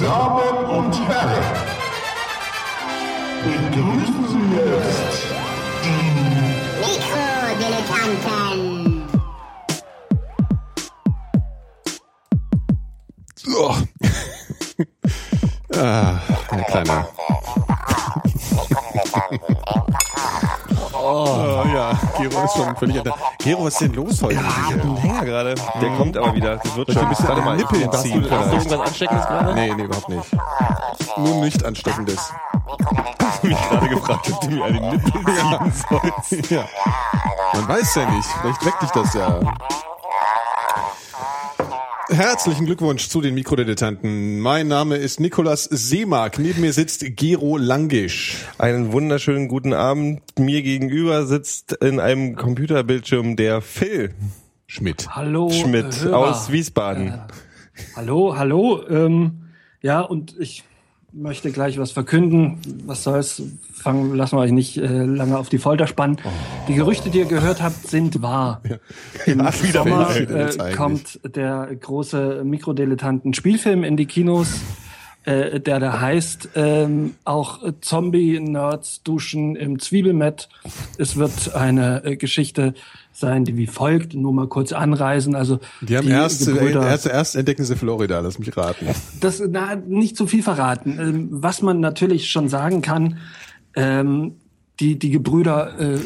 [0.00, 1.44] Damen und Herren,
[3.44, 5.26] begrüßen Sie jetzt
[5.84, 6.04] die
[6.80, 8.69] Mikrodilettanten.
[22.28, 24.34] Gero ist schon völlig enter- Gero, was ist denn los heute?
[24.34, 25.54] Ja, ich hab einen Hänger gerade.
[25.80, 26.56] Der kommt aber wieder.
[26.56, 27.02] Das wird schon.
[27.02, 29.54] ein bisschen Warte an mal, den Nippeln hast, ziehen du, hast du irgendwas Ansteckendes gerade?
[29.54, 30.36] Nee, nee, überhaupt nicht.
[31.16, 32.32] Nur nicht ansteckendes.
[33.42, 35.72] Ich mich gerade gefragt, ob du mir den Nippel ziehen
[36.28, 36.50] sollst.
[36.50, 36.64] Ja.
[37.54, 38.28] Man weiß ja nicht.
[38.40, 39.40] Vielleicht weckt dich das ja.
[42.20, 44.40] Herzlichen Glückwunsch zu den Mikrodilettanten.
[44.40, 46.38] Mein Name ist Nikolas Seemark.
[46.38, 48.44] Neben mir sitzt Gero Langisch.
[48.58, 50.20] Einen wunderschönen guten Abend.
[50.38, 54.12] Mir gegenüber sitzt in einem Computerbildschirm der Phil
[54.66, 55.08] Schmidt.
[55.16, 55.48] Hallo.
[55.48, 56.18] Schmidt äh, Hörer.
[56.18, 57.22] aus Wiesbaden.
[57.96, 58.86] Hallo, hallo.
[58.86, 59.44] Ähm,
[59.80, 60.64] ja, und ich
[61.12, 62.58] möchte gleich was verkünden.
[62.86, 63.42] Was soll's?
[63.72, 66.18] Fangen, lassen wir euch nicht äh, lange auf die Folter spannen.
[66.68, 68.60] Die Gerüchte, die ihr gehört habt, sind wahr.
[69.26, 74.60] Im Ja, wieder Sommer welche jetzt äh, kommt der große Mikrodilettanten-Spielfilm in die Kinos.
[75.24, 80.48] Äh, der da heißt ähm, auch Zombie-Nerds duschen im Zwiebelmett.
[80.96, 82.72] Es wird eine äh, Geschichte
[83.12, 85.34] sein, die wie folgt, nur mal kurz anreisen.
[85.34, 88.86] Also Die haben erst, Gebrüder- erst, erst entdecken sie Florida, lass mich raten.
[89.20, 90.98] das na, nicht zu viel verraten.
[90.98, 93.18] Ähm, was man natürlich schon sagen kann,
[93.76, 94.36] ähm,
[94.80, 95.98] die, die Gebrüder äh,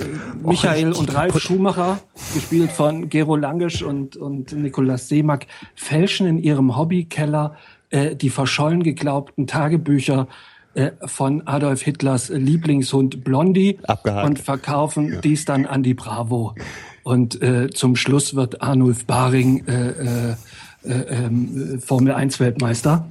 [0.43, 2.01] Michael und Ralf Schumacher,
[2.35, 7.55] gespielt von Gero Langisch und, und Nikolaus Seemack, fälschen in ihrem Hobbykeller
[7.95, 10.27] äh, die verschollen geglaubten Tagebücher
[10.75, 14.29] äh, von Adolf Hitlers Lieblingshund Blondie Abgehakt.
[14.29, 16.55] und verkaufen dies dann an die Bravo.
[17.05, 20.37] Und äh, zum Schluss wird Arnulf Baring äh, äh,
[20.83, 23.07] äh, ähm, Formel 1 Weltmeister.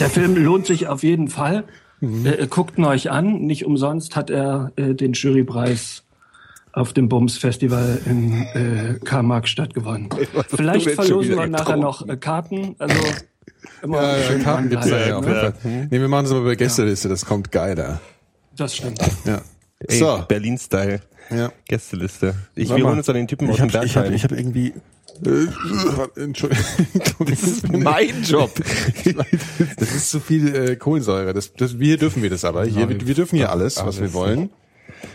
[0.00, 1.64] Der Film lohnt sich auf jeden Fall.
[2.00, 3.42] Äh, guckt ihn euch an.
[3.42, 6.04] Nicht umsonst hat er äh, den Jurypreis
[6.72, 10.08] auf dem Bums Festival in äh, Karl-Marx-Stadt gewonnen.
[10.48, 12.76] Vielleicht verlosen wir nachher noch äh, Karten.
[12.78, 12.94] Also
[13.82, 15.24] immer Ja, ja, schön Karten gibt's ja, dranbleiben, ja auf
[15.62, 15.70] ne?
[15.70, 15.88] jeden Fall.
[15.90, 18.00] Nee, wir machen es aber bei Gästeliste, das kommt geiler.
[18.56, 19.00] Das stimmt.
[19.24, 19.40] Ja.
[19.80, 20.24] Ey, So.
[20.26, 21.00] Berlin-Style.
[21.30, 21.52] Ja.
[21.66, 22.34] Gästeliste.
[22.54, 24.14] Ich, wir holen uns dann den Typen aus Ich dem hab, ich hab, Bergheim.
[24.16, 24.72] ich hab irgendwie,
[25.24, 26.64] äh, Entschuldigung.
[27.26, 28.50] Das ist mein Job.
[29.76, 31.34] Das ist zu viel äh, Kohlensäure.
[31.34, 32.64] Das, das, wir dürfen wir das aber.
[32.64, 34.50] Hier, wir, wir dürfen hier alles, was wir wollen.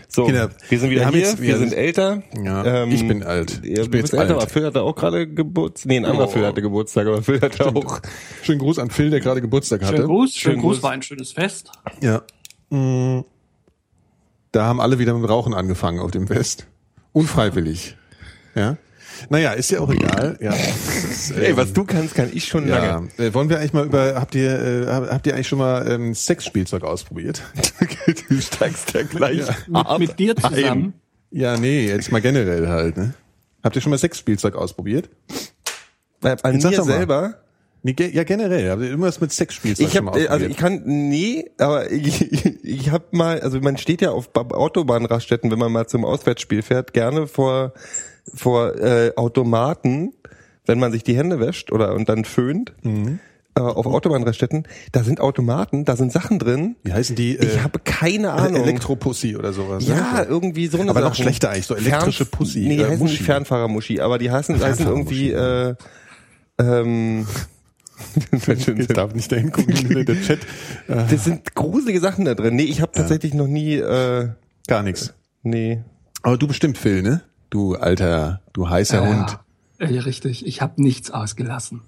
[0.08, 2.22] So, Kinder, wir sind wieder wir haben hier, jetzt- wir wir- sind älter.
[2.42, 3.60] Ja, ich bin alt.
[3.64, 4.42] Ja, Ich bin du jetzt bist älter, alt.
[4.42, 5.88] aber Phil hatte auch gerade Geburtstag.
[5.88, 6.30] Nee, ein anderer Oh.
[6.30, 8.00] Phil hatte Geburtstag, aber Phil hatte auch.
[8.42, 9.96] Schönen Gruß an Phil, der gerade Geburtstag hatte.
[9.96, 10.34] Schönen Gruß.
[10.36, 10.82] Schönen Schönen Gruß.
[10.82, 11.70] War ein schönes Fest.
[12.00, 12.22] Ja.
[12.70, 13.24] Mm.
[14.52, 16.66] Da haben alle wieder mit dem Rauchen angefangen auf dem Fest.
[17.12, 17.96] Unfreiwillig.
[18.54, 18.76] Ja.
[19.28, 20.36] Naja, ist ja auch egal.
[20.40, 20.52] Ja.
[21.40, 23.08] Ey, was du kannst, kann ich schon Ja, lange.
[23.18, 25.90] äh, wollen wir eigentlich mal über, habt ihr, äh, hab- habt ihr eigentlich schon mal
[25.90, 27.42] ähm, Sexspielzeug ausprobiert?
[28.28, 30.94] du steigst ja gleich Mit, ab mit dir zusammen.
[31.30, 33.14] ja, nee, jetzt mal generell halt, ne?
[33.62, 35.08] Habt ihr schon mal Sexspielzeug ausprobiert?
[36.22, 37.34] An Jetzt mir selber?
[37.82, 38.70] Nee, ja, generell.
[38.70, 40.50] Habt ihr irgendwas mit Sexspielzeug Ich schon habe mal also ausprobiert?
[40.52, 44.40] ich kann nee, aber ich, ich, ich habe mal, also man steht ja auf Ba-
[44.56, 47.74] Autobahnraststätten, wenn man mal zum Auswärtsspiel fährt, gerne vor
[48.32, 50.12] vor äh, Automaten,
[50.66, 52.72] wenn man sich die Hände wäscht oder und dann föhnt.
[52.82, 53.18] Mhm.
[53.56, 56.74] Äh, auf Autobahnraststätten, da sind Automaten, da sind Sachen drin.
[56.82, 57.36] Wie heißen die?
[57.36, 58.62] Ich habe keine Ahnung.
[58.64, 59.86] Elektropussy oder sowas.
[59.86, 60.26] ja, ne?
[60.28, 61.22] irgendwie so eine Aber noch Sachen.
[61.22, 63.12] schlechter eigentlich, so elektrische Fern- Pussy, Nee, die äh, heißen Muschi.
[63.12, 65.74] nicht Fernfahrermuschi, aber die heißen, heißen irgendwie äh,
[66.58, 67.26] ähm,
[68.46, 70.40] Ich darf nicht dahin gucken, der Chat.
[70.88, 72.56] Äh, Das sind gruselige Sachen da drin.
[72.56, 74.30] Nee, ich habe tatsächlich noch nie, äh,
[74.66, 75.14] gar nichts.
[75.42, 75.80] nee.
[76.22, 77.20] Aber du bestimmt, Phil, ne?
[77.54, 79.38] Du alter, du heißer Hund.
[79.78, 80.44] Ja, richtig.
[80.44, 81.82] Ich habe nichts ausgelassen.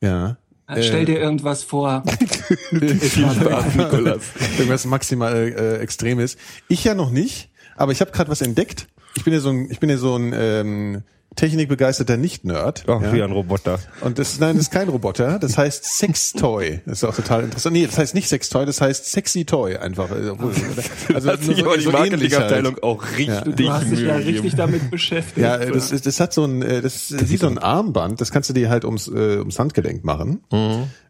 [0.00, 0.38] Ja.
[0.66, 2.04] Äh, Stell dir irgendwas vor.
[2.70, 4.22] Nikolas.
[4.56, 6.38] Irgendwas maximal äh, Extremes.
[6.68, 8.88] Ich ja noch nicht, aber ich habe gerade was entdeckt.
[9.14, 11.02] Ich bin ja so ein, ich bin ja so ein ähm,
[11.36, 12.84] technikbegeisterter Nicht-Nerd.
[12.86, 13.12] Ach, ja?
[13.12, 13.80] wie ein Roboter.
[14.02, 15.38] Und das, nein, das ist kein Roboter.
[15.40, 16.80] Das heißt Sextoy.
[16.86, 17.72] Das ist auch total interessant.
[17.74, 20.08] Nee, das heißt nicht Sextoy, das heißt Sexy Toy einfach.
[20.12, 25.38] Also, Hat sich aber die Marketingabteilung auch richtig Du hast dich ja richtig damit beschäftigt.
[25.38, 28.20] Ja, das, ist- das hat so ein, äh, das ist wie so ein Armband.
[28.20, 30.40] Das kannst du dir halt ums, äh, ums Handgelenk machen.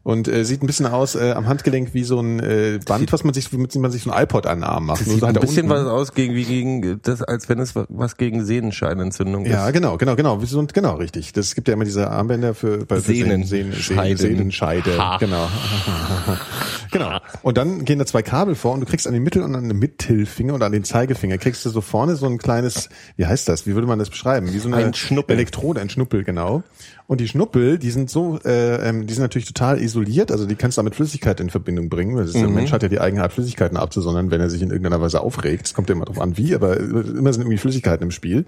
[0.02, 3.24] Und äh, sieht ein bisschen aus äh, am Handgelenk wie so ein äh, Band, was
[3.24, 5.06] man sich, womit man sich so ein iPod an den Arm macht.
[5.06, 5.84] Nur Sieht so halt ein da bisschen unten.
[5.84, 9.72] was aus gegen, wie gegen, das, als wenn es wa- was gegen Sehnenscheinentzündung Ja, ist.
[9.72, 10.72] genau, genau, genau.
[10.72, 11.32] Genau, richtig.
[11.32, 14.16] Das gibt ja immer diese Armbänder für bei für Sehnen- Sehnen, Sehnen, Scheiden.
[14.18, 14.98] Sehnenscheide.
[14.98, 15.16] Ha.
[15.18, 15.48] Genau.
[16.94, 17.18] Genau.
[17.42, 19.68] Und dann gehen da zwei Kabel vor und du kriegst an den Mittel- und an
[19.68, 23.48] den Mittelfinger und an den Zeigefinger kriegst du so vorne so ein kleines, wie heißt
[23.48, 23.66] das?
[23.66, 24.52] Wie würde man das beschreiben?
[24.52, 25.34] Wie so eine Ein Schnuppel.
[25.34, 26.62] Elektrode, ein Schnuppel, genau.
[27.08, 30.54] Und die Schnuppel, die sind so, äh, ähm, die sind natürlich total isoliert, also die
[30.54, 32.14] kannst du auch mit Flüssigkeit in Verbindung bringen.
[32.14, 34.70] weil Das ist, Der Mensch hat ja die Eigenheit, Flüssigkeiten abzusondern, wenn er sich in
[34.70, 35.66] irgendeiner Weise aufregt.
[35.66, 38.46] Es kommt ja immer drauf an, wie, aber immer sind irgendwie Flüssigkeiten im Spiel.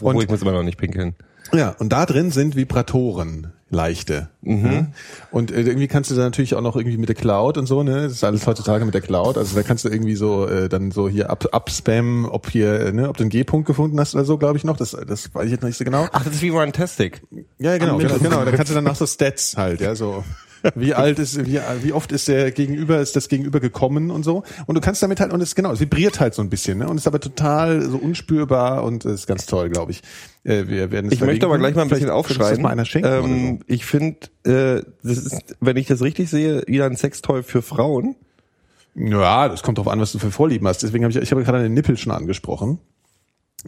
[0.00, 1.14] Und- ich muss immer noch nicht pinkeln.
[1.52, 4.28] Ja, und da drin sind Vibratoren, leichte.
[4.42, 4.86] Ja.
[5.32, 7.82] Und äh, irgendwie kannst du da natürlich auch noch irgendwie mit der Cloud und so,
[7.82, 8.02] ne?
[8.02, 9.36] Das ist alles heutzutage mit der Cloud.
[9.36, 12.92] Also da kannst du irgendwie so äh, dann so hier ab, abspammen, ob hier, äh,
[12.92, 14.76] ne, ob du einen G-Punkt gefunden hast oder so, glaube ich noch.
[14.76, 16.06] Das, das weiß ich jetzt noch nicht so genau.
[16.12, 17.22] Ach, das ist wie Runtastic.
[17.58, 18.44] Ja, genau, genau, genau.
[18.44, 20.22] Da kannst du dann nach so Stats halt, ja, so.
[20.74, 24.42] Wie alt ist, wie, wie oft ist der Gegenüber, ist das Gegenüber gekommen und so.
[24.66, 26.88] Und du kannst damit halt, und es genau, es vibriert halt so ein bisschen, ne?
[26.88, 30.02] Und ist aber total so unspürbar und ist ganz toll, glaube ich.
[30.44, 32.08] Äh, wir werden es Ich möchte aber gleich mal ein bisschen.
[32.08, 36.62] Das mal einer schenken ähm, Ich finde, äh, das ist, wenn ich das richtig sehe,
[36.66, 38.16] wieder ein Sextoy für Frauen.
[38.94, 39.10] so.
[39.20, 40.82] Ja, das kommt drauf an, was du für Vorlieben hast.
[40.82, 42.78] Deswegen habe ich, ich habe gerade eine Nippel schon angesprochen.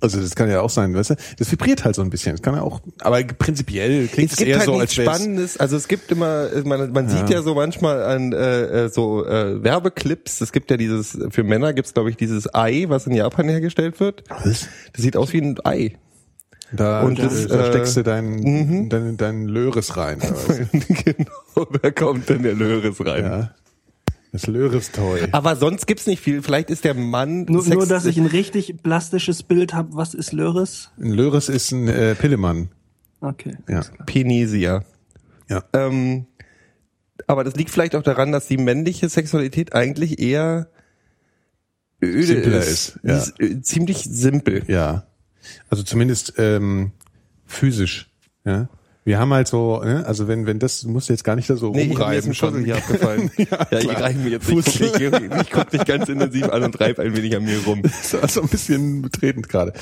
[0.01, 1.15] Also das kann ja auch sein, weißt du?
[1.39, 2.33] Das vibriert halt so ein bisschen.
[2.33, 5.57] Das kann ja auch, aber prinzipiell klingt Es es, eher halt so, als Spannendes.
[5.59, 9.63] Also es gibt immer, man, man sieht ja so manchmal an äh, äh, so äh,
[9.63, 10.41] Werbeclips.
[10.41, 13.99] Es gibt ja dieses für Männer gibt's glaube ich dieses Ei, was in Japan hergestellt
[13.99, 14.25] wird.
[14.29, 14.69] Was?
[14.93, 15.97] Das sieht aus wie ein Ei.
[16.71, 20.19] Da, Und das, da äh, steckst du deinen dein, dein Löres rein.
[21.05, 23.25] Genau, da kommt denn der Löris rein.
[23.25, 23.51] ja.
[24.33, 25.29] Das Löres-Toy.
[25.33, 26.43] Aber sonst gibt's nicht viel.
[26.43, 29.89] Vielleicht ist der Mann Nur, Sex nur, dass ich ein richtig plastisches Bild habe.
[29.93, 30.91] Was ist Löris?
[30.99, 32.69] Ein Löres ist ein äh, Pillemann.
[33.21, 33.57] Okay.
[33.69, 33.83] Ja.
[34.07, 34.85] Penisia.
[35.49, 35.65] Ja.
[35.73, 36.27] Ähm,
[37.27, 40.69] aber das liegt vielleicht auch daran, dass die männliche Sexualität eigentlich eher
[42.03, 42.69] öde Simpler ist.
[42.69, 43.17] ist, ja.
[43.17, 44.63] ist äh, ziemlich simpel.
[44.69, 45.07] Ja.
[45.71, 46.93] Also zumindest ähm,
[47.47, 48.11] physisch.
[48.45, 48.69] Ja.
[49.09, 50.05] Wir haben halt so, ne?
[50.07, 52.37] also wenn, wenn das, du musst jetzt gar nicht da so Nee, ich, rumreiben ein
[52.37, 53.31] Puzzle hier abgefallen.
[53.39, 54.03] ja, ich klar.
[54.03, 54.69] reiche mir jetzt nicht.
[54.69, 57.81] Ich mich, ich guck mich ganz intensiv an und reibe ein wenig an mir rum.
[57.89, 59.73] Das war so ein bisschen betretend gerade.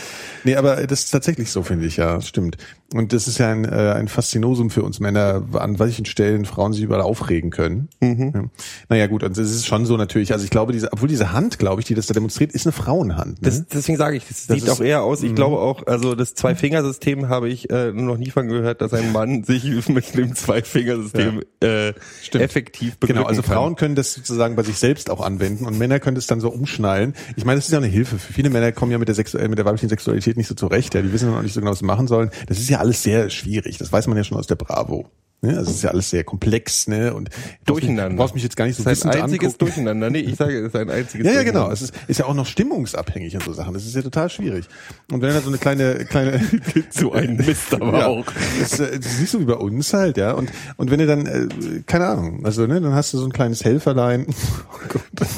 [0.45, 2.57] Nee, aber das ist tatsächlich so, finde ich, ja, stimmt.
[2.95, 6.73] Und das ist ja ein, äh, ein Faszinosum für uns Männer, an welchen Stellen Frauen
[6.73, 7.89] sich überall aufregen können.
[8.01, 8.45] Ja.
[8.89, 11.59] Naja, gut, und das ist schon so natürlich, also ich glaube, diese, obwohl diese Hand,
[11.59, 13.43] glaube ich, die das da demonstriert, ist eine Frauenhand.
[13.43, 13.49] Ne?
[13.49, 15.23] Das, deswegen sage ich, das, Das sieht ist- auch eher aus.
[15.25, 19.11] Ich glaube auch, also das Zwei-Fingersystem habe ich äh, noch nie von gehört, dass ein
[19.13, 21.93] Mann sich mit dem Zwei-Fingersystem äh,
[22.35, 23.55] effektiv beglücken Genau, also kann.
[23.55, 26.51] Frauen können das sozusagen bei sich selbst auch anwenden und Männer können das dann so
[26.51, 27.15] umschnallen.
[27.37, 28.19] Ich meine, das ist ja eine Hilfe.
[28.19, 30.55] Für viele Männer kommen ja mit der, Sexu äh, mit der weiblichen Sexualität nicht so
[30.55, 30.95] zurecht.
[30.95, 32.31] Ja, die wissen noch nicht so genau, was sie machen sollen.
[32.47, 33.79] Das ist ja alles sehr schwierig.
[33.79, 35.11] Das weiß man ja schon aus der Bravo.
[35.43, 35.57] Ne?
[35.57, 37.13] Also es ist ja alles sehr komplex, ne?
[37.13, 37.29] Und
[37.67, 38.09] Durcheinander.
[38.11, 39.65] Du brauchst mich jetzt gar nicht so das ist ein wissend einziges angucken.
[39.67, 40.11] Durcheinander.
[40.11, 41.71] Nee, ich sage, es ist ein einziges Ja, ja, genau.
[41.71, 43.75] Es ist, ist ja auch noch stimmungsabhängig und so Sachen.
[43.75, 44.67] Das ist ja total schwierig.
[45.13, 46.41] Und wenn da so eine kleine, kleine,
[46.91, 48.25] so ein Mist aber ja, auch.
[48.61, 50.33] Das, äh, das ist nicht so wie bei uns halt, ja.
[50.33, 53.33] Und, und wenn du dann, äh, keine Ahnung, also, ne, dann hast du so ein
[53.33, 54.27] kleines Helferlein.
[54.69, 55.29] Oh Gott.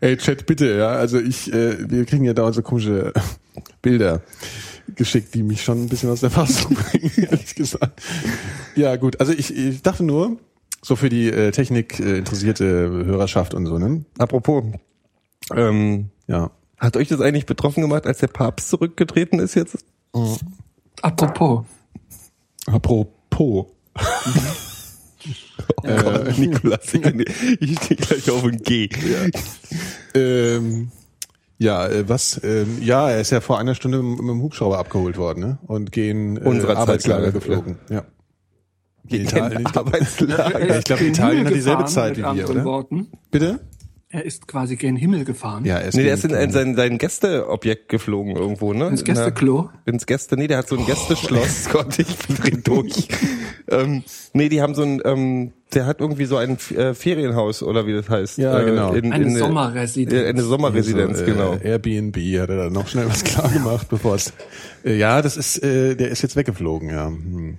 [0.00, 0.88] Ey, Chat, bitte, ja.
[0.88, 3.12] Also ich, äh, wir kriegen ja dauernd so komische
[3.82, 4.22] Bilder
[4.96, 8.02] geschickt, die mich schon ein bisschen aus der Fassung bringen, ehrlich gesagt.
[8.74, 9.20] Ja, gut.
[9.20, 10.38] Also ich, ich dachte nur,
[10.82, 14.04] so für die äh, Technik äh, interessierte Hörerschaft und so, ne?
[14.18, 14.64] Apropos,
[15.54, 16.50] ähm, Ja.
[16.78, 19.78] hat euch das eigentlich betroffen gemacht, als der Papst zurückgetreten ist jetzt?
[21.02, 21.64] Apropos.
[22.66, 23.66] Apropos.
[25.82, 27.04] Oh Gott, Nikolas, ich,
[27.60, 28.88] ich stehe gleich auf ein G.
[30.14, 30.90] Ähm,
[31.58, 32.40] ja, äh, was?
[32.42, 35.58] Ähm, ja, er ist ja vor einer Stunde mit dem Hubschrauber abgeholt worden, ne?
[35.66, 37.78] Und gehen äh, Unserer Arbeitslager geflogen.
[37.88, 38.04] Ja.
[39.04, 40.78] Gehen Italien, Arbeitslager.
[40.78, 42.64] ich glaub, gen Italien hat dieselbe Zeit mit wie wir, oder?
[42.64, 43.08] Worten.
[43.30, 43.60] Bitte?
[44.16, 45.66] Er ist quasi gen Himmel gefahren.
[45.66, 48.88] Ja, er ist Nee, der ist in, in sein, sein Gästeobjekt geflogen irgendwo, ne?
[48.88, 49.68] Ins Gästeklo?
[49.70, 51.68] Na, ins Gäste, nee, der hat so ein Gästeschloss.
[51.70, 53.08] Gott, ich bin drin durch.
[53.70, 57.86] ähm, nee, die haben so ein, ähm, der hat irgendwie so ein äh, Ferienhaus oder
[57.86, 58.38] wie das heißt.
[58.38, 58.94] Ja, äh, genau.
[58.94, 60.22] In, Eine in, Sommerresidenz.
[60.22, 61.58] Äh, eine Sommerresidenz, so, äh, genau.
[61.62, 64.32] Airbnb hat er da noch schnell was klar gemacht, bevor es.
[64.82, 67.08] Äh, ja, das ist, äh, der ist jetzt weggeflogen, ja.
[67.08, 67.58] Hm.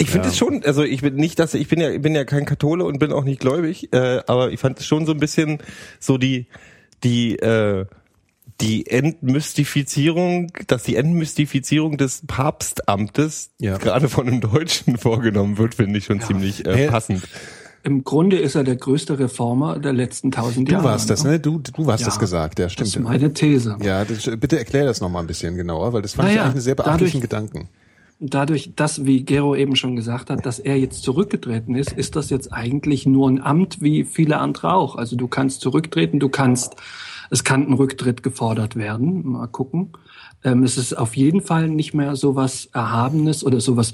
[0.00, 2.24] Ich finde es schon, also ich bin nicht, dass ich bin ja, ich bin ja
[2.24, 5.20] kein Kathole und bin auch nicht gläubig, äh, aber ich fand es schon so ein
[5.20, 5.58] bisschen
[5.98, 6.46] so die,
[7.04, 7.84] die, äh,
[8.62, 13.76] die Entmystifizierung, dass die Entmystifizierung des Papstamtes Ja.
[13.78, 17.22] gerade von einem Deutschen vorgenommen wird, finde ich schon ziemlich äh, passend.
[17.82, 20.84] Im Grunde ist er der größte Reformer der letzten tausend Du Jahre.
[20.84, 21.40] warst das, ne?
[21.40, 22.88] Du, du hast Ja, das gesagt, ja, Das stimmt.
[22.88, 23.76] ist meine These.
[23.82, 26.44] ja, das, bitte erklär das noch mal ein bisschen genauer, weil das fand ich Naja,
[26.44, 27.68] eigentlich einen sehr beachtlichen dadurch- Gedanken.
[28.20, 32.30] Dadurch, dass, wie Gero eben schon gesagt hat, dass er jetzt zurückgetreten ist, ist das
[32.30, 34.96] jetzt eigentlich nur ein Amt wie viele andere auch.
[34.96, 36.76] Also du kannst zurücktreten, du kannst,
[37.30, 39.26] es kann ein Rücktritt gefordert werden.
[39.26, 39.92] Mal gucken.
[40.44, 43.92] Ähm, es ist auf jeden Fall nicht mehr so was Erhabenes oder so was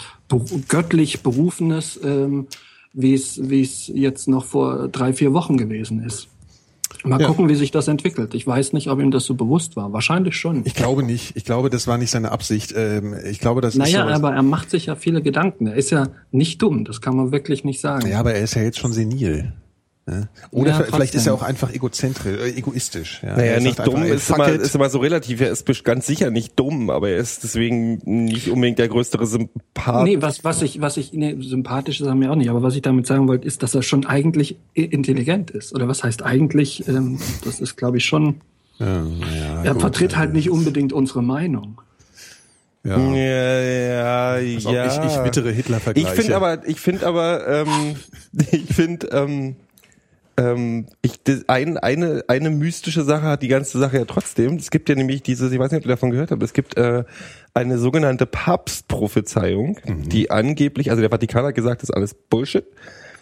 [0.68, 2.48] göttlich Berufenes, ähm,
[2.92, 6.28] wie es wie es jetzt noch vor drei, vier Wochen gewesen ist.
[7.04, 7.26] Mal Ja.
[7.28, 8.34] gucken, wie sich das entwickelt.
[8.34, 9.92] Ich weiß nicht, ob ihm das so bewusst war.
[9.92, 10.62] Wahrscheinlich schon.
[10.64, 11.36] Ich glaube nicht.
[11.36, 12.72] Ich glaube, das war nicht seine Absicht.
[12.76, 15.66] Ähm, ich glaube, das ist naja, aber er macht sich ja viele Gedanken.
[15.66, 18.08] Er ist ja nicht dumm, das kann man wirklich nicht sagen.
[18.08, 19.52] Ja, aber er ist ja jetzt schon senil.
[20.08, 20.28] Ne?
[20.52, 21.18] Oder Ja, vielleicht trotzdem.
[21.18, 23.22] ist er auch einfach egozentrisch, äh, egoistisch.
[23.24, 23.36] Ja.
[23.36, 25.40] Naja, Er nicht dumm einfach, ist immer, ist immer so relativ.
[25.40, 30.04] Er ist ganz sicher nicht dumm, aber er ist deswegen nicht unbedingt der größere Sympath.
[30.04, 32.76] Nee, was, was ich, was ich, nee, sympathisch ist er mir auch nicht, aber was
[32.76, 35.74] ich damit sagen wollte, ist, dass er schon eigentlich intelligent ist.
[35.74, 36.86] Oder was heißt eigentlich?
[36.86, 38.36] Ähm, das ist, glaube ich, schon.
[38.78, 41.80] ja, ja, Er gut, vertritt halt nicht unbedingt unsere Meinung.
[42.84, 42.96] Ja.
[42.96, 44.38] Ja, ja, ja.
[44.38, 47.96] ich, ich bittere Hitler Ich finde aber, ich finde aber, ähm,
[48.52, 49.56] ich finde, ähm,
[50.36, 54.56] ähm, ich, ein, eine, eine mystische Sache hat die ganze Sache ja trotzdem.
[54.56, 56.76] Es gibt ja nämlich diese, ich weiß nicht, ob ihr davon gehört habt, es gibt
[56.76, 57.04] äh,
[57.54, 62.64] eine sogenannte Papstprophezeiung, die angeblich, also der Vatikan hat gesagt, das ist alles Bullshit.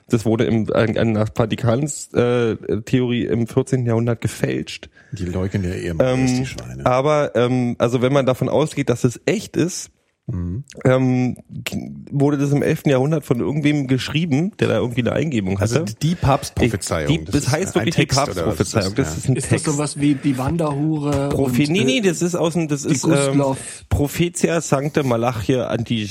[0.09, 3.87] Das wurde im, nach Vatikans äh, Theorie im 14.
[3.87, 4.91] Jahrhundert gefälscht.
[5.13, 6.85] die leugnen ja eh immer alles, die Schweine.
[6.85, 9.91] Aber ähm, also wenn man davon ausgeht, dass es echt ist,
[10.27, 12.87] ähm, g- wurde das im 11.
[12.87, 15.81] Jahrhundert von irgendwem geschrieben, der da irgendwie eine Eingebung hatte.
[15.81, 17.09] Also die Papstprophezeiung.
[17.09, 18.95] Die, das, ist heißt wirklich Text die Papstprophezeiung.
[18.95, 19.17] Das Ja.
[19.19, 19.67] ist ein Ist Text.
[19.67, 21.29] das sowas wie die Wanderhure?
[21.29, 23.43] Prophet, und, nee, nee, äh, das ist aus dem, das ist ähm.
[23.91, 26.09] Prophetia Sancte Malachie Anti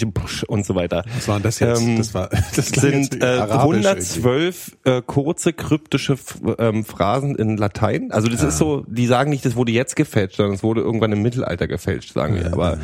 [0.48, 1.04] und so weiter.
[1.16, 1.82] Was war denn das jetzt?
[1.82, 7.58] Ähm, das war das sind äh, arabisch 112 äh, kurze kryptische F- ähm, Phrasen in
[7.58, 8.12] Latein.
[8.12, 11.12] Also das ist so, die sagen nicht, das wurde jetzt gefälscht, sondern es wurde irgendwann
[11.12, 12.54] im Mittelalter gefälscht, sagen wir.
[12.54, 12.78] Aber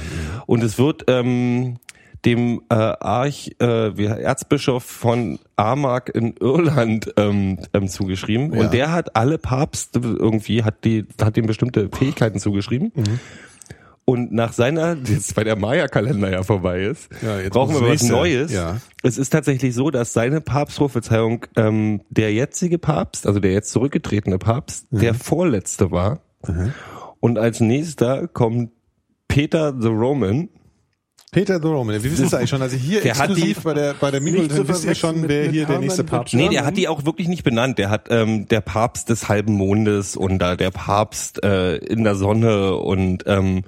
[0.47, 1.77] und es wird ähm,
[2.25, 8.59] dem äh, Arch äh, Erzbischof von Armagh in Irland ähm, ähm, zugeschrieben Ja.
[8.61, 12.91] und der hat alle Papste irgendwie hat die hat ihm bestimmte Fähigkeiten zugeschrieben.
[12.95, 13.19] Mhm.
[14.03, 18.01] Und nach seiner, jetzt weil der Maya-Kalender ja vorbei ist, Ja, jetzt brauchen wir was.
[18.03, 18.51] Neues.
[18.51, 18.77] Ja.
[19.03, 24.39] Es ist tatsächlich so, dass seine Papstprophezeiung ähm, der jetzige Papst, also der jetzt zurückgetretene
[24.39, 24.99] Papst, Mhm.
[24.99, 26.21] der vorletzte war.
[27.19, 28.71] Und als nächster kommt
[29.27, 30.49] Peter the Roman.
[31.31, 31.93] Peter the Roman.
[32.01, 32.61] Wir wissen es eigentlich schon.
[32.61, 35.21] Also hier Der hat exklusiv die- bei der bei der Minute zu wisst ihr schon,
[35.21, 36.53] mit- wer mit hier der Hermann nächste Papst Nee, ist.
[36.53, 37.77] der hat die auch wirklich nicht benannt.
[37.77, 42.15] Der hat ähm, der Papst des halben Mondes und da der Papst äh, in der
[42.15, 43.63] Sonne und ähm,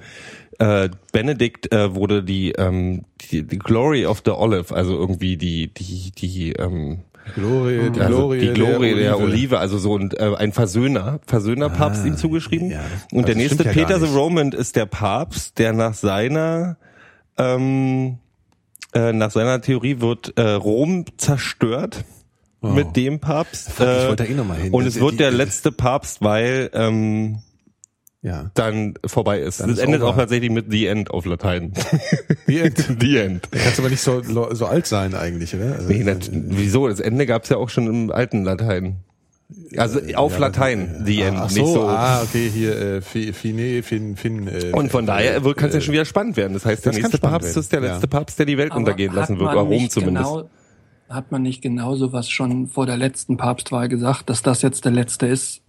[0.59, 5.67] äh, Benedikt äh, wurde die, ähm, die die Glory of the Olive, also irgendwie die
[5.73, 6.99] die die ähm,
[7.35, 9.31] Glorie, die also Glorie, die Glorie der, Olive.
[9.33, 12.71] Olive, also so ein, äh, ein Versöhner, Versöhnerpapst Ah, ihm zugeschrieben.
[12.71, 12.79] ja.
[13.11, 14.11] Und der Also nächste stimmt ja Peter the.
[14.11, 16.77] Roman ist der Papst, der nach seiner
[17.37, 18.17] ähm,
[18.93, 22.03] äh, nach seiner Theorie wird äh, Rom zerstört
[22.61, 23.71] mit dem Papst.
[23.71, 24.71] Fuck, ich äh, wollte da eh noch mal hin.
[24.73, 27.39] Und es wird die- der letzte Papst, weil ähm,
[28.21, 28.51] Ja.
[28.53, 29.61] dann vorbei ist.
[29.61, 30.11] Dann das ist endet over.
[30.11, 31.73] auch tatsächlich mit The End auf Latein.
[32.45, 32.77] The End.
[32.99, 33.51] The End.
[33.51, 34.21] Kannst aber nicht so,
[34.53, 35.73] so alt sein eigentlich, oder?
[35.77, 36.87] Also, Nee, das, wieso?
[36.87, 38.97] Das Ende gab's ja auch schon im alten Latein.
[39.77, 41.87] Also auf ja, Latein, The End, Ach nicht so, so.
[41.87, 44.47] ah, okay, hier, äh, Fi- Fine, Fin, Fin.
[44.47, 46.53] Äh, Und von daher kann es ja äh, schon wieder spannend werden.
[46.53, 47.91] Das heißt, der das nächste Papst werden, ist der ja.
[47.93, 50.29] letzte Papst, der die Welt aber untergehen lassen wird, oder Rom nicht zumindest.
[50.29, 50.49] Genau,
[51.09, 54.91] hat man nicht genau sowas schon vor der letzten Papstwahl gesagt, dass das jetzt der
[54.91, 55.60] letzte ist?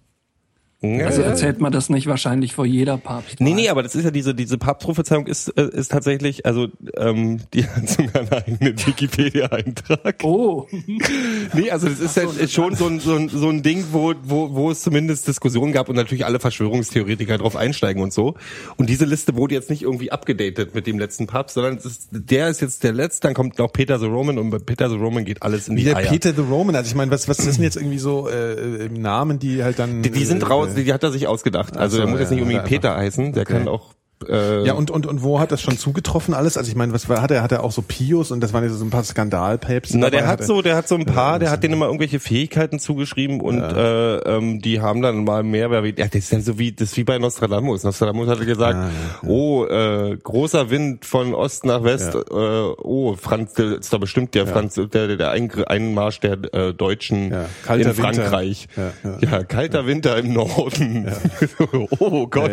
[0.82, 3.36] Ja, Also erzählt man das nicht wahrscheinlich vor jeder Papstwahl.
[3.48, 7.40] Nee, nee, aber das ist ja diese, diese Papstprophezeiung ist, äh, ist tatsächlich, also ähm,
[7.54, 10.16] die hat sogar einen eigenen Wikipedia-Eintrag.
[10.24, 10.66] Oh,
[11.54, 14.14] Nee, also das ist ja ist schon so ein, so ein, so ein Ding, wo,
[14.24, 18.34] wo, wo es zumindest Diskussionen gab und natürlich alle Verschwörungstheoretiker drauf einsteigen und so.
[18.76, 22.08] Und diese Liste wurde jetzt nicht irgendwie abgedatet mit dem letzten Papst, sondern es ist,
[22.10, 24.96] der ist jetzt der letzte, dann kommt noch Peter the Roman und bei Peter the
[24.96, 26.10] Roman geht alles in Wie die der Eier.
[26.10, 28.88] Peter the Roman, also ich meine, was, was ist denn jetzt irgendwie so äh, äh,
[28.88, 30.02] Namen, die halt dann...
[30.02, 31.76] die, die sind äh, raus, die, die hat er sich ausgedacht.
[31.76, 33.52] Also Ach so, der muss jetzt nicht ja, unbedingt er Peter heißen, der Okay.
[33.54, 33.94] kann auch
[34.28, 36.56] äh, Ja, und, und, und wo hat das schon zugetroffen alles?
[36.56, 38.64] Also ich meine, was war, hat er, hat er auch so Pius und das waren
[38.64, 39.98] ja so ein paar Skandalpäpste.
[39.98, 42.20] Na, der hat er- so, der hat so ein paar, der hat denen immer irgendwelche
[42.20, 46.32] Fähigkeiten zugeschrieben und äh, ähm, die haben dann mal mehr, wer wie, ja, das ist
[46.32, 47.84] ja so wie das ist wie bei Nostradamus.
[47.84, 48.88] Nostradamus hatte gesagt, Ja,
[49.22, 52.20] ja, oh, äh, großer Wind von Ost nach West, Ja.
[52.20, 57.30] äh, oh, Franz, das ist doch bestimmt der Franz, der, der, Einmarsch der äh, Deutschen
[57.32, 57.94] Ja, in.
[57.94, 58.68] Frankreich.
[58.76, 59.42] Ja, ja.
[59.44, 61.10] kalter Winter im Norden.
[61.98, 62.50] oh Gott.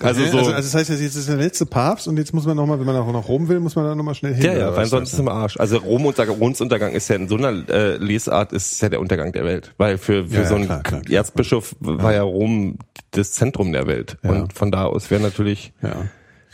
[0.00, 0.38] Also Okay, so.
[0.38, 2.86] also, also das heißt, jetzt ist der letzte Papst und jetzt muss man nochmal, wenn
[2.86, 4.44] man auch nach Rom will, muss man da nochmal schnell hin.
[4.44, 5.56] Ja, ja, weil sonst ist es im Arsch.
[5.58, 9.00] Also Rom Untergang, Roms Untergang ist ja in so einer äh, Lesart ist ja der
[9.00, 9.72] Untergang der Welt.
[9.78, 11.16] Weil für, für Ja, so einen klar, klar, klar.
[11.16, 12.78] Erzbischof war ja Rom
[13.12, 14.16] das Zentrum der Welt.
[14.22, 15.94] Und von da aus wäre natürlich Ja.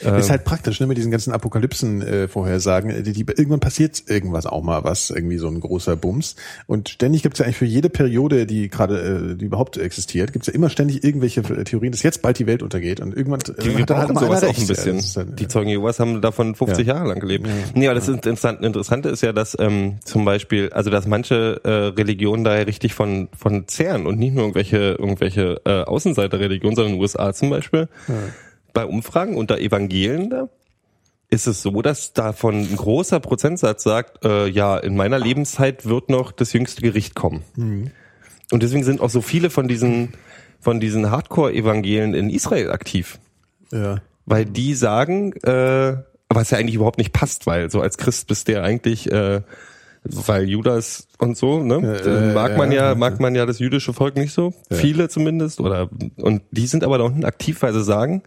[0.01, 2.91] Ist halt praktisch, ne, mit diesen ganzen Apokalypsen-Vorhersagen.
[2.91, 6.37] Äh, die, die, irgendwann passiert irgendwas auch mal was, irgendwie so ein großer Bums.
[6.67, 10.47] Und ständig gibt's ja eigentlich für jede Periode, die gerade, äh, die überhaupt existiert, gibt's
[10.49, 13.01] ja immer ständig irgendwelche äh, Theorien, dass jetzt bald die Welt untergeht.
[13.01, 14.69] Und irgendwann die hat dann halt sowas einer auch ein recht.
[14.69, 14.99] bisschen.
[14.99, 16.95] Ja, dann, die Zeugen Jehovas haben davon 50 Ja.
[16.95, 17.47] Jahre lang gelebt.
[17.75, 21.61] Nee, aber das ist interessant, Interessante ist ja, dass ähm, zum Beispiel, also dass manche
[21.65, 26.77] äh, Religionen da ja richtig von von zehren und nicht nur irgendwelche irgendwelche äh, Außenseiterreligionen,
[26.77, 27.89] sondern in den USA zum Beispiel.
[28.73, 30.49] Bei Umfragen unter Evangelien da
[31.33, 36.09] ist es so, dass davon ein großer Prozentsatz sagt, äh, ja, in meiner Lebenszeit wird
[36.09, 37.45] noch das jüngste Gericht kommen.
[38.51, 40.15] Und deswegen sind auch so viele von diesen
[40.59, 43.19] von diesen Hardcore-Evangelien in Israel aktiv
[43.73, 44.01] ja.
[44.27, 45.97] weil die sagen, äh,
[46.29, 49.43] was ja eigentlich überhaupt nicht passt, weil so als Christ bist du ja eigentlich, äh,
[50.03, 52.95] weil Judas und so, ne, äh, mag man ja, ja, ja.
[52.95, 56.99] mag man ja das jüdische Volk nicht so, viele zumindest, oder und die sind aber
[56.99, 58.23] da unten aktiv, weil sie sagen,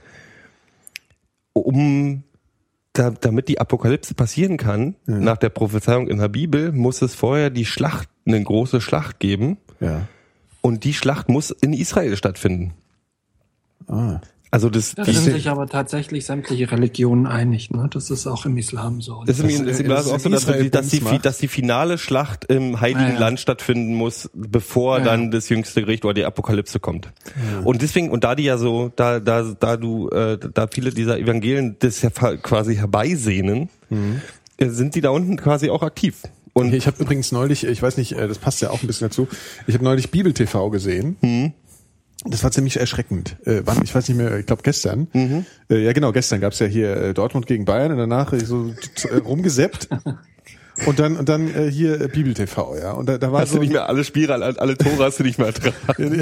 [1.54, 2.24] um
[2.94, 7.50] da, damit die Apokalypse passieren kann, nach der Prophezeiung in der Bibel, muss es vorher
[7.50, 9.58] die Schlacht, eine große Schlacht geben.
[9.80, 10.08] Ja.
[10.62, 12.74] Und die Schlacht muss in Israel stattfinden.
[13.88, 14.22] Ah.
[14.54, 17.72] Also das, Da die, sind sich aber tatsächlich sämtliche Religionen einig.
[17.72, 17.90] Ne?
[17.92, 19.24] Das ist auch im Islam so.
[19.26, 21.20] Das ist, im, Das- ist im das Islam auch so, in dass, die, dass, die,
[21.20, 23.20] dass die finale Schlacht im Heiligen Ja, ja.
[23.20, 25.06] Land stattfinden muss, bevor Ja.
[25.06, 27.10] dann das jüngste Gericht oder die Apokalypse kommt.
[27.64, 31.18] Und deswegen, und da die ja so, da, da, da du, äh, da viele dieser
[31.18, 34.22] Evangelien das ja quasi herbeisehnen, Mhm.
[34.58, 36.22] äh, sind die da unten quasi auch aktiv.
[36.56, 39.10] Und Ich habe übrigens neulich, ich weiß nicht, äh, das passt ja auch ein bisschen
[39.10, 39.28] dazu,
[39.66, 41.16] ich habe neulich Bibel TV gesehen.
[41.22, 41.54] Mhm.
[42.26, 43.36] Das war ziemlich erschreckend.
[43.46, 45.08] Äh, wann, ich weiß nicht mehr, ich glaube gestern.
[45.14, 45.46] Mhm.
[45.70, 48.74] Äh, ja genau, gestern gab's ja hier äh, Dortmund gegen Bayern und danach äh, so
[49.10, 49.90] äh, rumgesäppt.
[50.88, 52.94] Und dann und dann äh, hier äh, Bibel TV, ja.
[52.94, 55.20] Und da, da war hast so du nicht mehr alle Spiele, alle, alle Tore hast
[55.20, 56.10] du nicht mehr ertragen.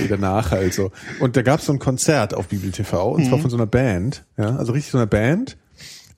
[0.00, 0.92] Nee, danach halt so.
[1.20, 3.28] Und da gab's so ein Konzert auf Bibel TV und Mhm.
[3.28, 5.58] zwar von so einer Band, ja, also richtig so einer Band.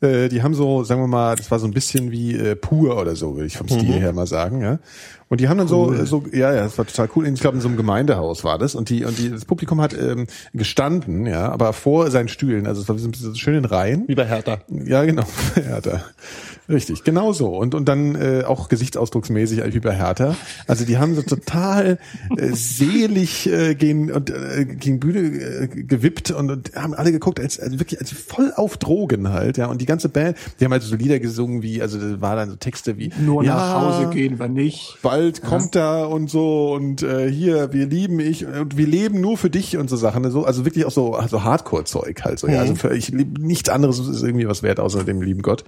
[0.01, 2.97] Äh, die haben so, sagen wir mal, das war so ein bisschen wie äh, pur
[2.97, 3.81] oder so, würde ich vom Mhm.
[3.81, 4.79] Stil her mal sagen, ja.
[5.29, 7.27] Und die haben dann so, so, ja, ja, das war total cool.
[7.27, 8.77] Ich glaube, in so einem Gemeindehaus war das.
[8.77, 12.81] Und die, und die, das Publikum hat ähm, gestanden, ja, aber vor seinen Stühlen, also
[12.81, 14.05] es war so ein bisschen so schön in Reihen.
[14.07, 14.59] Wie bei Hertha.
[14.69, 15.25] Ja, genau.
[15.55, 16.05] Hertha.
[16.69, 17.57] Richtig, genau so.
[17.57, 20.37] Und, und dann äh, auch gesichtsausdrucksmäßig wie bei Hertha.
[20.67, 21.99] Also die haben so total
[22.37, 27.39] äh, selig äh, gegen, und, äh, gegen Bühne äh, gewippt und, und haben alle geguckt,
[27.39, 29.59] als, also wirklich als voll auf Drogen halt.
[29.59, 32.37] ja Und die ganze Band, die haben halt so Lieder gesungen wie, also da war
[32.37, 34.99] dann so Texte wie Nur ja, nach Hause gehen wir nicht.
[35.17, 39.37] Bald kommt da und so und äh, hier, wir lieben ich und wir leben nur
[39.39, 40.31] für dich und so Sachen.
[40.31, 42.49] So, also wirklich auch so, also Hardcore-Zeug halt so.
[42.49, 45.65] Ja, also für ich lieb, nichts anderes ist irgendwie was wert außer dem lieben Gott.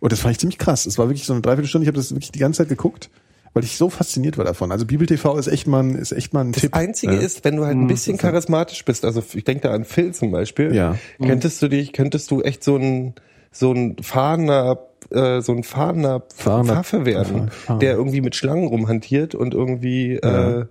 [0.00, 0.86] Und das fand ich ziemlich krass.
[0.86, 1.84] Es war wirklich so eine Dreiviertelstunde.
[1.84, 3.10] Ich habe das wirklich die ganze Zeit geguckt,
[3.52, 4.72] weil ich so fasziniert war davon.
[4.72, 6.74] Also Bibel TV ist echt mal, ein- ist echt mal ein Das Tipp.
[6.74, 7.20] Einzige ja.
[7.20, 10.30] ist, wenn du halt ein bisschen charismatisch bist, also ich denke da an Phil zum
[10.30, 10.96] Beispiel, Ja.
[11.20, 13.14] könntest du dich, könntest du echt so ein
[13.52, 18.66] so ein fahrender äh, so ein fahrender Fahrender- Pfaffe werden, Fahr- der irgendwie mit Schlangen
[18.68, 20.66] rumhantiert und irgendwie äh,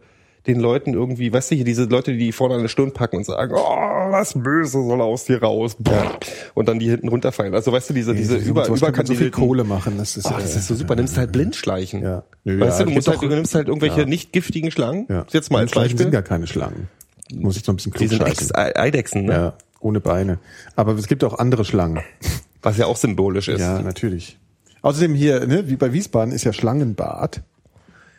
[0.47, 3.25] den Leuten irgendwie, weißt du, hier diese Leute, die vorne an der Stirn packen und
[3.25, 5.75] sagen, oh, das Böse soll aus dir raus.
[6.55, 7.53] Und dann die hinten runterfallen.
[7.53, 9.95] Also weißt du, diese, diese so, über, man so viel Kohle machen.
[9.97, 10.95] Das ist, Ach, das äh, ist so super.
[10.95, 12.01] Nimmst halt Blindschleichen.
[12.01, 12.23] Ja.
[12.45, 14.05] Nö, Weißt ja, du, du gibt halt, du nimmst halt irgendwelche Ja.
[14.05, 15.05] nicht giftigen Schlangen.
[15.09, 15.25] ja.
[15.29, 15.97] Jetzt mal als Beispiel.
[15.99, 16.87] sind gar keine Schlangen.
[17.35, 18.23] Muss ich so ein bisschen Die sind
[18.55, 19.33] Eidechsen, ne?
[19.33, 20.39] Ja, ohne Beine.
[20.75, 21.99] Aber es gibt auch andere Schlangen.
[22.61, 23.61] Was ja auch symbolisch ist.
[23.61, 24.37] Ja, natürlich.
[24.81, 27.41] Außerdem hier, ne, wie bei Wiesbaden ist ja Schlangenbad.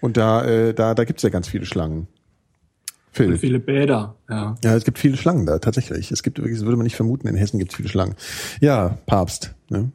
[0.01, 2.07] Und da, äh, da, da gibt's ja ganz viele Schlangen.
[3.13, 3.37] Phil.
[3.39, 4.55] Viele Bäder, ja.
[4.63, 6.13] Ja, es gibt viele Schlangen da, tatsächlich.
[6.13, 8.15] Es gibt wirklich, das würde man nicht vermuten, in Hessen gibt's viele Schlangen.
[8.61, 9.55] Ja, Papst.
[9.69, 9.91] Ne?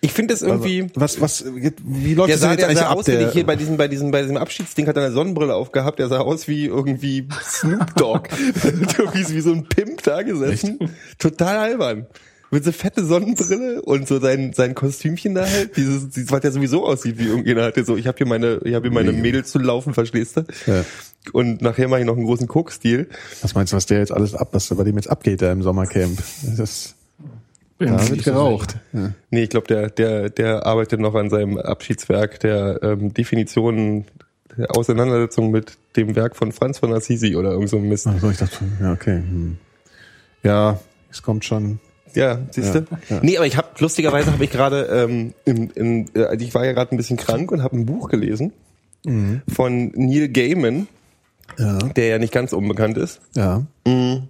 [0.00, 0.86] Ich finde es irgendwie.
[0.94, 2.98] Was, was, wie läuft Der das sah, denn jetzt der eigentlich sah ab?
[2.98, 5.54] aus wie Der, hier bei diesem, bei diesem, bei diesem Abschiedsding hat er eine Sonnenbrille
[5.54, 5.98] aufgehabt.
[5.98, 8.28] Der sah aus wie irgendwie Snoop Dogg.
[8.98, 10.78] irgendwie wie so ein Pimp da gesessen.
[11.18, 12.06] Total albern.
[12.54, 15.76] Mit so fette Sonnenbrille und so sein, sein Kostümchen da halt.
[15.76, 17.84] Dieses, dieses, was der sowieso aussieht wie irgendjemand hatte.
[17.84, 20.44] So, ich habe hier meine, ich habe hier meine Mädels zu laufen, verstehst du?
[20.66, 20.84] Ja.
[21.32, 23.08] Und nachher mache ich noch einen großen Cook-Stil.
[23.42, 25.64] was meinst du, was der jetzt alles ab, was bei dem jetzt abgeht da im
[25.64, 26.16] Sommercamp?
[26.56, 26.94] Das,
[27.78, 28.76] da mir wird geraucht.
[28.92, 29.10] Ja.
[29.30, 34.04] Nee, ich glaube, der, der, der arbeitet noch an seinem Abschiedswerk der ähm, Definitionen
[34.56, 38.06] der Auseinandersetzung mit dem Werk von Franz von Assisi oder irgend so ein Mist.
[38.06, 39.16] Also ich dachte, ja, okay.
[39.16, 39.56] Hm.
[40.44, 40.78] Ja,
[41.10, 41.80] es kommt schon.
[42.14, 42.78] Ja, siehst du?
[42.78, 42.84] Ja,
[43.16, 43.20] ja.
[43.22, 46.72] Nee, aber ich habe lustigerweise habe ich gerade ähm, in, in, äh, ich war ja
[46.72, 48.52] gerade ein bisschen krank und habe ein Buch gelesen
[49.52, 50.88] von Neil Gaiman,
[51.58, 51.78] Ja.
[51.78, 53.20] der ja nicht ganz unbekannt ist.
[53.34, 53.62] Ja.
[53.84, 54.22] Das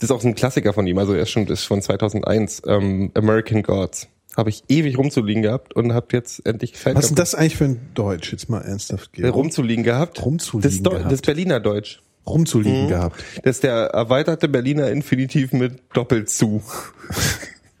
[0.00, 2.62] ist auch so ein Klassiker von ihm, also er ist schon das ist von 2001,
[2.66, 4.08] ähm, American Gods.
[4.36, 7.64] Habe ich ewig rumzuliegen gehabt und habe jetzt endlich Zeit Was ist das eigentlich für
[7.64, 8.32] ein Deutsch?
[8.32, 9.26] Jetzt mal ernsthaft gehen.
[9.28, 10.22] rumzuliegen gehabt.
[10.24, 11.12] Rumzuliegen das, gehabt.
[11.12, 12.00] das Berliner Deutsch.
[12.26, 13.22] Rumzuliegen gehabt.
[13.42, 16.62] Das ist der erweiterte Berliner Infinitiv mit doppelt zu.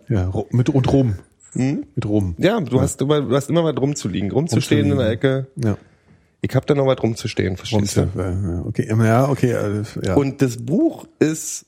[0.08, 1.16] Ja, mit und rum.
[1.52, 2.36] Mit rum.
[2.38, 5.48] Ja, du hast immer, du hast immer was rumzuliegen, rumzustehen in der Ecke.
[5.56, 5.76] Ja.
[6.42, 8.02] Ich hab da noch was rumzustehen, verstehst du?
[8.02, 10.14] Rumste- ja, okay, ja, okay, äh, ja.
[10.14, 11.66] Und das Buch ist,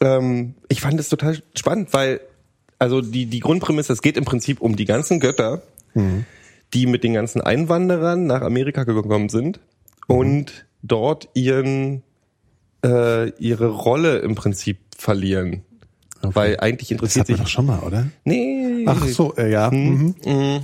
[0.00, 2.20] ähm, ich fand es total spannend, weil,
[2.80, 5.62] also die, die Grundprämisse, es geht im Prinzip um die ganzen Götter,
[6.74, 9.60] die mit den ganzen Einwanderern nach Amerika gekommen sind
[10.08, 12.02] und dort ihren,
[12.84, 15.62] äh, ihre Rolle im Prinzip verlieren.
[16.22, 17.44] Weil eigentlich das interessiert man sich.
[17.44, 18.06] doch schon mal, oder?
[18.24, 18.84] Nee.
[18.86, 19.70] Ach so, äh, ja.
[19.70, 20.14] Mhm.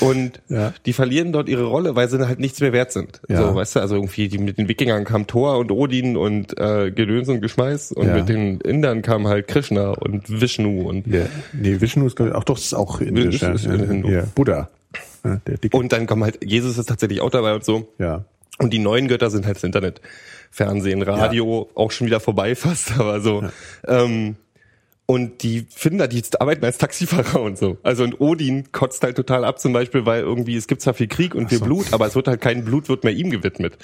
[0.00, 0.74] Und Ja.
[0.84, 3.20] die verlieren dort ihre Rolle, weil sie halt nichts mehr wert sind.
[3.28, 3.38] Ja.
[3.48, 6.90] So, weißt du, also irgendwie die, mit den Wikingern kam Thor und Odin und äh,
[6.90, 8.14] Gedöns und Geschmeiß und Ja.
[8.16, 11.26] mit den Indern kam halt Krishna und Vishnu und Ja.
[11.52, 13.36] Nee, Vishnu ist, auch doch, das ist auch indisch.
[13.36, 13.52] Ist- ja.
[13.52, 14.08] ist in Hindu.
[14.10, 14.24] ja.
[14.34, 14.68] Buddha.
[15.24, 15.40] Ja,
[15.72, 17.92] und dann kommen halt Jesus ist tatsächlich auch dabei und so.
[17.98, 18.24] ja.
[18.58, 20.00] Und die neuen Götter sind halt das Internet,
[20.50, 23.42] Fernsehen, Radio, auch schon wieder vorbei fast, aber so.
[23.88, 24.36] Ähm,
[25.06, 27.78] und die finden da, die arbeiten als Taxifahrer und so.
[27.82, 31.08] Also und Odin kotzt halt total ab zum Beispiel, weil irgendwie es gibt zwar viel
[31.08, 33.78] Krieg und viel Blut, aber es wird halt kein Blut wird mehr ihm gewidmet.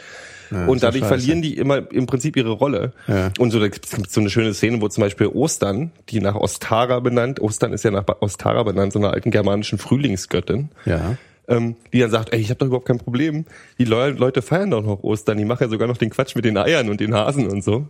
[0.50, 1.08] und ja dadurch scheiße.
[1.08, 2.92] verlieren die immer im Prinzip ihre Rolle.
[3.08, 3.32] Ja.
[3.38, 7.00] Und so da gibt's so eine schöne Szene, wo zum Beispiel Ostern, die nach Ostara
[7.00, 11.16] benannt, Ostern ist ja nach Ostara benannt, so einer alten germanischen Frühlingsgöttin Ja.
[11.48, 13.44] Ähm, die dann sagt, ey, ich habe doch überhaupt kein Problem.
[13.78, 16.44] Die Le Leute feiern doch noch Ostern, die machen ja sogar noch den Quatsch mit
[16.44, 17.86] den Eiern und den Hasen und so.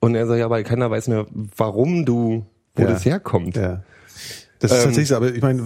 [0.00, 2.88] Und er sagt, ja, aber keiner weiß mehr, warum du, wo Ja.
[2.88, 3.56] das herkommt.
[3.56, 3.82] Ja.
[4.60, 5.62] Das ist Ähm, tatsächlich so, aber ich meine,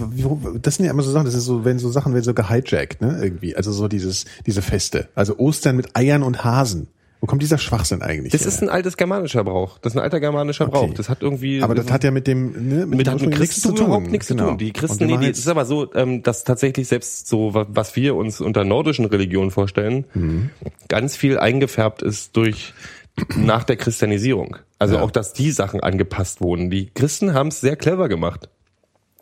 [0.60, 3.00] das sind ja immer so Sachen, das ist so, wenn so Sachen werden so gehijackt,
[3.00, 3.56] ne, irgendwie.
[3.56, 5.08] Also so dieses, diese Feste.
[5.14, 6.88] Also Ostern mit Eiern und Hasen.
[7.22, 8.48] Wo kommt dieser Schwachsinn eigentlich Das her?
[8.48, 9.78] ist ein altes germanischer Brauch.
[9.78, 10.72] Das ist ein alter germanischer Okay.
[10.88, 10.94] Brauch.
[10.94, 11.62] Das hat irgendwie.
[11.62, 14.26] aber das hat ja mit dem, ne, mit, dem mit Ursprung Christen nichts überhaupt nichts
[14.26, 14.48] zu Genau.
[14.48, 14.58] tun.
[14.58, 17.94] Die Christen, nee, die, es ist aber so, ähm, dass tatsächlich selbst so, wa- was
[17.94, 20.50] wir uns unter nordischen Religionen vorstellen, Mhm.
[20.88, 22.74] ganz viel eingefärbt ist durch
[23.36, 24.56] nach der Christianisierung.
[24.80, 25.02] Also Ja.
[25.02, 26.70] auch, dass die Sachen angepasst wurden.
[26.70, 28.48] Die Christen haben es sehr clever gemacht.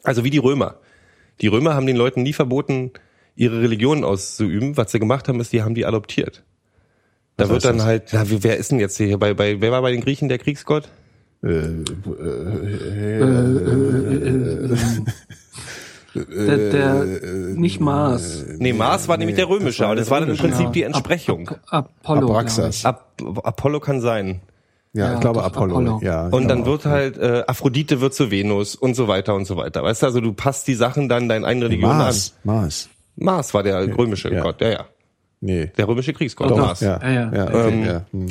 [0.05, 0.77] Also wie die Römer.
[1.43, 2.93] Die Römer haben den Leuten nie verboten,
[3.37, 4.79] ihre Religion auszuüben.
[4.79, 6.45] Was sie gemacht haben, ist, die haben die adoptiert.
[7.41, 7.87] Da Was wird dann das?
[7.87, 10.29] halt, na, wie- wer ist denn jetzt hier bei, bei, wer war bei den Griechen
[10.29, 10.89] der Kriegsgott?
[16.15, 17.05] Der, der
[17.55, 18.45] nicht Mars.
[18.59, 21.51] Nee, Mars war nämlich der römische, aber das war dann im Prinzip die Entsprechung.
[21.69, 22.29] Apollo.
[22.31, 22.85] Abraxas.
[22.85, 23.07] Ap
[23.45, 24.41] Apollo kann sein.
[24.93, 25.73] Ja, Ja, ich glaube Apollo.
[25.75, 26.01] Apollo.
[26.03, 29.35] Ja, ich Und dann glaube wird halt äh, Aphrodite wird zu Venus und so weiter
[29.37, 29.85] und so weiter.
[29.85, 31.71] Weißt du, also du passt die Sachen dann deinen eigenen auch.
[31.71, 32.35] Religionen Mars.
[32.43, 32.89] Mars.
[33.17, 33.25] an.
[33.25, 34.43] Mars war der römische Ja.
[34.43, 34.85] Gott, ja, ja.
[35.41, 35.71] Nee.
[35.77, 36.81] Der römische Kriegsgott, Doch.
[36.81, 37.33] Ja, Ja, ja.
[37.33, 38.07] ja, Ähm, ja.
[38.13, 38.27] Hm.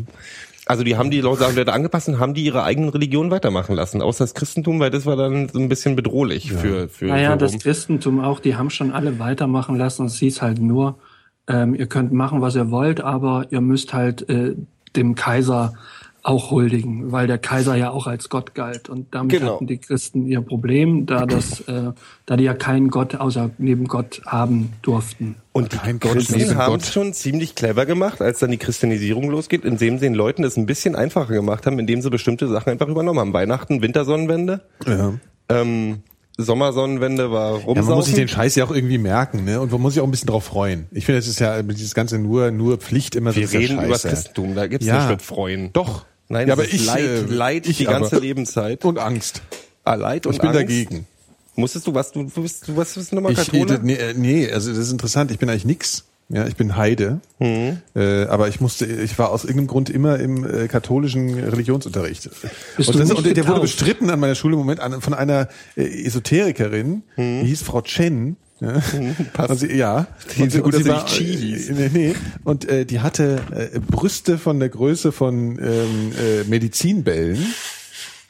[0.66, 4.04] Also die haben die Leute da angepasst und haben die ihre eigenen Religionen weitermachen lassen.
[4.04, 7.38] Außer das Christentum, weil das war dann so ein bisschen bedrohlich für, für, Naja, für
[7.40, 7.58] das.
[7.58, 10.06] Christentum auch, die haben schon alle weitermachen lassen.
[10.06, 11.00] Es hieß halt nur,
[11.48, 14.54] ähm, ihr könnt machen, was ihr wollt, aber ihr müsst halt äh,
[14.96, 15.74] dem Kaiser
[16.30, 18.88] auch huldigen, weil der Kaiser ja auch als Gott galt.
[18.88, 19.56] Und damit Genau.
[19.56, 21.92] hatten die Christen ihr Problem, da das, äh,
[22.26, 25.36] da die ja keinen Gott außer neben Gott haben durften.
[25.52, 29.30] Und die Kein Gott Christen haben es schon ziemlich clever gemacht, als dann die Christianisierung
[29.30, 32.70] losgeht, indem sie den Leuten es ein bisschen einfacher gemacht haben, indem sie bestimmte Sachen
[32.72, 33.34] einfach übernommen haben.
[33.34, 35.14] Weihnachten, Wintersonnenwende, Ja.
[35.50, 36.04] ähm,
[36.38, 38.16] Sommersonnenwende war Ja, man muss sich rumsaufen.
[38.16, 39.60] den Scheiß ja auch irgendwie merken, ne?
[39.60, 40.88] Und man muss sich auch ein bisschen drauf freuen.
[40.92, 43.60] Ich finde, es ist ja dieses ganze nur nur Pflicht immer so Wir ist ja
[43.60, 44.04] reden über das.
[44.04, 45.00] Christentum, da gibt's Ja.
[45.00, 45.72] nicht mit Freuen.
[45.74, 46.06] Doch.
[46.30, 48.26] Nein, ja, das aber ist ich Leid, äh, Leid ich die ganze aber.
[48.26, 48.86] Lebenszeit.
[48.86, 49.42] und Angst.
[49.84, 50.62] Ah, Leid und Ich bin Angst.
[50.62, 51.08] dagegen.
[51.56, 53.80] Musstest du was, du, du bist, du was bist du nochmal Ich, Kathole?
[53.84, 55.32] nee, äh, nee, also das ist interessant.
[55.32, 56.06] Ich bin eigentlich nix.
[56.32, 57.22] Ja, ich bin Heide.
[57.40, 57.80] Mhm.
[57.96, 62.30] Äh, aber ich musste, ich war aus irgendeinem Grund immer im äh, katholischen Religionsunterricht.
[62.78, 65.02] Bist und du das, nicht und der wurde bestritten an meiner Schule im Moment an,
[65.02, 67.42] von einer äh, Esoterikerin, Mhm.
[67.42, 68.38] die hieß Frau Chen.
[68.62, 68.82] Ja,
[69.34, 69.50] passt.
[69.52, 70.08] und sie, ja.
[70.36, 71.70] Die- und sie, gut, und sie war, Chi hieß.
[71.70, 72.16] äh, nee, nee.
[72.44, 77.38] Und äh, die hatte äh, Brüste von der Größe von ähm, äh, Medizinbällen.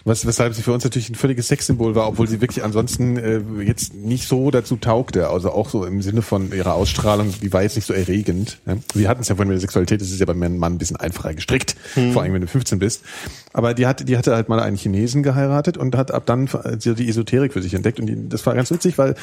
[0.05, 3.41] Was, weshalb sie für uns natürlich ein völliges Sexsymbol war, obwohl sie wirklich ansonsten äh,
[3.61, 5.29] jetzt nicht so dazu taugte.
[5.29, 8.59] Also auch so im Sinne von ihrer Ausstrahlung, die war jetzt nicht so erregend.
[8.65, 8.77] Ja.
[8.93, 10.97] Wir hatten es ja vorhin mit der Sexualität, das ist ja beim Mann ein bisschen
[10.97, 11.75] einfacher gestrickt,
[12.13, 13.03] vor allem wenn du 15 bist.
[13.51, 17.09] Aber die hatte, die hatte halt mal einen Chinesen geheiratet und hat ab dann die
[17.09, 17.99] Esoterik für sich entdeckt.
[17.99, 19.15] Und die, das war ganz witzig, weil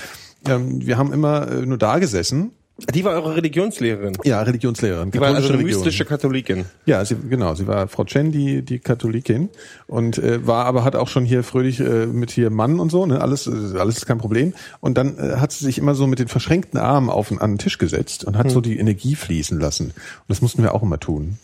[0.47, 2.53] ähm, wir haben immer äh, nur da gesessen.
[2.79, 4.19] Die war eure Religionslehrerin.
[4.25, 5.11] Ja, Religionslehrerin.
[5.11, 5.81] Die war also eine Religion.
[5.81, 6.67] mystische Katholikin.
[6.85, 9.49] Ja, sie, genau, sie war Frau Chen, die, die Katholikin
[9.87, 13.07] und äh, war aber hat auch schon hier fröhlich äh, mit hier Mann und so,
[13.07, 16.07] ne, alles äh, alles ist kein Problem und dann äh, hat sie sich immer so
[16.07, 19.59] mit den verschränkten Armen auf an den Tisch gesetzt und hat so die Energie fließen
[19.59, 21.39] lassen und das mussten wir auch immer tun.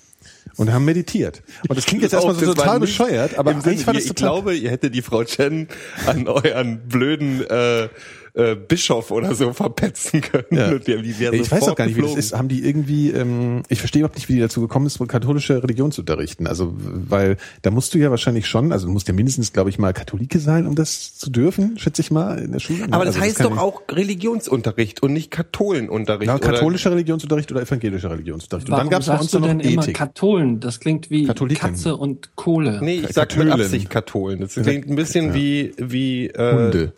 [0.57, 1.43] Und haben meditiert.
[1.69, 4.15] Und das klingt jetzt erstmal so total bescheuert, aber im Sinne, eigentlich war das ich
[4.15, 5.69] glaube, ihr hättet die Frau Chen
[6.05, 7.89] an euren blöden äh,
[8.35, 10.47] äh, Bischof oder so verpetzen können.
[10.51, 10.71] Ja.
[10.71, 12.37] Und ich weiß auch gar nicht, wie das ist.
[12.37, 15.93] Haben die irgendwie, ähm, ich verstehe überhaupt nicht, wie die dazu gekommen ist, katholische Religion
[15.93, 16.47] zu unterrichten.
[16.47, 19.79] Also, weil da musst du ja wahrscheinlich schon, also du musst ja mindestens, glaube ich,
[19.79, 22.85] mal Katholike sein, um das zu dürfen, schätze ich mal, in der Schule.
[22.91, 26.29] Aber das also, heißt kann doch auch Religionsunterricht und nicht Katholenunterricht.
[26.29, 28.69] Ja, oder- katholischer Religionsunterricht oder evangelischer Religionsunterricht.
[28.69, 29.97] Und Warum dann gab es bei uns du noch denn immer Ethik.
[29.97, 30.61] Katholen?
[30.61, 31.71] Das klingt wie Katholiken.
[31.71, 32.81] Katze und Kohle.
[32.83, 33.51] Nee, ich sag mit.
[33.51, 34.41] Absicht Katholen.
[34.41, 36.93] Das klingt ein bisschen wie wie äh, Hunde.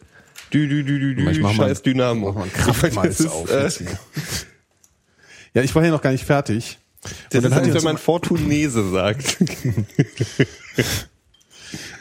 [0.55, 2.29] Dü dü dü dü dü Ich mach mal- scheiß Dynamo.
[2.33, 3.51] Mach mal Kraftmals ist, auf.
[3.51, 3.69] äh,
[5.55, 6.79] ja, ich war hier noch gar nicht fertig.
[7.31, 9.37] Das Und dann ist, uns wenn man Fortunese sagt.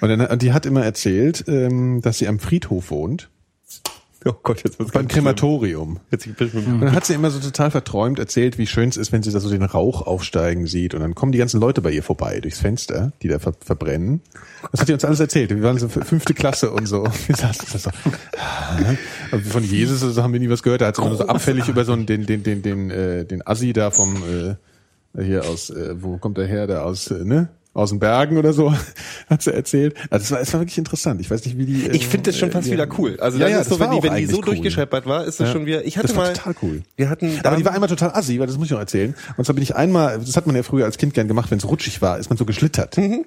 [0.01, 3.29] Und, dann, und die hat immer erzählt, ähm, dass sie am Friedhof wohnt,
[4.25, 5.07] Oh Gott, jetzt wird's beim.
[5.07, 5.99] Krematorium.
[6.11, 9.21] Jetzt Und dann hat sie immer so total verträumt erzählt, wie schön es ist, wenn
[9.21, 10.93] sie da so den Rauch aufsteigen sieht.
[10.93, 14.21] Und dann kommen die ganzen Leute bei ihr vorbei durchs Fenster, die da ver verbrennen.
[14.71, 15.49] Das hat sie uns alles erzählt.
[15.49, 17.03] Wir waren so fünfte Klasse und so.
[17.27, 17.89] Wir saßen da so.
[19.31, 20.81] Aber Von Jesus oder so haben wir nie was gehört.
[20.81, 23.45] Da hat sie immer so abfällig über so einen, den, den, den, den, äh, den
[23.45, 24.55] Assi da vom, äh,
[25.21, 27.49] hier aus, äh, wo kommt der her, der aus, äh, ne?
[27.75, 28.71] Aus den Bergen oder so,
[29.29, 29.95] hat sie erzählt.
[30.11, 31.19] Also es war, es war wirklich interessant.
[31.21, 31.87] Ich weiß nicht, wie die.
[31.87, 33.17] Ich finde das schon äh, fast die- wieder cool.
[33.19, 34.43] Also ja, das ja, ist so, wenn die, wenn die so cool.
[34.43, 35.53] durchgescheppert war, ist das Ja.
[35.53, 35.83] schon wieder.
[35.83, 36.81] Ich hatte das war mal, total cool.
[36.97, 39.15] wir hatten, Aber die war einmal total assi, weil das muss ich noch erzählen.
[39.37, 41.57] Und zwar bin ich einmal, das hat man ja früher als Kind gern gemacht, wenn
[41.57, 42.95] es rutschig war, ist man so geschlittert.
[42.97, 43.25] Mhm.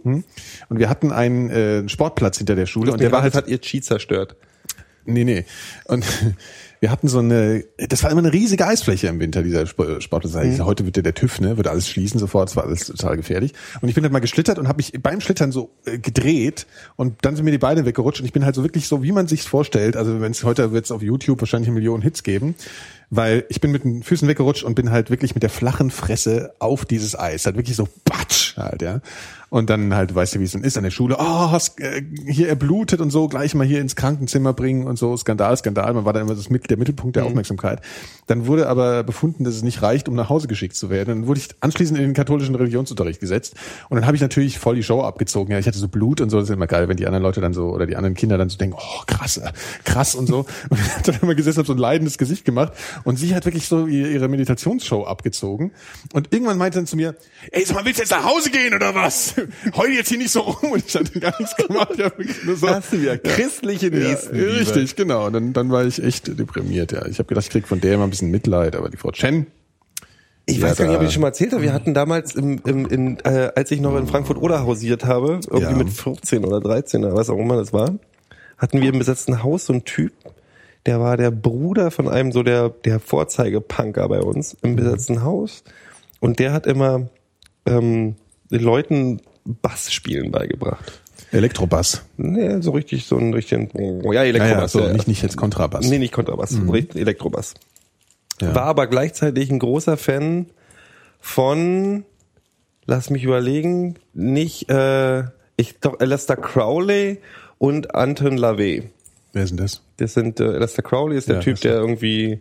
[0.68, 3.60] Und wir hatten einen äh, Sportplatz hinter der Schule und der war halt hat ihr
[3.60, 4.36] Cheat zerstört.
[5.06, 5.44] Nee, nee.
[5.86, 6.04] Und
[6.80, 10.34] wir hatten so eine, das war immer eine riesige Eisfläche im Winter, dieser Sp- Sportplatz.
[10.34, 10.64] Mhm.
[10.64, 13.54] Heute wird ja der TÜV, ne, würde alles schließen sofort, das war alles total gefährlich.
[13.80, 17.24] Und ich bin halt mal geschlittert und habe mich beim Schlittern so äh, gedreht und
[17.24, 19.26] dann sind mir die Beine weggerutscht und ich bin halt so wirklich so, wie man
[19.28, 19.96] sich's vorstellt.
[19.96, 22.54] Also wenn es heute wird's auf YouTube wahrscheinlich eine Million Hits geben,
[23.10, 26.52] weil ich bin mit den Füßen weggerutscht und bin halt wirklich mit der flachen Fresse
[26.58, 29.00] auf dieses Eis, halt wirklich so patsch halt, ja.
[29.48, 32.02] Und dann halt, weißt du, wie es dann ist an der Schule, oh, hast, äh,
[32.26, 36.04] hier erblutet und so, gleich mal hier ins Krankenzimmer bringen und so, Skandal, Skandal, man
[36.04, 37.80] war dann immer das, Mittel- der Mittelpunkt der Aufmerksamkeit.
[38.26, 41.08] Dann wurde aber befunden, dass es nicht reicht, um nach Hause geschickt zu werden.
[41.20, 43.54] Dann wurde ich anschließend in den katholischen Religionsunterricht gesetzt
[43.88, 45.52] und dann habe ich natürlich voll die Show abgezogen.
[45.52, 47.40] Ja, ich hatte so Blut und so, das ist immer geil, wenn die anderen Leute
[47.40, 49.52] dann so, oder die anderen Kinder dann so denken, oh, krass, äh,
[49.84, 50.38] krass und so.
[50.70, 52.72] Und ich hab dann immer gesessen, hab so ein leidendes Gesicht gemacht
[53.04, 55.70] und sie hat wirklich so ihre ihre Meditationsshow abgezogen
[56.12, 57.14] und irgendwann meinte dann zu mir,
[57.52, 59.34] ey, sag mal, willst du jetzt nach Hause gehen oder was?
[59.76, 61.90] Heul jetzt hier nicht so rum und ich hatte gar nichts gemacht.
[61.94, 64.60] Ich hab wirklich nur so, Hast du wieder christliche ja, Nächstenliebe.
[64.60, 65.26] richtig, genau.
[65.26, 67.06] Und dann, dann war ich echt deprimiert, ja.
[67.06, 69.46] Ich habe gedacht, ich krieg von der immer ein bisschen Mitleid, aber die Frau Chen,
[70.46, 71.62] Ich Ja, weiß gar nicht, ob ich schon mal erzählt habe.
[71.62, 75.40] Wir hatten damals, im, im, in, äh, als ich noch in Frankfurt oder hausiert habe,
[75.50, 75.76] irgendwie Ja.
[75.76, 77.94] mit 14 oder 13 oder was auch immer das war,
[78.58, 80.12] hatten wir im besetzten Haus so einen Typ,
[80.86, 85.64] der war der Bruder von einem so der, der Vorzeigepunker bei uns im besetzten Haus.
[86.20, 87.08] Und der hat immer
[87.66, 88.14] ähm,
[88.50, 91.00] den Leuten Bassspielen beigebracht.
[91.32, 92.04] Elektrobass.
[92.16, 93.70] Nee, so richtig, so einen richtigen,
[94.04, 94.74] ja, Ja, Elektrobass.
[94.74, 94.92] ja, so, ja.
[94.92, 95.86] nicht, nicht jetzt Kontrabass.
[95.88, 97.54] Nee, nicht Kontrabass, richtig Elektrobass.
[98.40, 98.54] Ja.
[98.54, 100.46] War aber gleichzeitig ein großer Fan
[101.20, 102.04] von,
[102.86, 105.24] lass mich überlegen, nicht, äh,
[105.56, 107.18] ich doch Alistair Crowley
[107.58, 108.90] und Anton LaVey.
[109.32, 109.82] Wer ist denn das?
[109.96, 112.40] Das sind, äh, Alistair Crowley ist der Ja, Typ, der irgendwie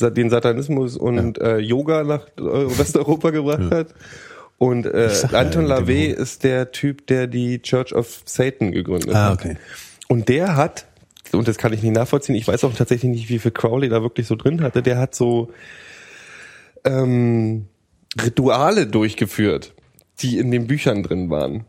[0.00, 3.88] den Satanismus und äh, Yoga nach äh, Westeuropa gebracht hat.
[4.62, 9.12] Und äh, ja, Anton dem LaVey ist der Typ, der die Church of Satan gegründet
[9.12, 9.40] Ah, hat.
[9.40, 9.56] okay.
[10.06, 10.86] Und der hat,
[11.32, 14.02] und das kann ich nicht nachvollziehen, ich weiß auch tatsächlich nicht, wie viel Crowley da
[14.02, 15.50] wirklich so drin hatte, der hat so
[16.84, 17.66] ähm,
[18.22, 19.74] Rituale durchgeführt,
[20.20, 21.64] die in den Büchern drin waren.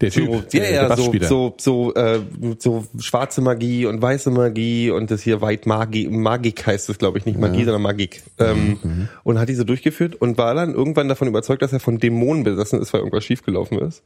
[0.00, 2.20] Der So, Typ, ja, der, ja, so, so, so, äh,
[2.60, 7.18] so schwarze Magie und weiße Magie und das hier White Magie, Magik heißt es, glaube
[7.18, 8.22] ich, nicht Magie, sondern Magik.
[8.38, 12.44] Ähm, Und hat diese durchgeführt und war dann irgendwann davon überzeugt, dass er von Dämonen
[12.44, 14.02] besessen ist, weil irgendwas schiefgelaufen ist.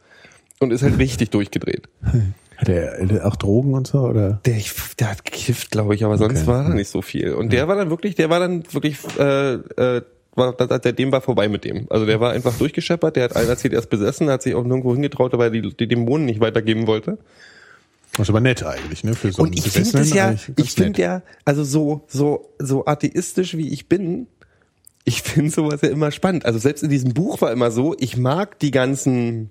[0.60, 1.88] Und ist halt richtig durchgedreht.
[2.56, 4.38] Hat er der auch Drogen und so, oder?
[4.46, 4.54] Der,
[5.00, 6.46] der hat gekifft, glaube ich, aber sonst Okay.
[6.46, 7.32] war da nicht so viel.
[7.32, 10.02] Und der war dann wirklich, der war dann wirklich, äh, äh,
[10.34, 11.86] war, dem war vorbei mit dem.
[11.90, 14.64] Also der war einfach durchgescheppert, der hat allen erzählt, er ist besessen, hat sich auch
[14.64, 17.18] nirgendwo hingetraut, weil er die, die Dämonen nicht weitergeben wollte.
[18.12, 19.14] Das ist aber nett eigentlich, ne?
[19.14, 23.56] Für so Und ich finde es ja, ich finde ja, also so, so, so atheistisch
[23.56, 24.26] wie ich bin,
[25.04, 26.44] ich finde sowas ja immer spannend.
[26.44, 29.50] Also selbst in diesem Buch war immer so, ich mag die ganzen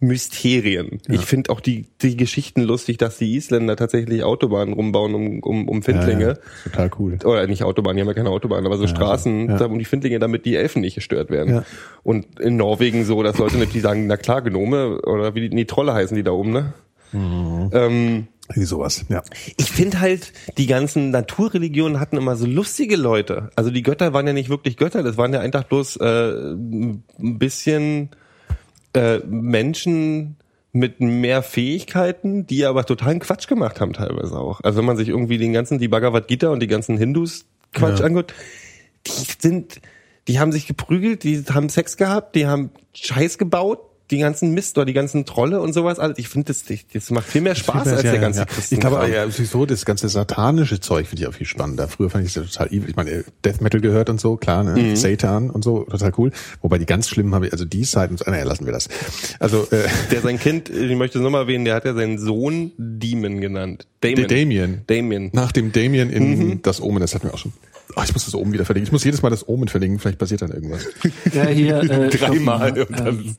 [0.00, 1.00] Mysterien.
[1.08, 5.68] Ich finde auch die, die Geschichten lustig, dass die Isländer tatsächlich Autobahnen rumbauen um, um,
[5.68, 6.26] um Ja, Findlinge.
[6.26, 6.34] ja,
[6.64, 7.18] total cool.
[7.22, 9.58] Oder nicht Autobahnen, die haben ja keine Autobahnen, aber so Straßen ja.
[9.58, 11.54] da um die Findlinge, damit die Elfen nicht gestört werden.
[11.54, 11.64] Ja.
[12.02, 15.54] Und in Norwegen so, dass Leute nicht, die sagen, na klar, Gnome oder wie die,
[15.54, 16.72] nee, Trolle heißen die da oben, ne?
[17.12, 19.22] Ähm, Wie sowas, ja.
[19.56, 23.50] ich finde halt, die ganzen Naturreligionen hatten immer so lustige Leute.
[23.56, 27.02] Also die Götter waren ja nicht wirklich Götter, das waren ja einfach bloß äh, ein
[27.18, 28.10] bisschen
[28.94, 30.36] äh, Menschen,
[30.72, 34.60] mit mehr Fähigkeiten, die aber totalen Quatsch gemacht haben teilweise auch.
[34.62, 38.00] Also wenn man sich irgendwie den ganzen, die Bhagavad Gita und die ganzen Hindus Quatsch
[38.00, 38.06] Ja.
[38.06, 38.34] anguckt,
[39.06, 39.80] die sind,
[40.28, 44.76] die haben sich geprügelt, die haben Sex gehabt, die haben Scheiß gebaut, die ganzen Mist
[44.78, 45.98] oder die ganzen Trolle und sowas.
[45.98, 46.18] alles.
[46.18, 48.44] Ich finde, das, das macht viel mehr Spaß als Ja, der ja, ganze ja.
[48.46, 48.74] Christen.
[48.74, 51.88] Ich glaube aber ja, sowieso das ganze satanische Zeug finde ich auch viel spannender.
[51.88, 52.90] Früher fand ich es ja total evil.
[52.90, 54.80] Ich meine, Death Metal gehört und so, klar, ne?
[54.80, 54.96] Mhm.
[54.96, 56.32] Satan und so, total cool.
[56.62, 58.88] Wobei die ganz schlimmen habe ich, also die Seiten, naja, lassen wir das.
[59.38, 62.72] Also äh, Der sein Kind, ich möchte es nochmal erwähnen, der hat ja seinen Sohn
[62.78, 63.86] Demon genannt.
[64.00, 64.16] Damon.
[64.16, 64.82] Der Damien.
[64.86, 65.30] Damien.
[65.32, 66.62] nach dem Damien in Mhm.
[66.62, 67.52] das Omen, das hatten wir auch schon.
[67.96, 68.86] Oh, ich muss das Omen wieder verlinken.
[68.86, 70.86] Ich muss jedes Mal das Omen verlinken, vielleicht passiert dann irgendwas.
[71.34, 73.34] Der hier, äh, Dreimal dann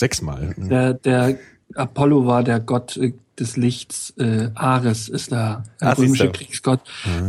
[0.00, 0.54] Sechsmal.
[0.56, 1.36] Der, der
[1.74, 6.30] Apollo war der Gott äh, des Lichts, äh, Ares ist der, Ah, römische.
[6.30, 6.80] Kriegsgott.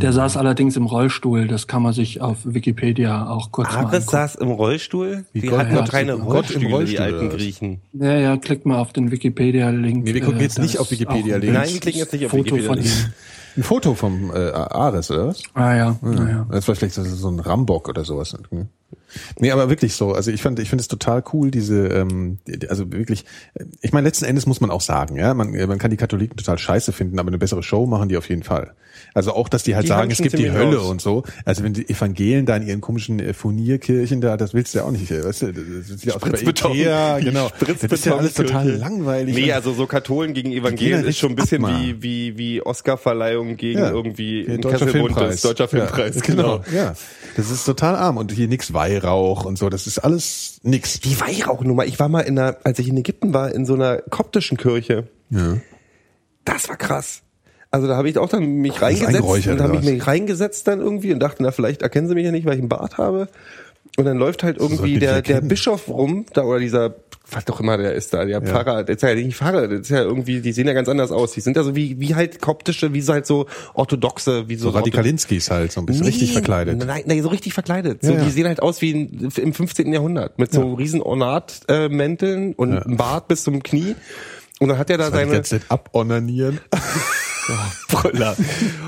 [0.02, 3.94] Der saß allerdings im Rollstuhl, das kann man sich auf Wikipedia auch kurz mal Ares
[3.94, 4.10] angucken.
[4.10, 5.24] saß im Rollstuhl?
[5.32, 7.36] Wie Die Gott- hatten ja, doch keine Gott im Rollstühle, die Rollstuhl, alten oder was?
[7.36, 7.80] Griechen.
[7.94, 10.04] Ja, ja, klickt mal auf den Wikipedia-Link.
[10.04, 11.52] Nee, wir gucken äh, jetzt nicht auf Wikipedia-Link.
[11.54, 12.68] Nein, wir klicken jetzt nicht auf Foto Wikipedia.
[12.68, 13.12] von ihm.
[13.56, 15.42] Ein Foto vom äh, Ares, oder was?
[15.54, 16.46] Ah ja, naja.
[16.50, 18.34] Das war vielleicht so, ein Rambock oder sowas.
[18.50, 18.66] Ne?
[19.38, 20.12] Nee, aber wirklich so.
[20.12, 23.24] Also ich fand, ich finde es total cool, diese, ähm, also wirklich,
[23.80, 26.58] ich meine, letzten Endes muss man auch sagen, ja, man, man kann die Katholiken total
[26.58, 28.74] scheiße finden, aber eine bessere Show machen die auf jeden Fall.
[29.14, 30.88] Also auch, dass die halt Die sagen, es gibt die Hölle raus.
[30.90, 31.22] und so.
[31.44, 34.84] Also wenn die Evangelien da in ihren komischen äh, Furnierkirchen da, das willst du ja
[34.84, 36.72] auch nicht, äh, weißt du, das ist ja auch bei Spritzbeton.
[36.72, 37.50] Ikea, genau.
[37.82, 39.34] Das ist ja alles total langweilig.
[39.34, 43.56] Nee, also so Katholen gegen Evangelien halt ist schon ein bisschen wie, wie, wie Oscar-Verleihung
[43.56, 43.90] gegen Ja.
[43.90, 45.42] irgendwie ein Deutscher Kesselbuntes, Filmpreis.
[45.42, 46.60] Deutscher Filmpreis, ja, genau.
[46.74, 46.94] Ja,
[47.36, 48.72] das ist total arm und hier nix
[49.02, 51.00] Weihrauch und so, das ist alles nix.
[51.00, 51.84] Die Weihrauchnummer.
[51.84, 55.08] Ich war mal in einer, als ich in Ägypten war, in so einer koptischen Kirche.
[55.30, 55.58] Ja.
[56.44, 57.22] Das war krass.
[57.70, 60.80] Also da habe ich auch dann mich reingesetzt eingeräuchert und habe oder mich reingesetzt dann
[60.80, 63.28] irgendwie und dachte, na vielleicht erkennen sie mich ja nicht, weil ich einen Bart habe.
[63.96, 65.40] Und dann läuft halt irgendwie der, der.
[65.40, 66.94] Bischof rum, da oder dieser,
[67.34, 69.90] was doch immer der ist da, der Pfarrer, der ist ja nicht Pfarrer, das ist
[69.90, 71.32] ja irgendwie, die sehen ja ganz anders aus.
[71.32, 74.70] Die sind ja so wie, wie halt koptische, wie so halt so orthodoxe, wie so,
[74.70, 76.84] So Radikalinskis halt, so ein bisschen richtig Nee, verkleidet.
[76.84, 78.02] Nein, nein, so richtig verkleidet.
[78.02, 78.24] So, Ja, ja.
[78.24, 79.92] Die sehen halt aus wie in, im 15.
[79.92, 83.96] Jahrhundert mit so riesen Ornatmänteln und einem Bart bis zum Knie.
[84.60, 86.60] Und dann hat er da die seine ganze Zeit abonanieren.
[87.88, 88.36] Brüller.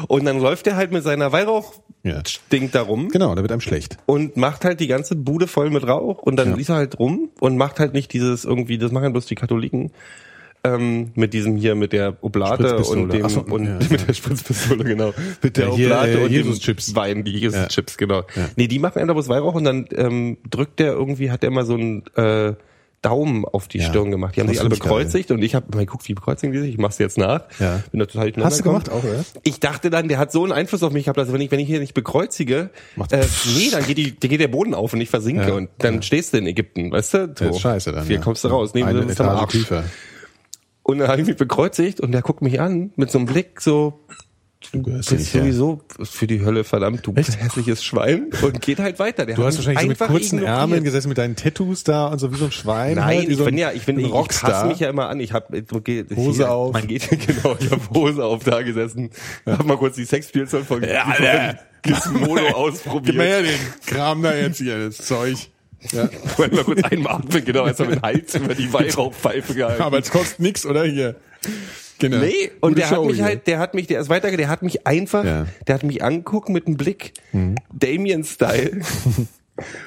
[0.09, 2.23] Und dann läuft er halt mit seiner Weihrauch Ja.
[2.27, 3.97] stinkt da rum Genau, da wird einem schlecht.
[4.07, 6.57] und macht halt die ganze Bude voll mit Rauch und dann Ja.
[6.57, 9.91] liest er halt rum und macht halt nicht dieses irgendwie, das machen bloß die Katholiken.
[10.67, 14.83] Ähm, mit diesem hier, mit der Oblate und dem so, und ja, mit der Spritzpistole,
[14.83, 15.13] genau.
[15.43, 16.87] Mit der hier, Oblate äh, und Jesus-Chips.
[16.87, 18.21] dem Wein, die Jesus-Chips, genau.
[18.35, 18.49] Ja.
[18.57, 21.67] Nee, die machen einfach bloß Weihrauch und dann ähm, drückt der irgendwie, hat der immer
[21.67, 22.55] so einen äh,
[23.05, 23.89] Daumen auf die Ja.
[23.89, 24.35] Stirn gemacht.
[24.37, 24.89] Die haben sich alle ich geil.
[24.89, 26.71] bekreuzigt und ich habe mal geguckt, wie bekreuzigen die sich?
[26.71, 27.43] Ich mach's jetzt nach.
[27.61, 27.83] Ja.
[27.91, 29.25] Bin da total Hast du gemacht auch, oder?
[29.43, 31.61] Ich dachte dann, der hat so einen Einfluss auf mich gehabt, dass wenn ich, wenn
[31.61, 33.25] ich hier nicht bekreuzige, Macht- äh,
[33.57, 35.55] nee, dann geht, die, dann geht der Boden auf und ich versinke Ja.
[35.55, 37.35] und dann stehst du in Ägypten, weißt du?
[37.39, 37.53] So.
[37.59, 38.07] Scheiße dann.
[38.07, 38.23] Hier ja.
[38.23, 38.73] kommst du raus.
[38.75, 39.85] Nee, Eine Etage tiefer.
[40.83, 43.61] Und dann habe ich mich bekreuzigt und der guckt mich an mit so einem Blick
[43.61, 44.01] so,
[44.73, 45.43] Du gehörst bist her.
[45.43, 47.41] sowieso für die Hölle verdammt, du Echt?
[47.41, 49.27] hässliches Schwein und geht halt weiter.
[49.27, 50.59] Der Du hast wahrscheinlich so mit kurzen ignoriert.
[50.59, 52.97] Ärmeln gesessen mit deinen Tattoos da und so wie so ein Schwein.
[52.97, 54.51] Nein, halt, ich so bin ja, ich bin, ich Rockstar.
[54.51, 55.21] passe mich ja immer an.
[55.21, 55.65] Ich habe
[56.17, 56.73] Hose hier, auf.
[56.73, 59.11] Man geht genau, ich habe Hose auf da gesessen,
[59.47, 61.59] hab mal kurz die Sexspielzeug von, Ja, Alter.
[61.83, 63.05] Gizmodo ausprobiert.
[63.07, 65.37] Gib mir her den Kram da jetzt hier, das Zeug.
[65.93, 66.09] Ja.
[66.39, 69.83] Wollen wir kurz einatmen, genau, erstmal mit Hals über die Weihrauchpfeife gehalten.
[69.83, 71.17] Aber es kostet nix, oder hier?
[71.99, 72.19] Genau.
[72.19, 73.25] Nee, und Gute der hat mich hier.
[73.25, 75.47] halt, der hat mich, der ist weitergegangen, der hat mich einfach, Ja.
[75.67, 77.13] der hat mich angeguckt mit einem Blick,
[77.73, 78.81] Damien-Style.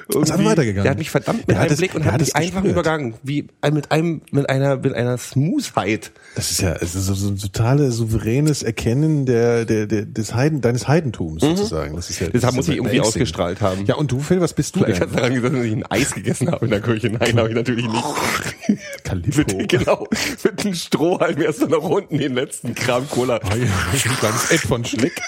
[0.08, 0.82] Irgendwie, einfach weitergegangen.
[0.84, 2.62] Der hat mich verdammt mit Der hat einem es- Blick und hat hat mich einfach
[2.62, 2.72] gespürt.
[2.72, 6.10] übergangen, wie mit einem, mit einer, mit einer Smoothheit.
[6.36, 10.34] Das ist ja es ist so, so ein totales souveränes Erkennen der, der, der des
[10.34, 11.96] Heiden, deines Heidentums sozusagen.
[11.96, 12.28] Das ist ja.
[12.28, 12.32] Mhm.
[12.32, 13.08] Das ist muss ich irgendwie amazing.
[13.08, 13.84] ausgestrahlt haben.
[13.84, 16.14] Ja, und du, Phil, was bist du Vielleicht hat daran gesessen, dass ich ein Eis
[16.14, 17.10] gegessen habe in der Küche.
[17.10, 18.04] Nein, habe ich natürlich nicht.
[19.04, 19.56] Calippo.
[19.58, 20.06] mit, genau,
[20.44, 23.38] mit einem Strohhalm erst noch unten den letzten Kram Cola.
[23.44, 25.20] Oh ja, kleines Ed von Schleck.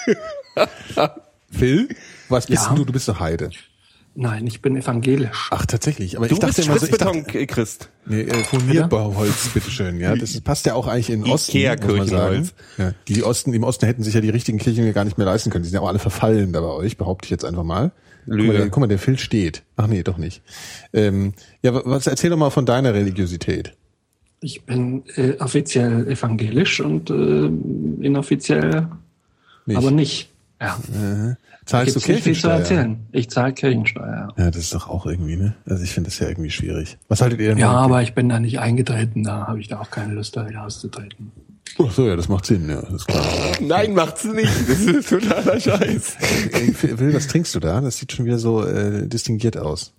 [1.51, 1.89] Phil,
[2.29, 2.73] was bist Ja.
[2.75, 2.85] du?
[2.85, 3.49] Du bist doch Heide.
[4.13, 5.47] Nein, ich bin evangelisch.
[5.51, 6.17] Ach, tatsächlich.
[6.17, 7.89] Aber Du ich dachte bist immer so, ich dachte, Spritzbeton, Christ.
[8.05, 9.99] Nee, äh, Furnierbauholz, bitteschön.
[10.01, 11.89] Ja, das passt ja auch eigentlich in den Osten, muss man sagen.
[12.09, 12.53] Ikea-Kirchenholz.
[12.77, 15.49] Ja, die Osten, im Osten hätten sich ja die richtigen Kirchen gar nicht mehr leisten
[15.49, 15.63] können.
[15.63, 17.91] Die sind ja auch alle verfallen da bei euch, behaupte ich jetzt einfach mal.
[18.25, 18.47] Guck Lüge.
[18.49, 19.63] mal, der, guck mal, der Phil steht.
[19.77, 20.41] Ach nee, doch nicht.
[20.93, 23.73] Ähm, ja, wa- was erzähl doch mal von deiner Religiosität.
[24.41, 27.45] Ich bin äh, offiziell evangelisch und äh,
[28.05, 28.87] inoffiziell
[29.65, 29.77] Nicht.
[29.77, 30.29] aber nicht.
[30.59, 30.77] Ja.
[31.65, 32.53] Zahlst du nicht viel zu Kirchensteuer?
[32.53, 33.07] erzählen.
[33.11, 34.33] Ich zahle Kirchensteuer.
[34.37, 35.53] Ja, das ist doch auch irgendwie, ne?
[35.65, 36.97] Also ich finde das ja irgendwie schwierig.
[37.07, 39.23] Was haltet ihr denn Ja, aber ich bin da nicht eingetreten.
[39.23, 41.31] Da habe ich da auch keine Lust, da wieder auszutreten.
[41.79, 43.25] Ach so, ja, das macht Sinn, ja, das ist klar.
[43.61, 44.51] Nein, macht's nicht.
[44.69, 46.17] Das ist totaler Scheiß.
[46.51, 47.79] Ey, Will, was trinkst du da?
[47.79, 49.93] Das sieht schon wieder so äh, distinguiert aus.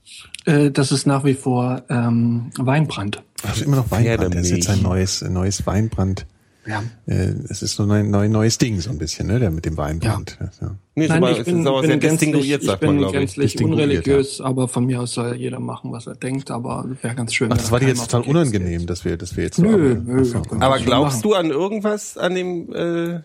[0.44, 3.22] Äh, das ist nach wie vor ähm, Weinbrand.
[3.42, 4.34] Das ist immer noch Weinbrand.
[4.34, 6.26] Das ist jetzt ein neues, ein neues Weinbrand.
[6.66, 6.82] Ja.
[7.06, 9.76] Äh, es ist so ein neu, neues Ding, so ein bisschen, ne, der mit dem
[9.76, 10.38] Weinbrand.
[10.40, 10.50] Ja.
[10.60, 10.76] Ja.
[10.94, 12.90] Nee, Nein, aber ich es bin, ist aber bin sehr gänzlich, distinguiert, ich sagt bin
[12.90, 13.34] man, glaube ich.
[13.34, 17.34] gänzlich unreligiös, aber von mir aus soll jeder machen, was er denkt, aber wäre ganz
[17.34, 17.50] schön.
[17.50, 20.00] Ach, das da war dir jetzt total unangenehm, dass wir, dass wir jetzt so Nö,
[20.04, 20.40] nö, so.
[20.42, 23.20] können Aber glaubst du an irgendwas an dem äh,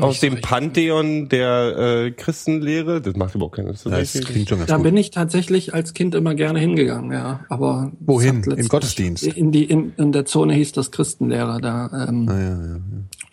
[0.00, 3.00] aus dem Pantheon der äh, Christenlehre?
[3.00, 3.92] Das macht überhaupt keinen Sinn.
[3.92, 4.84] Ja, das klingt schon ganz Da gut.
[4.84, 7.40] bin ich tatsächlich als Kind immer gerne hingegangen, ja.
[7.48, 8.42] Aber Wohin?
[8.42, 9.24] Im Gottesdienst?
[9.24, 11.60] In die in, in der Zone hieß das Christenlehrer.
[11.60, 12.80] Da ähm, ja, ja, ja.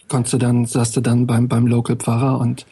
[0.08, 2.66] konntest du dann, saß du dann beim beim Local Pfarrer und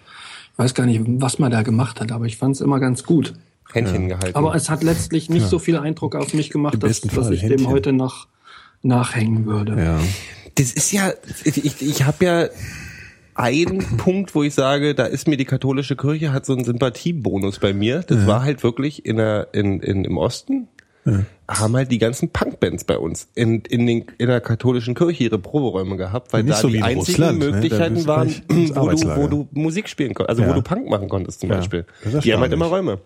[0.53, 3.03] ich weiß gar nicht, was man da gemacht hat, aber ich fand es immer ganz
[3.03, 3.33] gut.
[3.73, 4.35] Händchen gehalten.
[4.35, 7.49] Aber es hat letztlich nicht so viel Eindruck auf mich gemacht, dass, dass ich dem
[7.49, 7.67] Händchen.
[7.69, 8.27] heute noch
[8.83, 9.81] nachhängen würde.
[9.81, 9.99] ja.
[10.55, 11.13] das ist ja,
[11.45, 12.49] ich, ich habe ja
[13.35, 17.59] einen Punkt, wo ich sage, da ist mir die katholische Kirche hat so einen Sympathiebonus
[17.59, 17.99] bei mir.
[18.05, 20.67] Das war halt wirklich in der in, in im Osten.
[21.47, 25.39] Haben halt die ganzen Punkbands bei uns in, in, den, in der katholischen Kirche ihre
[25.39, 27.51] Proberäume gehabt, weil Nicht da so die in einzigen Russland, ne?
[27.51, 28.29] Möglichkeiten du waren,
[28.75, 30.49] wo du, wo du Musik spielen konntest, also Ja.
[30.49, 31.85] wo du Punk machen konntest zum Ja, Beispiel.
[32.23, 32.67] Die haben halt immer.
[32.67, 32.99] Räume.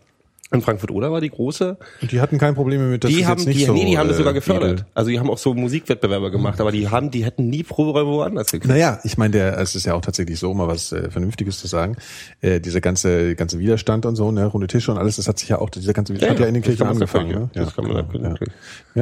[0.52, 3.39] In Frankfurt oder war die große Und die hatten kein Problem mit, dass die haben,
[3.39, 4.72] jetzt nicht die, so, nee, die haben das äh, sogar gefördert.
[4.82, 8.12] edel- Also die haben auch so Musikwettbewerbe gemacht, aber die haben, die hätten nie Proberäume
[8.12, 8.68] woanders gekriegt.
[8.72, 11.60] Naja, ich meine, der, es ist ja auch tatsächlich so, um mal was äh, Vernünftiges
[11.60, 11.98] zu sagen.
[12.41, 15.50] Äh, dieser ganze, ganze Widerstand und so, ne, runde Tische und alles, das hat sich
[15.50, 17.32] ja auch, dieser ganze Widerstand hat ja in den Kirchen angefangen.
[17.34, 17.64] sagen, ja.
[17.64, 18.36] Das kann man genau, ja.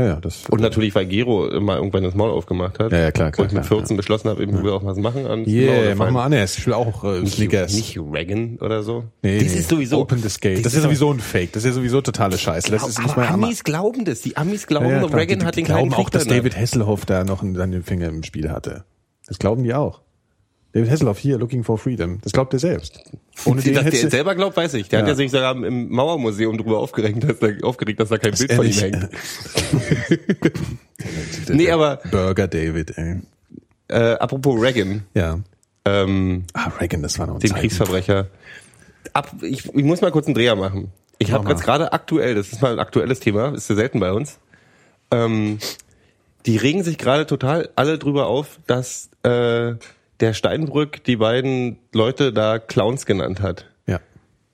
[0.02, 0.44] ja, ja, das.
[0.50, 2.94] Und natürlich, weil Gero immer irgendwann das Maul aufgemacht hat.
[2.94, 5.28] Ja, ja, klar, klar, Und mit klar, 14 beschlossen habe, ich will auch was machen
[5.28, 6.58] an Yeah, mach mal anders.
[6.58, 7.74] Ich will auch äh, Nicht, Snickers.
[7.74, 9.04] nicht Reagan oder so.
[9.22, 10.00] Nee, das ist sowieso.
[10.00, 10.60] Open the Skate.
[10.66, 11.52] Das, ist ja sowieso ein Fake.
[11.54, 12.72] Das ist ja sowieso totale Scheiße.
[12.72, 14.22] Das ist nicht aber mal Amis glauben das.
[14.22, 15.20] Die Amis glauben, Ja, ja, klar.
[15.20, 17.56] Reagan die, hat die den kleinen glauben auch, dass da- David Hasselhoff da noch einen,
[17.56, 18.84] seinen Finger im Spiel hatte.
[19.28, 20.02] Das glauben die auch.
[20.74, 22.20] David Hasselhoff hier, Looking for Freedom.
[22.24, 23.00] Das glaubt er selbst.
[23.46, 24.90] Ohne den Dass der selber glaubt, weiß ich.
[24.90, 25.12] Der hat Ja.
[25.12, 28.66] ja sich sogar im Mauermuseum drüber aufgeregt, dass da, aufgeregt, dass da kein Bild von
[28.66, 29.10] ihm hängt.
[31.50, 33.18] Nee, aber- Burger David, ey.
[33.90, 35.40] Äh, apropos Reagan, Ja.
[35.86, 37.60] ähm, Ah, Reagan, das war noch ein den Zeichen.
[37.62, 38.28] Kriegsverbrecher.
[39.12, 40.90] Ab, ich, ich muss mal kurz einen Dreher machen.
[41.20, 44.12] Ich habe jetzt gerade aktuell, das ist mal ein aktuelles Thema, ist ja selten bei
[44.12, 44.40] uns.
[45.12, 45.60] Ähm,
[46.46, 49.76] die regen sich gerade total alle drüber auf, dass äh,
[50.20, 53.70] der Steinbrück die beiden Leute da Clowns genannt hat.
[53.88, 54.00] Ja.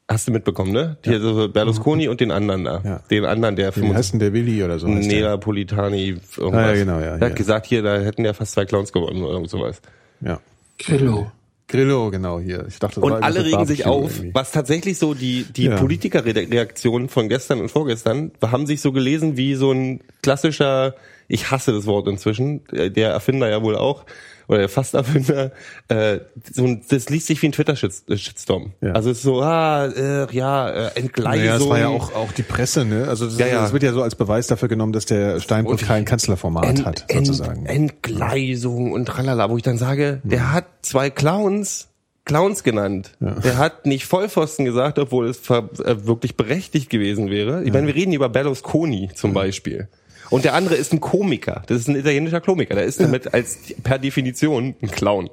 [0.07, 0.97] Hast du mitbekommen, ne?
[1.05, 2.81] Die, also Berlusconi und den anderen da.
[2.83, 3.01] Ja.
[3.09, 4.87] Den anderen, der Wie heißt denn der Willi oder so?
[4.87, 6.53] Nerapolitani, irgendwas.
[6.53, 9.23] Ah, ja, genau, ja, Der hat gesagt, hier, da hätten ja fast zwei Clowns gewonnen
[9.23, 9.81] oder irgend sowas.
[10.21, 10.39] Ja.
[10.77, 11.31] Grillo.
[11.69, 12.65] Grillo, genau, hier.
[12.67, 14.33] Ich dachte, das Und alle regen sich auf, irgendwie.
[14.33, 15.77] was tatsächlich so die, die Ja.
[15.77, 20.95] Politikerreaktionen von gestern und vorgestern haben sich so gelesen wie so ein klassischer,
[21.27, 24.05] ich hasse das Wort inzwischen, äh, der Erfinder ja wohl auch,
[24.49, 25.51] oder der Fast-Erfinder,
[25.87, 26.19] äh,
[26.53, 28.73] so ein, das liest sich wie ein Twitter-Shitstorm.
[28.81, 28.91] Ja.
[28.91, 31.39] Also es ist so, ah, äh, ja, äh, Entgleisung.
[31.45, 33.07] Naja, es war ja auch, auch die Presse, ne?
[33.07, 33.61] Also das, Ja, ja.
[33.61, 37.05] das wird ja so als Beweis dafür genommen, dass der Steinbrück kein Kanzlerformat Ent- hat,
[37.07, 37.65] Ent- sozusagen.
[37.67, 41.85] Entgleisung und tralala, wo ich dann sage, der hat zwei Clowns
[42.25, 43.11] Clowns genannt.
[43.19, 45.63] Der hat nicht Vollpfosten gesagt, obwohl es äh,
[46.05, 47.63] wirklich berechtigt gewesen wäre.
[47.63, 49.87] Ich meine, wir reden über Berlusconi zum Beispiel.
[50.29, 51.63] Und der andere ist ein Komiker.
[51.67, 52.75] Das ist ein italienischer Komiker.
[52.75, 55.29] Der ist damit als per Definition ein Clown.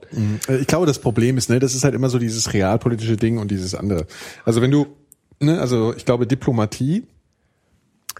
[0.49, 3.39] Äh, Ich glaube, das Problem ist, ne, das ist halt immer so dieses realpolitische Ding
[3.39, 4.07] und dieses andere.
[4.45, 4.87] Also wenn du,
[5.41, 7.05] ne, also ich glaube, Diplomatie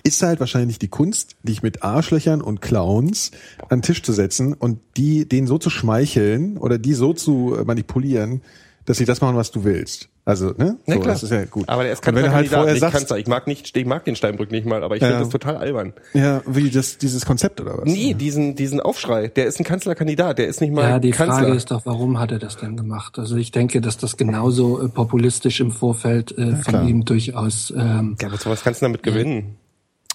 [0.03, 3.33] ist halt wahrscheinlich die Kunst, dich mit Arschlöchern und Clowns
[3.69, 7.57] an den Tisch zu setzen und die, denen so zu schmeicheln oder die so zu
[7.65, 8.43] manipulieren,
[8.85, 10.09] dass sie das machen, was du willst.
[10.29, 10.77] Also, ne?
[10.89, 11.15] So, klar.
[11.15, 11.69] Das ist ja gut.
[11.69, 13.19] Aber der ist Und wenn halt Kanzlerkandidat, vorher nicht sagst, Kanzler.
[13.19, 15.07] Ich mag nicht, ich mag den Steinbrück nicht mal, aber ich Ja.
[15.09, 15.93] finde das total albern.
[16.15, 17.85] ja, wie das, dieses Konzept oder was?
[17.85, 19.29] Nee, diesen, diesen Aufschrei.
[19.29, 20.39] Der ist ein Kanzlerkandidat.
[20.39, 21.45] Der ist nicht mal Ja, die Kanzler.
[21.45, 23.21] Frage ist doch, warum hat er das denn gemacht?
[23.21, 26.63] Also ich denke, dass das genauso äh, populistisch im Vorfeld äh, klar.
[26.65, 27.73] von ihm durchaus.
[27.77, 29.55] Ähm, ja, aber sowas kannst du damit gewinnen.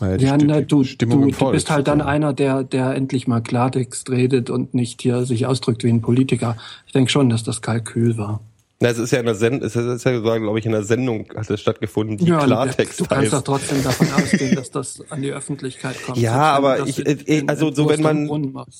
[0.01, 3.39] Ja, ja, na, du, Stimmung du, du bist halt dann einer, der, der endlich mal
[3.39, 6.57] Klartext redet und nicht hier sich ausdrückt wie ein Politiker.
[6.87, 8.41] Ich denke schon, dass das Kalkül war.
[8.81, 11.27] Na, es ist ja in der Sendung, es ist ja, glaube ich, in der Sendung
[11.35, 15.21] hat es stattgefunden, die Ja, Klartext du kannst doch trotzdem davon ausgehen, dass das an
[15.21, 16.17] die Öffentlichkeit kommt.
[16.17, 18.27] Ja, aber ich, in- äh, in- also in so wenn man,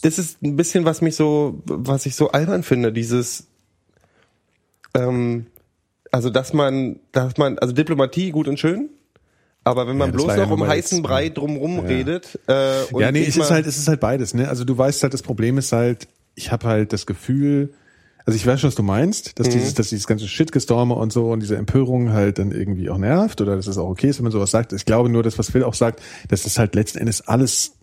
[0.02, 3.46] das ist ein bisschen, was mich so, was ich so albern finde, dieses,
[4.96, 5.46] ähm,
[6.12, 8.90] also dass man, dass man, also Diplomatie gut und schön,
[9.64, 11.82] aber wenn man Ja, bloß noch um heißen jetzt, Brei drumrum Ja.
[11.84, 14.50] redet, äh, und ja, nee, es ist halt, es ist halt beides, ne?
[14.50, 17.74] Also du weißt halt, das Problem ist halt, ich habe halt das Gefühl,
[18.26, 21.32] also ich weiß schon, was du meinst, dass dieses, dass dieses ganze Shitgestorme und so
[21.32, 24.24] und diese Empörung halt dann irgendwie auch nervt oder dass es auch okay ist, wenn
[24.24, 24.74] man sowas sagt.
[24.74, 27.74] Ich glaube nur, dass was Phil auch sagt, dass es halt letzten Endes alles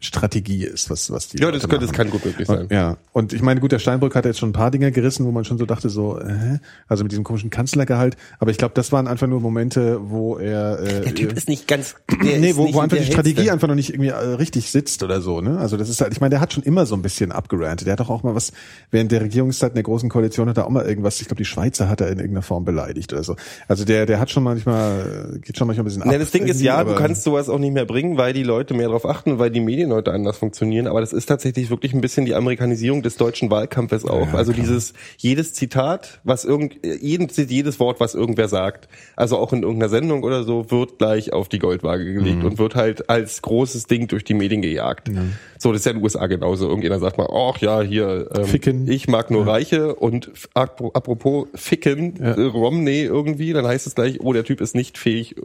[0.00, 1.96] Strategie ist, was, was die Ja, das Leute könnte, das machen.
[1.96, 2.60] kann gut möglich sein.
[2.62, 5.26] Und, ja, und ich meine, gut, der Steinbrück hat jetzt schon ein paar Dinger gerissen,
[5.26, 8.72] wo man schon so dachte, so, äh, also mit diesem komischen Kanzlergehalt, aber ich glaube,
[8.74, 12.50] das waren einfach nur Momente, wo er äh, Der Typ ist nicht ganz, der nee,
[12.50, 13.52] ist wo, nicht wo einfach der die Strategie hellste.
[13.52, 15.58] einfach noch nicht irgendwie äh, richtig sitzt oder so, ne?
[15.58, 17.86] Also das ist halt, ich meine, der hat schon immer so ein bisschen abgerantet.
[17.86, 18.52] Der hat doch auch mal was,
[18.90, 21.44] während der Regierungszeit in der großen Koalition hat er auch mal irgendwas, ich glaube, die
[21.44, 23.36] Schweizer hat er in irgendeiner Form beleidigt oder so.
[23.68, 26.08] Also der, der hat schon manchmal, äh, geht schon manchmal ein bisschen ab.
[26.08, 28.72] Ne, das Ding ist, ja, du kannst sowas auch nicht mehr bringen, weil die Leute
[28.72, 30.86] mehr darauf achten, weil die Medien heute anders funktionieren.
[30.86, 34.28] Aber das ist tatsächlich wirklich ein bisschen die Amerikanisierung des deutschen Wahlkampfes auch.
[34.28, 34.64] Ja, also klar.
[34.66, 39.88] dieses, jedes Zitat, was irgend, jeden, jedes Wort, was irgendwer sagt, also auch in irgendeiner
[39.90, 42.44] Sendung oder so, wird gleich auf die Goldwaage gelegt Mhm.
[42.44, 45.10] und wird halt als großes Ding durch die Medien gejagt.
[45.58, 46.66] So, das ist ja in den USA genauso.
[46.68, 48.90] Irgendjemand sagt mal, ach ja, hier, ähm, Ficken.
[48.90, 52.32] ich mag nur Reiche und apropos Ficken, Ja.
[52.32, 55.36] äh, Romney irgendwie, dann heißt es gleich, oh, der Typ ist nicht fähig.
[55.36, 55.40] äh,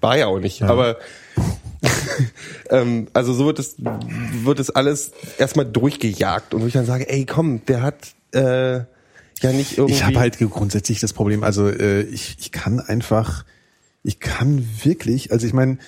[0.00, 0.96] War ja auch nicht, aber
[2.70, 7.08] ähm, also so wird es wird es alles erstmal durchgejagt und wo ich dann sage,
[7.08, 8.80] ey, komm, der hat äh,
[9.40, 13.44] ja nicht irgendwie Ich habe halt grundsätzlich das Problem, also äh, ich, ich kann einfach,
[14.02, 15.78] ich kann wirklich, also ich meine,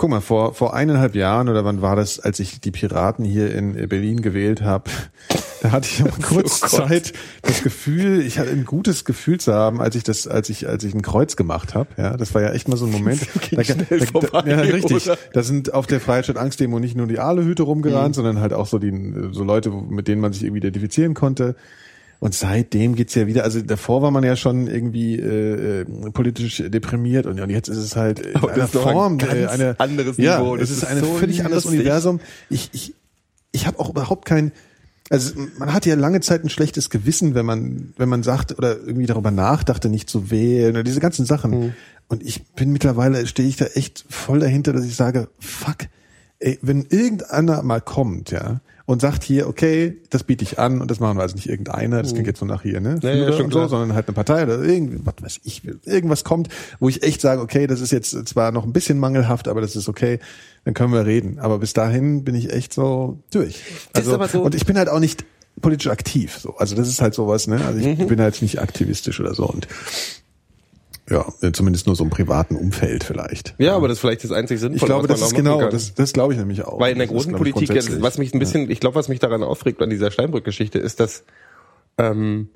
[0.00, 3.54] guck mal, vor, vor eineinhalb Jahren oder wann war das, als ich die Piraten hier
[3.54, 4.90] in Berlin gewählt habe,
[5.62, 6.66] da hatte ich auch kurz Oh.
[6.68, 10.66] Zeit das Gefühl, ich hatte ein gutes Gefühl zu haben, als ich das, als ich,
[10.66, 11.90] als ich ein Kreuz gemacht habe.
[11.98, 13.20] Ja, das war ja echt mal so ein Moment.
[13.50, 15.06] ging schnell vorbei, ja, richtig.
[15.06, 15.18] oder?
[15.34, 17.68] Da sind auf der Freiheit statt Angst Demo nicht nur die Aluhüte Mhm.
[17.68, 21.56] rumgerannt, sondern halt auch so die so Leute, mit denen man sich irgendwie identifizieren konnte.
[22.20, 26.62] Und seitdem geht's ja wieder, also davor war man ja schon irgendwie äh, äh, politisch
[26.66, 29.46] deprimiert und, und jetzt ist es halt in Aber einer das ein Form, ganz äh,
[29.46, 30.54] eine, anderes ja, Niveau.
[30.54, 31.64] es Das ist ist ein so völlig anderes.
[31.64, 32.20] Universum.
[32.50, 32.94] Ich, ich,
[33.52, 34.52] ich habe auch überhaupt kein,
[35.08, 38.76] also man hat ja lange Zeit ein schlechtes Gewissen, wenn man, wenn man sagt oder
[38.76, 41.50] irgendwie darüber nachdachte, nicht zu wählen oder diese ganzen Sachen.
[41.50, 41.74] Mhm.
[42.08, 45.86] Und ich bin mittlerweile, stehe ich da echt voll dahinter, dass ich sage, fuck,
[46.40, 50.90] ey, wenn irgendeiner mal kommt, ja, und sagt hier, okay, das biete ich an und
[50.90, 52.96] das machen wir also nicht irgendeiner, das klingt jetzt so nach hier, ne?
[52.96, 53.00] Mhm.
[53.02, 56.48] Ja, ja, schon so, sondern halt eine Partei oder irgendwie, was weiß ich, irgendwas kommt,
[56.80, 59.76] wo ich echt sage, okay, das ist jetzt zwar noch ein bisschen mangelhaft, aber das
[59.76, 60.18] ist okay,
[60.64, 61.38] dann können wir reden.
[61.38, 63.62] Aber bis dahin bin ich echt so durch.
[63.92, 65.24] Also, so- und ich bin halt auch nicht
[65.62, 66.56] politisch aktiv, so.
[66.56, 67.64] Also das ist halt sowas, ne?
[67.64, 68.06] Also ich Mhm.
[68.08, 69.68] bin halt nicht aktivistisch oder so und
[71.10, 73.54] ja, zumindest nur so im privaten Umfeld vielleicht.
[73.58, 74.76] Ja, aber das ist vielleicht das einzig Sinnvolle.
[74.78, 75.70] Ich glaube, was das ist genau, kann.
[75.70, 76.78] das, das glaube ich nämlich auch.
[76.78, 78.02] Weil in der großen ich, Politik, ja, grundsätzlich.
[78.02, 81.24] was mich ein bisschen, ich glaube, was mich daran aufregt an dieser Steinbrück-Geschichte, ist, dass,
[81.98, 82.48] ähm,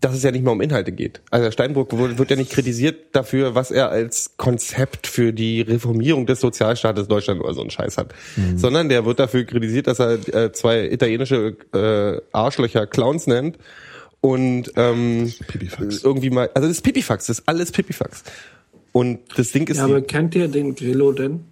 [0.00, 1.20] dass es ja nicht mehr um Inhalte geht.
[1.30, 6.26] Also Steinbrück wird, wird ja nicht kritisiert dafür, was er als Konzept für die Reformierung
[6.26, 8.56] des Sozialstaates Deutschland oder so einen Scheiß hat, Mhm.
[8.56, 13.58] sondern der wird dafür kritisiert, dass er äh, zwei italienische äh, Arschlöcher Clowns nennt
[14.26, 16.02] und ähm, Pipifax.
[16.02, 18.24] irgendwie mal, also das ist Pipifax, das ist alles Pipifax.
[18.92, 21.44] Und das Ding ist, Ja, aber kennt ihr den Grillo denn?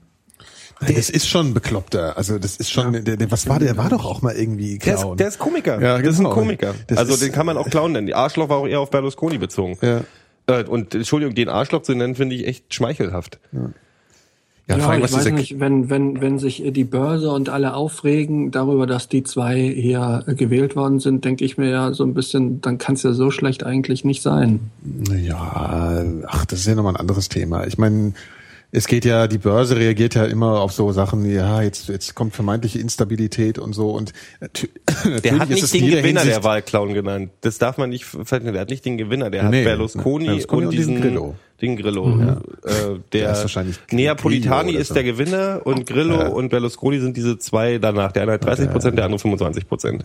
[0.81, 2.16] Das ist schon ein bekloppter.
[2.16, 3.75] Also das ist schon, der, der, was war der?
[3.75, 5.16] Der war doch auch mal irgendwie Der ist, Clown.
[5.16, 5.81] der ist Komiker.
[5.81, 6.35] Ja, das ist ein genau.
[6.35, 6.75] Komiker.
[6.89, 8.07] Das also den kann man auch Clown nennen.
[8.09, 9.79] Die Arschloch war auch eher auf Berlusconi bezogen.
[9.81, 10.03] Ja.
[10.47, 13.39] Äh, Und Entschuldigung, den Arschloch zu nennen, finde ich echt schmeichelhaft.
[13.53, 13.70] ja,
[14.67, 18.51] vor allem, ich was weiß nicht, wenn, wenn, wenn sich die Börse und alle aufregen
[18.51, 22.61] darüber, dass die zwei hier gewählt worden sind, denke ich mir ja so ein bisschen,
[22.62, 24.61] dann kann es ja so schlecht eigentlich nicht sein.
[25.15, 27.67] Ja, ach, das ist ja nochmal ein anderes Thema.
[27.67, 28.15] Ich meine,
[28.77, 32.35] es geht ja, die Börse reagiert ja immer auf so Sachen, ja, jetzt, jetzt kommt
[32.35, 34.69] vermeintliche Instabilität und so und natü-
[35.05, 37.31] natürlich Der hat ist nicht den Gewinner Hinsicht- der Wahlclown genannt.
[37.43, 38.53] Das darf man nicht vergessen.
[38.53, 39.31] Der hat nicht den Gewinner.
[39.31, 41.35] Der hat Nee, Berlusconi, Berlusconi und und diesen diesen Grillo.
[41.65, 42.09] Den Grillo.
[42.65, 42.73] Äh,
[43.12, 44.95] der ist wahrscheinlich Neapolitani oder ist so.
[44.95, 46.29] der Gewinner und Grillo Ja.
[46.29, 48.12] und Berlusconi sind diese zwei danach.
[48.12, 50.05] Der eine hat 30 Prozent, der andere 25 Prozent.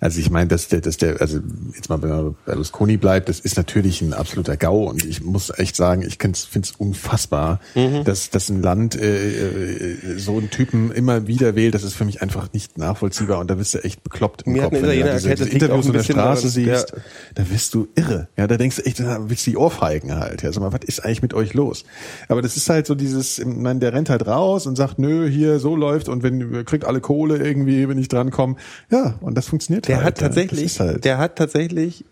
[0.00, 1.40] Also ich meine, dass der, dass der, also
[1.74, 5.22] jetzt mal wenn man bei Berlusconi bleibt, das ist natürlich ein absoluter GAU und ich
[5.22, 8.04] muss echt sagen, ich finde es unfassbar, Mhm.
[8.04, 11.74] dass, dass ein Land äh, äh, so einen Typen immer wieder wählt.
[11.74, 14.62] Das ist für mich einfach nicht nachvollziehbar und da wirst du echt bekloppt im Mir
[14.62, 16.92] Kopf, wenn du diese, erklärt, diese Interviews ein der Straße daran, siehst.
[17.34, 18.28] Da wirst du irre.
[18.36, 20.42] Ja, da denkst du echt, da willst du die Ohrfeigen halt.
[20.42, 21.84] Ja, sag mal, was ist eigentlich mit euch los?
[22.28, 25.58] Aber das ist halt so dieses, meine, der rennt halt raus und sagt, nö, hier
[25.58, 28.56] so läuft und wenn kriegt alle Kohle irgendwie, wenn ich drankomme.
[28.90, 30.06] Ja, und das funktioniert Der halt.
[30.06, 30.26] hat ja.
[30.28, 31.04] tatsächlich, halt.
[31.04, 32.04] der hat tatsächlich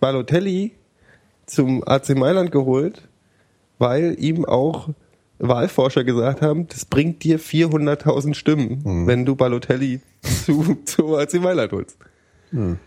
[0.00, 0.72] Balotelli
[1.46, 3.02] zum AC Mailand geholt,
[3.78, 4.88] weil ihm auch
[5.38, 9.06] Wahlforscher gesagt haben, das bringt dir 400.000 Stimmen, Mhm.
[9.06, 11.96] wenn du Balotelli zu, zu AC Mailand holst.
[12.52, 12.78] Mhm.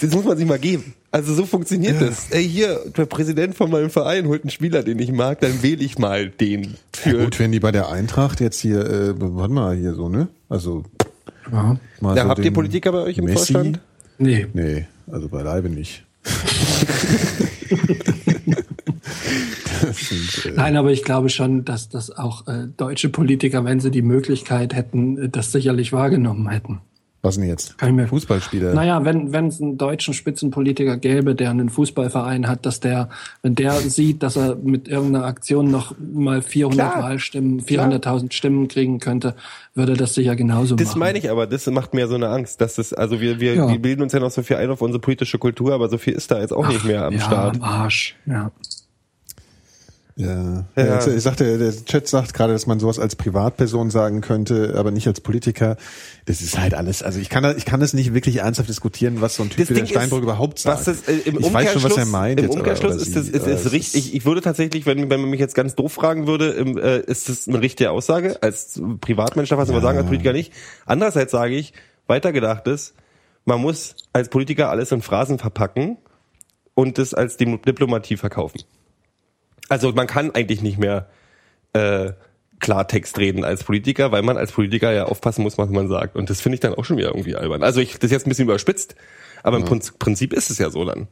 [0.00, 0.94] Das muss man sich mal geben.
[1.10, 2.30] Also so funktioniert das.
[2.30, 5.82] Ey, hier, der Präsident von meinem Verein holt einen Spieler, den ich mag, dann wähle
[5.82, 7.18] ich mal den für.
[7.18, 10.28] Ja, gut, wenn die bei der Eintracht jetzt hier, äh, warte mal, hier so, ne?
[10.48, 10.84] Also,
[11.50, 11.76] Ja.
[12.00, 13.52] Da so habt ihr Politiker bei euch im Messi?
[13.52, 13.80] Vorstand?
[14.18, 14.46] Nee.
[14.52, 16.04] Nee, also beileibe nicht.
[19.82, 23.90] Und, äh, Nein, aber ich glaube schon, dass das auch äh, deutsche Politiker, wenn sie
[23.90, 26.80] die Möglichkeit hätten, äh, das sicherlich wahrgenommen hätten.
[27.22, 27.78] Was denn jetzt?
[27.78, 28.74] Kann ich mir- Fußballspieler.
[28.74, 33.08] Naja, wenn wenn es einen deutschen Spitzenpolitiker gäbe, der einen Fußballverein hat, dass der,
[33.42, 37.02] wenn der sieht, dass er mit irgendeiner Aktion noch mal 400 Klar.
[37.04, 39.34] Wahlstimmen, 400.000 Stimmen kriegen könnte,
[39.74, 40.98] würde das sicher genauso Das machen.
[40.98, 43.68] meine ich aber, das macht mir so eine Angst, dass das, also wir, wir, Ja.
[43.70, 46.14] wir bilden uns ja noch so viel ein auf unsere politische Kultur, aber so viel
[46.14, 47.56] ist da jetzt auch nicht mehr am ja, Start.
[47.56, 48.16] am Arsch.
[48.26, 48.50] Ja.
[50.16, 50.64] Ja.
[50.76, 50.84] Ja.
[50.84, 51.06] ja.
[51.06, 55.06] Ich sagte, der Chat sagt gerade, dass man sowas als Privatperson sagen könnte, aber nicht
[55.06, 55.76] als Politiker.
[56.26, 57.02] Das ist halt alles.
[57.02, 59.70] Also ich kann, ich kann das nicht wirklich ernsthaft diskutieren, was so ein Typ Das
[59.70, 60.78] wie der Steinbrück ist, überhaupt sagt.
[60.78, 62.40] Was das, äh, im ich weiß schon, was er meint.
[62.40, 64.08] Im aber- Umkehrschluss oder ist das, ist, aber ist es richtig.
[64.08, 67.00] Ich, ich würde tatsächlich, wenn, wenn man mich jetzt ganz doof fragen würde, im, äh,
[67.00, 68.42] ist das eine richtige Aussage?
[68.42, 70.52] Als Privatmensch darf man es aber sagen, als Politiker nicht.
[70.84, 71.72] Andererseits sage ich,
[72.06, 72.94] weitergedacht ist,
[73.44, 75.96] man muss als Politiker alles in Phrasen verpacken
[76.74, 78.60] und das als Diplomatie verkaufen.
[79.72, 81.06] Also man kann eigentlich nicht mehr
[81.72, 82.12] äh,
[82.60, 86.14] Klartext reden als Politiker, weil man als Politiker ja aufpassen muss, was man sagt.
[86.14, 87.62] Und das finde ich dann auch schon wieder irgendwie albern.
[87.62, 88.94] Also ich, das ist jetzt ein bisschen überspitzt,
[89.42, 91.08] aber im Prinzip- ist es ja so dann.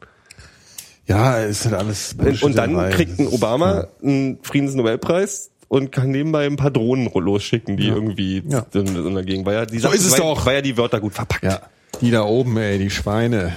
[1.07, 2.15] Ja, ist halt alles.
[2.43, 7.87] Und dann kriegt ein Obama einen Friedensnobelpreis und kann nebenbei ein paar Drohnen losschicken, die
[7.87, 8.67] irgendwie Ja.
[8.75, 10.45] in, in dagegen, weil ja die So ist es weil, doch.
[10.45, 11.43] weil ja die Wörter gut verpackt.
[11.43, 11.61] Ja,
[11.99, 13.53] die da oben, ey, die Schweine.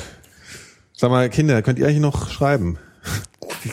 [0.94, 2.78] Sag mal, Kinder, könnt ihr eigentlich noch schreiben?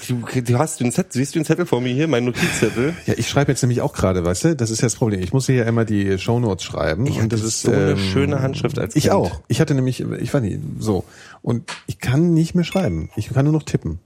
[0.08, 2.94] Du, du hast den Zettel, siehst du den Zettel vor mir hier, mein Notizzettel?
[3.06, 4.56] Ja, ich schreibe jetzt nämlich auch gerade, weißt du?
[4.56, 5.22] Das ist ja das Problem.
[5.22, 7.06] Ich muss hier ja immer die Shownotes schreiben.
[7.08, 9.14] Ich und das ist so eine ähm, schöne Handschrift als Ich Kind.
[9.16, 9.42] auch.
[9.48, 11.04] Ich hatte nämlich, ich weiß nicht, so.
[11.42, 13.10] Und ich kann nicht mehr schreiben.
[13.16, 14.00] Ich kann nur noch tippen.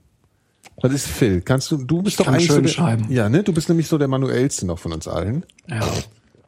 [0.82, 1.40] Das ist Phil.
[1.40, 3.06] Kannst du, du bist doch kann eigentlich schön so der, schreiben.
[3.08, 3.42] Ja, ne?
[3.42, 5.44] Du bist nämlich so der manuellste noch von uns allen.
[5.68, 5.80] Ja.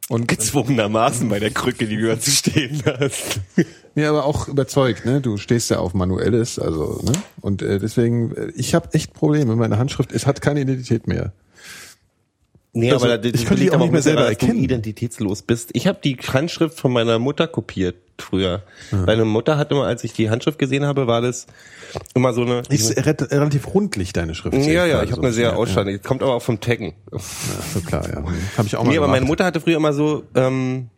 [0.09, 3.39] Und Gezwungenermaßen bei der Krücke, die du da zu stehen hast.
[3.93, 5.21] Nee, aber auch überzeugt, ne?
[5.21, 7.11] Du stehst ja auf Manuelles, also, ne?
[7.41, 9.55] Und äh, deswegen, äh, ich habe echt Probleme.
[9.55, 11.31] Meine Handschrift, es hat keine Identität mehr.
[12.71, 14.63] Nee, Also, aber das ich könnte die auch nicht mehr selber daran, dass du erkennen.
[14.63, 15.71] identitätslos bist.
[15.73, 18.63] Ich habe die Handschrift von meiner Mutter kopiert früher.
[18.91, 18.97] Ah.
[19.07, 21.47] Meine Mutter hat immer, als ich die Handschrift gesehen habe, war das
[22.13, 22.61] immer so eine.
[22.69, 24.55] Ist re relativ rundlich, deine Schrift.
[24.57, 25.21] ja, ja, ich habe so.
[25.21, 26.01] eine sehr ja, ausstanding.
[26.03, 26.93] Kommt aber auch vom Taggen.
[27.11, 27.19] Ja,
[27.73, 28.17] so klar, ja.
[28.57, 29.29] Habe ich auch mal Nee, aber meine gemacht.
[29.29, 30.89] Mutter hatte früher immer so, ähm,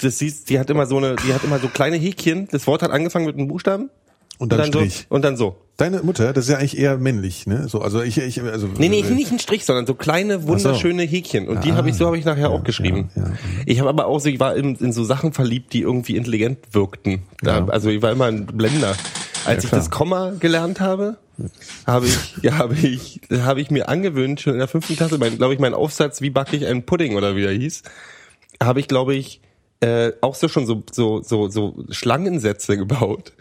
[0.00, 2.48] das siehst, die hat immer so eine, die hat immer so kleine Häkchen.
[2.50, 3.90] Das Wort hat angefangen mit einem Buchstaben.
[4.38, 5.06] Und dann so, Strich.
[5.08, 5.56] und dann so.
[5.76, 7.68] Deine Mutter, das ist ja eigentlich eher männlich, ne?
[7.68, 11.48] So, also ich, ich also Nee, nee, nicht ein Strich, sondern so kleine, wunderschöne Häkchen.
[11.48, 13.10] Und die habe ich, so habe ich nachher auch geschrieben.
[13.14, 13.30] ja, ja.
[13.66, 16.58] Ich habe aber auch so, ich war in, in so Sachen verliebt, die irgendwie intelligent
[16.72, 17.22] wirkten.
[17.42, 17.68] Da, Ja.
[17.68, 18.96] Also ich war immer ein Blender.
[19.44, 21.16] Als ich das Komma gelernt habe,
[21.86, 25.38] habe ich, ja, habe ich, habe ich mir angewöhnt, schon in der fünften Klasse, mein,
[25.38, 27.82] glaube ich, mein Aufsatz, wie backe ich einen Pudding oder wie der hieß,
[28.62, 29.40] habe ich, glaube ich,
[29.80, 33.32] äh, auch so schon so, so, so, so Schlangensätze gebaut.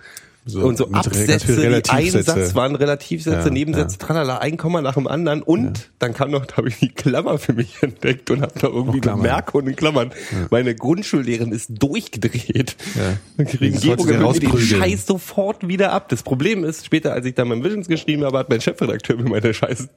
[0.47, 2.23] So, und so Absätze, die ein.
[2.23, 6.45] Satz waren Relativsätze, Ja, Nebensätze, tralala, ein Komma nach dem anderen und dann kam noch,
[6.45, 9.23] da habe ich die Klammer für mich entdeckt und habe da irgendwie Klammern.
[9.23, 10.11] Bemerkungen in Klammern.
[10.49, 12.75] Meine Grundschullehrerin ist durchgedreht.
[12.95, 13.17] Ja.
[13.37, 14.57] Dann kriegen die den.
[14.57, 16.09] Scheiß sofort wieder ab.
[16.09, 19.29] Das Problem ist, später, als ich dann mein Visions geschrieben habe, hat mein Chefredakteur mir
[19.29, 19.87] meine scheiß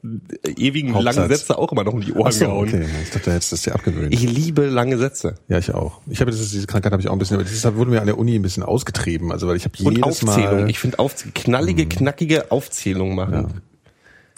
[0.42, 1.16] äh, ewigen Hauptsatz.
[1.16, 2.68] langen Sätze auch immer noch um die Ohren so, gehauen.
[2.68, 2.84] okay.
[3.02, 4.12] Ich dachte, du hättest das dir abgewöhnt.
[4.12, 5.36] Ich liebe lange Sätze.
[5.48, 6.00] ja, ich auch.
[6.08, 8.18] Ich habe diese Krankheit habe ich auch ein bisschen, aber das wurde mir an der
[8.18, 9.32] Uni ein bisschen ausgetrieben.
[9.32, 10.22] Also weil ich habe jedes.
[10.22, 10.39] Mal.
[10.46, 10.68] Mhm.
[10.68, 13.60] Ich finde Aufzählung, knallige, knackige Aufzählung machen.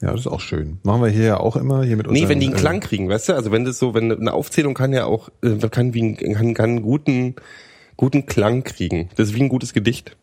[0.00, 0.78] ja, das ist auch schön.
[0.82, 2.80] Machen wir hier ja auch immer hier mit Nee, unseren, wenn die einen äh, Klang
[2.80, 3.32] kriegen, weißt du?
[3.34, 6.54] Also wenn das so, wenn eine Aufzählung kann ja auch, äh, kann wie ein, kann,
[6.54, 7.36] kann einen guten,
[7.96, 9.08] guten Klang kriegen.
[9.16, 10.16] Das ist wie ein gutes Gedicht.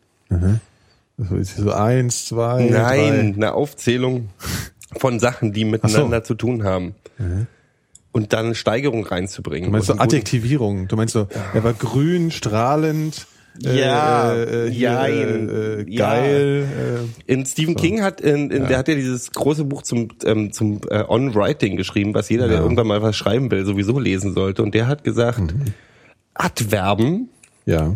[1.18, 3.08] So, ist so eins, zwei, Nein, drei.
[3.34, 4.30] eine Aufzählung
[4.96, 6.94] von Sachen, die miteinander zu tun haben.
[8.12, 9.66] Und dann eine Steigerung reinzubringen.
[9.66, 10.88] Du meinst so Adjektivierung.
[10.88, 16.10] Du meinst so, er war grün, strahlend, äh, Ja, äh, äh, hier, äh, ja.
[16.10, 16.66] geil.
[17.26, 20.52] Äh, In Stephen King hat, in, in, der hat ja dieses große Buch zum ähm,
[20.52, 24.62] zum äh, On-Writing geschrieben, was jeder, der irgendwann mal was schreiben will, sowieso lesen sollte.
[24.62, 25.54] Und der hat gesagt,
[26.34, 27.28] Adverben
[27.66, 27.94] ja.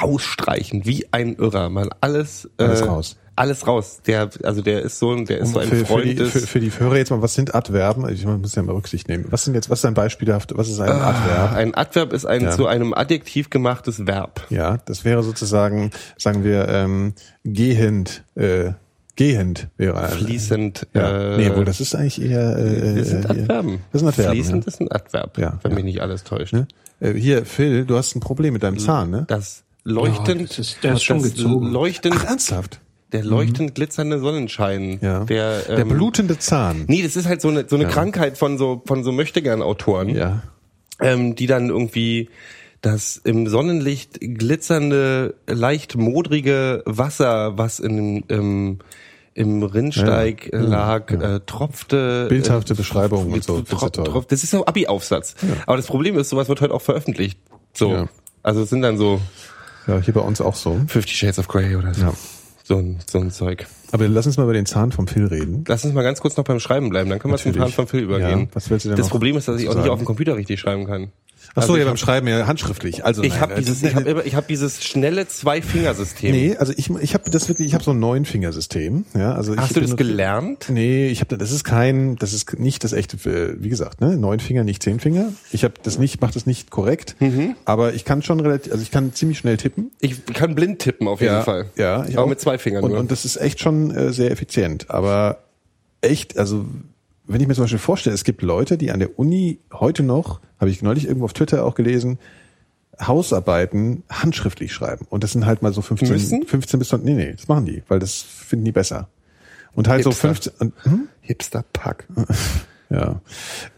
[0.00, 3.16] rausstreichen, wie ein Irrer, mal alles äh, Alles raus.
[3.40, 4.00] Alles raus.
[4.06, 6.30] Der, also der ist so, ein- der ist so ein für, für, Freund die, des.
[6.30, 8.06] für, für die Hörer jetzt mal, was sind Adverben?
[8.12, 9.24] Ich muss ja mal Rücksicht nehmen.
[9.30, 11.52] Was sind jetzt, was ist ein beispielhaft, was ist ein Adverb?
[11.54, 12.50] ein Adverb ist ein Ja.
[12.50, 14.46] zu einem Adjektiv gemachtes Verb.
[14.50, 17.14] Ja, das wäre sozusagen, sagen wir, ähm,
[17.44, 18.72] gehend, äh,
[19.16, 20.10] gehend wäre ein.
[20.10, 20.86] Fließend.
[20.94, 21.34] Ja.
[21.34, 23.28] Äh, nee, wohl, das ist eigentlich eher, äh, das sind äh.
[23.28, 23.80] Adverben.
[23.92, 24.32] Das sind Adverben.
[24.34, 24.68] Fließend ja.
[24.68, 25.74] ist ein Adverb, Ja, wenn ja.
[25.76, 26.52] mich nicht alles täuscht.
[26.52, 26.68] Ne?
[27.00, 29.24] Äh, hier, Phil, du hast ein Problem mit deinem Zahn, ne?
[29.28, 31.70] Das leuchtend, Ja, das ist- der ist schon das gezogen.
[31.70, 32.80] leuchtend, Ach, ernsthaft?
[33.12, 34.98] Der leuchtend glitzernde Sonnenschein.
[35.02, 35.24] Ja.
[35.24, 36.84] Der, Der ähm, blutende Zahn.
[36.86, 40.10] Nee, das ist halt so eine, so eine Krankheit von so, von so Möchtegern-Autoren.
[40.10, 40.42] Ja.
[41.00, 42.28] ähm, die dann irgendwie
[42.82, 48.78] das im Sonnenlicht glitzernde, leicht modrige Wasser, was in, ähm,
[49.34, 51.36] im Rinnsteig Ja, ja, lag, ja.
[51.36, 52.26] Äh, tropfte.
[52.28, 54.04] Bildhafte äh, Beschreibungen und so, das ist ja Tropf, toll.
[54.04, 55.34] tropf, das ist so Abi-Aufsatz.
[55.66, 57.38] Aber das Problem ist, sowas wird heute auch veröffentlicht.
[57.74, 57.92] So.
[57.92, 58.08] Ja.
[58.42, 59.20] Also es sind dann so
[59.86, 60.80] Ja, hier bei uns auch so.
[60.86, 62.02] Fifty Shades of Grey oder so.
[62.02, 62.12] Ja.
[62.70, 63.66] So ein, so ein Zeug.
[63.92, 65.64] Aber lass uns mal über den Zahn vom Phil reden.
[65.66, 67.74] Lass uns mal ganz kurz noch beim Schreiben bleiben, dann können wir zum Natürlich.
[67.74, 68.40] Zahn von Phil übergehen.
[68.40, 69.90] Ja, was willst du denn das Problem ist, dass ich auch nicht sagen?
[69.92, 71.08] auf dem Computer richtig schreiben kann.
[71.54, 73.04] Ach so, Also ja, beim Schreiben ja handschriftlich.
[73.04, 76.30] Also Ich habe dieses, ich habe ich hab dieses schnelle Zwei-Finger-System.
[76.30, 79.04] Nee, also ich, ich habe das wirklich, ich habe so ein Neun-Fingersystem.
[79.16, 80.66] Ja, also Hast du das gelernt?
[80.68, 83.16] Nee, ich habe das ist kein, das ist nicht das echte,
[83.60, 85.32] wie gesagt, ne, neun Finger, nicht zehn Finger.
[85.50, 87.56] Ich habe das nicht, mache das nicht korrekt, Mhm.
[87.64, 89.90] aber ich kann schon relativ, also ich kann ziemlich schnell tippen.
[90.00, 91.66] Ich kann blind tippen auf jeden ja, Fall.
[91.76, 92.28] Ja, ich Aber auch.
[92.28, 93.00] mit zwei Fingern und, nur.
[93.00, 94.90] und das ist echt schon äh, sehr effizient.
[94.90, 95.38] Aber
[96.00, 96.66] echt, also
[97.26, 100.40] wenn ich mir zum Beispiel vorstelle, es gibt Leute, die an der Uni heute noch,
[100.58, 102.18] habe ich neulich irgendwo auf Twitter auch gelesen,
[103.00, 105.06] Hausarbeiten handschriftlich schreiben.
[105.08, 106.46] Und das sind halt mal so 15, Müssen?
[106.46, 109.08] 15 bis, nee, nee, das machen die, weil das finden die besser.
[109.74, 110.28] Und halt Hipster.
[110.28, 111.08] so 15, und, hm?
[111.20, 112.06] Hipster-Pack.
[112.90, 113.20] Ja.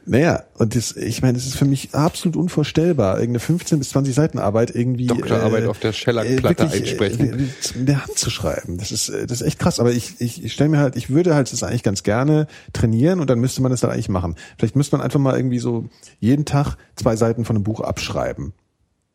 [0.07, 4.15] Naja, und das, ich meine, das ist für mich absolut unvorstellbar, irgendeine 15 bis 20
[4.15, 5.93] Seiten Arbeit irgendwie Doktorarbeit auf der
[6.43, 7.51] wirklich, einsprechen.
[7.75, 8.79] Äh, in der Hand zu schreiben.
[8.79, 9.81] Das ist, äh, das ist echt krass.
[9.81, 13.21] Aber ich, ich, ich stelle mir halt, ich würde halt das eigentlich ganz gerne trainieren
[13.21, 14.35] und dann müsste man das dann eigentlich machen.
[14.59, 15.89] Vielleicht müsste man einfach mal irgendwie so
[16.19, 18.55] jeden Tag zwei Seiten von einem Buch abschreiben.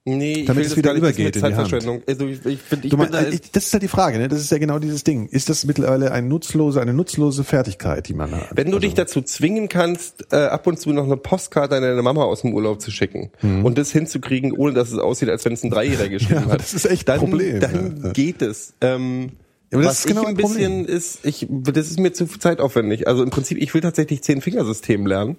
[0.10, 1.74] Nee, ich Damit es wieder übergeht in die Hand.
[2.08, 3.90] Also ich, ich, find, ich Du bin mein, da, äh, ich, das ist ja die
[3.90, 4.30] Frage, ne?
[4.30, 5.28] Das ist ja genau dieses Ding.
[5.28, 8.48] Ist das mittlerweile ein nutzlose, eine nutzlose Fertigkeit, die man hat?
[8.56, 11.82] Wenn du Also- dich dazu zwingen kannst, äh, ab und zu noch eine Postkarte an
[11.82, 15.44] deine Mama aus dem Urlaub zu schicken und das hinzukriegen, ohne dass es aussieht, als
[15.44, 16.48] wenn es ein Dreijähriger geschrieben Mhm.
[16.48, 18.12] Ja, hat, das ist echt ein dann, Problem, Dann ja.
[18.14, 18.74] geht es.
[18.80, 19.32] Ähm,
[19.72, 20.96] Ja, aber das was ist genau ich ein ein bisschen Problem.
[20.98, 23.08] ist, ich, das ist mir zu zeitaufwendig.
[23.10, 25.36] Also im Prinzip, ich will tatsächlich zehn Fingersystem lernen.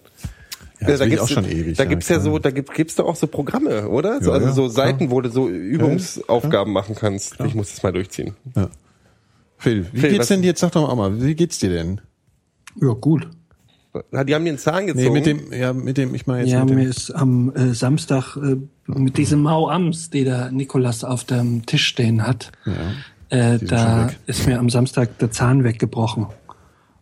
[0.80, 1.76] Ja, das da gibt's, auch schon ewig.
[1.76, 2.32] Da gibt's ja, klar.
[2.32, 4.22] so, da gibt, gibt's doch auch so Programme, oder?
[4.22, 4.70] So, Ja, also ja, so klar.
[4.70, 7.36] Seiten, wo du so Übungsaufgaben machen kannst.
[7.44, 8.34] Ich muss das mal durchziehen.
[9.56, 10.48] Phil, wie Phil, geht's denn dir?
[10.48, 12.00] Jetzt sag doch mal, wie geht's dir denn?
[12.80, 13.28] Ja, gut.
[14.12, 15.04] Die haben mir einen Zahn gezogen.
[15.04, 16.76] Nee, mit dem, ja, mit dem, ich meine jetzt Ja, mit dem.
[16.78, 18.56] mir ist am äh, Samstag äh,
[18.86, 22.52] mit diesem Mau-Ams, die der Nikolas auf dem Tisch stehen hat,
[23.30, 26.26] äh, da ist mir am Samstag der Zahn weggebrochen.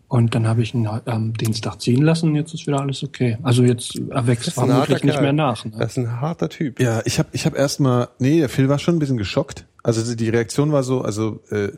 [0.08, 2.34] Und dann habe ich ihn am Dienstag ziehen lassen.
[2.36, 3.38] Jetzt ist wieder alles okay.
[3.42, 5.64] Also jetzt erwächst vermutlich nicht mehr nach.
[5.64, 5.72] Ne?
[5.78, 6.78] Das ist ein harter Typ.
[6.78, 9.66] Ja, ich habe ich hab erstmal, nee, der Phil war schon ein bisschen geschockt.
[9.82, 11.70] Also die Reaktion war so, also äh,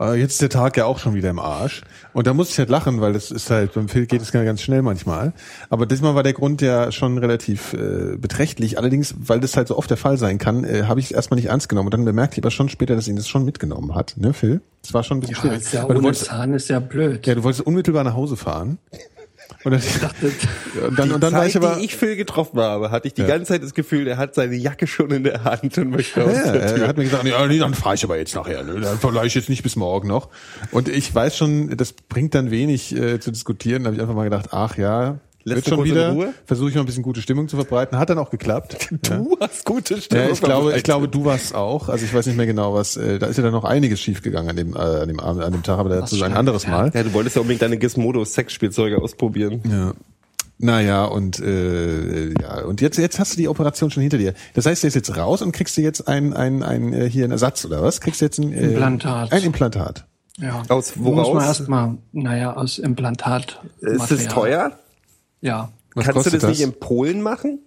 [0.00, 1.82] äh, jetzt ist der Tag ja auch schon wieder im Arsch.
[2.12, 4.62] Und da musste ich halt lachen, weil das ist halt, beim Phil geht es ganz
[4.62, 5.32] schnell manchmal.
[5.70, 8.78] Aber diesmal war der Grund ja schon relativ äh, beträchtlich.
[8.78, 11.36] Allerdings, weil das halt so oft der Fall sein kann, äh, habe ich es erstmal
[11.36, 11.86] nicht ernst genommen.
[11.88, 14.60] Und dann bemerkte ich aber schon später, dass ihn das schon mitgenommen hat, ne, Phil?
[14.82, 15.58] Das war schon ein bisschen Ja, schwierig.
[15.62, 17.26] ist ja Weil du ohne wolltest, Zahn ist ja blöd.
[17.26, 18.78] ja, du wolltest unmittelbar nach Hause fahren.
[19.64, 20.32] Und dann, dachte,
[20.88, 21.76] und dann, und dann war Zeit, ich aber...
[21.78, 23.28] die ich Phil getroffen habe, hatte ich die Ja.
[23.28, 26.36] ganze Zeit das Gefühl, er hat seine Jacke schon in der Hand und möchte aus
[26.36, 26.82] Ja, der Tür.
[26.82, 28.62] er hat mir gesagt, ja, nee, dann fahre ich aber jetzt nachher.
[28.62, 28.80] Ne?
[28.80, 30.28] Dann verleihe ich jetzt nicht bis morgen noch.
[30.70, 33.84] Und ich weiß schon, das bringt dann wenig äh, zu diskutieren.
[33.84, 36.32] Da habe ich einfach mal gedacht, ach ja, Lässt wird schon wieder.
[36.46, 37.98] Versuche ich mal ein bisschen gute Stimmung zu verbreiten.
[37.98, 38.88] Hat dann auch geklappt.
[39.08, 39.16] ja.
[39.18, 40.22] Du hast gute Stimme.
[40.24, 41.90] Ja, ich glaube, ich glaube, du warst auch.
[41.90, 42.96] Also ich weiß nicht mehr genau, was.
[42.96, 45.52] Äh, da ist ja dann noch einiges schiefgegangen an dem, äh, an dem Abend, an
[45.52, 46.90] dem Tag, aber dazu ein anderes Mal.
[46.94, 49.60] Ja, du wolltest ja unbedingt deine Gizmodo-Sexspielzeuge ausprobieren.
[49.70, 49.92] Ja.
[50.56, 54.32] Naja, und äh, ja, und jetzt, jetzt hast du die Operation schon hinter dir.
[54.54, 57.24] Das heißt, du ist jetzt raus und kriegst du jetzt ein, ein, ein äh, hier
[57.24, 58.00] einen Ersatz oder was?
[58.00, 59.32] Kriegst du jetzt ein äh, Implantat.
[59.32, 60.06] Ein Implantat.
[60.38, 60.62] ja.
[60.68, 61.34] Aus Muss woraus?
[61.34, 63.60] man erstmal, naja, aus Implantat.
[63.80, 64.78] Ist es teuer?
[65.44, 65.70] Ja.
[65.94, 66.66] Was Kannst du kostet das, nicht das?
[66.66, 67.60] in Polen machen?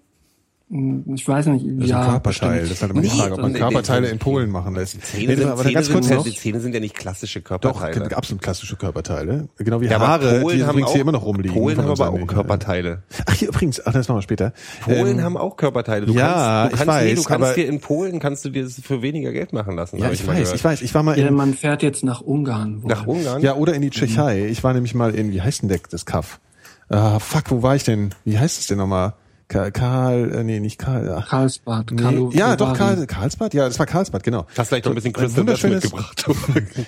[1.15, 1.65] Ich weiß nicht.
[1.65, 2.19] Das ist ja, ein Körperteil.
[2.59, 2.61] bestimmt.
[2.63, 5.01] Das ist halt immer die Frage, ob man nee, Körperteile in Polen machen lässt.
[5.01, 6.23] Zähne, Nee, sind, aber Zähne, ganz kurz sind, noch.
[6.25, 8.17] die Zähne sind ja nicht klassische Doch, Körperteile.
[8.17, 9.47] absolut klassische Körperteile.
[9.57, 11.53] Genau wie ja, aber Haare, Polen die haben übrigens auch, hier immer noch rumliegen.
[11.53, 13.03] Polen von haben aber unseren- auch Körperteile.
[13.28, 14.51] Ach, hier übrigens, ach, das machen wir später.
[14.84, 16.05] Polen Ähm, haben auch Körperteile.
[16.05, 18.43] Du ja, kannst, du ich kannst, nee, du weiß, kannst aber- dir in Polen kannst
[18.43, 19.99] du dir das für weniger Geld machen lassen.
[19.99, 20.82] Ja, ich mal weiß, ich weiß.
[20.82, 22.84] Ich war mal Ja, in, man fährt jetzt nach Ungarn.
[22.84, 22.89] wohl.
[22.89, 23.41] Nach Ungarn?
[23.41, 24.47] ja, oder in die Tschechei.
[24.47, 26.41] Ich war nämlich mal in, wie heißt denn der, das Kaff?
[26.89, 28.13] Ah, fuck, wo war ich denn?
[28.25, 29.13] Wie heißt es denn nochmal?
[29.49, 31.09] Ka- Karl, äh, nee, nicht Karl.
[31.17, 31.91] Ach, Karlsbad.
[31.91, 32.73] Nee, Karlo- ja, doch.
[32.73, 33.53] Karl, Karlsbad?
[33.53, 34.45] Ja, das war Karlsbad, genau.
[34.57, 36.25] Hast vielleicht noch ein bisschen Crystal Meth wunderschönes- mitgebracht.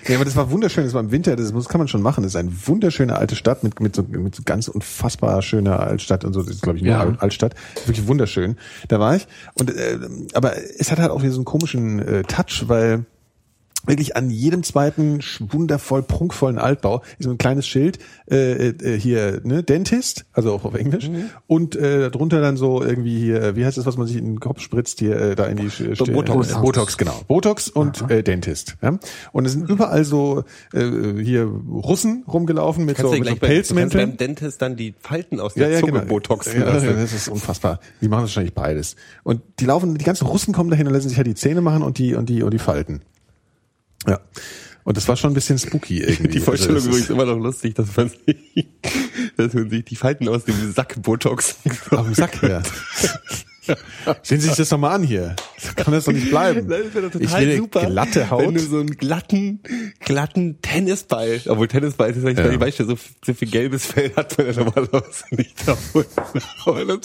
[0.09, 2.23] Ja, aber das war wunderschön, das war im Winter, das muss, kann man schon machen.
[2.23, 6.25] Das ist eine wunderschöne alte Stadt mit, mit, so, mit so ganz unfassbar schöner Altstadt
[6.25, 6.41] und so.
[6.41, 6.99] Das ist, glaube ich, nur Ja.
[6.99, 7.55] Al- Altstadt.
[7.85, 8.57] Wirklich wunderschön.
[8.89, 9.25] Da war ich.
[9.57, 9.97] Und äh,
[10.33, 13.05] aber es hat halt auch wieder so einen komischen äh, Touch, weil
[13.85, 17.97] wirklich an jedem zweiten wundervoll prunkvollen Altbau ist so ein kleines Schild
[18.29, 21.29] äh, äh, hier ne Dentist also auch auf Englisch Mhm.
[21.47, 24.39] und äh, drunter dann so irgendwie hier wie heißt das was man sich in den
[24.39, 26.51] Kopf spritzt hier äh, da in die Sch- Botox.
[26.51, 28.99] äh, Botox genau Botox und äh, Dentist ja?
[29.31, 33.35] und es sind überall so äh, hier Russen rumgelaufen mit Kannst so, du mit so
[33.37, 36.05] Pelzmänteln beim Dentist dann die Falten aus ja, der ja, Zunge genau.
[36.05, 37.79] botoxen ja, das ist unfassbar.
[38.01, 38.95] Die machen wahrscheinlich beides.
[39.23, 41.81] Und die laufen, die ganzen Russen kommen dahin und lassen sich halt die Zähne machen
[41.83, 43.01] und die und die und die Falten.
[44.07, 44.19] Ja.
[44.83, 46.29] Und das war schon ein bisschen spooky irgendwie.
[46.29, 48.67] Die Vorstellung Also das übrigens immer noch lustig, dass man sich,
[49.37, 51.57] dass man sich die Falten aus dem Sack Botox
[51.91, 52.63] Auf dem Sack, ja.
[54.23, 55.35] Sehen Sie sich das doch mal an hier.
[55.75, 56.67] Kann das doch nicht bleiben.
[56.67, 56.79] Das
[57.13, 58.55] doch ich will super, glatte wenn Haut.
[58.55, 59.59] du so einen glatten,
[59.99, 62.49] glatten Tennisball, obwohl Tennisball ist ja nicht, Ja.
[62.49, 66.05] ich weiß ja, so, so viel gelbes Fell hat man ja normalerweise nicht davon.
[66.65, 66.99] Aber man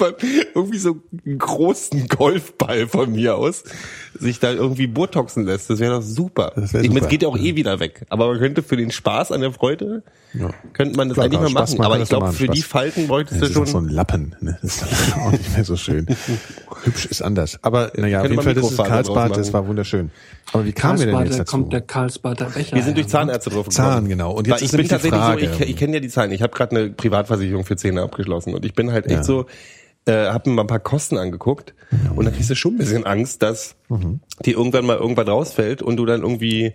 [0.55, 3.65] irgendwie so einen großen Golfball von mir aus
[4.19, 6.53] sich da irgendwie botoxen lässt, das wäre doch super.
[6.55, 7.07] Das wär ich meine, super.
[7.07, 8.07] es geht ja auch eh wieder weg.
[8.09, 10.03] Aber man könnte für den Spaß an der Freude,
[10.33, 10.51] Ja.
[10.73, 11.87] könnte man das Klar, eigentlich mal Spaß machen.
[11.87, 12.71] Aber ich das glaube, für die Spaß.
[12.71, 14.37] Falten bräuchtest Das du ist auch schon so ein Lappen.
[14.41, 14.59] Ne?
[14.63, 16.07] Das ist dann auch nicht mehr so schön.
[16.85, 17.59] Hübsch ist anders.
[17.63, 20.11] Aber naja, auf jeden Fall, das ist Karlsbad, das war wunderschön.
[20.53, 21.51] Aber wie kamen wir denn jetzt dazu?
[21.57, 22.77] kommt der Karlsbader Becher.
[22.77, 23.13] Wir sind durch ne?
[23.13, 23.89] Zahnärzte drauf gekommen.
[23.89, 24.33] Zahn, genau.
[24.33, 25.49] Und jetzt Weil ist ich bin die tatsächlich Frage.
[25.49, 26.31] so, ich, ich kenne ja die Zahlen.
[26.33, 29.23] Ich habe gerade eine Privatversicherung für Zähne abgeschlossen und ich bin halt echt Ja.
[29.25, 29.47] so,
[30.07, 31.75] äh, habe mir mal ein paar Kosten angeguckt
[32.17, 34.21] und dann kriegst du schon ein bisschen Angst, dass Mhm.
[34.45, 36.73] dir irgendwann mal irgendwas rausfällt und du dann irgendwie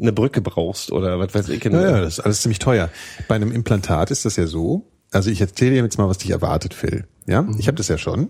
[0.00, 1.64] eine Brücke brauchst oder was weiß ich.
[1.64, 2.88] Ja, ja, das ist alles ziemlich teuer.
[3.26, 4.86] Bei einem Implantat ist das ja so.
[5.10, 7.04] Also ich erzähle dir jetzt mal, was dich erwartet, Phil.
[7.26, 8.28] Ja, ich habe das ja schon.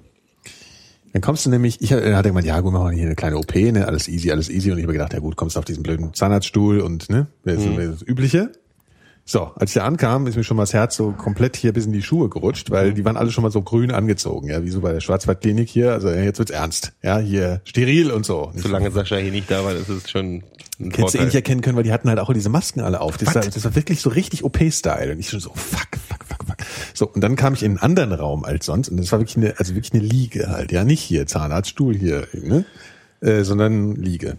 [1.13, 3.55] Dann kommst du nämlich, ich hatte gemeint, ja gut, machen wir hier eine kleine OP,
[3.55, 4.71] ne, alles easy, alles easy.
[4.71, 7.65] Und ich habe gedacht, ja gut, kommst du auf diesen blöden Zahnarztstuhl und ne, das
[7.65, 8.51] ist das Übliche.
[9.31, 11.85] So, als ich da ankam, ist mir schon mal das Herz so komplett hier bis
[11.85, 14.71] in die Schuhe gerutscht, weil die waren alle schon mal so grün angezogen, ja, wie
[14.71, 15.93] so bei der Schwarzwaldklinik hier.
[15.93, 18.51] Also jetzt wird's ernst, ja, hier steril und so.
[18.55, 20.45] Solange Sascha hier nicht da war, ist es schon
[20.81, 23.03] ein Hättest du eh nicht erkennen können, weil die hatten halt auch diese Masken alle
[23.03, 23.19] auf.
[23.19, 25.13] Das, war, das war wirklich so richtig OP-Style.
[25.13, 26.57] Und ich schon so, fuck, fuck, fuck, fuck.
[26.95, 28.89] So, und dann kam ich in einen anderen Raum als sonst.
[28.89, 30.73] Und das war wirklich eine, also wirklich eine Liege halt.
[30.73, 32.65] Ja, nicht hier Zahnarztstuhl hier, ne?
[33.21, 34.39] Äh, sondern Liege.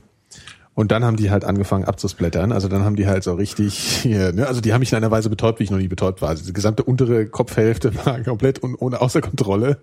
[0.79, 2.53] Und dann haben die halt angefangen abzusplättern.
[2.53, 4.47] Also dann haben die halt so richtig hier, ne?
[4.47, 6.29] Also die haben mich in einer Weise betäubt, wie ich noch nie betäubt war.
[6.29, 9.79] Also die gesamte untere Kopfhälfte war komplett un, ohne außer Kontrolle.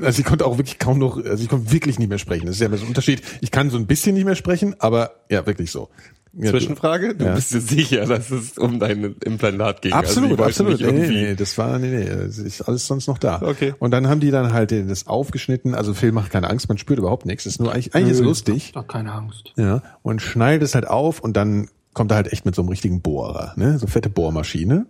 [0.00, 2.46] Also ich konnte auch wirklich kaum noch, also ich konnte wirklich nicht mehr sprechen.
[2.46, 3.20] Das ist ja immer so ein Unterschied.
[3.42, 5.90] Ich kann so ein bisschen nicht mehr sprechen, aber ja, wirklich so.
[6.34, 7.34] Ja, Zwischenfrage, du Ja.
[7.34, 9.92] bist dir sicher, dass es um dein Implantat ging.
[9.92, 10.80] Also Absolut, wollten absolut.
[10.80, 13.40] Nee, nee, nee, das war, nee, nee, das ist alles sonst noch da.
[13.42, 13.74] Okay.
[13.78, 15.74] Und dann haben die dann halt das aufgeschnitten.
[15.74, 17.44] Also Phil macht keine Angst, man spürt überhaupt nichts.
[17.44, 18.72] Das ist nur eigentlich, eigentlich ist lustig.
[18.72, 19.52] Doch keine Angst.
[19.56, 19.82] Ja.
[20.02, 23.00] Und schneidet es halt auf und dann kommt er halt echt mit so einem richtigen
[23.00, 23.78] Bohrer, ne?
[23.78, 24.86] So fette Bohrmaschine.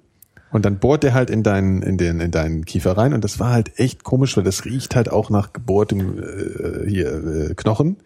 [0.50, 3.12] Und dann bohrt der halt in deinen, in den, in deinen Kiefer rein.
[3.12, 7.50] Und das war halt echt komisch, weil das riecht halt auch nach gebohrtem, äh, hier,
[7.50, 7.98] äh, Knochen.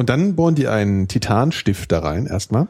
[0.00, 2.68] Und dann bohren die einen Titanstift da rein, erstmal.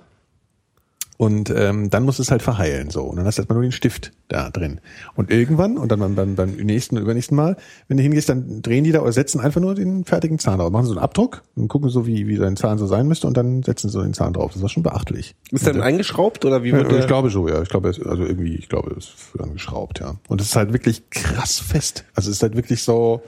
[1.16, 3.05] Und ähm, dann muss es halt verheilen so.
[3.05, 4.81] Und dann hast du erstmal nur den Stift da drin.
[5.14, 7.57] Und irgendwann, und dann beim, beim, nächsten und übernächsten Mal,
[7.87, 10.72] wenn du hingehst, dann drehen die da oder setzen einfach nur den fertigen Zahn drauf.
[10.72, 13.37] Machen so einen Abdruck und gucken so, wie, wie dein Zahn so sein müsste und
[13.37, 14.53] dann setzen sie so den Zahn drauf.
[14.55, 15.37] Das war schon beachtlich.
[15.53, 16.99] Ist dann eingeschraubt oder wie Ja, wird der?
[16.99, 17.62] ich glaube so, ja.
[17.62, 20.16] Ich glaube, es- also irgendwie, ich glaube, es ist dann geschraubt, ja.
[20.26, 22.07] Und es ist halt wirklich krass fest.
[22.16, 23.22] Also es ist halt wirklich so,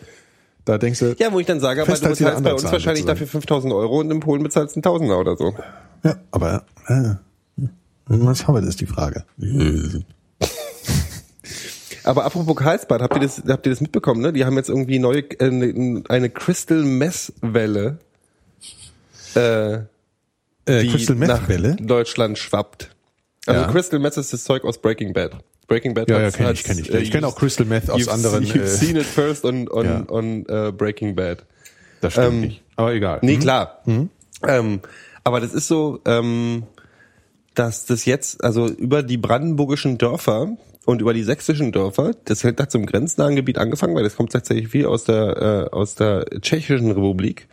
[0.64, 3.04] da denkst du, Ja, wo ich dann sage, aber du bezahlst bei uns Zahn wahrscheinlich
[3.04, 5.54] dafür 5000 Euro und in Polen bezahlst du einen Tausender oder so.
[6.04, 7.14] ja, aber äh,
[8.06, 9.24] was haben wir, das ist die Frage.
[12.04, 14.32] Aber apropos Karlsbad, habt ihr das, habt ihr das mitbekommen, ne?
[14.32, 17.98] Die haben jetzt irgendwie neue, äh, eine, eine Crystal Messwelle,
[19.36, 21.76] äh, Äh, die Crystal Meth Welle?
[21.76, 22.94] Deutschland schwappt.
[23.46, 23.68] Also Ja.
[23.70, 25.36] Crystal Meth ist das Zeug aus Breaking Bad.
[25.72, 26.92] Breaking Bad Ja, ja, kenn ich, kenn ich.
[26.92, 29.84] äh, Ich kenn auch Crystal Meth aus anderen, You've äh, seen it first on, on,
[29.86, 30.04] Ja.
[30.08, 31.46] on äh, Breaking Bad.
[32.02, 32.62] Das stimmt Ähm, nicht.
[32.76, 33.20] Aber egal.
[33.22, 33.40] Nee, Mhm.
[33.40, 33.82] klar.
[34.46, 34.80] Ähm,
[35.24, 36.64] aber das ist so, ähm,
[37.54, 42.70] dass das jetzt, also über die brandenburgischen Dörfer und über die sächsischen Dörfer, das hat
[42.70, 46.90] zum grenznahen Gebiet angefangen, weil das kommt tatsächlich viel aus der, äh, aus der tschechischen
[46.90, 47.46] Republik.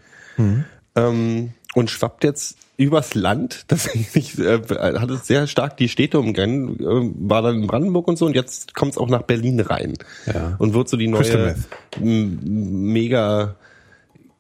[0.96, 3.64] Ähm, und schwappt jetzt übers Land.
[3.68, 8.18] Tatsächlich äh, hat es sehr stark die Städte umgerannt, äh, war dann in Brandenburg und
[8.18, 9.94] so und jetzt kommt es auch nach Berlin rein.
[10.26, 10.56] Ja.
[10.58, 11.56] Und wird so die neue
[12.02, 13.60] Meth.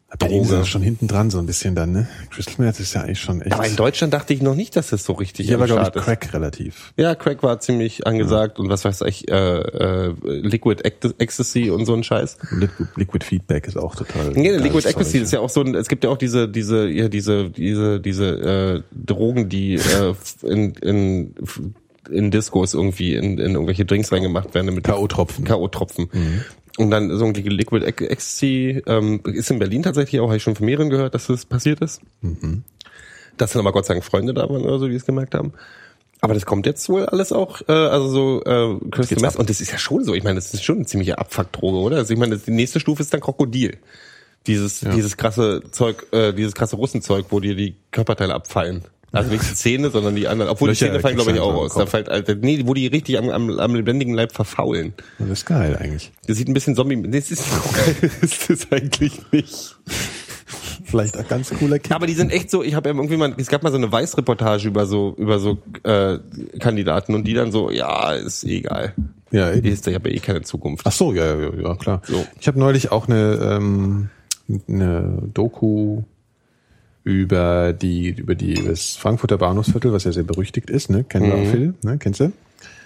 [0.10, 0.60] Mega Berlin ist Droge.
[0.62, 2.07] ja schon hinten dran so ein bisschen dann, ne?
[2.32, 3.53] Crystal Meth ist ja eigentlich schon echt.
[3.53, 5.82] Aber in Deutschland dachte ich noch nicht, dass das so richtig Hier am war, glaube
[5.82, 6.03] ich, Start ist.
[6.03, 6.93] Crack relativ.
[6.97, 11.93] Ja, Crack war ziemlich angesagt und was weiß ich, äh, äh, Liquid Ecstasy und so
[11.93, 12.38] ein Scheiß.
[12.51, 14.32] Liquid, Liquid Feedback ist auch total.
[14.32, 16.88] Nee, Liquid Zeug, Ecstasy ist ja auch so ein, es gibt ja auch diese, diese,
[16.88, 21.36] ja, diese, diese, diese äh, Drogen, die äh, in, in,
[22.10, 25.43] in Discos irgendwie in, in irgendwelche Drinks reingemacht werden mit K.O.-Tropfen.
[25.43, 26.10] K.O.-Tropfen.
[26.80, 30.55] Und dann so ein Liquid Ecstasy ähm, ist in Berlin tatsächlich auch, habe ich schon
[30.55, 31.99] von mehreren gehört, dass das passiert ist.
[33.36, 35.51] Dass dann aber Gott sei Dank Freunde da waren oder so, die es gemerkt haben.
[36.21, 39.36] Aber das kommt jetzt wohl alles auch, äh, also so äh, Crystal Meth.
[39.36, 40.13] Und das ist ja schon so.
[40.13, 41.97] Ich meine, das ist schon eine ziemliche Abfuckdroge, oder?
[41.97, 43.77] Also ich meine, das, die nächste Stufe ist dann Krokodil.
[44.47, 48.86] Dieses, dieses krasse Zeug, äh, dieses krasse Russenzeug, wo dir die Körperteile abfallen.
[49.12, 50.51] Also nicht die Zähne, sondern die anderen.
[50.51, 51.74] Obwohl Löcher die Zähne fallen, glaube ich, auch aus.
[51.74, 54.93] Da fällt, also, nee, wo die richtig am, am, am lebendigen Leib verfaulen.
[55.18, 56.12] Das ist geil eigentlich.
[56.28, 56.95] Das sieht ein bisschen Zombie.
[56.95, 57.45] Nee, das ist
[58.22, 59.76] ist das eigentlich nicht.
[60.84, 61.91] Vielleicht ein ganz cooler Kick.
[61.91, 63.91] Aber die sind echt so, ich habe ja irgendwie mal, es gab mal so eine
[63.91, 66.18] Weißreportage über so, über so äh,
[66.60, 68.93] Kandidaten und die dann so, ja, ist eh egal.
[69.32, 69.68] Ja, eben.
[69.68, 70.86] Ich habe ja eh keine Zukunft.
[70.88, 72.01] Ach so, ja, ja, ja klar.
[72.05, 72.26] So.
[72.39, 74.10] Ich habe neulich auch eine, ähm,
[74.68, 76.03] eine Doku
[77.04, 81.04] über die über die das Frankfurter Bahnhofsviertel, was ja sehr berüchtigt ist, ne?
[81.04, 81.97] Kennen wir auch Phil, ne?
[81.97, 82.32] Kennst du?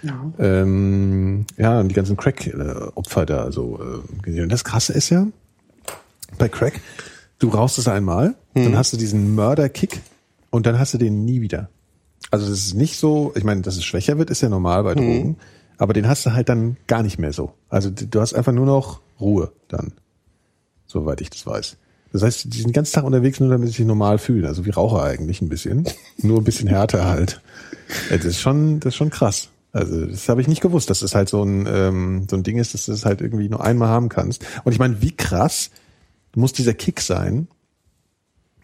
[0.02, 0.32] Ja.
[0.38, 4.44] Ähm, ja, und die ganzen Crack-Opfer da so äh, gesehen.
[4.44, 5.26] Und das Krasse ist ja,
[6.38, 6.80] bei Crack,
[7.38, 10.00] du rauchst es einmal, dann hast du diesen Mörder-Kick
[10.50, 11.68] und dann hast du den nie wieder.
[12.30, 14.94] Also das ist nicht so, ich meine, dass es schwächer wird, ist ja normal bei
[14.94, 15.36] Drogen,
[15.78, 17.52] aber den hast du halt dann gar nicht mehr so.
[17.68, 19.92] Also du hast einfach nur noch Ruhe dann,
[20.86, 21.76] soweit ich das weiß.
[22.14, 24.44] Das heißt, die sind den ganzen Tag unterwegs, nur damit sie sich normal fühlen.
[24.46, 25.84] Also wie Raucher eigentlich ein bisschen.
[26.18, 27.40] Nur ein bisschen härter halt.
[28.08, 29.48] Das ist schon, das ist schon krass.
[29.72, 32.58] Also das habe ich nicht gewusst, dass das halt so ein, ähm, so ein Ding
[32.58, 34.46] ist, dass du das halt irgendwie nur einmal haben kannst.
[34.62, 35.70] Und ich meine, wie krass
[36.36, 37.48] muss dieser Kick sein,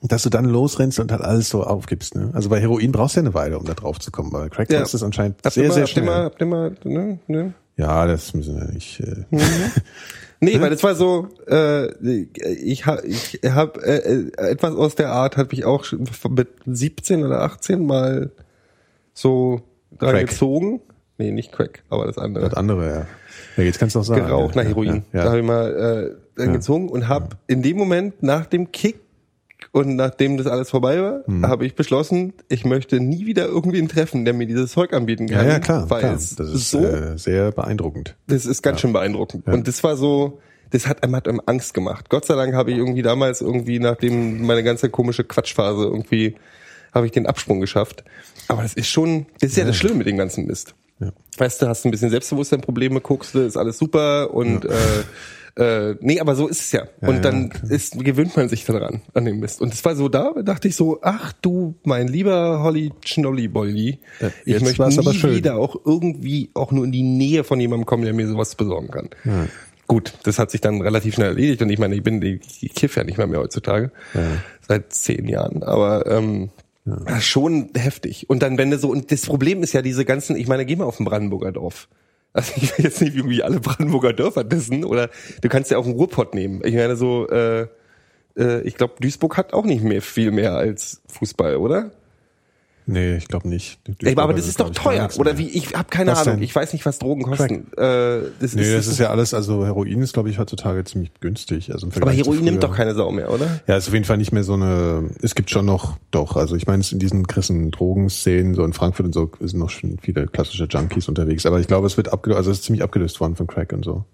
[0.00, 2.14] dass du dann losrennst und halt alles so aufgibst.
[2.14, 2.30] Ne?
[2.32, 4.30] Also bei Heroin brauchst du ja eine Weile, um da drauf zu kommen.
[4.30, 4.80] Bei Crack Ja.
[4.80, 6.04] ist das anscheinend sehr, mal, sehr habt ihr schnell.
[6.04, 7.52] mal, habt ihr mal, ne, ne?
[7.76, 9.00] Ja, das müssen wir nicht.
[9.00, 9.24] Äh,
[10.40, 15.10] Nee, weil das war so, äh, ich habe ich hab, äh, äh, etwas aus der
[15.12, 18.30] Art hat mich auch schon mit 17 oder 18 mal
[19.12, 19.60] so
[19.98, 20.28] Crack.
[20.28, 20.80] gezogen.
[21.18, 22.44] Nee, nicht Crack, aber das andere.
[22.48, 23.06] das andere, ja.
[23.58, 24.26] Ja, jetzt kannst du auch sagen.
[24.26, 24.88] geraucht ja, nach Heroin.
[24.88, 25.28] Ja, Da ja.
[25.28, 29.00] habe ich mal äh, gezogen und habe in dem Moment nach dem Kick
[29.72, 31.46] und nachdem das alles vorbei war, Mhm.
[31.46, 35.38] habe ich beschlossen, ich möchte nie wieder irgendwen treffen, der mir dieses Zeug anbieten ja,
[35.38, 35.46] kann.
[35.48, 35.90] ja, klar.
[35.90, 36.14] Weil klar.
[36.14, 38.16] es Das ist so, äh, sehr beeindruckend.
[38.26, 39.46] das ist ganz schön beeindruckend.
[39.46, 40.40] Und das war so,
[40.70, 42.08] das hat einem, hat einem Angst gemacht.
[42.10, 46.36] Gott sei Dank habe ich irgendwie damals irgendwie, nachdem meine ganze komische Quatschphase irgendwie,
[46.94, 48.04] habe ich den Absprung geschafft.
[48.48, 50.74] Aber das ist schon, das ist ja, das Schlimme mit dem ganzen Mist.
[50.98, 51.12] Ja.
[51.38, 54.68] Weißt du, hast ein bisschen Selbstbewusstsein, Probleme, guckst du, ist alles super und äh,
[55.56, 56.84] äh, nee, aber so ist es ja.
[57.00, 57.70] und ja, dann klar.
[57.70, 59.60] ist, gewöhnt man sich daran, an den Mist.
[59.60, 63.98] Und es war so da, dachte ich so, ach du, mein lieber Holly Schnolli Bolli,
[64.20, 65.36] Ja, ich möchte nie aber schön.
[65.36, 68.88] wieder auch irgendwie auch nur in die Nähe von jemandem kommen, der mir sowas besorgen
[68.88, 69.10] kann.
[69.86, 72.96] Gut, das hat sich dann relativ schnell erledigt und ich meine, ich bin, ich, kiff
[72.96, 73.90] ja nicht mehr mehr heutzutage.
[74.66, 75.64] Seit zehn Jahren.
[75.64, 76.50] Aber ähm,
[76.86, 77.20] ja.
[77.20, 78.28] schon heftig.
[78.28, 80.76] Und dann, wenn du so, und das Problem ist ja diese ganzen, ich meine, geh
[80.76, 81.88] mal auf ein Brandenburger Dorf.
[82.32, 85.10] Also ich will jetzt nicht irgendwie alle Brandenburger Dörfer dissen, oder
[85.40, 86.60] du kannst ja auch einen Ruhrpott nehmen.
[86.64, 87.66] Ich meine, so, äh,
[88.36, 91.90] äh, ich glaube, Duisburg hat auch nicht mehr viel mehr als Fußball, oder?
[92.92, 93.78] Nee, ich glaube nicht.
[94.02, 95.08] Ey, aber das ist doch teuer.
[95.18, 95.48] Oder wie?
[95.48, 96.34] Ich habe keine Was Ahnung.
[96.36, 96.42] denn?
[96.42, 97.72] Ich weiß nicht, was Drogen kosten.
[97.76, 101.12] Äh, das Nee, ist, das ist ja alles, also Heroin ist, glaube ich, heutzutage ziemlich
[101.20, 101.72] günstig.
[101.72, 103.60] Also im aber Vergleich Heroin nimmt doch keine Sau mehr, oder?
[103.66, 106.56] Ja, ist auf jeden Fall nicht mehr so eine, es gibt schon noch, doch, also
[106.56, 109.98] ich meine, es in diesen krassen Drogenszenen, so in Frankfurt und so, sind noch schon
[110.02, 113.20] viele klassische Junkies unterwegs, aber ich glaube, es wird abgelöst, also es ist ziemlich abgelöst
[113.20, 114.04] worden von Crack und so.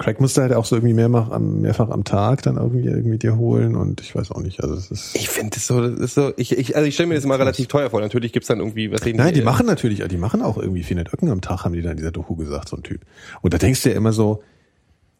[0.00, 3.18] Crack musst du halt auch so irgendwie mehrfach am, mehrfach am Tag dann irgendwie, irgendwie
[3.18, 6.00] dir holen und ich weiß auch nicht, also es ist, Ich finde das so, das
[6.00, 8.00] ist so, ich, ich, also ich stelle mir das immer relativ teuer vor.
[8.00, 11.12] Natürlich gibt's dann irgendwie, was Nein, die äh, machen natürlich, die machen auch irgendwie 400
[11.12, 13.02] Öcken am Tag, haben die da in dieser Doku gesagt, so ein Typ.
[13.42, 14.42] Und da denkst du ja immer so,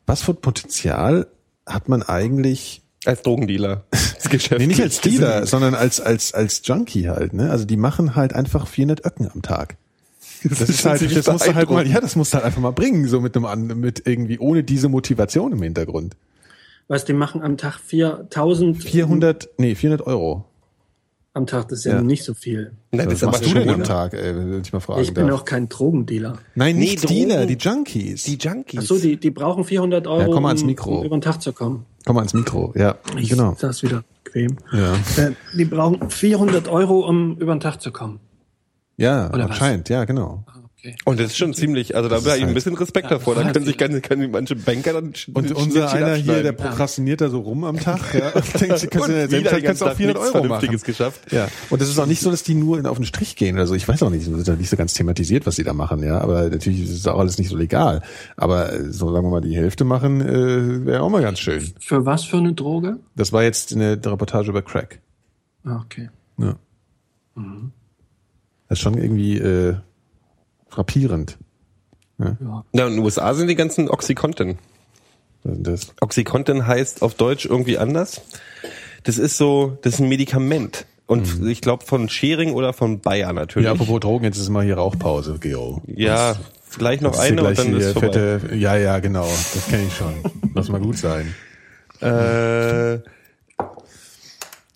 [0.07, 1.27] was für ein Potenzial
[1.67, 3.85] hat man eigentlich als Drogendealer.
[4.21, 4.61] Das Geschäft.
[4.61, 7.51] Nee, nicht als Dealer, sondern als, als, als Junkie halt, ne?
[7.51, 9.79] Also die machen halt einfach 400 Öcken am Tag.
[10.45, 12.71] Das, ist halt, das musst du halt mal, ja, das musst du halt einfach mal
[12.73, 16.17] bringen, so mit einem, an- mit irgendwie, ohne diese Motivation im Hintergrund.
[16.89, 20.45] Was, die machen am Tag 4000 400, nee, 400 Euro.
[21.35, 22.03] am Tag, das ist ja, Ja.
[22.03, 22.73] nicht so viel.
[22.91, 23.85] Nein, Was das ist aber machst du denn am.
[23.85, 25.41] Tag, ey, wenn ich mal fragen Ich bin darf?
[25.41, 26.39] auch kein Drogendealer.
[26.57, 28.25] Nein, Nee, nicht Drogen- Dealer, die Junkies.
[28.25, 28.81] Die Junkies.
[28.81, 30.99] Ach so, die, die brauchen 400 Euro, Ja, komm mal ans um, Mikro.
[30.99, 31.87] um über den Tag zu kommen.
[32.05, 33.57] Komm mal ans Mikro, ja, Ich genau.
[33.61, 34.57] Das wieder bequem.
[34.73, 38.19] Ja, Äh, Die brauchen 400 Euro, um über den Tag zu kommen.
[39.01, 39.51] Ja Oder was?
[39.51, 40.45] anscheinend, ja, genau.
[40.47, 40.97] Ah, Okay.
[41.05, 43.35] Und das ist schon ziemlich, also da ist wäre ich ein halt- bisschen Respekt davor.
[43.35, 47.29] Da können sich ganz, können manche Banker dann Und unser einer hier, der prokrastiniert da
[47.29, 49.83] so rum am Tag, ja, und denkt, sie kannst du Und in wieder Zeit kannst
[49.83, 50.49] du auch ganzen 400 Tag nichts Euro machen.
[50.61, 51.33] Vernünftiges geschafft.
[51.33, 51.49] Ja.
[51.69, 53.59] Und das ist auch nicht so, dass die nur in- auf den Strich gehen.
[53.59, 55.75] Also ich weiß auch nicht, das wird ja nicht so ganz thematisiert, was sie da
[55.75, 56.19] machen, ja.
[56.19, 58.01] Aber natürlich ist es auch alles nicht so legal.
[58.39, 61.61] Aber äh, so sagen wir mal, die Hälfte machen, äh, wäre auch mal ganz schön.
[61.79, 62.97] Für was für eine Droge?
[63.17, 65.01] Das war jetzt eine Reportage über Crack.
[65.67, 66.09] Ah, Okay.
[66.39, 66.57] Ja.
[68.71, 69.75] Das ist schon irgendwie äh,
[70.69, 71.37] frappierend.
[72.19, 72.37] Ja.
[72.73, 74.59] Ja, und in den USA sind die ganzen Oxycontin.
[75.43, 75.95] Was ist das?
[76.01, 78.21] Oxycontin heißt auf Deutsch irgendwie anders.
[79.03, 80.87] Das ist so, das ist ein Medikament.
[81.07, 83.67] Und ich glaube von Schering oder von Bayer natürlich.
[83.67, 85.83] Ja, apropos Drogen, jetzt ist mal hier Rauchpause, Geo.
[85.89, 86.37] Ja,
[86.69, 88.13] vielleicht noch Das ist hier eine und gleich dann ist vorbei.
[88.13, 89.25] fette, ja, ja, genau.
[89.25, 90.15] Das kenne ich schon.
[90.55, 91.35] Lass mal gut sein.
[92.01, 93.01] Äh,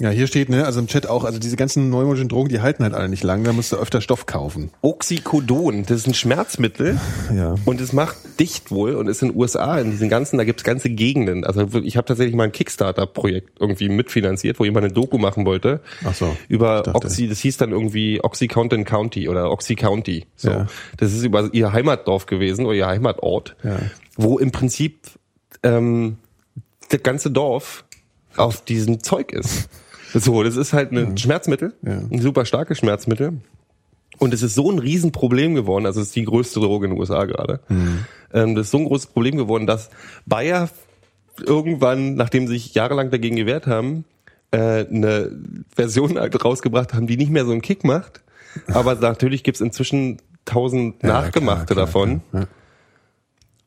[0.05, 2.82] Ja, hier steht, ne, also im Chat auch, also diese ganzen neumodischen Drogen, die halten
[2.82, 4.70] halt alle nicht lang, da musst du öfter Stoff kaufen.
[4.82, 7.00] Oxycodon, das ist ein Schmerzmittel
[7.34, 7.55] Ja.
[7.64, 10.62] und es macht dicht wohl und ist in den USA, in diesen ganzen, da gibt's
[10.62, 11.44] ganze Gegenden.
[11.44, 15.80] Also ich habe tatsächlich mal ein Kickstarter-Projekt irgendwie mitfinanziert, wo jemand eine Doku machen wollte.
[16.05, 20.26] Ach so, Über Oxy, das hieß dann irgendwie Oxycontin County oder Oxy County.
[20.36, 20.50] So.
[20.50, 20.66] Ja.
[20.98, 23.78] Das ist über ihr Heimatdorf gewesen oder ihr Heimatort, Ja.
[24.16, 24.98] wo im Prinzip
[25.62, 26.18] ähm,
[26.90, 27.84] das ganze Dorf
[28.36, 29.70] auf diesem Zeug ist.
[30.15, 31.99] So, das ist halt ein Schmerzmittel, Ja.
[32.11, 33.35] ein super starkes Schmerzmittel.
[34.19, 37.01] Und es ist so ein Riesenproblem geworden, also es ist die größte Droge in den
[37.01, 37.61] USA gerade.
[38.33, 39.91] Ähm, das ist so ein großes Problem geworden, dass
[40.25, 40.69] Bayer
[41.45, 44.05] irgendwann, nachdem sie sich jahrelang dagegen gewehrt haben,
[44.53, 45.33] äh, eine
[45.75, 48.23] Version halt rausgebracht haben, die nicht mehr so einen Kick macht.
[48.69, 52.21] Aber natürlich gibt's inzwischen tausend Ja, Nachgemachte klar, klar, davon.
[52.33, 52.47] Ja.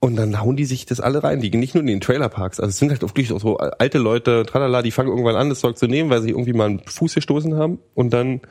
[0.02, 0.08] Ja.
[0.08, 1.42] Und dann hauen die sich das alle rein.
[1.42, 2.60] Die gehen nicht nur in den Trailerparks.
[2.60, 5.60] Also es sind halt wirklich auch so alte Leute, tralala, die fangen irgendwann an, das
[5.60, 7.80] Zeug zu nehmen, weil sie irgendwie mal einen Fuß gestoßen haben.
[7.96, 8.42] Und dann,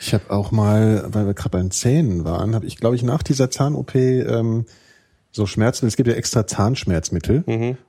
[0.00, 3.02] Ich habe auch mal, weil wir gerade bei den Zähnen waren, habe ich, glaube ich,
[3.02, 4.66] nach dieser Zahn-OP ähm,
[5.34, 5.86] so Schmerzen.
[5.86, 7.42] Es gibt ja extra Zahnschmerzmittel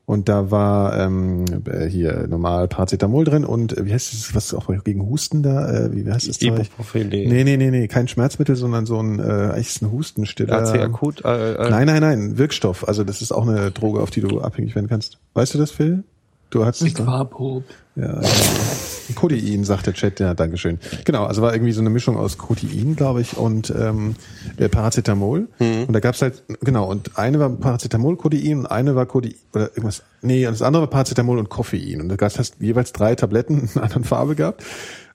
[0.05, 4.53] und da war ähm, äh, hier normal Paracetamol drin und äh, wie heißt es, was
[4.53, 5.85] auch gegen Husten da?
[5.85, 6.53] Äh, wie heißt das Zeug?
[6.53, 7.27] Ibuprofen, nee.
[7.27, 10.53] Nee, nee, nee, nee, kein Schmerzmittel, sondern so ein äh, eigentlich ist ein Hustenstiller.
[10.53, 12.87] AC akut, äh, äh, Nein, nein, nein, Wirkstoff.
[12.87, 15.19] Also das ist auch eine Droge, auf die du abhängig werden kannst.
[15.33, 16.03] Weißt du das, Phil?
[16.49, 16.83] Du hast.
[16.95, 17.63] Quapo.
[17.95, 18.29] Ja, ja.
[19.15, 20.79] Codein, sagt der Chat, ja, Dankeschön.
[21.05, 24.15] Genau, also war irgendwie so eine Mischung aus Codein, glaube ich, und ähm,
[24.57, 25.47] äh, Paracetamol.
[25.59, 29.69] Und da gab's halt, genau, und eine war Paracetamol, Codein und eine war Codein, oder
[29.69, 32.01] irgendwas, nee, und das andere war Paracetamol und Koffein.
[32.01, 34.63] Und da gab's hast jeweils drei Tabletten in einer anderen Farbe gehabt.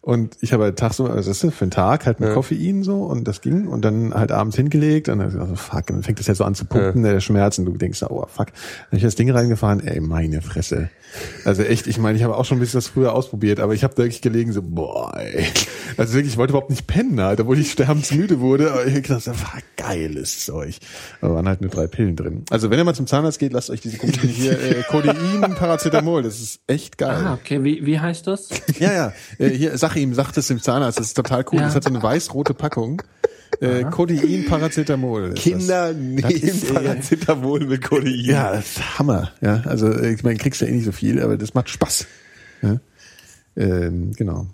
[0.02, 3.02] Und ich habe halt tagsüber, also das ist für einen Tag halt mit Koffein so
[3.02, 6.18] und das ging und dann halt abends hingelegt und dann also fuck, und dann fängt
[6.18, 8.46] das ja so an zu pumpen, der Schmerz und du denkst, oh fuck.
[8.90, 10.88] Dann ich das Ding reingefahren, ey, meine Fresse.
[11.44, 13.84] Also echt, ich meine, ich habe auch schon ein bisschen das früher ausprobiert, aber ich
[13.84, 15.46] habe da wirklich gelegen so, boah, ey.
[15.96, 19.02] Also wirklich, ich wollte überhaupt nicht pennen, halt, obwohl ich sterbensmüde wurde, aber ich hab
[19.02, 20.78] gedacht, fuck, geiles Zeug.
[21.20, 22.44] Aber waren halt nur drei Pillen drin.
[22.50, 26.22] Also wenn ihr mal zum Zahnarzt geht, lasst euch diese komischen hier, äh, Codein, Paracetamol,
[26.22, 27.22] das ist echt geil.
[27.24, 27.62] Ah, okay.
[27.64, 28.48] Wie, wie heißt das?
[28.78, 29.12] Ja, ja.
[29.38, 31.58] Äh, hier, sag ihm, sagt es dem Zahnarzt, das ist total cool.
[31.58, 31.66] Ja.
[31.66, 33.02] Das hat so eine weiß-rote Packung.
[33.60, 35.34] Äh, Codein, Paracetamol.
[35.34, 38.14] Kinder nehmen äh, Paracetamol mit Codein.
[38.24, 39.32] Ja, das ist Hammer.
[39.40, 42.06] Ja, also ich meine, kriegst ja eh nicht so viel, aber das macht Spaß.
[42.62, 42.80] Ja?
[43.56, 44.46] Ähm, genau.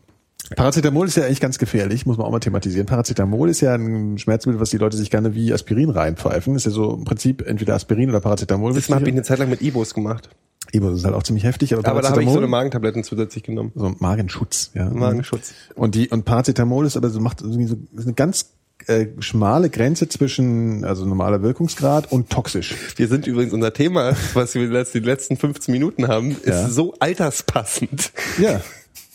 [0.54, 2.86] Paracetamol ist ja eigentlich ganz gefährlich, muss man auch mal thematisieren.
[2.86, 6.54] Paracetamol ist ja ein Schmerzmittel, was die Leute sich gerne wie Aspirin reinpfeifen.
[6.54, 8.72] Ist ja so im Prinzip entweder Aspirin oder Paracetamol.
[8.72, 10.30] Das habe ich eine Zeit lang mit Ibos gemacht.
[10.72, 13.42] Das ist halt auch ziemlich heftig, aber, Aber da habe ich so eine Magentabletten zusätzlich
[13.44, 13.72] genommen.
[13.74, 14.88] so ein Magenschutz, ja.
[14.90, 15.52] Magenschutz.
[15.74, 18.50] Und die und Paracetamol ist aber so macht irgendwie so ist eine ganz
[18.88, 22.74] äh, schmale Grenze zwischen also normaler Wirkungsgrad und toxisch.
[22.96, 26.68] Wir sind übrigens unser Thema, was wir die letzten 15 Minuten haben, ist Ja.
[26.68, 28.12] so alterspassend.
[28.38, 28.60] Ja.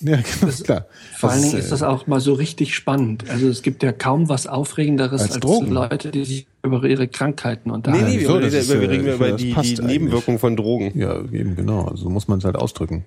[0.02, 0.86] Ja, genau, klar.
[1.18, 3.30] Vor allen Dingen äh, ist das auch mal so richtig spannend.
[3.30, 5.70] Also es gibt ja kaum was Aufregenderes Als als.
[5.70, 8.06] Leute, die sich über ihre Krankheiten Nee, unterhalten.
[8.06, 9.70] nee, so, wir, das reden- ist, wir äh, reden ich über finde, das die, passt
[9.70, 9.88] die eigentlich.
[10.00, 10.92] Nebenwirkungen von Drogen.
[11.00, 11.86] Ja, eben genau.
[11.86, 13.06] Also so muss man es halt ausdrücken.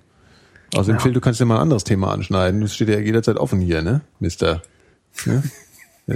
[0.76, 2.61] Außerdem, Phil, du kannst ja mal ein anderes Thema anschneiden.
[2.61, 4.62] Das steht ja jederzeit offen hier, ne, Mister?
[5.26, 5.42] Ne?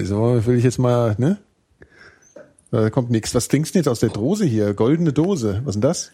[0.04, 1.38] So will ich jetzt mal, ne?
[2.70, 3.34] Da kommt nichts.
[3.34, 4.74] Was trinkst du denn jetzt aus der Dose hier?
[4.74, 5.62] Goldene Dose.
[5.64, 6.10] Was ist denn das?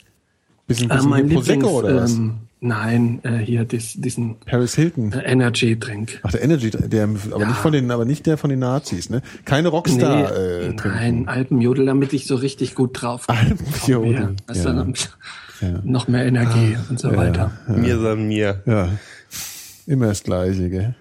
[0.66, 2.12] Bisschen, Äh, bisschen mein Prosecco Lieblings, oder was?
[2.14, 5.12] ähm, nein, äh, hier dis, diesen Paris Hilton.
[5.12, 6.20] äh, Energy Drink.
[6.22, 7.48] Ach, der Energy, der, aber Ja.
[7.48, 9.20] nicht von den, aber nicht der von den Nazis, ne?
[9.44, 11.28] Keine Rockstar, äh, nein, trinken.
[11.28, 13.36] Alpenjodel, damit ich so richtig gut drauf bin.
[13.36, 14.72] Alpenjodel, Ja, das ist ja.
[14.72, 14.94] dann
[15.84, 17.52] noch mehr Energie und so weiter.
[17.68, 18.62] Mir san mir.
[18.66, 18.88] Ja.
[19.86, 20.94] Immer das Gleiche, gell?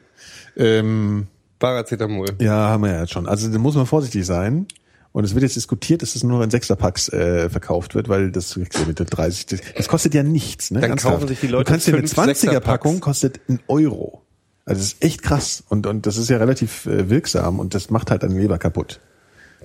[0.57, 1.27] Ähm,
[1.59, 2.27] Paracetamol.
[2.41, 3.27] ja, haben wir ja jetzt schon.
[3.27, 4.67] Also da muss man vorsichtig sein.
[5.13, 8.31] Und es wird jetzt diskutiert, dass es nur noch in Sechserpacks äh, verkauft wird, weil
[8.31, 10.71] das mit der 30, das, kostet ja nichts.
[10.71, 10.81] Ne?
[10.81, 11.15] Dann Ernsthaft.
[11.15, 12.65] kaufen sich die Leute Du kannst dir eine fünf 20er Sechserpacks.
[12.65, 14.23] Packung kostet ein Euro.
[14.65, 17.89] Also das ist echt krass und und das ist ja relativ äh, wirksam und das
[17.89, 19.01] macht halt deine Leber kaputt.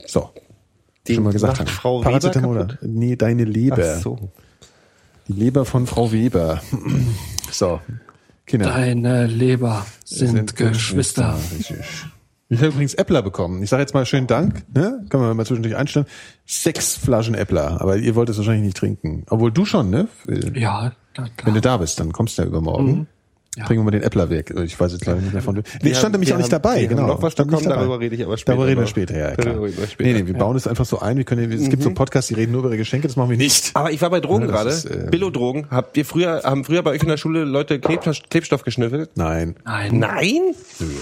[0.07, 0.31] So.
[1.07, 1.69] Die schon mal gesagt macht haben.
[1.69, 2.59] Frau Weber Paracetamol.
[2.59, 2.79] kaputt?
[2.83, 3.95] Nee, deine Leber.
[3.97, 4.31] Ach so.
[5.29, 6.61] Die Leber von Frau Weber.
[7.51, 7.81] so.
[8.45, 8.67] Kinder.
[8.67, 11.39] Deine Leber sind, Geschwister.
[11.57, 11.79] Richtig.
[12.51, 13.63] Ich habe übrigens Äppler bekommen.
[13.63, 14.65] Ich sage jetzt mal schönen Dank.
[14.75, 15.05] Ne?
[15.11, 16.07] Kann man mal zwischendurch einstellen.
[16.47, 17.81] Sechs Flaschen Äppler.
[17.81, 19.25] Aber ihr wollt es wahrscheinlich nicht trinken.
[19.29, 20.09] Obwohl du schon, ne?
[20.55, 21.55] Ja, na Wenn klar.
[21.55, 23.07] du da bist, dann kommst du ja übermorgen.
[23.59, 23.65] Ja.
[23.67, 24.55] Bringen wir mal den Äppler weg.
[24.65, 25.61] Ich weiß jetzt leider nicht mehr von.
[25.83, 26.85] Nee, stand nämlich auch nicht dabei.
[26.87, 27.09] genau.
[27.09, 27.75] noch was Stand nicht dabei.
[27.75, 29.55] darüber rede ich aber später Darüber reden wir später, ja klar.
[29.55, 30.11] Darüber reden wir später.
[30.13, 31.17] Nee, nee, wir bauen es einfach so ein.
[31.17, 33.09] Wir können, es gibt so Podcasts, die reden nur über ihre Geschenke.
[33.09, 33.73] Das machen wir nicht.
[33.75, 34.71] Aber ich war bei Drogen gerade.
[34.71, 35.67] äh, Billo-Drogen.
[35.71, 39.11] Habt ihr früher, haben früher bei euch in der Schule Leute Klebstoff, geschnüffelt?
[39.17, 39.57] Nein.
[39.65, 40.41] Nein, Nein?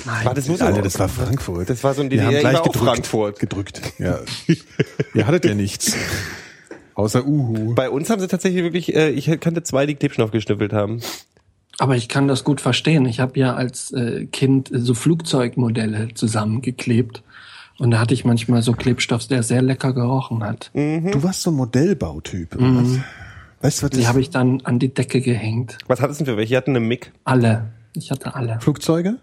[0.06, 0.24] nein.
[0.24, 0.64] War das nur so?
[0.64, 1.68] Alter, das war Frankfurt.
[1.68, 2.84] Das war so ein Wir haben DDR, gleich ich gedrückt.
[2.86, 3.38] Frankfurt.
[3.38, 3.82] Gedrückt.
[3.98, 4.20] Ja.
[5.14, 5.94] Ihr hattet ja nichts.
[6.94, 7.74] Außer Uhu.
[7.74, 11.00] Bei uns haben sie tatsächlich wirklich, äh, ich kannte zwei, die Klebstoff geschnüffelt haben.
[11.78, 13.04] Aber ich kann das gut verstehen.
[13.06, 17.22] Ich habe ja als äh, Kind so Flugzeugmodelle zusammengeklebt.
[17.78, 20.70] Und da hatte ich manchmal so Klebstoff, der sehr lecker gerochen hat.
[20.72, 22.98] Du warst so ein Modellbautyp, oder was?
[23.60, 25.76] Weißt du, was Die habe ich dann an die Decke gehängt.
[25.86, 26.50] Was hattest du denn für welche?
[26.50, 27.12] Die hatten eine MIG.
[27.24, 27.66] Alle.
[27.94, 28.58] Ich hatte alle.
[28.60, 29.16] Flugzeuge?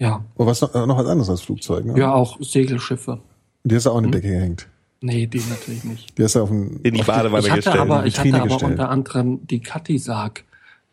[0.00, 0.24] Ja.
[0.36, 1.92] Oder was noch, noch was anderes als Flugzeuge?
[1.92, 1.98] Ne?
[2.00, 3.20] Ja, auch Segelschiffe.
[3.62, 4.66] Die hast du auch in die Decke gehängt.
[5.00, 6.18] Nee, die natürlich nicht.
[6.18, 6.80] Die hast du auf dem.
[6.82, 7.78] In die Badewanne Ich hatte gestellt.
[7.80, 8.72] aber, ich hatte aber gestellt.
[8.72, 10.44] unter anderem die Katisag.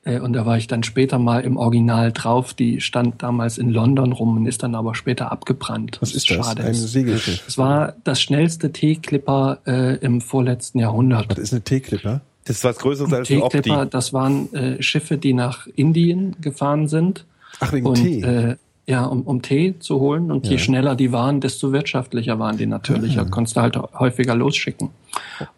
[0.05, 2.53] Äh, Und da war ich dann später mal im Original drauf.
[2.53, 5.97] Die stand damals in London rum und ist dann aber später abgebrannt.
[5.99, 6.37] Was ist das?
[6.37, 6.63] Schade.
[6.63, 7.43] Ein Segelschiff.
[7.47, 11.29] Es war das schnellste T-Clipper äh, im vorletzten Jahrhundert.
[11.31, 12.21] Das ist eine T-Clipper.
[12.45, 13.57] Das ist was Größeres als ein Opti.
[13.57, 17.25] T-Clipper, das waren äh, Schiffe, die nach Indien gefahren sind.
[17.59, 18.21] Ach, wegen und, Tee.
[18.21, 18.57] Äh,
[18.87, 20.31] ja, um, um Tee zu holen.
[20.31, 23.15] Und je schneller die waren, desto wirtschaftlicher waren die natürlich.
[23.15, 24.89] Da konntest du halt häufiger losschicken.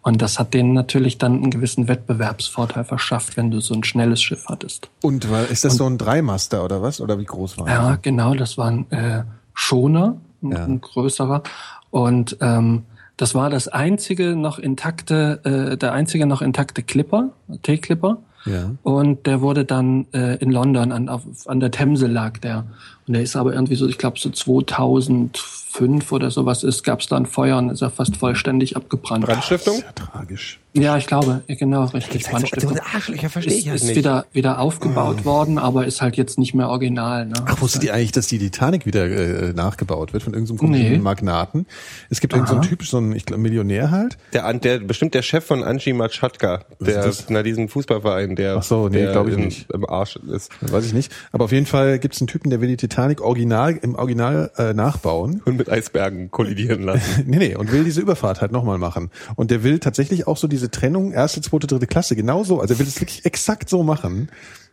[0.01, 4.21] Und das hat denen natürlich dann einen gewissen Wettbewerbsvorteil verschafft, wenn du so ein schnelles
[4.21, 4.89] Schiff hattest.
[5.01, 7.01] Und war, ist das so ein Dreimaster oder was?
[7.01, 9.23] Oder wie groß war Ja, genau, das war ein äh,
[9.53, 10.63] Schoner, ein, Ja.
[10.63, 11.43] ein größerer.
[11.89, 12.83] Und ähm,
[13.17, 15.41] das war das einzige noch intakte,
[15.73, 17.29] äh, der einzige noch intakte Clipper,
[17.63, 18.19] T-Clipper.
[18.45, 18.71] Ja.
[18.83, 22.65] Und der wurde dann äh, in London an, auf, an der Themse lag der.
[23.07, 27.07] Und der ist aber irgendwie so, ich glaube so 2005 oder sowas ist, gab es
[27.07, 29.25] da ein Feuer und ist er fast vollständig abgebrannt.
[29.25, 29.79] Brandstiftung?
[29.79, 30.59] Ja, tragisch.
[30.73, 32.25] Ja, ich glaube, ja, genau, richtig.
[32.25, 32.75] So, Brandstiftung.
[32.75, 33.95] so Arschlöcher verstehe Ist, ich halt ist nicht.
[33.95, 37.25] wieder, wieder aufgebaut worden, aber ist halt jetzt nicht mehr original.
[37.25, 37.33] Ne?
[37.45, 40.97] Ach, wusstet ihr eigentlich, dass die Titanic wieder äh, nachgebaut wird von irgendeinem so Nee.
[40.99, 41.65] Magnaten?
[42.11, 44.17] Es gibt irgendeinen so einen Typ, so einen ich glaub, Millionär halt.
[44.33, 47.25] Der, der, bestimmt der Chef von Anji Matschatka, der, ist das?
[47.29, 49.71] na, diesen Fußballverein, der, Ach so, nee, der glaub ich in, nicht.
[49.71, 50.51] im Arsch ist.
[50.61, 51.11] Weiß ich nicht.
[51.31, 54.51] Aber auf jeden Fall gibt es einen Typen, der will die Titanic original im Original
[54.57, 55.41] äh, nachbauen.
[55.45, 57.23] Und mit Eisbergen kollidieren lassen.
[57.27, 59.11] nee, nee, und will diese Überfahrt halt nochmal machen.
[59.35, 62.59] Und der will tatsächlich auch so diese Trennung, erste, zweite, dritte Klasse, genauso.
[62.59, 64.29] Also er will es wirklich exakt so machen.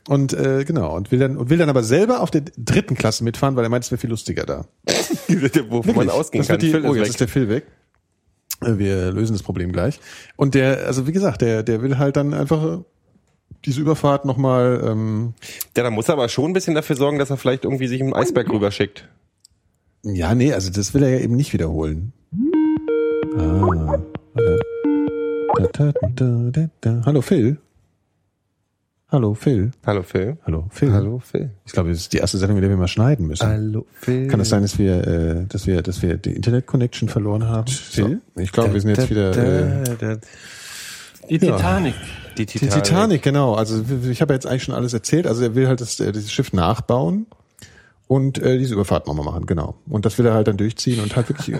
[0.08, 3.24] Und äh, genau, und will dann und will dann aber selber auf der dritten Klasse
[3.24, 4.66] mitfahren, weil er meint, es wäre viel lustiger da.
[5.68, 6.58] Wovon man ausgehen Das kann.
[6.58, 7.64] Die, Phil oh, jetzt ist der Phil weg.
[8.60, 10.00] Äh, Wir lösen das Problem gleich.
[10.36, 12.80] Und der, also wie gesagt, der, der will halt dann einfach
[13.64, 15.34] diese Überfahrt nochmal, ähm,
[15.76, 18.00] Ja, da muss er aber schon ein bisschen dafür sorgen, dass er vielleicht irgendwie sich
[18.02, 19.08] einen Eisberg rüberschickt.
[20.02, 22.12] ja, nee, also das will er ja eben nicht wiederholen.
[23.36, 23.98] Ah.
[25.72, 27.02] Da, da, da, da, da.
[27.06, 27.58] Hallo Phil.
[29.10, 29.70] Hallo Phil.
[29.86, 30.36] Hallo Phil.
[30.44, 30.92] Hallo Phil.
[30.92, 31.50] Hallo Phil.
[31.64, 33.46] Ich glaube, das ist die erste Sendung, in der wir mal schneiden müssen.
[33.46, 34.26] Hallo Phil.
[34.26, 37.68] Kann es sein, dass wir, äh, dass wir, dass wir die Internet-Connection verloren haben?
[37.68, 38.20] Phil?
[38.36, 39.36] Ich glaube, wir sind jetzt wieder.
[39.36, 40.18] Äh,
[41.28, 41.56] Die Ja.
[41.56, 41.94] Titanic.
[42.36, 42.84] die Die Titanic.
[42.84, 43.54] Titanic, genau.
[43.54, 45.26] Also ich habe jetzt eigentlich schon alles erzählt.
[45.26, 47.26] Also er will halt das, äh, dieses Schiff nachbauen
[48.08, 49.74] und äh, diese Überfahrt nochmal machen, genau.
[49.88, 51.56] Und das will er halt dann durchziehen und halt wirklich,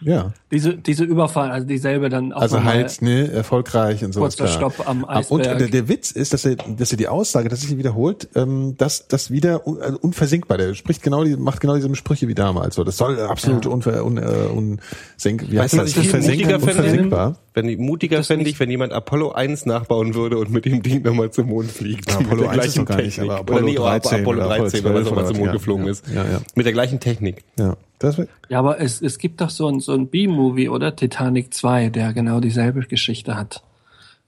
[0.00, 0.32] ja.
[0.52, 4.20] Diese, diese Überfahrt, also dieselbe dann auch Also halt ne, erfolgreich und so.
[4.20, 4.46] Kurzer.
[4.46, 5.58] Stopp am Und Eisberg.
[5.58, 9.30] der, der Witz ist, dass er, dass er die Aussage tatsächlich wiederholt, ähm, dass das
[9.30, 10.58] wieder un, also unversinkbar.
[10.58, 12.76] Der spricht genau, die, macht genau dieselbe Sprüche wie damals.
[12.76, 14.22] So, das soll absolut unver, un, äh,
[14.54, 15.96] unsenk, wie Weißt heißt du, das?
[15.96, 16.82] was ich viel Unversenk- mutiger fände?
[16.82, 17.36] unversinkbar.
[17.54, 21.02] Wenn die mutiger fände ich, wenn jemand Apollo 1 nachbauen würde und mit dem Ding
[21.02, 22.10] nochmal zum Mond fliegt.
[22.10, 23.30] Ja, mit Apollo der 1 ist gleichen noch gar nicht, Technik.
[23.30, 25.32] aber oder Apollo nee, aber 13 Apollo oder Apollo 13, wenn man 12 nochmal oder
[25.32, 25.52] zum Mond ja.
[25.52, 26.04] geflogen Ja, ist.
[26.14, 26.40] ja, ja.
[26.54, 27.44] Mit der gleichen Technik.
[27.58, 30.94] Ja, das Ja, aber es, es gibt doch so ein, so ein B-Movie, oder?
[30.94, 33.62] Titanic 2, der genau dieselbe Geschichte hat.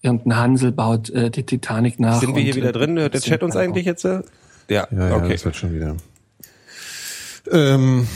[0.01, 2.21] Irgendein Hansel baut äh, die Titanic nach.
[2.21, 2.99] Sind wir hier und, wieder äh, drin?
[2.99, 4.05] Hört der Chat uns eigentlich jetzt?
[4.05, 4.23] äh?
[4.69, 5.33] Ja, Ja, ja, okay.
[5.33, 5.97] das wird schon wieder.
[7.51, 8.07] Ähm,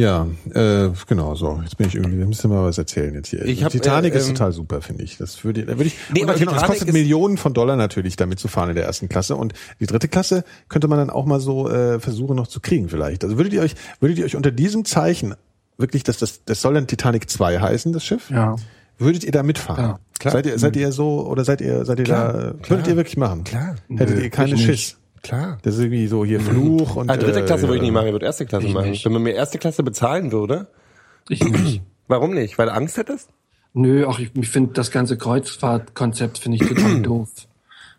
[0.00, 1.60] ja, äh, genau so.
[1.62, 3.44] Jetzt bin ich irgendwie, wir müssen mal was erzählen jetzt hier.
[3.44, 5.18] Ich hab, Titanic äh, ist total super, finde ich.
[5.18, 5.96] Das würde, da würde ich.
[6.12, 8.84] Nee, aber genau, es Titanic kostet Millionen von Dollar natürlich, damit zu fahren in der
[8.84, 9.36] ersten Klasse.
[9.36, 12.88] Und die dritte Klasse könnte man dann auch mal so äh, versuchen noch zu kriegen
[12.88, 13.24] vielleicht.
[13.24, 15.34] Also würdet ihr euch, würdet ihr euch unter diesem Zeichen
[15.76, 18.30] wirklich, dass das, das soll dann Titanic 2 heißen, das Schiff?
[18.30, 18.56] Ja.
[18.98, 19.76] Würdet ihr da mitfahren?
[19.84, 20.00] Klar.
[20.18, 20.32] Klar.
[20.32, 22.70] Seid ihr, seid ihr so, oder seid ihr, seid ihr Klar, da, klar.
[22.70, 23.44] würdet ihr wirklich machen?
[23.44, 23.76] Klar.
[23.88, 24.96] Hättet Nö, ihr keine ich nicht.
[25.22, 25.58] Klar.
[25.62, 27.10] Das ist irgendwie so hier Fluch und.
[27.10, 28.90] Ah, dritte äh, Klasse würde ich nicht machen, ich würde erste Klasse Ich machen.
[28.90, 29.04] nicht.
[29.04, 30.68] Wenn man mir erste Klasse bezahlen würde,
[31.28, 31.82] Ich nicht.
[32.08, 32.56] warum nicht?
[32.58, 33.28] Weil du Angst hättest?
[33.72, 37.28] Nö, auch ich, ich finde das ganze Kreuzfahrtkonzept finde ich total doof.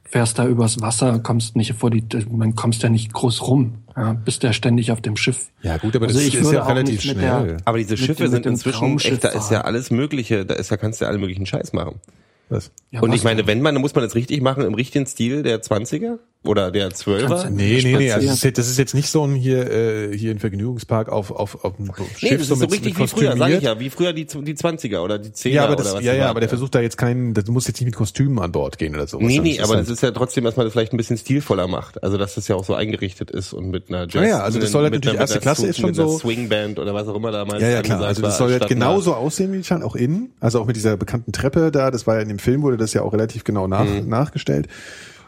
[0.04, 4.12] Fährst da übers Wasser, kommst nicht vor die, man kommst ja nicht groß rum, ja,
[4.12, 5.52] bist ja ständig auf dem Schiff.
[5.62, 7.16] Ja gut, aber Also das ich ist ja auch relativ schnell.
[7.46, 10.56] der- Aber diese Schiffe dem- mit sind inzwischen echt, da ist ja alles Mögliche, da
[10.56, 12.02] ist ja, kannst du ja alle möglichen Scheiß machen.
[12.50, 12.72] Was?
[12.90, 13.48] Ja, Und was ich meine, denn?
[13.48, 16.90] wenn man, dann muss man das richtig machen im richtigen Stil der 20er oder der
[16.90, 17.28] 12er.
[17.28, 19.36] Kannst du Nee, nee, nee, also das ist, jetzt, das ist jetzt nicht so ein
[19.36, 22.72] hier, äh, hier ein Vergnügungspark auf, auf, auf einem Schiff Nee, das ist so mit-
[22.72, 25.50] richtig mit wie früher, sag ich ja, wie früher die, die 20er oder die 10er
[25.50, 27.52] Ja, aber oder das, was ja, das ja, aber der versucht da jetzt keinen, du
[27.52, 29.28] musst jetzt nicht mit Kostümen an Bord gehen oder sowas.
[29.28, 31.18] Nee, nee, es aber halt- das ist ja trotzdem, dass man das vielleicht ein bisschen
[31.18, 32.02] stilvoller macht.
[32.04, 34.14] Also, dass das ja auch so eingerichtet ist und mit einer Jazz.
[34.16, 36.80] Ja, ja, also das soll halt mit natürlich einer- erste Klasse ist schon so- Swingband
[36.80, 38.02] oder was auch immer damals Ja, ja, klar.
[38.02, 40.32] Also das soll halt genauso aussehen wie die Schein, auch innen.
[40.40, 42.94] Also auch mit dieser bekannten Treppe da, das war ja in dem Film, wurde das
[42.94, 44.10] ja auch relativ genau nach, Mhm.
[44.10, 44.68] nachgestellt.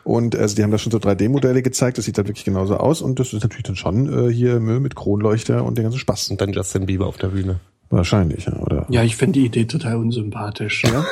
[0.04, 3.02] Und also die haben da schon so 3D-Modelle gezeigt, das sieht dann wirklich genauso aus
[3.02, 6.30] und das ist natürlich dann schon äh, hier Müll mit Kronleuchter und den ganzen Spaß.
[6.32, 7.60] Und dann Justin Bieber auf der Bühne.
[7.90, 8.86] Wahrscheinlich, ja, oder?
[8.90, 10.84] Ja, ich finde die Idee total unsympathisch.
[10.84, 11.06] Ja?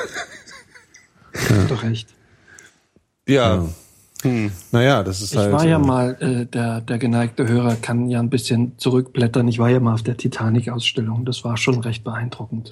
[1.69, 2.09] Doch recht.
[3.27, 3.65] Ja.
[4.72, 5.51] Naja, das ist Ich halt.
[5.51, 9.47] war ja äh, mal, äh, der, der geneigte Hörer kann ja ein bisschen zurückblättern.
[9.47, 11.26] Ich war ja mal auf der Titanic-Ausstellung.
[11.26, 12.69] Das war schon recht beeindruckend.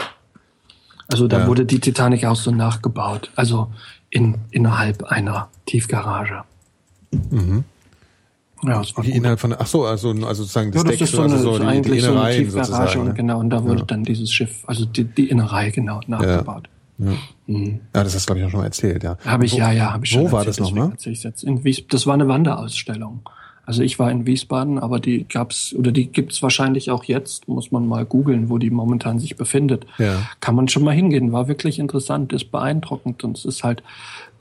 [1.08, 1.48] Also da Ja.
[1.48, 3.32] wurde die Titanic auch so nachgebaut.
[3.36, 3.72] Also
[4.10, 6.44] in, innerhalb einer Tiefgarage.
[8.62, 9.18] Ja, das war Wie gut.
[9.18, 11.44] innerhalb von, ach so, also, also sozusagen das Ja, das Deck, ist so also eine,
[11.44, 13.00] so die, die eigentlich so eine Innereien Tiefgarage sozusagen.
[13.02, 13.14] und ne?
[13.14, 13.86] genau, und da wurde Ja.
[13.86, 16.68] dann dieses Schiff, also die, die Innerei genau nachgebaut.
[16.98, 17.64] Ja,
[17.94, 19.18] das hast du, glaube ich, auch schon mal erzählt, ja.
[19.26, 21.64] Habe ich, Wo- ja, ja, habe ich schon Wo war erzählt, das deswegen nochmal?
[21.64, 23.22] Wies das war eine Wanderausstellung.
[23.70, 27.48] Also ich war in Wiesbaden, aber die gab's oder die gibt's wahrscheinlich auch jetzt.
[27.48, 29.86] Muss man mal googeln, wo die momentan sich befindet.
[30.00, 30.28] Ja.
[30.40, 31.32] Kann man schon mal hingehen.
[31.34, 33.84] War wirklich interessant, ist beeindruckend und es ist halt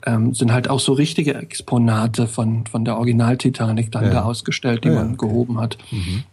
[0.07, 4.09] ähm, sind halt auch so richtige Exponate von von der Original Titanic dann Ja.
[4.09, 5.27] da ausgestellt, die Ja, man okay.
[5.27, 5.77] gehoben hat.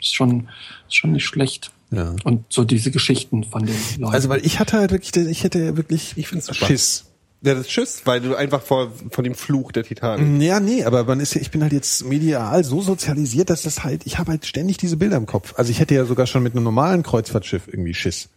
[0.00, 0.48] Ist schon
[0.88, 1.70] ist schon nicht schlecht.
[1.90, 2.14] Ja.
[2.24, 4.14] Und so diese Geschichten von den Leuten.
[4.14, 6.64] Also, weil ich hatte halt wirklich, ich hätte ja wirklich Ich find's super.
[6.66, 7.04] Schiss.
[7.42, 10.42] Ja, das ist Schiss, weil du einfach vor, von dem Fluch der Titanic.
[10.42, 13.84] Ja, nee, aber man ist ja, ich bin halt jetzt medial so sozialisiert, dass das
[13.84, 15.54] halt, ich habe halt ständig diese Bilder im Kopf.
[15.56, 18.28] Also ich hätte ja sogar schon mit einem normalen Kreuzfahrtschiff irgendwie Schiss.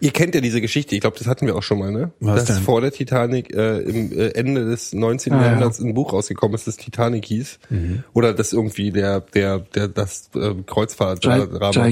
[0.00, 2.10] Ihr kennt ja diese Geschichte, ich glaube, das hatten wir auch schon mal, ne?
[2.18, 2.64] Was Dass denn?
[2.64, 5.32] vor der Titanic äh, im äh, Ende des 19.
[5.32, 5.42] Ah, ja.
[5.46, 7.60] Jahrhunderts ein Buch rausgekommen ist, das Titanic hieß.
[7.70, 8.02] Mhm.
[8.12, 11.28] Oder das irgendwie der, der, der, das äh, Kreuzfahrt Gi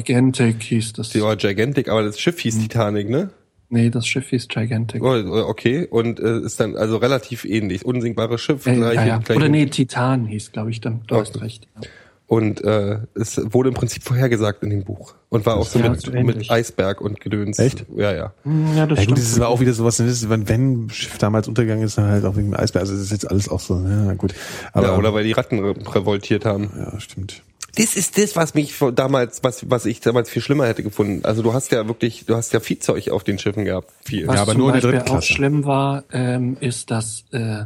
[0.02, 1.10] Gigantic hieß das.
[1.10, 2.40] die war Gigantic, aber das Schiff Mhm.
[2.40, 3.30] hieß Titanic, ne?
[3.68, 5.02] Nee, das Schiff hieß Gigantic.
[5.02, 5.14] Oh,
[5.48, 5.86] okay.
[5.90, 7.84] Und äh, ist dann also relativ ähnlich.
[7.84, 9.18] Unsinkbares Schiff, Äh, gleiche, ja, ja.
[9.18, 11.00] gleiche Oder nee, Titan hieß, glaube ich, dann.
[11.08, 11.24] Du Okay.
[11.24, 11.66] hast recht.
[11.74, 11.88] Ja.
[12.28, 15.14] Und äh, es wurde im Prinzip vorhergesagt in dem Buch.
[15.28, 16.50] Und war auch so Ja, mit, so mit.
[16.50, 17.58] Eisberg und Gedöns.
[17.60, 17.86] Echt?
[17.96, 18.14] Ja, ja.
[18.14, 19.18] Ja, das Ja gut, stimmt.
[19.18, 22.06] das ist aber auch wieder sowas, ist, wenn, wenn ein Schiff damals untergegangen ist, dann
[22.10, 22.82] halt auch wegen dem Eisberg.
[22.82, 24.34] Also das ist jetzt alles auch so, ja gut.
[24.72, 24.96] Aber, ja.
[24.98, 26.70] Oder weil die Ratten re revoltiert haben.
[26.76, 27.42] ja, stimmt.
[27.76, 31.24] Das ist das, was mich damals, was, was ich damals viel schlimmer hätte gefunden.
[31.24, 33.90] Also du hast ja wirklich, du hast ja Viehzeug auf den Schiffen gehabt.
[34.04, 34.26] Viel.
[34.26, 37.24] Was Ja, aber zum nur in der Beispiel dritten auch schlimm war, ähm, ist, dass
[37.32, 37.64] äh,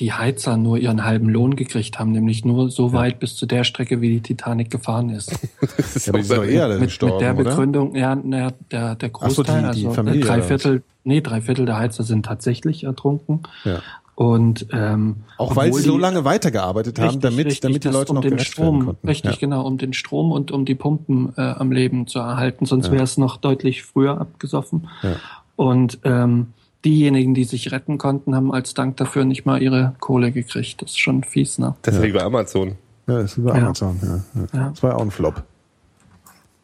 [0.00, 3.64] die Heizer nur ihren halben Lohn gekriegt haben, nämlich nur so weit bis zu der
[3.64, 5.32] Strecke, wie die Titanic gefahren ist.
[5.76, 7.44] Das ist Ja, aber die sind doch eher mit, gestorben, mit der oder?
[7.44, 10.42] Begründung, ja, na, der, der Ach so, die- Großteil, die also Familie, äh, drei oder
[10.44, 13.42] Viertel, nee, drei Viertel der Heizer sind tatsächlich ertrunken.
[13.64, 13.82] Ja.
[14.18, 18.10] Und ähm, Auch weil sie so lange weitergearbeitet haben, Richtig, damit, richtig, damit die Leute
[18.10, 19.06] um noch den Strom, konnten.
[19.06, 19.38] Richtig, ja.
[19.38, 23.04] genau, um den Strom und um die Pumpen äh, am Leben zu erhalten, sonst wäre
[23.04, 24.88] es noch deutlich früher abgesoffen.
[25.04, 25.12] Ja.
[25.54, 26.48] Und ähm,
[26.84, 30.82] diejenigen, die sich retten konnten, haben als Dank dafür nicht mal ihre Kohle gekriegt.
[30.82, 31.76] Das ist schon fies, ne?
[31.82, 32.72] Das ist wie bei Amazon.
[33.06, 33.62] Ja, das ist über Ja.
[33.66, 34.00] Amazon.
[34.02, 34.48] Ja, ja.
[34.52, 34.68] Ja.
[34.70, 35.44] Das war ja auch ein Flop.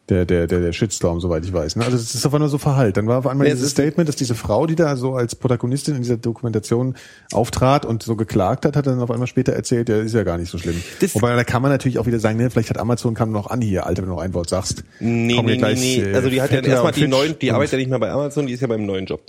[0.07, 1.77] Der, der, der, der Shitstorm, soweit ich weiß.
[1.77, 1.83] Ne?
[1.85, 2.95] Also das ist auf einmal so verhallt.
[2.95, 5.33] Dann war auf einmal Ja, dieses es Statement, dass diese Frau, die da so als
[5.35, 6.95] Protagonistin in dieser Dokumentation
[7.31, 10.37] auftrat und so geklagt hat, hat dann auf einmal später erzählt, ja, ist ja gar
[10.37, 10.79] nicht so schlimm.
[10.99, 13.47] Das- Wobei da kann man natürlich auch wieder sagen, ne, vielleicht hat Amazon kam noch
[13.47, 14.83] an hier, Alter, wenn du noch ein Wort sagst.
[14.99, 16.11] Nee, nee, gleich, nee, nee.
[16.11, 18.45] äh, Also die hat ja erstmal die neuen, die arbeitet ja nicht mehr bei Amazon,
[18.45, 19.21] die ist ja beim neuen Job.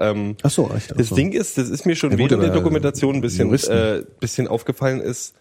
[0.00, 0.98] Ähm, Ach so, echt.
[0.98, 1.14] Das so.
[1.14, 3.70] Ding ist, das ist mir schon Ja, gut, während der aber Dokumentation ein bisschen, Juristen.
[3.72, 5.34] äh, bisschen aufgefallen ist.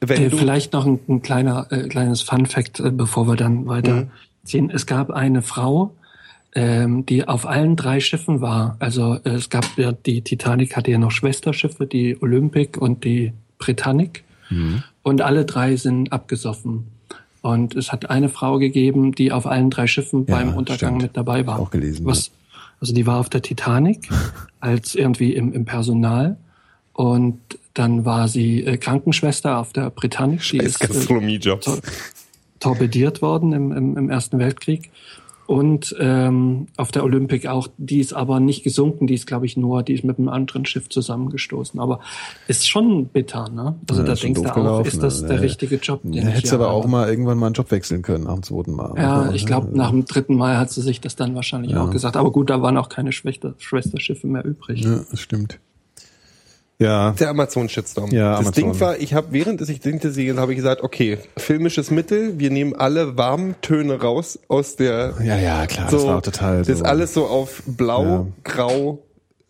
[0.00, 3.66] Wenn Äh, vielleicht noch ein, ein kleiner äh, kleines Fun Fact, äh, bevor wir dann
[3.66, 4.70] weiterziehen.
[4.70, 5.94] Es gab eine Frau,
[6.54, 8.76] ähm, die auf allen drei Schiffen war.
[8.78, 13.32] Also äh, es gab ja die Titanic hatte ja noch Schwesterschiffe, die Olympic und die
[13.58, 14.24] Britannic.
[15.02, 16.86] Und alle drei sind abgesoffen.
[17.42, 21.02] Und es hat eine Frau gegeben, die auf allen drei Schiffen Ja, beim Untergang stimmt.
[21.02, 21.58] mit dabei war.
[21.58, 22.30] Auch gelesen, Was,
[22.80, 24.08] also die war auf der Titanic
[24.60, 26.36] als irgendwie im, im Personal.
[26.92, 27.40] Und
[27.74, 30.40] dann war sie äh, Krankenschwester auf der Britannic.
[30.50, 31.78] Die ist äh, tor
[32.60, 34.90] torpediert worden im, im, im Ersten Weltkrieg.
[35.46, 39.58] Und ähm, auf der Olympic auch, die ist aber nicht gesunken, die ist, glaube ich,
[39.58, 41.78] nur, die ist mit einem anderen Schiff zusammengestoßen.
[41.78, 42.00] Aber
[42.48, 43.76] ist schon bitter, ne?
[43.90, 45.28] Also Ja, da denkst du auch, ist das ne?
[45.28, 45.42] der Ja.
[45.42, 48.32] richtige Job, den ich hättest aber auch mal irgendwann mal einen Job wechseln können nach
[48.32, 48.94] dem zweiten Mal.
[48.96, 52.16] Ja, ich glaube, nach dem dritten Mal hat sie sich das dann wahrscheinlich auch gesagt.
[52.16, 54.80] Aber gut, da waren auch keine Schwester, Schwesterschiffe mehr übrig.
[54.80, 55.58] Ja, das stimmt.
[56.78, 58.10] Ja, Der Amazon-Shitstorm.
[58.10, 58.54] Ja, das Amazon.
[58.72, 62.50] Ding war, ich habe während ich den gesehen habe ich gesagt, okay, filmisches Mittel, wir
[62.50, 66.66] nehmen alle warmen Töne raus aus der ja, ja, klar, so, das war total Das
[66.66, 66.72] so.
[66.72, 68.26] ist alles so auf blau, Ja.
[68.42, 68.98] grau,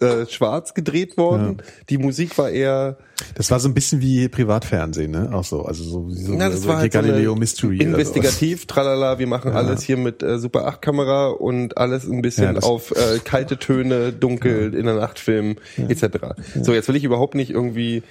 [0.04, 1.58] äh, schwarz gedreht worden.
[1.88, 2.96] Die Musik war eher
[3.34, 5.30] Das war so ein bisschen wie Privatfernsehen, ne?
[5.32, 7.78] Auch so, also so, so Na, das so war halt so Galileo eine Mystery.
[7.78, 9.56] investigativ, tralala, wir machen Ja.
[9.58, 13.58] alles hier mit äh, Super 8 Kamera und alles ein bisschen Ja, auf äh, kalte
[13.58, 15.56] Töne, dunkel in der Nacht filmen,
[15.88, 16.04] etc.
[16.62, 18.02] So, jetzt will ich überhaupt nicht irgendwie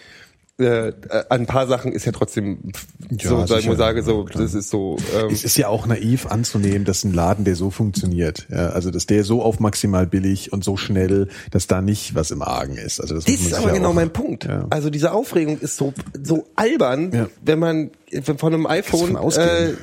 [0.59, 0.93] äh,
[1.29, 2.71] ein paar Sachen ist ja trotzdem
[3.09, 4.43] Ja, so, sag ich mal sage, so, klar.
[4.43, 7.71] das ist so, ähm, Es ist ja auch naiv anzunehmen, dass ein Laden, der so
[7.71, 12.13] funktioniert, ja, also dass der so auf maximal billig und so schnell, dass da nicht
[12.15, 13.01] was im Argen ist.
[13.01, 14.45] Also das, Das ist aber ja genau auch- mein Punkt.
[14.45, 14.67] Ja.
[14.69, 15.93] Also diese Aufregung ist so
[16.23, 17.89] so albern, wenn man
[18.21, 19.73] von einem iPhone, äh,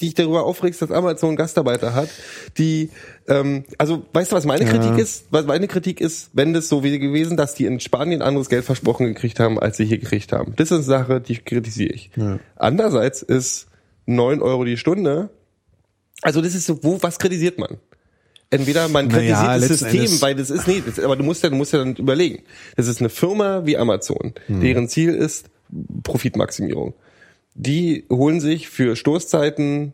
[0.00, 2.08] die ich darüber aufregst, dass Amazon Gastarbeiter hat,
[2.58, 2.90] die,
[3.28, 5.26] ähm, also weißt du, was meine Kritik ist?
[5.30, 8.64] Was meine Kritik ist, wenn das so wie gewesen, dass die in Spanien anderes Geld
[8.64, 10.54] versprochen gekriegt haben, als sie hier gekriegt haben.
[10.56, 12.10] Das ist eine Sache, die kritisiere ich.
[12.56, 13.66] Andererseits ist
[14.06, 15.30] neun Euro die Stunde.
[16.22, 17.78] Also das ist so, wo, was kritisiert man?
[18.50, 21.24] Entweder man Naja, kritisiert das letzten System, Endes- weil das ist nee, das, aber du
[21.24, 22.42] musst ja, du musst ja dann überlegen.
[22.76, 24.60] Das ist eine Firma wie Amazon, Hm.
[24.60, 25.46] deren Ziel ist
[26.02, 26.92] Profitmaximierung.
[27.54, 29.92] Die holen sich für Stoßzeiten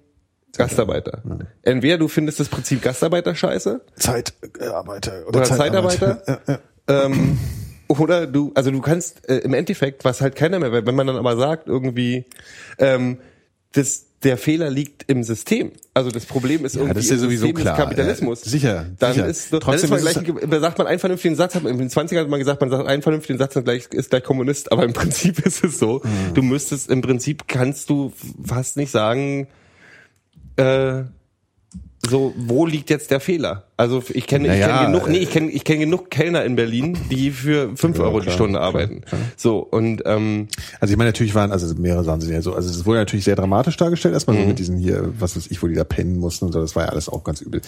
[0.57, 1.23] Gastarbeiter.
[1.63, 6.59] Entweder du findest das Prinzip Gastarbeiter scheiße Zeitarbeiter oder Zeitarbeiter, Ja,
[6.89, 7.05] ja.
[7.05, 7.39] ähm,
[7.87, 11.17] oder du, also du kannst äh, im Endeffekt, was halt keiner mehr, wenn man dann
[11.17, 12.25] aber sagt irgendwie,
[12.79, 13.19] ähm,
[13.73, 15.70] das, der Fehler liegt im System.
[15.95, 17.77] Also das Problem ist irgendwie das ist ja sowieso System klar.
[17.77, 18.45] Kapitalismus.
[18.45, 19.27] Ja, sicher, Dann sicher.
[19.28, 21.78] ist, dann Trotzdem ist man ist gleich, ein- sagt man einen vernünftigen Satz, hat in
[21.78, 24.73] den 20er hat man gesagt, man sagt einen vernünftigen Satz und gleich, ist gleich Kommunist,
[24.73, 26.03] aber im Prinzip ist es so.
[26.03, 26.35] Mhm.
[26.35, 28.12] Du müsstest, im Prinzip kannst du
[28.45, 29.47] fast nicht sagen,
[30.57, 31.03] äh,
[32.09, 33.65] so, wo liegt jetzt der Fehler?
[33.77, 36.45] Also ich kenne ich Naja, kenne genug, nee, äh, ich kenne ich kenne genug Kellner
[36.45, 39.03] in Berlin, die für fünf Ja, Euro die Stunde arbeiten.
[39.03, 39.21] klar.
[39.37, 40.49] So und ähm,
[40.81, 43.25] Also ich meine, natürlich waren, also mehrere Sachen sind ja so, also es wurde natürlich
[43.25, 44.41] sehr dramatisch dargestellt, erstmal Mhm.
[44.43, 46.75] so mit diesen hier, was weiß ich, wo die da pennen mussten und so, das
[46.75, 47.61] war ja alles auch ganz übel.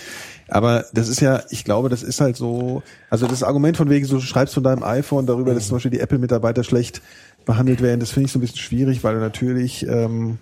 [0.49, 4.05] Aber das ist ja, ich glaube, das ist halt so, also das Argument von wegen,
[4.07, 7.01] so du schreibst von deinem iPhone darüber, dass zum Beispiel die Apple-Mitarbeiter schlecht
[7.47, 10.39] behandelt werden, das finde ich so ein bisschen schwierig, weil du natürlich, ähm,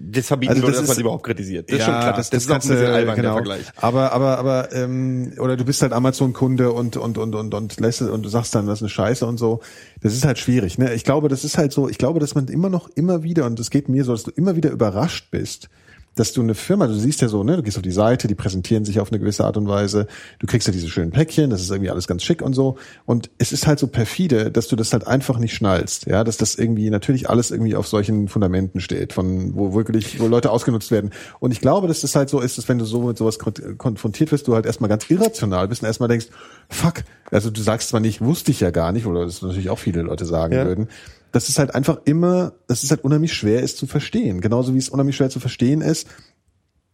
[0.00, 1.68] das verbieten Also würde, das dass man ist- die überhaupt kritisiert.
[1.70, 2.12] Das ist schon klar.
[2.14, 3.28] Das, Das, das, ist auch ein bisschen albern, genau.
[3.28, 3.66] der Vergleich.
[3.76, 8.02] Aber, aber, aber, ähm, oder du bist halt Amazon-Kunde und, und, und, und, und lässt
[8.02, 9.60] und du sagst dann, das ist eine Scheiße und so.
[10.00, 10.94] Das ist halt schwierig, ne?
[10.94, 13.58] Ich glaube, das ist halt so, ich glaube, dass man immer noch, immer wieder, und
[13.58, 15.68] es geht mir so, dass du immer wieder überrascht bist,
[16.14, 18.34] dass du eine Firma, du siehst ja so, ne, du gehst auf die Seite, die
[18.34, 20.08] präsentieren sich auf eine gewisse Art und Weise,
[20.40, 22.76] du kriegst ja diese schönen Päckchen, das ist irgendwie alles ganz schick und so.
[23.06, 26.36] Und es ist halt so perfide, dass du das halt einfach nicht schnallst, ja, dass
[26.36, 30.90] das irgendwie natürlich alles irgendwie auf solchen Fundamenten steht, von wo wirklich, wo Leute ausgenutzt
[30.90, 31.10] werden.
[31.38, 33.78] Und ich glaube, dass das halt so ist, dass wenn du so mit sowas kon-
[33.78, 36.26] konfrontiert wirst, du halt erstmal ganz irrational bist und erstmal denkst,
[36.68, 39.78] fuck, also du sagst zwar nicht, wusste ich ja gar nicht, oder das natürlich auch
[39.78, 40.64] viele Leute sagen Ja.
[40.64, 40.88] würden,
[41.32, 44.40] dass es halt einfach immer, dass es halt unheimlich schwer ist zu verstehen.
[44.40, 46.08] Genauso wie es unheimlich schwer zu verstehen ist,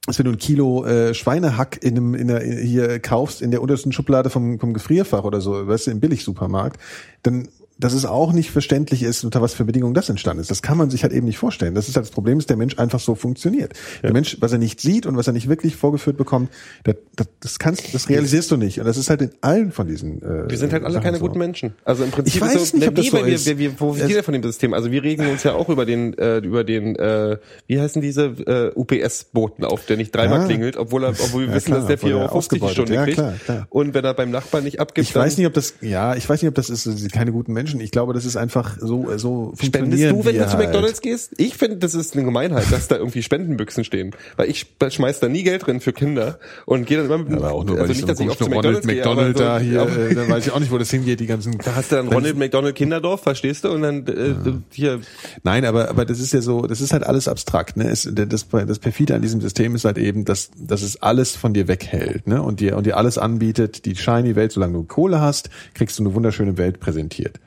[0.07, 3.63] dass wenn du ein Kilo äh, Schweinehack in einem in der, hier kaufst in der
[3.63, 6.79] untersten Schublade vom, vom Gefrierfach oder so, weißt du, im Billigsupermarkt,
[7.23, 7.49] dann
[7.79, 10.51] dass es auch nicht verständlich ist, unter was für Bedingungen das entstanden ist.
[10.51, 11.75] Das kann man sich halt eben nicht vorstellen.
[11.75, 13.73] Das ist halt das Problem, dass der Mensch einfach so funktioniert.
[14.03, 16.51] Der Mensch, was er nicht sieht und was er nicht wirklich vorgeführt bekommt,
[16.85, 18.79] das, das, das kannst, das realisierst du nicht.
[18.79, 20.23] Und das ist halt in allen von diesen.
[20.23, 21.27] Äh, Wir sind halt alle Sachen keine so.
[21.27, 21.75] guten Menschen.
[21.85, 23.47] Also im Prinzip Ich weiß ist so, nicht, ob das so wir, ist.
[23.47, 24.73] wir, wir profitieren Es- ja von dem System.
[24.73, 28.27] Also wir regen uns ja auch über den, äh, über den, äh, wie heißen diese
[28.27, 30.45] äh, UPS-Boten auf, der nicht dreimal Ja.
[30.47, 32.73] klingelt, obwohl er, obwohl wir Ja, wissen, klar, dass der obwohl 4,50 er Euro die.
[32.75, 33.17] Stunde Ja, kriegt.
[33.17, 33.67] klar, klar.
[33.71, 36.41] Und wenn er beim Nachbarn nicht abgibt, Ich weiß nicht, ob das, ja, ich weiß
[36.41, 37.64] nicht, ob das ist, keine guten Menschen.
[37.81, 40.67] Ich glaube, das ist einfach so, so Spendest du, wenn du zu halt.
[40.67, 41.33] McDonalds gehst?
[41.39, 44.13] Ich finde, das ist eine Gemeinheit, dass da irgendwie Spendenbüchsen stehen.
[44.37, 47.53] Weil ich schmeiß da nie Geld drin für Kinder und gehe dann immer mit Aber
[47.53, 49.45] auch nur, weil also ich nicht, so dass ich auch zu McDonalds gehe, McDonald so,
[49.45, 51.59] da hier, aber- äh, da weiß ich auch nicht, wo das hingeht, die ganzen.
[51.65, 53.71] Da hast du dann Ronald McDonald Kinderdorf, verstehst du?
[53.71, 54.35] Und dann äh,
[54.71, 55.01] hier
[55.43, 57.89] Nein, aber, aber das ist ja so, das ist halt alles abstrakt, ne?
[57.89, 61.55] Es, das, das perfide an diesem System ist halt eben, dass, dass es alles von
[61.55, 62.43] dir weghält, ne?
[62.43, 66.03] Und dir, und dir alles anbietet, die shiny Welt, solange du Kohle hast, kriegst du
[66.05, 67.41] eine wunderschöne Welt präsentiert.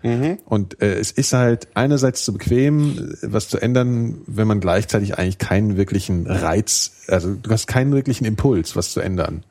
[0.45, 5.17] Und äh, es ist halt einerseits zu bequem, äh, was zu ändern, wenn man gleichzeitig
[5.17, 9.43] eigentlich keinen wirklichen Reiz, also du hast keinen wirklichen Impuls, was zu ändern.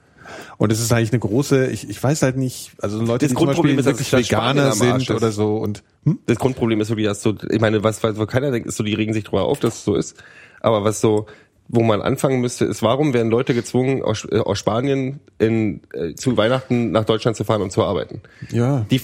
[0.58, 3.36] Und es ist eigentlich eine große, ich, ich weiß halt nicht, also Leute, Das die
[3.36, 6.18] zum Beispiel ist, wirklich Veganer sind oder so und hm?
[6.26, 8.84] das Grundproblem ist wirklich, dass so, ich meine, was, was wo keiner denkt, ist so,
[8.84, 10.16] die regen sich drüber auf, dass es so ist.
[10.60, 11.26] Aber was so,
[11.68, 16.14] wo man anfangen müsste, ist, warum werden Leute gezwungen, aus, äh, aus Spanien in, äh,
[16.14, 18.20] zu Weihnachten nach Deutschland zu fahren und zu arbeiten?
[18.50, 18.86] Ja.
[18.90, 19.00] Die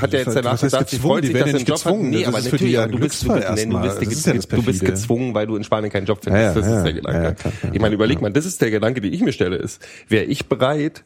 [0.00, 1.12] hat ja jetzt danach gesagt, sie gezwungen?
[1.14, 1.98] freut sich, dass sie einen Job hat.
[1.98, 3.98] Nee, Das aber ist für die natürlich, aber du bist, du bist, nee, du bist,
[4.00, 6.42] ge- ist ja du bist gezwungen, weil du in Spanien keinen Job findest.
[6.42, 7.34] Ja, ja, das ist ja, der Gedanke.
[7.34, 10.24] klar, ich meine, überleg mal, das ist der Gedanke, den ich mir stelle, ist, wäre
[10.24, 11.04] ich bereit,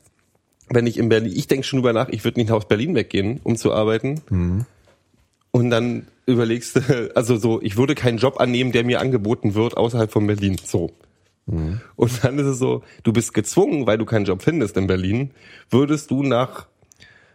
[0.68, 3.40] wenn ich in Berlin, ich denke schon über nach, ich würde nicht aus Berlin weggehen,
[3.44, 4.20] um zu arbeiten.
[4.30, 4.66] Mhm.
[5.52, 9.76] Und dann überlegst du, also so, ich würde keinen Job annehmen, der mir angeboten wird
[9.76, 10.56] außerhalb von Berlin.
[10.62, 10.90] So.
[11.46, 11.80] Mhm.
[11.94, 15.30] Und dann ist es so, du bist gezwungen, weil du keinen Job findest in Berlin,
[15.70, 16.66] würdest du nach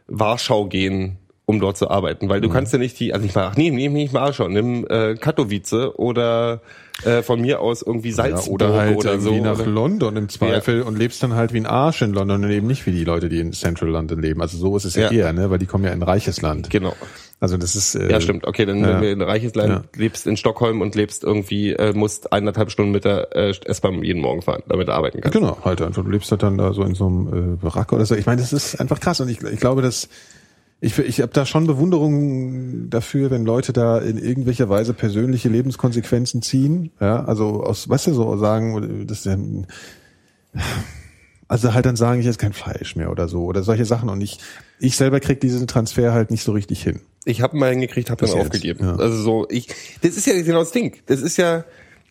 [0.07, 1.17] Warschau gehen,
[1.51, 2.53] um dort zu arbeiten, weil du Mhm.
[2.53, 5.15] kannst ja nicht die, also nicht mal, ach, nee, nee, nicht mal schon, nimm äh,
[5.15, 6.61] Katowice oder
[7.03, 9.35] äh, von mir aus irgendwie Ja, Salzburg oder halt oder so.
[9.35, 12.67] nach London im Zweifel und lebst dann halt wie ein Arsch in London und eben
[12.67, 14.39] nicht wie die Leute, die in Central London leben.
[14.41, 15.11] Also so ist es ja, Ja.
[15.11, 15.49] eher, ne?
[15.49, 16.69] weil die kommen ja in ein reiches Land.
[16.69, 16.95] Genau.
[17.39, 18.45] Also das ist äh, Ja, stimmt.
[18.45, 18.89] Okay, dann ja.
[18.89, 19.83] wenn du in ein reiches Land Ja.
[19.99, 24.21] lebst in Stockholm und lebst irgendwie, äh, musst eineinhalb Stunden mit der äh, S-Bahn jeden
[24.21, 25.35] Morgen fahren, damit du arbeiten kannst.
[25.35, 26.03] Genau, halt einfach.
[26.03, 28.13] Du lebst halt dann da so in so einem äh, Barack oder so.
[28.13, 30.07] Ich meine, das ist einfach krass und ich, ich glaube, dass
[30.83, 36.41] ich, ich habe da schon Bewunderung dafür, wenn Leute da in irgendwelcher Weise persönliche Lebenskonsequenzen
[36.41, 36.91] ziehen.
[36.99, 39.37] Ja, also aus, weißt du, so sagen, das ja,
[41.47, 44.21] also halt dann sagen, ich esse kein Fleisch mehr oder so oder solche Sachen und
[44.21, 44.39] ich,
[44.79, 47.01] ich selber krieg diesen Transfer halt nicht so richtig hin.
[47.25, 48.83] Ich habe mal hingekriegt, habe dann jetzt, aufgegeben.
[48.83, 48.95] ja.
[48.95, 49.67] Also so, ich,
[50.01, 50.97] das ist ja genau das Ding.
[51.05, 51.63] Das ist ja,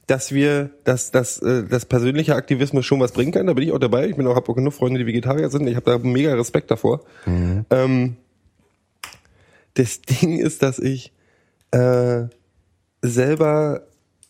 [0.07, 3.49] dass wir, dass, dass, äh, dass persönlicher Aktivismus schon was bringen kann.
[3.49, 4.09] Da bin ich auch dabei.
[4.09, 5.67] Ich bin auch, habe auch genug Freunde, die Vegetarier sind.
[5.67, 7.01] Ich habe da mega Respekt davor.
[7.27, 8.17] Ähm,
[9.81, 11.13] das Ding ist, dass ich
[11.71, 12.25] äh,
[13.03, 13.83] selber,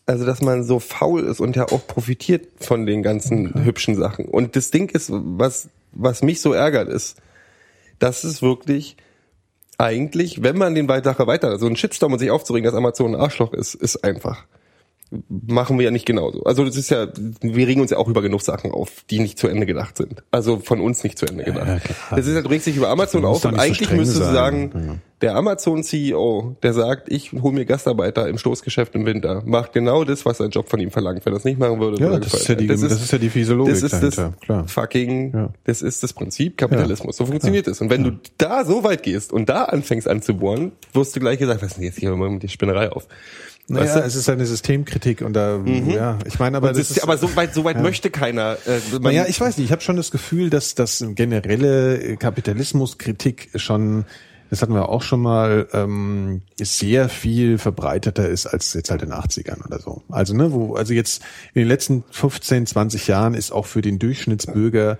[0.05, 4.25] also dass man so faul ist und ja auch profitiert von den ganzen hübschen Sachen.
[4.25, 7.17] Und das Ding ist, was, was mich so ärgert, ist,
[7.99, 8.97] dass es wirklich
[9.77, 13.21] eigentlich, wenn man den Sache weiter, so ein Shitstorm und sich aufzuregen, dass Amazon ein
[13.21, 14.45] Arschloch ist, ist einfach.
[15.29, 16.43] Machen wir ja nicht genauso.
[16.45, 17.07] Also das ist ja,
[17.41, 20.23] wir regen uns ja auch über genug Sachen auf, die nicht zu Ende gedacht sind.
[20.31, 21.67] Also von uns nicht zu Ende gedacht.
[21.67, 21.97] Ja, klar.
[22.17, 24.25] das ist ja, du regst dich über Amazon auf und so eigentlich streng müsstest du
[24.31, 24.95] sagen, Ja.
[25.21, 30.25] der Amazon-CEO, der sagt, ich hole mir Gastarbeiter im Stoßgeschäft im Winter, macht genau das,
[30.25, 31.25] was sein Job von ihm verlangt.
[31.25, 32.89] Wenn er das nicht machen würde, Ja, würde das ist ja die- gefeuert werden.
[32.97, 34.67] das ist ja die fiese Logik Das ist dahinter, das klar.
[34.67, 35.49] fucking, Ja.
[35.65, 37.17] das ist das Prinzip Kapitalismus.
[37.17, 37.81] So funktioniert es.
[37.81, 41.61] Und wenn du da so weit gehst und da anfängst anzubohren, wirst du gleich gesagt,
[41.61, 43.07] was ist denn jetzt hier mal mit der Spinnerei auf?
[43.67, 43.99] Naja, Weißt du?
[44.01, 47.33] es ist eine Systemkritik und da, ja, ich meine, aber Aber, das ist, aber so
[47.35, 48.57] weit, so weit möchte keiner.
[48.65, 49.65] Äh, Naja, ich weiß nicht.
[49.67, 54.05] Ich habe schon das Gefühl, dass das generelle Kapitalismuskritik schon,
[54.49, 59.09] das hatten wir auch schon mal, ähm, sehr viel verbreiteter ist als jetzt halt in
[59.09, 60.03] den 80ern oder so.
[60.09, 61.21] Also ne, wo, also jetzt
[61.53, 64.97] in den letzten 15, 20 Jahren ist auch für den Durchschnittsbürger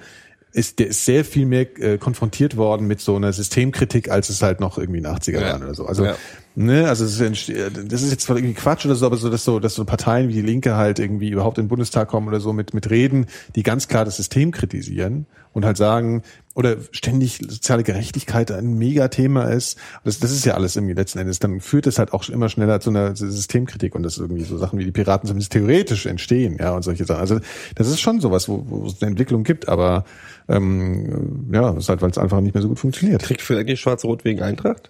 [0.54, 4.42] ist der ist sehr viel mehr äh, konfrontiert worden mit so einer Systemkritik, als es
[4.42, 5.54] halt noch irgendwie in den 80er Ja.
[5.54, 5.86] waren oder so.
[5.86, 6.16] Also Ja.
[6.56, 9.30] Ne, also es ist, entste- das ist jetzt zwar irgendwie Quatsch oder so, aber so
[9.30, 12.28] dass so dass so Parteien wie die Linke halt irgendwie überhaupt in den Bundestag kommen
[12.28, 16.24] oder so mit mit Reden, die ganz klar das System kritisieren und halt sagen
[16.54, 19.78] oder ständig soziale Gerechtigkeit ein Megathema ist.
[20.04, 21.40] Das, das ist ja alles irgendwie letzten Endes.
[21.40, 24.78] Dann führt es halt auch immer schneller zu einer Systemkritik und das irgendwie so Sachen
[24.80, 27.22] wie die Piraten zumindest theoretisch entstehen, ja und solche Sachen.
[27.22, 27.40] Also
[27.76, 30.04] das ist schon sowas, wo, wo es eine Entwicklung gibt, aber
[30.50, 33.24] ähm, ja, das ist halt, weil es einfach nicht mehr so gut funktioniert.
[33.24, 34.90] kriegt vielleicht eigentlich Schwarz-Rot wegen Eintracht?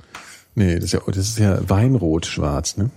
[0.56, 2.90] Nee, das ist ja, das ist ja Weinrot-Schwarz, ne?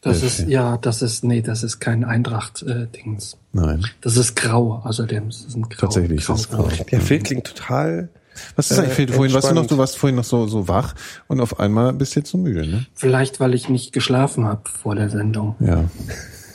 [0.00, 3.36] Das Ja, ist, ja, das ist, nee, das ist kein Eintracht-Dings.
[3.52, 3.84] Nein.
[4.02, 5.28] das ist grau, außerdem.
[5.28, 6.68] Das ist ein grau, Tatsächlich ist das grau.
[6.90, 8.08] Der Film klingt total.
[8.54, 9.12] Was ist eigentlich, Äh, Phil?
[9.12, 10.94] Vorhin, weißt du noch, du warst vorhin noch so, so wach
[11.26, 12.86] und auf einmal bist du jetzt so müde, ne?
[12.94, 15.56] Vielleicht, weil ich nicht geschlafen habe vor der Sendung.
[15.58, 15.84] Ja.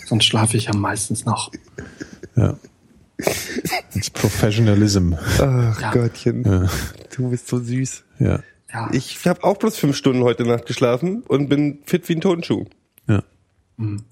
[0.05, 1.51] Sonst schlafe ich ja meistens noch.
[2.35, 2.55] Ja.
[3.93, 5.13] It's Professionalism.
[5.39, 5.91] Ach Ja.
[5.91, 6.69] Gottchen,
[7.15, 8.03] du bist so süß.
[8.19, 8.39] Ja.
[8.73, 8.89] Ja.
[8.93, 12.65] Ich habe auch bloß fünf Stunden heute Nacht geschlafen und bin fit wie ein Tonschuh.
[13.07, 13.21] Ja.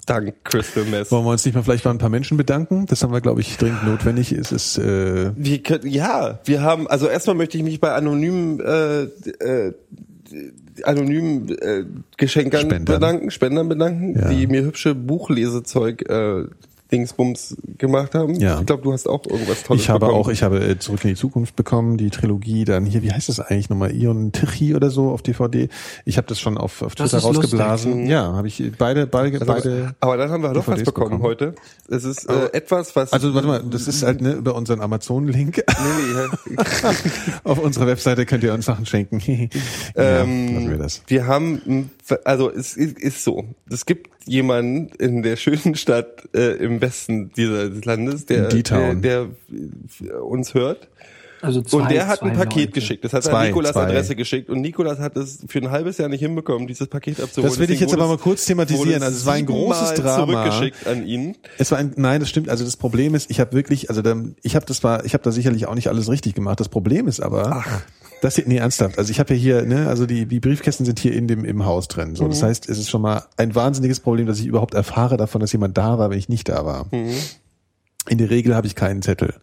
[0.06, 1.12] Dank Crystal Mess.
[1.12, 2.86] Wollen wir uns nicht mal vielleicht bei ein paar Menschen bedanken?
[2.88, 4.32] Das haben wir, glaube ich, dringend notwendig.
[4.32, 8.60] Es ist, äh, Wir können, ja, wir haben, also erstmal möchte ich mich bei anonymen,
[8.60, 9.74] äh, äh,
[10.84, 11.86] anonymen äh,
[12.18, 12.86] Geschenkern Spendern.
[13.00, 14.30] bedanken, Spendern bedanken, Ja.
[14.30, 16.46] die mir hübsche Buchlesezeug äh,
[16.92, 18.36] Dingsbums gemacht haben.
[18.36, 18.60] Ja.
[18.60, 20.20] Ich glaube, du hast auch irgendwas Tolles ich habe bekommen.
[20.20, 23.30] auch, ich habe äh, Zurück in die Zukunft bekommen, die Trilogie, dann hier, wie heißt
[23.30, 25.70] das eigentlich nochmal, Ion Tichy oder so auf DVD.
[26.06, 27.44] Ich habe das schon auf, auf Das Twitter ist lustig.
[27.60, 28.08] rausgeblasen.
[28.08, 29.96] Ja, habe ich beide, beide, Also, beide.
[30.00, 31.24] aber dann haben wir doch was bekommen, bekommen.
[31.24, 31.56] heute.
[31.90, 35.64] Es ist äh, etwas, was Also warte mal, das ist halt ne, über unseren Amazon-Link.
[35.68, 36.56] nee, nee,
[37.44, 39.20] auf unserer Webseite könnt ihr uns Sachen schenken.
[39.96, 41.02] ja, Ähm, wir das.
[41.08, 41.92] Wir haben,
[42.24, 47.32] also es ist, ist so, es gibt jemanden in der schönen Stadt äh, im Westen
[47.36, 49.28] dieses Landes, der, der, der
[50.24, 50.88] uns hört.
[51.42, 52.72] Also zwei, Und der hat ein Paket Leute.
[52.72, 53.06] geschickt.
[53.06, 53.84] Das hat er Zwei, an Nikolas zwei.
[53.84, 54.50] Adresse geschickt.
[54.50, 57.50] Und Nikolas hat es für ein halbes Jahr nicht hinbekommen, dieses Paket abzuholen.
[57.50, 59.02] Das will ich jetzt aber mal kurz thematisieren.
[59.04, 60.26] Also es war ein großes Drama.
[60.50, 61.38] zurückgeschickt an ihn.
[61.58, 62.50] Es war ein, nein, das stimmt.
[62.50, 64.02] Also das Problem ist, ich habe wirklich, also
[64.44, 66.60] ich habe das war, ich habe da sicherlich auch nicht alles richtig gemacht.
[66.60, 67.64] Das Problem ist aber,
[68.22, 68.98] das hier, nee, ernsthaft.
[68.98, 71.66] Also ich habe ja hier, ne, also die die Briefkästen sind hier in dem im
[71.66, 72.16] Haus drin.
[72.16, 75.42] So, das heißt, es ist schon mal ein wahnsinniges Problem, dass ich überhaupt erfahre davon,
[75.42, 76.88] dass jemand da war, wenn ich nicht da war.
[78.10, 79.34] In der Regel habe ich keinen Zettel.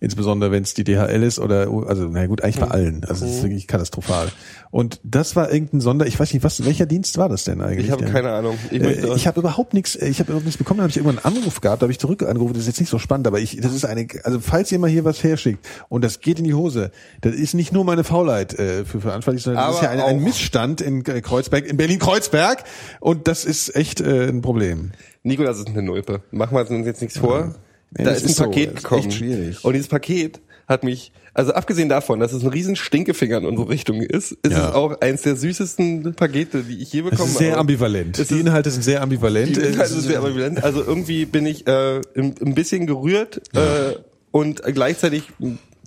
[0.00, 3.04] Insbesondere wenn es die DHL ist oder, also na gut, eigentlich bei allen.
[3.04, 4.28] Also es ist wirklich katastrophal.
[4.70, 7.86] Und das war irgendein Sonder, ich weiß nicht, was, welcher Dienst war das denn eigentlich?
[7.86, 8.58] Ich habe keine Ahnung.
[8.70, 10.96] Ich, äh, ich habe überhaupt nichts, äh, ich habe überhaupt nichts bekommen, dann habe ich
[10.96, 13.26] irgendwann einen Anruf gehabt, da habe ich zurück angerufen, das ist jetzt nicht so spannend,
[13.26, 16.44] aber ich, das ist eine, also falls jemand hier was herschickt und das geht in
[16.44, 19.96] die Hose, das ist nicht nur meine Faulheit äh, für verantwortlich, sondern das ist Aber
[19.96, 22.64] ja ein, ein Missstand in äh, Kreuzberg, in Berlin-Kreuzberg
[23.00, 24.92] und das ist echt äh, ein Problem.
[25.22, 26.20] Nico, das ist eine Nulpe.
[26.32, 27.38] Machen wir uns jetzt nichts vor.
[27.38, 27.54] Ja,
[27.94, 28.44] da das ist ein ist so.
[28.44, 29.56] Paket ist gekommen.
[29.62, 33.68] Und dieses Paket hat mich, also abgesehen davon, dass es ein riesen Stinkefinger in unsere
[33.68, 34.68] Richtung ist, ist Ja.
[34.70, 37.60] es auch eins der süßesten Pakete, die ich je bekommen ist sehr habe.
[37.60, 38.30] ambivalent.
[38.30, 39.56] Die Inhalte sind sehr ambivalent.
[39.56, 40.64] Die Inhalte sind sehr ambivalent.
[40.64, 43.96] Also irgendwie bin ich äh, ein, ein bisschen gerührt äh,
[44.30, 45.24] und gleichzeitig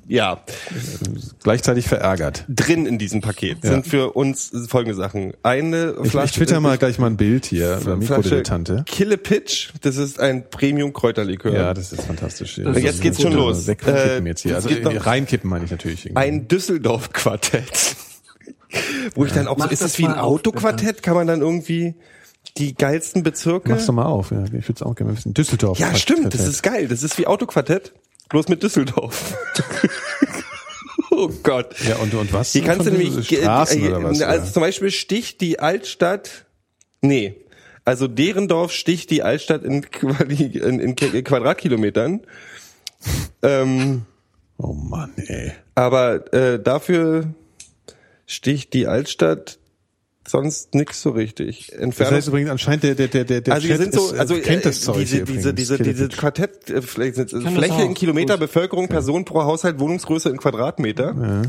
[0.08, 0.42] ja
[1.44, 2.46] gleichzeitig verärgert.
[2.48, 3.72] drin in diesem Paket Ja.
[3.72, 5.34] sind für uns folgende Sachen.
[5.44, 8.84] Eine Ich, Flasche ich twitter mal gleich mal ein Bild hier, Flasche Mikrodilettante.
[8.86, 11.54] Kille Pitch, das ist ein Premium Kräuterlikör.
[11.54, 12.56] Ja, das ist fantastisch.
[12.64, 13.68] Das Jetzt geht's schon los.
[13.68, 14.56] Äh, Kippen jetzt hier.
[14.56, 16.06] Also reinkippen meine ich natürlich.
[16.06, 16.22] irgendwie.
[16.22, 17.96] ein Düsseldorf-Quartett.
[19.16, 21.02] Wo ich dann auch so, Mach ist das das wie ein Autoquartett?
[21.02, 21.96] Kann man dann irgendwie
[22.58, 23.70] die geilsten Bezirke?
[23.70, 24.32] Mach's doch mal auf.
[24.32, 24.44] Ja.
[24.46, 25.34] Ich würde es auch gerne wissen.
[25.34, 25.80] Düsseldorf.
[25.80, 26.88] ja, stimmt, das ist geil.
[26.88, 27.94] Das ist wie Autoquartett,
[28.30, 29.36] bloß mit Düsseldorf.
[31.12, 31.76] oh Gott.
[31.88, 32.52] Ja, und, und was?
[32.52, 34.22] Hier kannst du nämlich, Straßen äh, oder was?
[34.22, 34.54] also oder?
[34.54, 36.46] zum Beispiel sticht die Altstadt,
[37.02, 37.36] nee,
[37.86, 42.22] also Derendorf sticht die Altstadt in, in, in Ki- Quadratkilometern.
[43.42, 44.06] Ähm,
[44.58, 45.54] Oh Mann, ey.
[45.76, 47.34] aber äh, dafür
[48.26, 49.60] sticht die Altstadt
[50.30, 51.68] sonst nix so richtig.
[51.72, 54.08] Das Entfernung heißt übrigens anscheinend der der der der der also wir Chat sind so,
[54.08, 56.08] ist, äh, also kennt äh, das Zeug diese, hier diese, diese, diese.
[56.10, 58.42] Quartett, äh, Fläche, das in Kilometer, Gut.
[58.42, 61.44] Bevölkerung, Person pro Haushalt, Wohnungsgröße in Quadratmeter.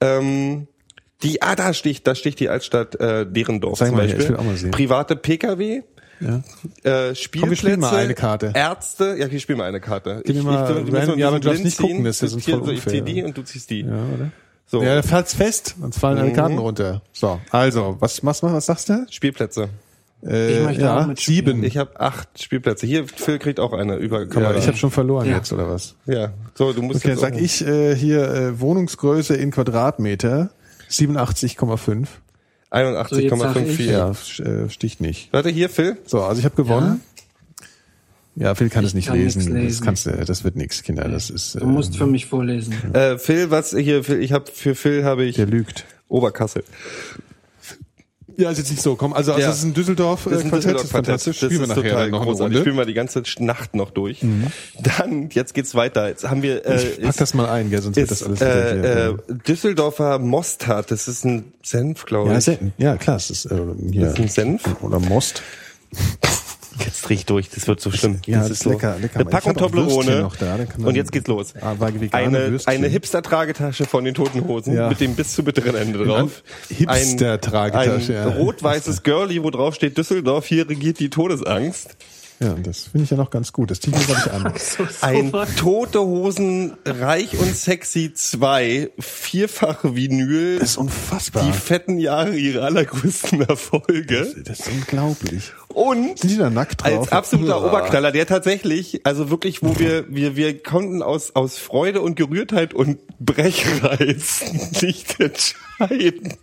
[0.00, 0.66] Ähm,
[1.22, 4.22] die, ah, da sticht, da sticht die Altstadt äh, Derendorf Zeig zum mal Beispiel.
[4.22, 4.70] ich will auch mal sehen.
[4.70, 5.82] Private Pkw,
[6.20, 6.42] Ja.
[6.82, 8.52] äh, Spielplätze, Komm, wir spielen mal eine Karte.
[8.54, 10.22] Ärzte, ja, wir spielen mal eine Karte.
[10.26, 12.32] Gib mir mal wir müssen random- ja, aber diesen du darfst nicht gucken, das ist
[12.32, 12.92] voll Hier, so, Ich unfair.
[12.92, 13.80] zieh die und du ziehst die.
[13.80, 14.30] Ja, oder?
[14.68, 16.34] So, Ja, da fällt's fest, sonst fallen alle Mhm.
[16.34, 17.02] Karten runter.
[17.12, 19.06] So, also, was was was sagst du?
[19.10, 19.68] Spielplätze.
[20.26, 21.62] Äh, Ich möchte ja, auch sieben.
[21.62, 22.86] Ich habe acht Spielplätze.
[22.86, 24.52] Hier, Phil kriegt auch eine über Kamera.
[24.52, 25.36] ja, ich habe schon verloren Ja.
[25.36, 25.94] jetzt oder was?
[26.06, 30.50] ja, so, du musst Okay, jetzt sag ich äh, hier äh, Wohnungsgröße in Quadratmeter
[30.90, 32.06] 87,5.
[32.72, 33.82] 81,54.
[33.90, 35.32] Ja, sch- äh, sticht nicht.
[35.32, 35.96] Warte, hier, Phil.
[36.06, 37.00] So, also ich habe gewonnen.
[37.15, 37.15] Ja,
[38.54, 39.38] Phil kann Ich es nicht kann lesen.
[39.38, 39.84] nix Das lesen.
[39.84, 41.08] kannst du, das wird nix, Kinder.
[41.08, 42.74] Das ist äh, Du musst für mich vorlesen.
[42.94, 45.84] Äh, Phil, was hier, Phil, ich habe für Phil habe ich der lügt.
[46.08, 46.62] Oberkassel.
[48.38, 48.96] Ja, ist jetzt nicht so.
[48.96, 49.48] Komm, also, also Ja.
[49.48, 51.06] das ist ein Düsseldorf äh, Das ist ein Quartett, das ist Düsseldorf-Quartett.
[51.06, 51.40] fantastisch.
[51.40, 52.42] Das Spielen wir ist nachher total noch eine großartig.
[52.44, 52.58] Runde.
[52.58, 52.62] Mhm.
[52.62, 54.20] Spielen wir die ganze Nacht noch durch.
[54.82, 56.08] Dann, jetzt geht's weiter.
[56.08, 58.40] Jetzt haben wir, äh, Ich pack das mal ein, gell, sonst wird das ist, alles
[58.42, 59.14] äh, äh,
[59.48, 60.90] Düsseldorfer Mostard.
[60.90, 62.44] Das ist ein Senf, glaube ja, ich.
[62.44, 62.74] selten.
[62.76, 63.58] ja, klar, es ist äh,
[63.90, 64.02] hier.
[64.02, 64.82] Das ist ein Senf?
[64.82, 65.40] Oder Most.
[66.84, 68.20] Jetzt ich durch, das wird so schlimm.
[68.26, 68.70] Ja, das das ist so.
[68.70, 69.16] lecker, lecker.
[69.20, 70.28] Eine Packung Toblerone.
[70.38, 71.54] da, Und jetzt geht's los.
[71.60, 71.74] Ah,
[72.12, 72.74] Eine, Würstchen.
[72.74, 74.88] eine Hipster-Tragetasche von den Toten Hosen Ja.
[74.88, 76.42] mit dem bis zu bitteren Ende drauf.
[76.68, 78.22] Hipster-Tragetasche, Ein, ja.
[78.26, 81.96] ein rot-weißes Girlie, wo drauf steht Düsseldorf, hier regiert die Todesangst.
[82.38, 83.70] Ja, das finde ich ja noch ganz gut.
[83.70, 84.52] Das ich mir, glaube ich, an.
[85.00, 91.44] Ein Tote Hosen Reich und Sexy 2, vierfache Vinyl, Das ist unfassbar.
[91.46, 94.34] die fetten Jahre ihrer allergrößten Erfolge.
[94.44, 95.52] das ist unglaublich.
[95.68, 97.00] Und Sind die da nackt drauf?
[97.00, 97.68] als absoluter Uah.
[97.68, 102.74] Oberknaller, der tatsächlich, also wirklich, wo wir, wir, wir konnten aus, aus Freude und Gerührtheit
[102.74, 104.44] und Brechreiz
[104.82, 106.34] nicht entscheiden.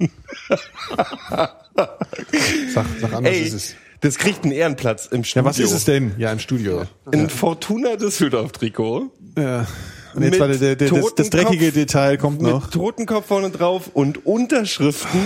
[2.73, 3.75] Sag, sag an, was Ey, ist es?
[4.03, 5.43] Das kriegt einen Ehrenplatz im Studio.
[5.43, 6.11] Ja, was ist es denn?
[6.17, 6.83] Ja, im Studio.
[7.11, 9.11] Ein Fortuna Düsseldorf-Trikot.
[9.37, 9.65] Ja.
[10.13, 12.65] Und jetzt warte, der, der, das, das dreckige Detail kommt noch.
[12.65, 15.19] Mit Totenkopf vorne drauf und Unterschriften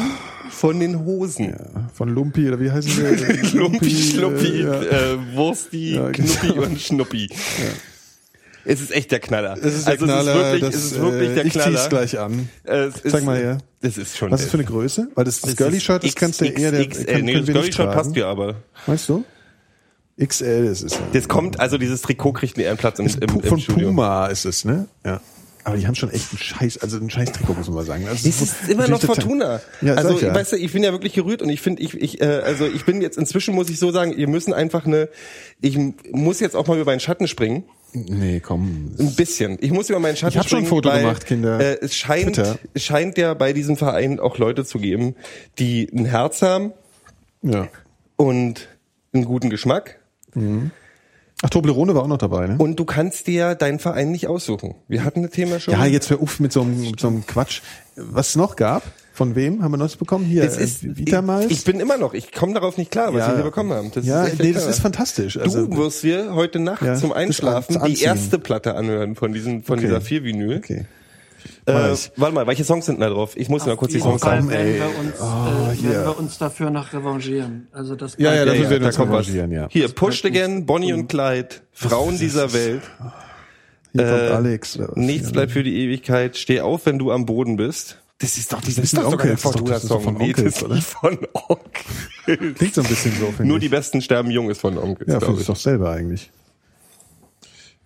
[0.50, 1.56] von den Hosen.
[1.94, 2.92] Von Lumpi, oder wie heißen
[3.52, 3.58] die?
[3.58, 4.82] Lumpi, Schluppi, äh, ja.
[4.82, 6.62] äh, Wursti, Ja, Knuppi genau.
[6.64, 7.30] und Schnuppi.
[8.68, 9.56] Es ist echt der Knaller.
[9.58, 11.54] Es ist der also Knaller, es ist wirklich, das, es ist wirklich der äh, ich
[11.54, 11.78] Knaller.
[11.78, 12.50] zieh's gleich an.
[12.64, 13.58] Äh, es ist, Zeig mal her.
[13.82, 14.32] Das ist schon.
[14.32, 15.08] Was ist für eine Größe?
[15.16, 17.06] Weil das, das ist Girly-Shirt, das kannst du eher, der, XL.
[17.06, 18.56] kann, nee, das Girly-Shirt passt dir aber.
[18.86, 19.24] Weißt du?
[20.24, 21.00] XL ist es.
[21.14, 23.90] Das kommt, also dieses Trikot kriegt einen Ehrenplatz im, Ist im, im von Studio.
[23.90, 24.88] Puma ist es, ne?
[25.06, 25.22] Ja.
[25.64, 28.08] Aber die haben schon echt einen Scheiß, also einen Scheiß Trikot, muss man mal sagen.
[28.08, 29.60] Also Es ist immer noch Fortuna.
[29.82, 30.34] Ja, also ich ja.
[30.34, 32.86] weißt du, ich bin ja wirklich gerührt und ich finde, ich, ich, äh, also ich
[32.86, 35.10] bin jetzt inzwischen muss ich so sagen, wir müssen einfach eine,
[35.60, 35.78] ich
[36.12, 37.66] muss jetzt auch mal über meinen Schatten springen.
[37.94, 38.94] Nee, komm.
[39.00, 39.58] Ein bisschen.
[39.62, 40.66] Ich muss über meinen Schatten Ich hab schon ein.
[40.66, 41.60] Foto weil, gemacht, Kinder.
[41.60, 42.60] Äh, es scheint, Twitter.
[42.74, 45.16] es scheint ja bei diesem Verein auch Leute zu geben,
[45.58, 46.74] die ein Herz haben
[47.42, 47.68] Ja.
[48.18, 48.68] und
[49.14, 50.00] einen guten Geschmack.
[51.44, 52.56] Ach, Toblerone war auch noch dabei, ne?
[52.58, 54.76] Und du kannst dir deinen Verein nicht aussuchen.
[54.88, 55.74] Wir hatten das Thema schon.
[55.74, 57.62] Ja, jetzt hör auf mit so einem, mit so einem Quatsch.
[57.96, 58.84] Was es noch gab,
[59.18, 60.26] Von wem haben wir Neues bekommen?
[60.26, 61.46] Hier, Es ist, äh, Vitamalz?
[61.50, 63.30] ich, ich bin immer noch, ich komme darauf nicht klar, was Ja.
[63.30, 63.90] wir hier bekommen haben.
[63.92, 65.38] Das ja, ist nee, das ist fantastisch.
[65.38, 69.16] Also, du wirst dir heute Nacht Ja, zum das Einschlafen an- die erste Platte anhören
[69.16, 69.88] von diesen, von Okay.
[69.88, 70.58] dieser Vier-Vinyl.
[70.58, 70.86] okay.
[71.66, 73.32] Äh, warte mal, welche Songs sind da drauf?
[73.36, 74.50] Ich muss mal kurz die Songs sagen.
[74.50, 75.90] werden wir, uns, Oh, äh, hier.
[75.90, 77.68] werden wir uns dafür noch revanchieren.
[77.72, 79.68] Also das Ja, ja, bleibt- dafür werden wir uns revanchieren, ja.
[79.72, 82.84] Hier, Pushed Again, Bonnie und Clyde, Frauen dieser Welt,
[83.94, 84.80] Hier kommt äh, Alex.
[84.94, 85.34] Nichts Ja.
[85.34, 87.98] bleibt für die Ewigkeit, steh auf, wenn du am Boden bist.
[88.20, 90.02] Das ist doch, das ist das das ist doch Fortuna-Song.
[90.02, 92.54] von Nee, das Onkels, ist von Onkel.
[92.56, 93.62] Klingt so ein bisschen so, Nur ich.
[93.64, 95.08] die Besten sterben jung ist von Onkel.
[95.08, 96.32] Ja, finde ich doch selber eigentlich.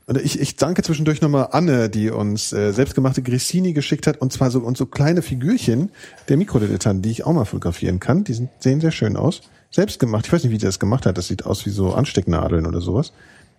[0.08, 4.32] Und ich, ich danke zwischendurch nochmal Anne, die uns äh, selbstgemachte Grissini geschickt hat und
[4.34, 5.90] zwar so und so kleine Figürchen
[6.30, 8.24] der Mikrodilettanten, die ich auch mal fotografieren kann.
[8.24, 9.42] Die sind, sehen sehr schön aus.
[9.70, 10.26] Selbstgemacht.
[10.26, 11.18] Ich weiß nicht, wie die das gemacht hat.
[11.18, 13.14] Das sieht aus wie so Anstecknadeln oder sowas.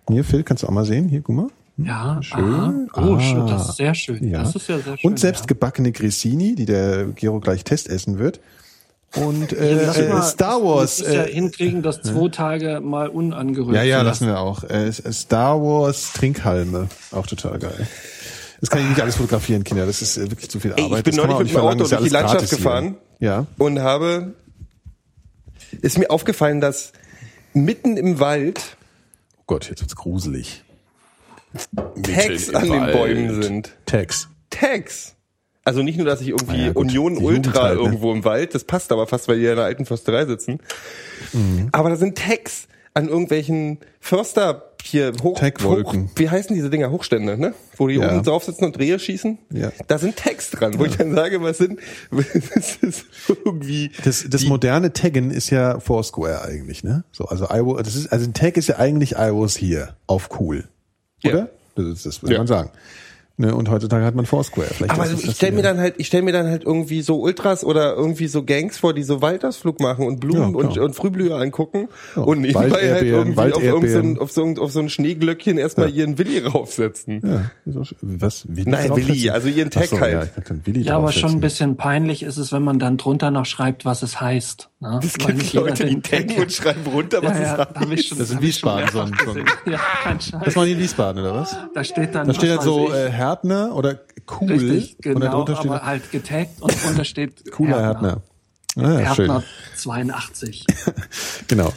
[0.09, 1.07] Hier, Phil, kannst du auch mal sehen.
[1.07, 1.47] Hier, guck mal.
[1.77, 2.43] Ja, Schön.
[2.93, 3.01] Aha.
[3.01, 3.19] Oh, Ah.
[3.19, 4.29] schön, das ist sehr schön.
[4.29, 4.43] Ja.
[4.43, 5.09] Das ist ja sehr schön.
[5.11, 8.39] und selbstgebackene Grissini, die der Gero gleich Testessen wird.
[9.15, 9.57] Und ja.
[9.57, 10.97] äh, Lass äh, mal- Star Wars.
[10.97, 14.63] Das ist ja Äh, hinkriegen, das zwei Tage mal unangerührt Ja, ja, lassen wir auch.
[14.63, 17.87] Äh, Star Wars Trinkhalme, auch total geil.
[18.61, 19.85] Das kann ich nicht alles fotografieren, Kinder.
[19.85, 20.99] Das ist äh, wirklich zu viel Ey, Arbeit.
[20.99, 22.57] ich bin das kann man neulich mit dem Auto durch die Landschaft gratis hier.
[22.59, 23.45] gefahren Ja.
[23.57, 24.33] und habe,
[25.81, 26.93] ist mir aufgefallen, dass
[27.53, 28.77] mitten im Wald
[29.39, 30.63] Oh Gott, jetzt wird's gruselig.
[32.01, 32.91] Tags an den.
[32.91, 33.71] Bäumen sind.
[33.85, 34.27] Tags.
[34.49, 35.15] Tags.
[35.65, 37.83] Also nicht nur, dass ich irgendwie Na ja, Union die Ultra halt, ne?
[37.85, 40.59] irgendwo im Wald, das passt aber fast, weil die ja in der alten Försterei sitzen.
[41.31, 41.69] Mhm.
[41.71, 46.07] Aber da sind Tags an irgendwelchen Förster hier hoch, Tagwolken.
[46.07, 47.53] hoch wie heißen diese Dinger Hochstände, ne?
[47.77, 48.13] Wo die Ja.
[48.13, 49.37] oben drauf sitzen und Rehe schießen.
[49.53, 49.71] Ja.
[49.87, 51.79] Da sind Tags dran, wo ich dann sage, was sind
[52.53, 53.05] das ist
[53.45, 57.05] irgendwie Das, das moderne Taggen ist ja Foursquare eigentlich, ne?
[57.13, 59.95] So, also I was, das ist, also ein Tag ist ja eigentlich I was here
[60.07, 60.65] auf cool.
[61.23, 61.31] Ja.
[61.31, 61.49] Oder?
[61.75, 62.39] Das, ist, das würde Ja.
[62.39, 62.69] man sagen.
[63.35, 64.67] Ne, und heutzutage hat man Foursquare.
[64.67, 67.01] Vielleicht Aber also das ich stelle mir dann halt, ich stelle mir dann halt irgendwie
[67.01, 70.77] so Ultras oder irgendwie so Gangs vor, die so Waldausflug machen und Blumen Ja, und,
[70.77, 74.59] und Frühblüher angucken Ja, und nebenbei halt irgendwie auf, irgend so ein, auf, so ein,
[74.59, 77.21] auf so ein Schneeglöckchen erstmal ihren Willi raufsetzen.
[77.23, 77.49] Ja,
[78.03, 78.45] was?
[78.47, 78.95] Willi Nein?
[78.95, 80.13] Willi, also ihren Tag so, halt.
[80.13, 82.97] Ja, ich dachte, Willi Ja, aber schon ein bisschen peinlich ist es, wenn man dann
[82.97, 84.69] drunter noch schreibt, was es heißt.
[84.83, 84.99] Ne?
[85.21, 88.07] Weil gibt Leute, die den taggen und schreiben runter, was ja, ja, es ich heißt.
[88.09, 89.45] schon, Das ist in Wiesbaden so ein- so ein-.
[89.71, 90.41] Ja, kein Scheiß.
[90.43, 91.55] Das die in Wiesbaden, oder was?
[91.73, 93.99] Da steht dann, Da steht halt so äh, Härtner oder
[94.41, 98.21] cool richtig, und genau, darunter steht aber halt getaggt und drunter steht cooler Härtner.
[98.75, 99.31] Ah, ja, schön.
[99.31, 99.43] Härtner
[99.77, 100.65] 82.
[101.47, 101.71] Genau.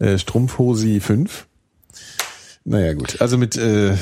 [0.00, 1.46] Äh, Strumpfhosi 5.
[2.64, 3.20] Naja, gut.
[3.20, 3.94] Also mit, äh,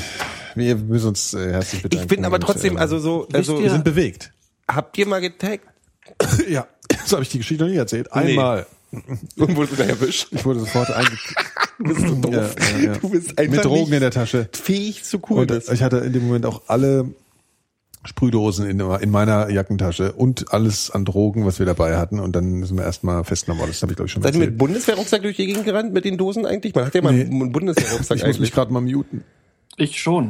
[0.55, 2.03] wir müssen uns äh, herzlich bedanken.
[2.03, 4.31] Ich bin aber und, trotzdem, äh, also so, also, wir sind bewegt.
[4.67, 5.65] habt ihr mal getaggt?
[6.49, 6.65] ja.
[7.05, 8.11] So habe ich die Geschichte noch nie erzählt.
[8.13, 8.65] Einmal.
[9.37, 10.27] Und wurde sogar erwischt?
[10.31, 11.09] Ich wurde sofort einge...
[11.79, 12.33] Bist du doof?
[12.33, 12.93] Ja, ja, ja.
[12.99, 14.47] Du bist einfach Mit Drogen nicht in der Tasche.
[14.53, 15.69] fähig zu Und Coolness.
[15.69, 17.09] ich hatte in dem Moment auch alle
[18.05, 22.19] Sprühdosen in, in meiner Jackentasche und alles an Drogen, was wir dabei hatten.
[22.19, 23.71] Und dann sind wir erstmal festgenommen worden.
[23.71, 24.57] Das habe ich, glaube ich, schon Seid ihr mit.
[24.57, 26.75] Bundeswehrrucksack durch die Gegend gerannt mit den Dosen eigentlich?
[26.75, 27.21] Man hat ja mal Nee.
[27.23, 28.51] einen Bundeswehrrucksack Ich muss mich eigentlich.
[28.51, 29.23] gerade mal muten.
[29.77, 30.29] Ich schon.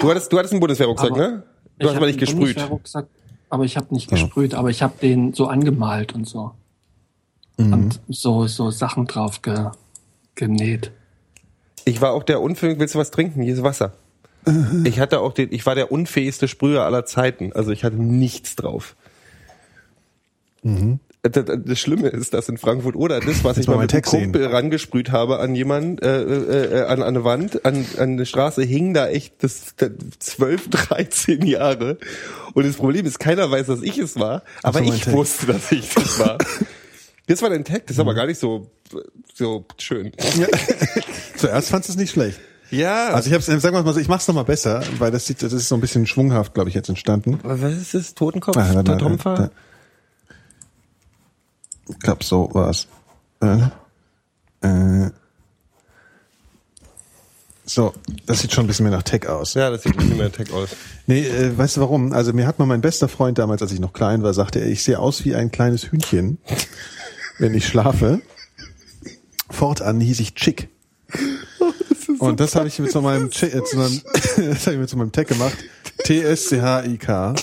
[0.00, 1.42] Du hattest, du hattest einen Bundeswehrrucksack, Aber ne?
[1.78, 2.40] Du Ich hast aber nicht einen gesprüht.
[2.56, 3.06] Bundeswehrrucksack,
[3.50, 6.52] Aber ich habe nicht gesprüht, aber ich habe den so angemalt und so.
[7.56, 9.70] Und so, so Sachen drauf ge,
[10.34, 10.92] genäht.
[11.84, 13.42] Ich war auch der unfähig, willst du was trinken?
[13.42, 13.94] Hier ist Wasser.
[14.84, 17.52] Ich hatte auch den, ich war der unfähigste Sprüher aller Zeiten.
[17.52, 18.94] Also ich hatte nichts drauf.
[20.62, 23.96] Das, das das Schlimme ist, dass in Frankfurt oder das, was ich mal mit dem
[23.96, 24.32] Text sehen.
[24.32, 28.26] Kumpel rangesprüht habe an jemanden, äh, äh, äh, an, an eine Wand, an, an eine
[28.26, 29.90] Straße, hing da echt das, das
[30.20, 31.98] 12, 13 Jahre.
[32.54, 35.14] Und das Problem ist, keiner weiß, dass ich es war, aber ich Tag.
[35.14, 36.38] wusste, dass ich das war.
[37.26, 38.70] Das war dein Tag, das ist aber gar nicht so,
[39.34, 40.12] so schön.
[41.36, 42.40] Zuerst fandst du es nicht schlecht.
[42.70, 43.08] Ja.
[43.08, 45.42] Also ich hab's, sagen wir mal so, ich mach's noch mal besser, weil das sieht,
[45.42, 47.38] das ist so ein bisschen schwunghaft, glaube ich, jetzt entstanden.
[47.42, 48.14] was ist das?
[48.14, 48.56] Totenkopf?
[48.56, 49.50] Ah, da, da, da.
[51.88, 52.86] Ich glaube, so war's.
[53.40, 53.68] Äh,
[54.66, 55.10] äh,
[57.64, 57.92] so,
[58.26, 59.52] das sieht schon ein bisschen mehr nach Tech aus.
[59.54, 60.70] Ja, das sieht ein bisschen mehr Tech aus.
[61.06, 62.12] Nee, äh, weißt du warum?
[62.12, 64.66] Also mir hat mal mein bester Freund damals, als ich noch klein war, sagte er,
[64.68, 66.38] ich sehe aus wie ein kleines Hühnchen,
[67.38, 68.20] wenn ich schlafe.
[69.50, 70.68] Fortan hieß ich Chick.
[72.18, 74.00] Und das habe ich mit so meinem, Chi- äh, zu meinem
[74.36, 75.56] das habe ich mit so meinem Tech gemacht.
[76.04, 77.34] T-S-C-H-I-K.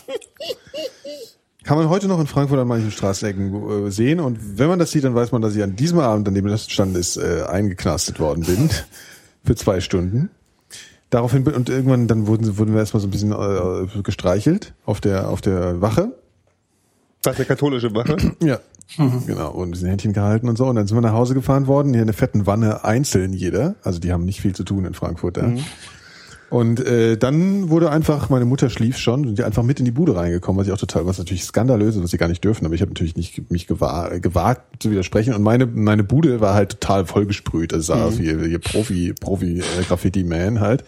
[1.65, 4.19] Kann man heute noch in Frankfurt an manchen Straßenecken äh, sehen.
[4.19, 6.45] Und wenn man das sieht, dann weiß man, dass ich an diesem Abend, an dem
[6.47, 8.69] das stand ist, äh, eingeknastet worden bin.
[9.43, 10.29] Für zwei Stunden.
[11.09, 15.01] Daraufhin, bin- und irgendwann, dann wurden, wurden wir erstmal so ein bisschen äh, gestreichelt auf
[15.01, 16.13] der, auf der Wache.
[17.23, 18.15] Das eine katholische Wache.
[18.41, 18.59] Ja.
[19.25, 20.67] Genau, und ein bisschen Händchen gehalten und so.
[20.67, 23.73] Und dann sind wir nach Hause gefahren worden, hier in der fetten Wanne einzeln jeder.
[23.81, 25.37] Also die haben nicht viel zu tun in Frankfurt.
[25.37, 25.51] Ja.
[26.49, 29.91] Und äh, dann wurde einfach, meine Mutter schlief schon, sind die einfach mit in die
[29.91, 32.65] Bude reingekommen, was ich auch total, was natürlich skandalös ist, was sie gar nicht dürfen,
[32.65, 35.33] aber ich habe natürlich nicht mich gewahr, gewagt zu widersprechen.
[35.33, 39.59] Und meine meine Bude war halt total vollgesprüht, also sah aus wie, wie Profi Profi
[39.59, 40.83] äh, Graffiti Man halt.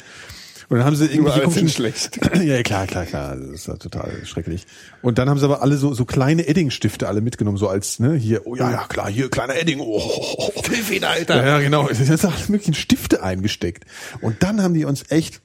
[0.69, 2.19] Und dann haben sie irgendwie komischen- schlecht.
[2.43, 3.37] ja, klar, klar, klar.
[3.37, 4.65] Das ist ja total schrecklich.
[5.01, 8.15] Und dann haben sie aber alle so, so kleine Eddingstifte alle mitgenommen, so als, ne,
[8.15, 11.37] hier, oh ja, ja, klar, hier, kleiner Edding, oh, Tilfeder, Alter.
[11.37, 11.87] ja, ja, genau.
[11.89, 13.85] Es sind alle möglichen Stifte eingesteckt.
[14.19, 15.41] Und dann haben die uns echt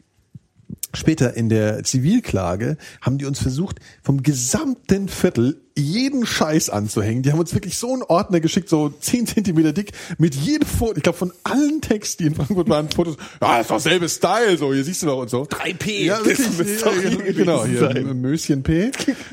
[0.94, 7.22] später in der Zivilklage haben die uns versucht, vom gesamten Viertel jeden Scheiß anzuhängen.
[7.22, 10.96] Die haben uns wirklich so einen Ordner geschickt, so 10 Zentimeter dick, mit jedem Foto,
[10.96, 14.08] ich glaube von allen Texten, die in Frankfurt waren, Fotos, ja, das ist doch selbe
[14.08, 15.42] Style, so, hier siehst du doch und so.
[15.42, 18.20] 3P, Ja, das wirklich, müsste ja, doch hier genau, hier, sein.
[18.20, 18.90] Möschen P.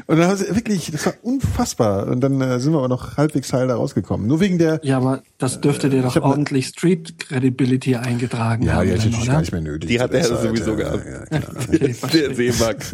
[0.08, 2.08] Und dann haben sie wirklich, das war unfassbar.
[2.08, 4.28] Und dann äh, sind wir aber noch halbwegs heil da rausgekommen.
[4.28, 8.74] Nur wegen der, Ja, aber das dürfte dir doch ne- ordentlich Street Credibility eingetragen ja,
[8.74, 9.32] haben, die hat dann, natürlich oder?
[9.34, 9.90] gar nicht mehr nötig.
[9.90, 11.06] Die hat er sowieso ja, gehabt.
[11.06, 11.96] Ja, ja, verstehe.
[12.30, 12.86] Der Seemark.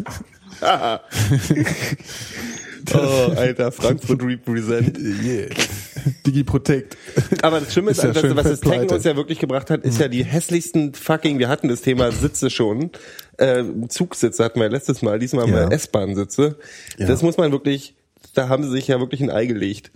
[2.94, 4.98] oh, Alter, Frankfurt represent.
[5.24, 5.48] Yeah.
[6.24, 6.96] Digi Protect.
[7.42, 8.94] Aber das Schlimme ist, Ist ja einfach, was das pleite.
[8.94, 12.48] uns ja wirklich gebracht hat, ist ja die hässlichsten fucking, wir hatten das Thema Sitze
[12.50, 12.90] schon,
[13.38, 15.68] äh, Zugsitze hatten wir letztes Mal, diesmal haben Ja.
[15.68, 16.56] wir S-Bahn-Sitze.
[16.98, 17.06] Ja.
[17.08, 17.94] Das muss man wirklich,
[18.34, 19.90] da haben sie sich ja wirklich ein Ei gelegt.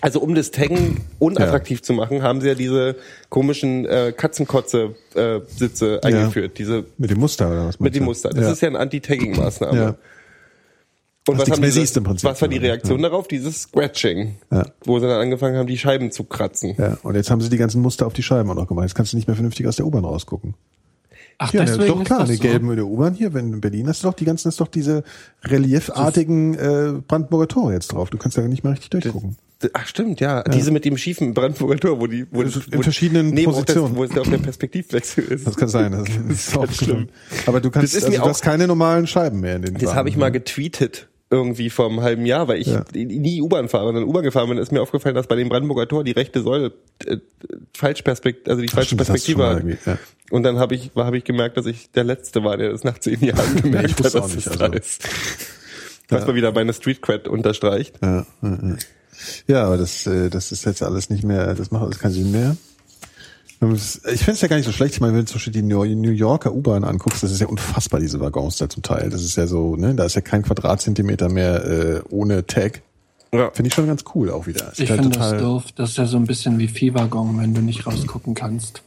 [0.00, 2.96] Also um das Taggen unattraktiv zu machen, haben sie ja diese
[3.30, 7.80] komischen äh, Katzenkotze-Sitze eingeführt, diese Mit dem Muster oder was?
[7.80, 8.04] mit dem?
[8.04, 8.28] Muster.
[8.30, 8.52] Das ja.
[8.52, 9.76] ist ja eine Anti-Tagging-Maßnahme.
[9.78, 9.94] Ja.
[11.28, 12.30] Und Was was, nichts haben siehst im Prinzip.
[12.30, 13.26] was war die Reaktion darauf?
[13.26, 14.66] Dieses Scratching, Ja.
[14.84, 16.74] wo sie dann angefangen haben, die Scheiben zu kratzen.
[16.78, 18.84] Ja, und jetzt haben sie die ganzen Muster auf die Scheiben auch noch gemacht.
[18.84, 20.54] Jetzt kannst du nicht mehr vernünftig aus der U-Bahn rausgucken.
[21.38, 22.48] Ach, Ja, ne, deswegen doch klar, ist die das so?
[22.48, 24.68] gelben in der U-Bahn hier, wenn in Berlin hast du doch die ganzen, ist doch
[24.68, 25.02] diese
[25.44, 28.10] reliefartigen äh, Brandenburger Tore jetzt drauf.
[28.10, 29.36] Du kannst da nicht mehr richtig durchgucken.
[29.72, 30.42] Ach stimmt, ja.
[30.44, 33.50] Diese mit dem schiefen Brandenburger Tor, wo die wo In das, wo verschiedenen nee, wo
[33.52, 33.96] das- Positionen.
[33.96, 35.46] wo es auf der Perspektivwechsel ist.
[35.46, 35.92] Das kann sein.
[35.92, 36.08] Das
[36.48, 37.08] ist auch schlimm.
[37.46, 39.62] Aber du kannst, Das ist also mir du hast auch- keine normalen Scheiben mehr in
[39.62, 42.84] den Das habe ich mal getweetet irgendwie vor einem halben Jahr, weil ich Ja.
[42.94, 46.04] nie U-Bahn fahre, sondern U-Bahn gefahren bin, ist mir aufgefallen, dass bei dem Brandenburger Tor
[46.04, 46.72] die rechte Säule
[47.04, 47.16] äh,
[47.74, 49.56] falsch Perspekt also die falsche stimmt, Perspektive hat.
[49.58, 49.98] irgendwie, ja.
[50.30, 52.98] Und dann habe ich habe ich gemerkt, dass ich der letzte war, der das nach
[52.98, 54.72] zehn Jahren gemerkt hat, dass nicht, das also.
[54.74, 55.08] ist.
[56.08, 57.96] Was mal wieder meine Street Cred unterstreicht.
[58.00, 58.76] Ja, ja, ja.
[59.48, 62.30] ja, aber das, äh, das ist jetzt alles nicht mehr, das macht alles keinen Sinn
[62.30, 62.56] mehr.
[63.60, 64.94] Ich finde es ja gar nicht so schlecht.
[64.94, 68.00] Ich meine, wenn du zum Beispiel die New Yorker U-Bahn anguckst, das ist ja unfassbar,
[68.00, 69.08] diese Waggons da zum Teil.
[69.08, 72.82] Das ist ja so, ne, da ist ja kein Quadratzentimeter mehr äh, ohne Tag.
[73.32, 73.50] Ja.
[73.52, 74.72] Finde ich schon ganz cool auch wieder.
[74.72, 75.64] Ist Ich halt finde das doof.
[75.74, 78.82] Das ist ja so ein bisschen wie Viehwaggon, wenn du nicht rausgucken kannst.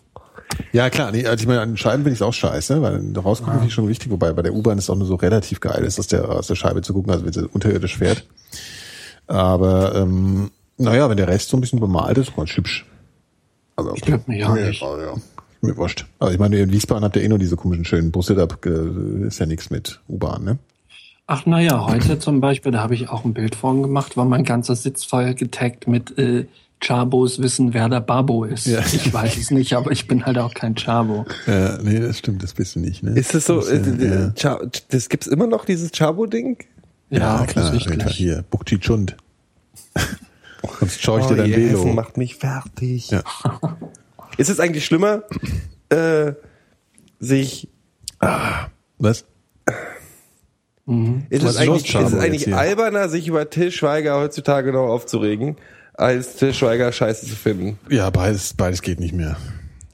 [0.71, 1.11] Ja, klar.
[1.11, 3.67] Nee, also ich meine, an den Scheiben finde ich es auch scheiße, weil rausgucken finde
[3.67, 4.11] ich schon wichtig.
[4.11, 6.55] Wobei bei der U-Bahn ist auch nur so relativ geil, ist, aus der, aus der
[6.55, 8.25] Scheibe zu gucken, also wenn sie unterirdisch fährt.
[9.27, 12.85] Aber, ähm, naja, wenn der Rest so ein bisschen bemalt ist, ganz hübsch.
[13.79, 14.81] Also, Stört mich auch nicht.
[14.81, 15.13] Ja, ja.
[15.61, 16.05] Mir wurscht.
[16.19, 19.27] Also ich meine, in Wiesbaden habt ihr eh nur diese komischen schönen Busse, da äh,
[19.27, 20.57] ist ja nichts mit U-Bahn, ne?
[21.27, 24.43] Ach naja, heute zum Beispiel, da habe ich auch ein Bild von gemacht, war mein
[24.45, 26.45] ganzer Sitz voll getaggt mit äh,
[26.81, 28.65] Chabos wissen, wer der Babo ist.
[28.67, 28.79] Ja.
[28.79, 31.25] Ich weiß es nicht, aber ich bin halt auch kein Chabo.
[31.45, 33.11] Ja, nee, das stimmt, das bist du nicht, ne?
[33.11, 34.31] Ist es so, Das, äh, äh, ja.
[34.31, 36.57] Cha- das gibt's immer noch, dieses Chabo-Ding?
[37.09, 37.99] ja, klar, offensichtlich.
[37.99, 39.17] Alter, hier, Bukti Chund.
[40.79, 41.79] Sonst schaue ich dir dein Velo.
[41.79, 43.09] Hessen macht mich fertig.
[43.09, 43.23] Ja.
[44.37, 45.23] Ist es eigentlich schlimmer,
[45.89, 46.33] äh,
[47.19, 47.67] sich
[48.97, 49.25] Was?
[51.29, 54.71] Ist Was es ist los, eigentlich, ist es eigentlich alberner, sich über Till Schweiger heutzutage
[54.71, 55.57] noch aufzuregen,
[55.93, 57.77] als Till Schweiger scheiße zu finden?
[57.89, 59.37] Ja, beides, beides geht nicht mehr.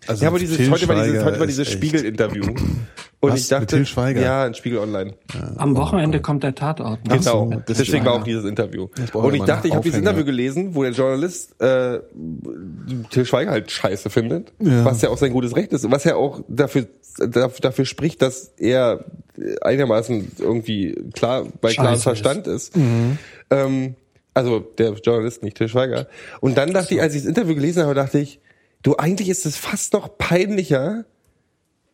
[0.07, 2.44] Also Ja, aber dieses, Til heute war dieses, heute war ist dieses Spiegel-Interview.
[3.22, 4.22] Und Was, ich dachte, mit Til Schweiger?
[4.22, 5.14] ja, ein Spiegel-Online.
[5.57, 7.07] Am Wochenende kommt der Tatort.
[7.07, 7.18] ne?
[7.18, 8.88] Genau, so, deswegen ist- war auch dieses Interview.
[9.14, 9.98] Und ich dachte, ich habe dieses.
[9.99, 11.99] Interview gelesen, wo der Journalist äh,
[13.10, 14.86] Till Schweiger halt scheiße findet, Ja.
[14.86, 16.86] was ja auch sein gutes Recht ist und was ja auch dafür
[17.18, 19.06] dafür, dafür spricht, dass er
[19.61, 22.73] einigermaßen irgendwie klar bei klarem Verstand ist.
[23.49, 23.95] Ähm,
[24.34, 26.07] also der Journalist, nicht Till Schweiger.
[26.41, 28.40] Und dann dachte ich, als ich das Interview gelesen habe, dachte ich,
[28.86, 31.06] du eigentlich ist es fast noch peinlicher.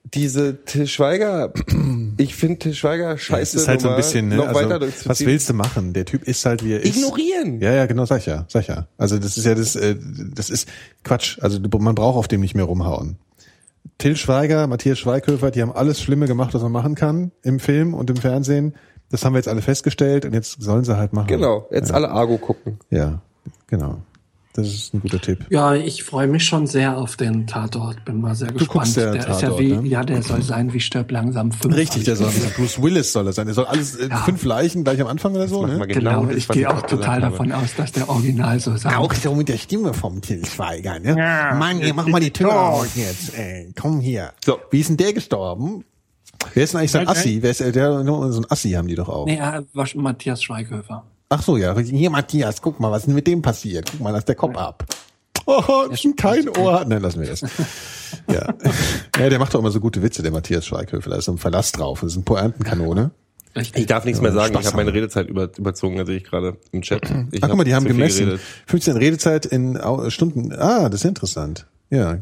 [0.04, 1.54] Diese Till Schweiger,
[2.18, 3.56] ich finde Till Schweiger scheiße.
[3.58, 4.38] Es ist halt so ein bisschen, ne?
[4.38, 5.94] noch also, was willst du machen?
[5.94, 6.98] Der Typ ist halt wie er ist.
[6.98, 7.62] Ignorieren.
[7.62, 8.88] Ja, ja, genau, sag ich ja, sag ja.
[8.98, 9.96] Also das ist ja das, äh,
[10.34, 10.68] das ist
[11.04, 11.38] Quatsch.
[11.42, 13.18] Also man braucht auf dem nicht mehr rumhauen.
[14.00, 17.94] Till Schweiger, Matthias Schweighöfer, die haben alles Schlimme gemacht, was man machen kann im Film
[17.94, 18.74] und im Fernsehen.
[19.12, 21.28] Das haben wir jetzt alle festgestellt und jetzt sollen sie halt machen.
[21.28, 21.96] Genau, jetzt ja.
[21.96, 22.80] alle Argo gucken.
[22.90, 23.22] Ja,
[23.68, 24.02] genau.
[24.54, 25.46] Das ist ein guter Tipp.
[25.50, 28.04] Ja, ich freue mich schon sehr auf den Tatort.
[28.04, 28.70] Bin mal sehr gespannt.
[28.70, 29.88] guckst ja der ist ja Tatort, wie, ne?
[29.88, 31.74] ja, der soll sein wie Stirb langsam 5.
[31.74, 33.46] Richtig, der soll Bruce Willis soll er sein.
[33.46, 35.88] Der soll alles äh, fünf Leichen gleich am Anfang oder so, ne?
[35.88, 37.32] Genau, das, ich was gehe auch total habe.
[37.32, 41.00] davon aus, dass der Original so sein Auch so mit der Stimme vom Till Schweiger,
[41.00, 41.16] ne?
[41.16, 43.38] Mann, hier, mach mal die Tür auf jetzt.
[43.38, 44.34] Ey, komm hier.
[44.44, 44.60] So.
[44.70, 45.86] Wie ist denn der gestorben?
[46.54, 47.08] Wer ist denn eigentlich so ein.
[47.08, 47.42] Assi?
[47.42, 49.26] Wer ist äh, der, so ein Assi haben die doch auch.
[49.26, 51.06] Nee, äh, war schon Matthias Schweighöfer.
[51.34, 51.78] Ach so, ja.
[51.80, 53.90] Hier, Matthias, guck mal, was ist denn mit dem passiert?
[53.90, 54.86] Guck mal, da ist der Kopf ab.
[55.46, 55.88] Oh,
[56.18, 56.84] kein Ohr.
[56.86, 57.42] Nein, lassen wir das.
[58.30, 58.54] Ja.
[59.18, 61.10] ja, der macht doch immer so gute Witze, der Matthias Schweighöfer.
[61.10, 62.02] Da ist so ein Verlass drauf.
[62.02, 63.12] Das ist ein Pointenkanone.
[63.56, 64.94] Ich darf nichts mehr sagen, Spaß ich habe meine.
[64.94, 67.10] Redezeit über, überzogen, da sehe ich gerade im Chat.
[67.32, 68.26] Ich Ach, guck mal, die hab haben gemessen.
[68.26, 68.42] geredet.
[68.68, 69.80] 15 Redezeit in
[70.10, 70.54] Stunden.
[70.54, 71.66] Ah, das ist interessant.
[71.90, 72.20] Ja.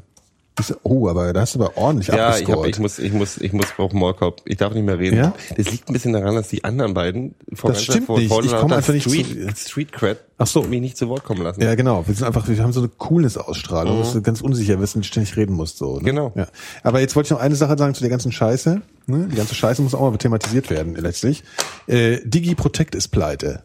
[0.60, 3.12] Das ist- Oh, aber da hast du aber ordentlich Ja, ich, hab, ich muss, ich
[3.14, 4.42] muss, ich muss auf Maulkorb.
[4.46, 5.18] Ich darf nicht mehr reden.
[5.18, 5.34] Ja?
[5.58, 8.32] Das liegt ein bisschen daran, dass die anderen beiden vor Das stimmt nicht.
[8.32, 10.64] Ich komme einfach nicht Street, zu- Street Cred Ach so.
[10.64, 11.62] mich nicht zu Wort kommen lassen.
[11.62, 12.06] Ja, genau.
[12.08, 15.36] Wir sind einfach, wir haben so eine Coolness-Ausstrahlung, dass du ganz unsicher bist und ständig
[15.38, 15.78] reden musst.
[15.78, 16.02] So, ne?
[16.02, 16.06] Mhm.
[16.06, 16.32] Genau.
[16.36, 16.48] Ja.
[16.84, 18.82] Aber jetzt wollte ich noch eine Sache sagen zu der ganzen Scheiße.
[19.08, 19.28] Ne?
[19.32, 21.44] Die ganze Scheiße muss auch mal thematisiert werden, letztlich.
[21.88, 23.64] Äh, DigiProtect ist pleite.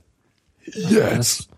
[0.67, 1.49] Yes.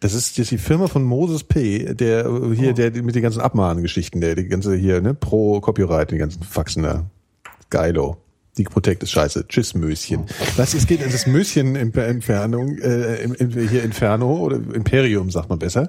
[0.00, 3.40] Das ist jetzt die Firma von Moses P., der äh, hier, der mit den ganzen
[3.40, 7.04] Abmahngeschichten, der die ganze hier, ne, pro Copyright, die ganzen Faxen da.
[7.68, 8.16] Geilo.
[8.58, 9.46] DigiProtect ist scheiße.
[9.46, 10.24] Tschüss, Möschen.
[10.56, 13.28] Was, es geht, das Möschen Entfernung, äh,
[13.68, 15.88] hier Inferno oder Imperium, sagt man besser,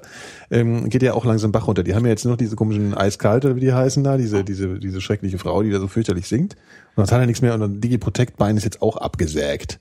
[0.50, 1.82] ähm, geht ja auch langsam Bach runter.
[1.82, 4.78] Die haben ja jetzt noch diese komischen Eiskalte, oder wie die heißen da, diese, diese,
[4.78, 6.54] diese schreckliche Frau, die da so fürchterlich singt.
[6.94, 9.80] Und dann hat er nichts mehr und dann DigiProtect-Bein ist jetzt auch abgesägt.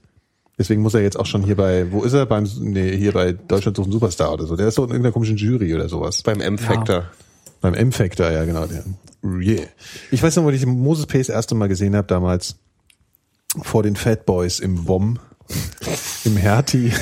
[0.62, 2.28] Deswegen muss er jetzt auch schon hier bei, wo ist er?
[2.28, 4.56] Beim, nee, hier bei Deutschland sucht ein Superstar oder so.
[4.56, 6.22] Der ist so in irgendeiner komischen Jury oder sowas.
[6.22, 7.06] Beim M-Factor.
[7.62, 8.68] Beim M-Factor, ja genau.
[8.68, 8.84] Der.
[9.24, 9.66] Yeah.
[10.12, 11.18] Ich weiß noch, wo ich Moses P.
[11.18, 12.58] das erste Mal gesehen habe, damals
[13.64, 15.18] vor den Fat Boys im WOM,
[16.26, 16.94] im Hertie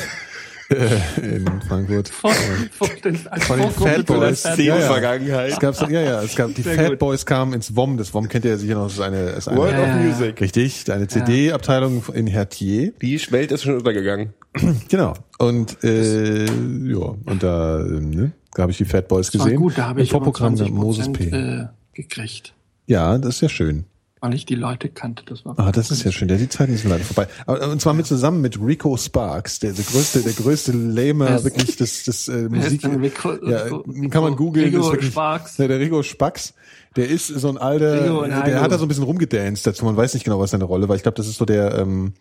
[1.21, 2.09] in Frankfurt.
[2.09, 2.31] Vor,
[2.71, 4.41] vor den, Von den Fat Boys.
[4.41, 4.85] Fat Ja, ja.
[4.87, 5.51] Vergangenheit.
[5.51, 6.99] Es gab so, ja, ja, es gab die Sehr Fat gut.
[6.99, 7.97] Boys kamen ins WOM.
[7.97, 9.95] Das WOM kennt ihr ja sicher noch, das ist eine, ist World eine of Ja.
[9.95, 10.39] Music.
[10.41, 12.93] richtig, eine CD-Abteilung in Hertier.
[13.01, 14.33] Die Welt ist schon untergegangen.
[14.89, 15.13] Genau.
[15.37, 19.57] Und äh, ja, und da, ähm, ne, da habe ich die Fat Boys War gesehen.
[19.59, 21.25] gut, da habe ich Vorprogramm 20 der Moses P.
[21.29, 22.53] äh, gekriegt,
[22.87, 23.85] Ja, das ist ja schön.
[24.21, 25.23] Weil ich die Leute kannte.
[25.25, 26.27] Das war Ah, das ist ja schön.
[26.27, 27.27] Der die Zeiten sind leider vorbei.
[27.45, 31.43] Aber, und zwar mit zusammen mit Rico Sparks, der, der größte, der größte Lamer ist-
[31.45, 32.85] wirklich des, des äh, ist Musik.
[32.85, 34.65] Rico- ja, Rico- kann man googeln.
[34.65, 35.57] Rico ist wirklich- Sparks?
[35.57, 36.53] Ja, der Rico Spax.
[36.95, 39.85] Der ist so ein alter, Rico und der hat da so ein bisschen rumgedanced dazu.
[39.85, 40.95] Man weiß nicht genau, was seine Rolle war.
[40.95, 42.13] Ich glaube, das ist so der, ähm,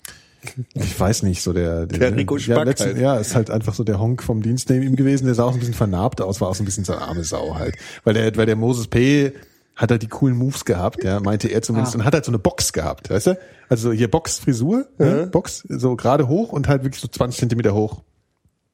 [0.75, 2.99] ich weiß nicht, so der, Der Rico ja, Spack letzten, halt.
[3.01, 5.25] ja, ist halt einfach so der Honk vom Dienst neben ihm gewesen.
[5.25, 7.03] Der sah auch so ein bisschen vernarbt aus, war auch so ein bisschen so eine
[7.03, 7.75] arme Sau halt.
[8.05, 9.33] Weil der, weil der Moses P.
[9.79, 11.99] hat halt die coolen Moves gehabt, ja, meinte er zumindest, Ah.
[12.01, 13.39] und hat halt so eine Box gehabt, weißt du?
[13.71, 15.29] Also hier Boxfrisur, ne?
[15.33, 18.03] Box, so gerade hoch und halt wirklich so 20 Zentimeter hoch.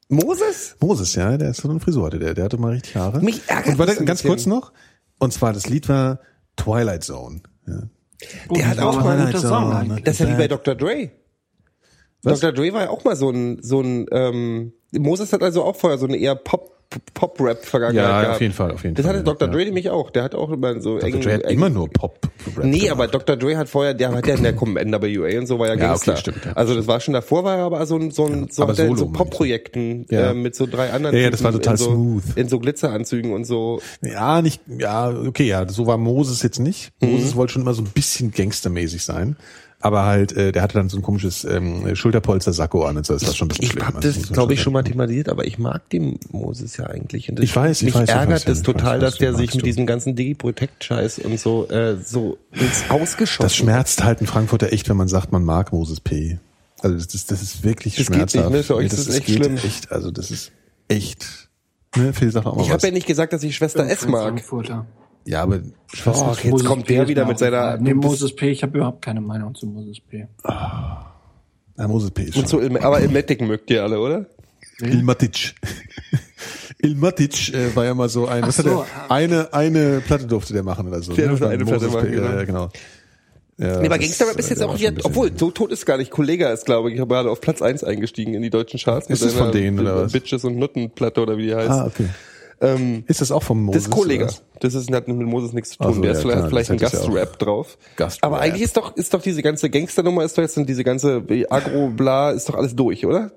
[0.09, 0.75] Moses?
[0.81, 3.21] Moses, ja, der ist so eine Frisur hatte der, der hatte mal richtig Haare.
[3.21, 4.29] Mich ärgert Und warte, ganz bisschen.
[4.29, 4.71] kurz noch.
[5.19, 6.19] Und zwar das Lied war
[6.57, 7.41] Twilight Zone.
[7.67, 7.83] Ja.
[8.55, 10.01] Der hat auch mal ein guter Song Zone.
[10.03, 10.75] Das ist ja wie bei Dr.
[10.75, 11.11] Dre.
[12.23, 12.39] Was?
[12.39, 12.51] Dr.
[12.53, 15.97] Dre war ja auch mal so ein, so ein, ähm, Moses hat also auch vorher
[15.97, 16.74] so eine eher Pop,
[17.13, 18.35] Pop-Rap-Vergangenheit Ja, gehabt.
[18.35, 19.47] auf jeden Fall, auf jeden das Fall, hatte Dr.
[19.47, 19.53] ja.
[19.53, 20.11] Dre nämlich auch.
[20.11, 21.13] Der hat auch immer so Dr.
[21.15, 22.19] eng, Dre hat immer nur Pop.
[22.61, 22.91] Nee, gemacht.
[22.91, 23.35] aber Dr.
[23.37, 26.11] Dre hat vorher, der hat ja in der NWA und so war ja Ja, Gangster.
[26.13, 26.53] okay, stimmt, ja.
[26.53, 28.95] also das war schon davor, war er aber so ein, so ein, so, er solo,
[28.95, 29.07] so?
[29.09, 32.23] Pop-Projekten äh, mit so drei anderen Ja, ja, das war total in so, smooth.
[32.35, 33.81] In so Glitzeranzügen und so.
[34.01, 36.91] Ja, nicht, ja, okay, ja, so war Moses jetzt nicht.
[37.01, 37.11] Mhm.
[37.11, 39.35] Moses wollte schon immer so ein bisschen gangstermäßig sein.
[39.81, 43.27] Aber halt, äh, der hatte dann so ein komisches ähm, Schulterpolster-Sakko an und so, das
[43.27, 43.85] war schon ein bisschen Ich schlimm.
[43.85, 47.29] habe Also, das, glaube ich, schon mal thematisiert, aber ich mag den Moses ja eigentlich.
[47.29, 49.01] Und das Ich weiß, ich mich weiß, ich ärgert weiß, ja, es ich total, weiß,
[49.01, 49.65] dass der sich mit du.
[49.65, 54.89] diesem ganzen Digi-Protect-Scheiß und so äh, so ins Ausgeschossen Das schmerzt halt ein Frankfurter echt,
[54.89, 56.39] wenn man sagt, man mag Moses P.
[56.81, 58.51] Also das ist, das ist wirklich Das geht nicht, schmerzhaft.
[58.53, 58.63] ne?
[58.63, 59.57] Für euch Nee, ist das echt schlimm.
[59.57, 60.51] Echt, also das ist
[60.87, 61.49] echt.
[61.95, 64.23] Ne, Phil, sag auch mal Ich habe ja nicht gesagt, dass ich Schwester S mag.
[64.23, 64.85] Frankfurter.
[65.25, 65.59] Ja, aber
[66.05, 66.93] Oh, jetzt Moses kommt P.
[66.95, 67.77] der ist wieder mit seiner.
[67.77, 68.49] Nee, Moses P.
[68.49, 70.27] Ich habe überhaupt keine Meinung zu Moses P.
[70.43, 72.23] ja, Moses P.
[72.23, 72.59] ist und so.
[72.61, 74.25] Il- aber Ilmatic mögt ihr alle, oder?
[74.81, 75.55] Ilmatic.
[76.79, 79.11] Ilmatic äh, war ja mal so ein, Ach was so, hat er?
[79.11, 81.13] Eine, eine Platte durfte der machen oder so.
[81.13, 81.29] Der ne?
[81.29, 82.15] durfte eine Platte Moses P.
[82.17, 82.69] machen, Ja, ja, genau.
[83.57, 86.11] Ja, Nee, aber das, Gangsterrap ist jetzt auch bisschen- obwohl, so tot ist gar nicht.
[86.11, 89.07] Kollega ist, glaube ich, gerade auf Platz eins eingestiegen in die deutschen Charts.
[89.09, 90.11] Ist es von denen, oder was?
[90.11, 91.69] Bitches und Nuttenplatte oder wie die heißt.
[91.69, 92.09] Ah, okay.
[92.61, 93.89] Ähm, Ist das auch vom Moses?
[93.89, 94.43] das ist was?
[94.59, 95.93] Das ist, hat mit Moses nichts zu tun.
[95.93, 96.89] so, Der ja, ist vielleicht, klar, vielleicht ein ja.
[96.89, 97.77] Gastrap drauf.
[97.95, 98.31] Gastrap.
[98.31, 102.31] Aber eigentlich ist doch, ist doch diese ganze Gangsternummer, ist doch jetzt diese ganze Agro-Bla,
[102.31, 103.31] ist doch alles durch, oder?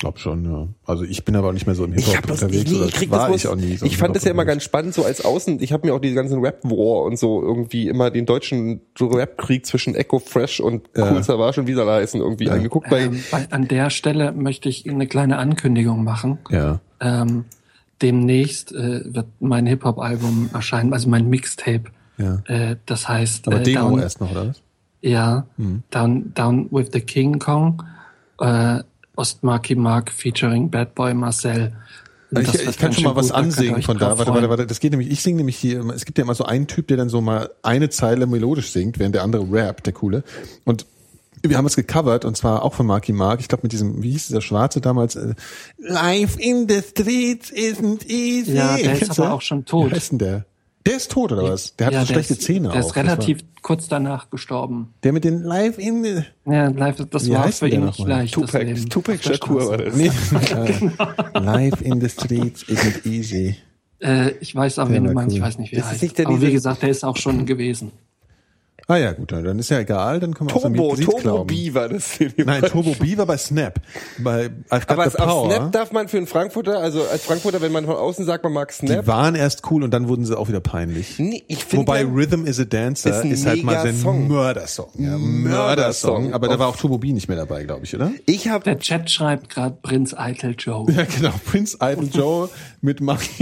[0.00, 0.66] Glaub schon, ja.
[0.86, 2.72] Also ich bin aber auch nicht mehr so im Ich, Hip-Hop hab das, unterwegs.
[2.72, 3.76] oder ich, krieg war das ich auch nie.
[3.76, 5.60] So ich fand das ja immer ganz spannend, so als Außen.
[5.60, 9.94] Ich habe mir auch diese ganzen Rap-War und so irgendwie immer den deutschen Rap-Krieg zwischen
[9.94, 12.90] Echo Fresh und Cool Savage und wie heißen irgendwie angeguckt.
[12.90, 16.38] Weil Ähm, bei, an der Stelle möchte ich eine kleine Ankündigung machen.
[16.48, 16.80] Ja.
[16.98, 17.44] Ähm,
[18.02, 21.84] demnächst äh, wird mein Hip-Hop-Album erscheinen, also mein Mixtape.
[22.18, 22.38] Ja.
[22.46, 24.62] Äh, das heißt, Aber äh, Demo Down, erst noch, oder was?
[25.00, 25.82] ja, Hm.
[25.90, 27.82] Down, Down with the King Kong,
[28.40, 28.82] äh,
[29.16, 31.72] Ostmarky Mark featuring Bad Boy Marcel
[32.30, 34.16] Ich, Das ich kann schon mal was ansingen von da.
[34.16, 34.66] Warte, warte, warte.
[34.66, 36.96] Das geht nämlich, ich singe nämlich hier, es gibt ja immer so einen Typ, der
[36.96, 40.22] dann so mal eine Zeile melodisch singt, während der andere rappt, der coole.
[40.64, 40.86] Und
[41.42, 43.40] wir haben es gecovert und zwar auch von Marky Mark.
[43.40, 45.16] Ich glaube mit diesem, wie hieß dieser Schwarze damals?
[45.16, 45.34] Äh,
[45.78, 48.54] Life in the streets isn't easy.
[48.56, 49.22] Ja, der ist du?
[49.22, 49.90] aber auch schon tot.
[49.90, 50.44] Wie heißt denn der?
[50.86, 51.76] Der ist tot oder was?
[51.76, 52.86] Der hat Ja, so schlechte ist, Zähne Der auch.
[52.88, 54.94] ist relativ kurz danach gestorben.
[55.02, 56.22] Der mit den Life in the...
[56.46, 58.32] Ja, live, das Wie war heißt für ihn nicht leicht.
[58.32, 58.74] Tupac.
[58.88, 59.94] Tupac Shakur war das.
[59.94, 60.10] Nee,
[60.54, 63.56] äh, Life in the streets isn't easy.
[64.02, 65.40] Äh, ich weiß aber, wen du meinst, cool.
[65.40, 66.02] ich weiß nicht, wie er Das ist heißt.
[66.02, 67.92] nicht der aber wie gesagt, der ist auch schon gewesen.
[68.90, 71.46] Ah ja, gut, dann ist ja egal, dann können wir auch Turbo, Lied Turbo glauben.
[71.46, 72.18] B war das.
[72.36, 73.80] Nein, Turbo B war bei Snap.
[74.18, 75.48] Bei I've Aber auf Power.
[75.48, 78.52] Snap darf man für einen Frankfurter, also als Frankfurter, wenn man von außen sagt, man
[78.52, 79.06] mag die Snap.
[79.06, 81.20] waren erst cool und dann wurden sie auch wieder peinlich.
[81.20, 84.26] Nee, ich finde Wobei Rhythm is a Dancer Ist ist, halt mal ein Song.
[84.26, 84.88] Mördersong.
[84.98, 86.34] Ja, Mördersong.
[86.34, 88.10] Aber da war auch Turbo B nicht mehr dabei, glaube ich, oder?
[88.26, 90.90] ich habe Der Chat schreibt gerade Prinz Eitel Joe.
[90.90, 91.32] Ja, genau.
[91.46, 92.48] Prince Idol Joe
[92.82, 93.20] mit Mark.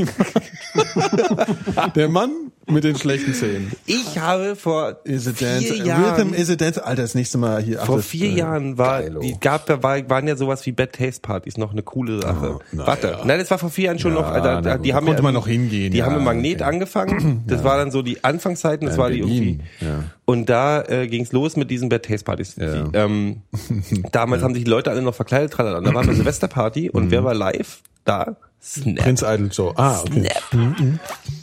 [1.95, 2.31] Der Mann
[2.67, 3.73] mit den schlechten Zähnen.
[3.87, 5.75] ich habe vor Is a vier Dancer.
[5.85, 6.87] Jahren Rhythm is a Dancer.
[6.87, 7.79] Alter, das nächste Mal hier.
[7.79, 9.21] vor das, vier äh, Jahren war, geilo.
[9.21, 12.59] die gab, da war, waren ja sowas wie Bad Taste Partys noch eine coole Sache.
[12.59, 13.25] Oh, Warte, ja.
[13.25, 15.21] nein, das war vor vier Jahren schon Ja, noch, da, na da, die haben konnte
[15.21, 16.65] ja, man noch hingehen, Die ja, haben im Magnet okay.
[16.65, 20.05] angefangen, das war dann so die Anfangszeiten, das Ja, war die irgendwie, ja.
[20.27, 22.57] und da äh, ging's los mit diesen Bad Taste Partys.
[22.57, 22.83] Ja.
[22.85, 23.43] Die, ähm,
[24.13, 25.79] damals haben sich die Leute alle noch verkleidet, tralala.
[25.79, 28.37] Und da war eine Silvesterparty und wer war live da?
[28.61, 29.05] Snap.
[29.05, 29.73] Prince Idol Joe.
[29.77, 30.29] Ah, okay.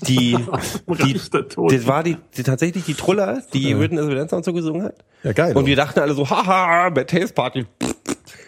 [0.07, 0.37] Die, die,
[0.87, 1.71] Rechter Tod.
[1.71, 4.83] das war die, die tatsächlich die Truller, die Written as a Dancer und so gesungen
[4.83, 4.95] hat.
[5.23, 5.55] Ja, geil.
[5.55, 7.65] Und wir dachten alle so, haha, Bad Taste Party.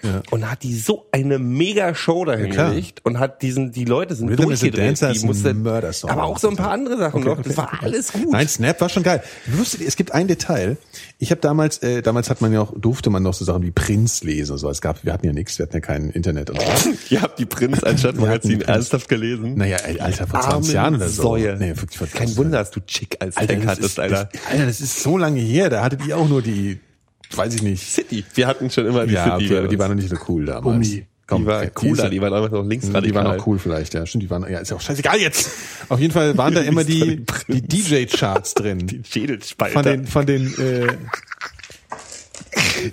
[0.03, 0.21] Ja.
[0.31, 2.69] Und hat die so eine mega Show dahin klar.
[2.69, 5.01] gelegt und hat diesen, die Leute sind Rhythm durchgedreht.
[5.01, 5.55] Die musste,
[6.03, 7.41] aber auch so ein paar andere Sachen noch.
[7.41, 8.31] Das war alles gut.
[8.31, 9.23] Nein, Snap war schon geil.
[9.47, 10.77] Wusstet ihr, es gibt ein Detail.
[11.19, 13.71] Ich habe damals, äh, damals hat man ja auch, durfte man noch so Sachen wie
[13.71, 14.69] Prinz lesen und so.
[14.69, 16.67] Es gab, wir hatten ja nichts, wir hatten ja kein Internet und so.
[17.09, 19.55] Ihr habt die Prinz anstatt Magazin ernsthaft gelesen.
[19.55, 21.23] Naja, ey, Alter, vor 20 Jahren oder so.
[21.23, 21.57] Säue.
[21.57, 24.29] Nee, wirklich Kein 20 Wunder, dass du Chick als Alter, das hattest, ist, Alter.
[24.31, 25.69] Das, Alter, das ist so lange her.
[25.69, 26.79] Da hattet ihr auch nur die,
[27.35, 27.83] weiß ich nicht.
[27.83, 28.23] City.
[28.35, 29.57] Wir hatten schon immer die Ja, City.
[29.57, 30.63] okay, die waren noch nicht so cool damals.
[30.89, 31.05] Gummi.
[31.29, 33.01] Komm, die war cooler, diese- die waren einfach noch linksradikal.
[33.01, 34.05] Die waren auch cool vielleicht, ja.
[34.05, 35.49] Stimmt, die waren, ja, ist ja auch scheißegal jetzt.
[35.89, 38.87] Auf jeden Fall waren da immer die, die DJ-Charts drin.
[38.87, 39.73] Die Schädelspalter.
[39.73, 40.87] Von den, von den, äh,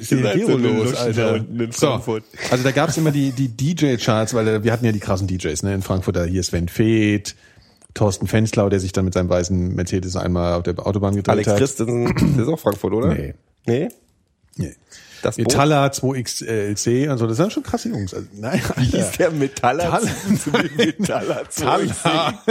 [0.00, 1.24] ist seid Gero so los, Alter.
[1.26, 2.24] da unten in So, Frankfurt.
[2.50, 5.62] also da gab's immer die, die DJ-Charts, weil äh, wir hatten ja die krassen DJs,
[5.62, 7.36] ne, in Frankfurt, da hier Sven Feth,
[7.94, 11.48] Thorsten Fenslau, der sich dann mit seinem weißen Mercedes einmal auf der Autobahn gedreht Alex
[11.48, 11.58] hat.
[11.58, 13.14] Christensen, das ist auch Frankfurt, oder?
[13.14, 13.34] Nee.
[13.66, 13.88] Nee?
[14.56, 14.76] Nee.
[15.24, 15.38] Das?
[15.38, 18.12] Metalla 2XLC und so, das sind schon krasse Jungs.
[18.12, 19.84] Also, nein, Wie hieß der Metaller?
[19.90, 20.10] Talla.
[20.76, 21.42] Metaller.
[21.48, 22.34] Talla.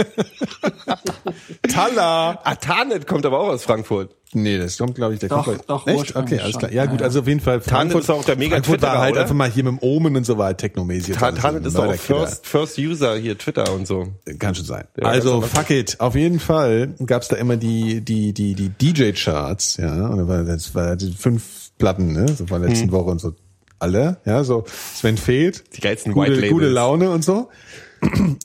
[1.72, 2.40] Talla.
[2.42, 4.10] Ah, Tarnet kommt aber auch aus Frankfurt.
[4.32, 6.16] Nee, das kommt, glaube ich, der Doch, kommt doch, Echt?
[6.16, 6.72] Okay, alles klar.
[6.72, 9.22] Ja, gut, also auf jeden Fall Tarnet ist auch der mega Frankfurt war halt oder?
[9.22, 11.14] einfach mal hier mit dem Omen und so war technomäßig.
[11.14, 14.08] Tarnet Tarnet ist doch auch First, First User hier, Twitter und so.
[14.40, 14.86] Kann schon sein.
[15.00, 16.00] Ja, also fuck it.
[16.00, 20.26] Auf jeden Fall gab's da immer die die die die DJ Charts, ja, und da
[20.26, 23.34] war das war die fünf Platten, ne, so von der letzten Woche und so
[23.78, 24.64] alle, ja, so
[24.94, 26.52] Sven Fehlt, Die geilsten gute, White Labels.
[26.52, 27.48] gute Laune und so.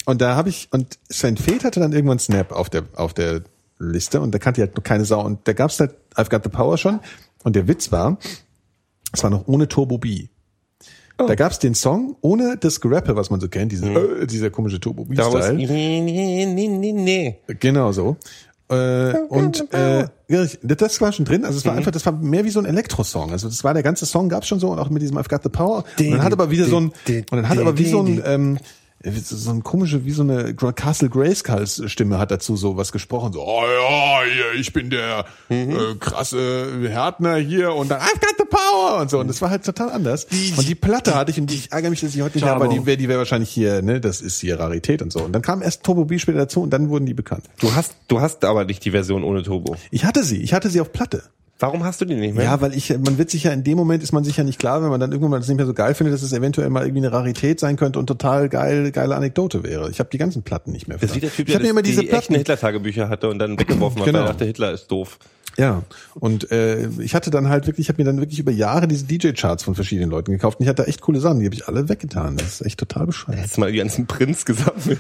[0.06, 3.42] Und da habe ich und Sven Fehlt hatte dann irgendwann Snap auf der auf der
[3.78, 6.50] Liste und da kannte halt noch keine Sau und da gab's halt I've Got the
[6.50, 7.00] Power schon
[7.44, 8.18] und der Witz war,
[9.14, 10.28] es war noch ohne Turbo B.
[11.22, 11.28] Oh.
[11.28, 14.80] Da gab's den Song ohne das Gerappe, was man so kennt, diesen, äh, dieser komische
[14.80, 15.58] Turbo B Da muss, Style.
[15.58, 17.40] nee, nee, nee, nee, nee.
[17.60, 18.16] Genau so.
[18.70, 20.08] Äh, und äh,
[20.62, 21.44] das war schon drin.
[21.46, 21.70] Also es Mhm.
[21.70, 23.32] war einfach, das war mehr wie so ein Elektro-Song.
[23.32, 25.44] Also das war der ganze Song gab's schon so und auch mit diesem I've Got
[25.44, 25.84] the Power.
[26.00, 28.60] Und dann hat aber wieder so ein und dann hat aber wie so ein ähm,
[29.04, 33.32] so so ein komische, wie so eine Castle Grayskulls Stimme hat dazu so was gesprochen,
[33.34, 35.72] so, oh ja, ich bin der Mhm.
[35.72, 39.20] äh, krasse Härtner hier und dann I've got the power und so.
[39.20, 40.26] Und das war halt total anders.
[40.58, 42.70] Und die Platte hatte ich, und ich ärgere mich, dass ich heute nicht habe, weil
[42.70, 45.22] die wäre die wäre wahrscheinlich hier, ne, das ist hier Rarität und so.
[45.22, 47.46] Und dann kam erst Turbo B später dazu und dann wurden die bekannt.
[47.60, 49.76] Du hast, du hast aber nicht die Version ohne Turbo.
[49.92, 51.24] Ich hatte sie, ich hatte sie auf Platte.
[51.61, 52.45] Warum hast du die nicht mehr?
[52.45, 54.60] Ja, weil ich, man wird sich ja in dem Moment ist man sich ja nicht
[54.60, 56.69] klar, wenn man dann irgendwann mal das nicht mehr so geil findet, dass es eventuell
[56.69, 59.90] mal irgendwie eine Rarität sein könnte und total geil, geile Anekdote wäre.
[59.90, 60.98] Ich habe die ganzen Platten nicht mehr.
[60.98, 62.36] das ist der Typ, ich habe der mir immer diese die Platten.
[62.36, 64.19] Hitler-Tagebücher hatte und dann weggeworfen hat, Genau.
[64.19, 65.19] weil er dachte, Hitler ist doof.
[65.60, 65.84] Ja,
[66.15, 69.06] und äh, ich hatte dann halt wirklich, ich habe mir dann wirklich über Jahre diese
[69.06, 71.68] DJ-Charts von verschiedenen Leuten gekauft und ich hatte da echt coole Sachen, die habe ich
[71.68, 72.38] alle weggetan.
[72.38, 73.40] Das ist echt total bescheuert.
[73.40, 74.99] Jetzt mal die ganzen Prinz gesammelt.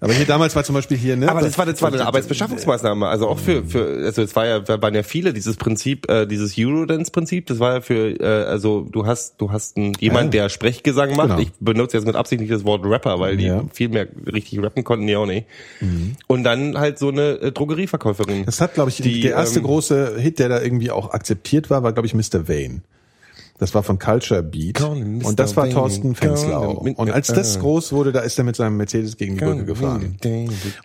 [0.00, 1.28] Aber hier damals war zum Beispiel hier, ne?
[1.28, 3.06] Aber das war, das war eine Arbeitsbeschaffungsmaßnahme.
[3.06, 6.26] Also auch für, für, also es war ja, da waren ja viele dieses Prinzip, äh,
[6.26, 7.46] dieses Eurodance-Prinzip.
[7.46, 11.28] Das war ja für, äh, also du hast, du hast einen, jemand, der Sprechgesang macht.
[11.28, 11.40] Genau.
[11.40, 13.62] Ich benutze jetzt mit Absicht nicht das Wort Rapper, weil die Ja.
[13.72, 15.46] viel mehr richtig rappen konnten, die auch nicht.
[16.26, 18.27] Und dann halt so eine äh, Drogerieverkäuferin.
[18.46, 21.70] Das hat, glaube ich, Die, der erste ähm, große Hit, der da irgendwie auch akzeptiert
[21.70, 22.48] war, war, glaube ich, Mr.
[22.48, 22.82] Vane.
[23.58, 24.80] Das war von Culture Beat.
[24.80, 26.72] Und das war Thorsten Fenslau.
[26.72, 27.60] Und als das äh.
[27.60, 30.16] groß wurde, da ist er mit seinem Mercedes gegen die Brücke gefahren.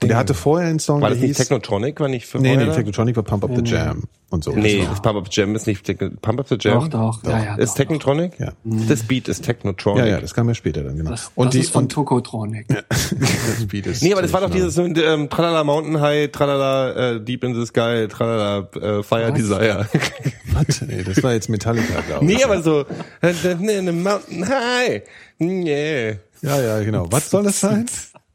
[0.02, 1.48] Und er hatte vorher einen Song, War der das nicht hieß...
[1.48, 2.00] Technotronic?
[2.00, 2.66] War nicht für Nee, nee?
[2.66, 4.52] Technotronic war Pump Up the Jam und so.
[4.52, 5.86] Nee, Das das Pump Up the Jam ist nicht
[6.22, 6.90] Pump Up the Jam.
[6.90, 8.40] Doch, doch, ja, ja, Ist doch, Technotronic?
[8.40, 8.54] Ja.
[8.64, 10.06] Das Beat ist Technotronic.
[10.06, 11.12] Ja, ja, das kam ja später dann, genau.
[11.12, 12.68] Das, und das die, ist von und, Tokotronic.
[12.90, 17.22] das Beat ist Nee, aber das war doch dieses ähm, Tralala Mountain High, Tralala äh,
[17.22, 19.34] Deep in the Sky, Tralala äh, Fire Was?
[19.34, 19.88] Desire.
[20.54, 20.82] Was?
[20.82, 22.36] Nee, das war jetzt Metallica, glaube ich.
[22.36, 22.86] nee, aber so
[23.22, 25.04] in the Mountain High.
[25.40, 26.18] Yeah.
[26.42, 27.12] Ja, ja, genau.
[27.12, 27.86] Was soll das sein?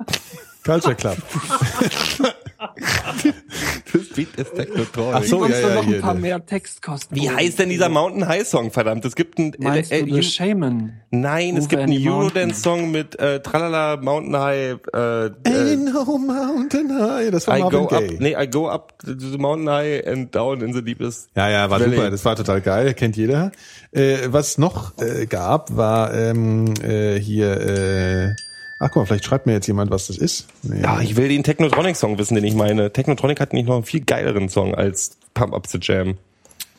[0.64, 1.16] Culture Club.
[3.92, 5.14] Das Beat ist Technotronic.
[5.14, 7.16] Ach so, ja, doch ja, noch ein paar der- mehr Textkosten.
[7.16, 9.04] Wie heißt denn dieser Mountain High Song, verdammt?
[9.04, 10.92] Es gibt einen Meinst äh, du äh, The Shaman?
[11.10, 12.12] Nein, es Over gibt einen any Mountain?
[12.42, 14.76] Eurodance-Song mit äh, Tralala Mountain High.
[14.92, 17.30] Äh, äh, Ain't no mountain high.
[17.30, 20.34] Das war I Marvin go up, nee, I go up to the mountain high and
[20.34, 21.28] down in the deepest.
[21.36, 21.96] Ja, ja, war Valley.
[21.96, 22.10] super.
[22.10, 22.94] Das war total geil.
[22.94, 23.52] Kennt jeder.
[23.92, 27.60] Äh, was noch äh, gab, war ähm, äh, hier.
[27.60, 28.47] Äh,
[28.78, 30.46] ach guck mal, vielleicht schreibt mir jetzt jemand, was das ist.
[30.62, 30.82] Nee.
[30.82, 32.92] Ja, ich will den Technotronic-Song wissen, den ich meine.
[32.92, 36.16] Technotronic hat nicht noch einen viel geileren Song als Pump Up the Jam.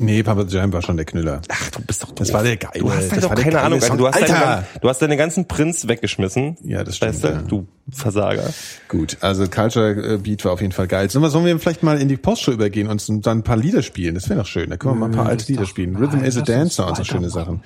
[0.02, 1.42] Nee, Papa Jam war schon der Knüller.
[1.50, 2.36] Ach, du bist doch Das doof.
[2.36, 2.80] war der geile.
[2.80, 3.82] Du hast das halt doch keine Ahnung.
[3.82, 3.98] Song.
[3.98, 4.46] Du hast, deine, Alter!
[4.72, 6.56] gan- du hast deine ganzen Prints weggeschmissen.
[6.64, 7.28] Ja, das stimmt, Weißt du?
[7.28, 7.42] ja.
[7.42, 8.44] Du Versager.
[8.88, 11.10] Gut, also Culture äh, Beat war auf jeden Fall geil.
[11.10, 13.84] Sollen wir, sollen wir vielleicht mal in die Postshow übergehen und dann ein paar Lieder
[13.84, 14.16] spielen?
[14.16, 14.70] Das wäre doch schön.
[14.70, 15.98] Da können wir mal ein paar alte Lieder spielen.
[15.98, 17.30] Rhythm is a Dancer und so schöne.
[17.30, 17.62] Sachen.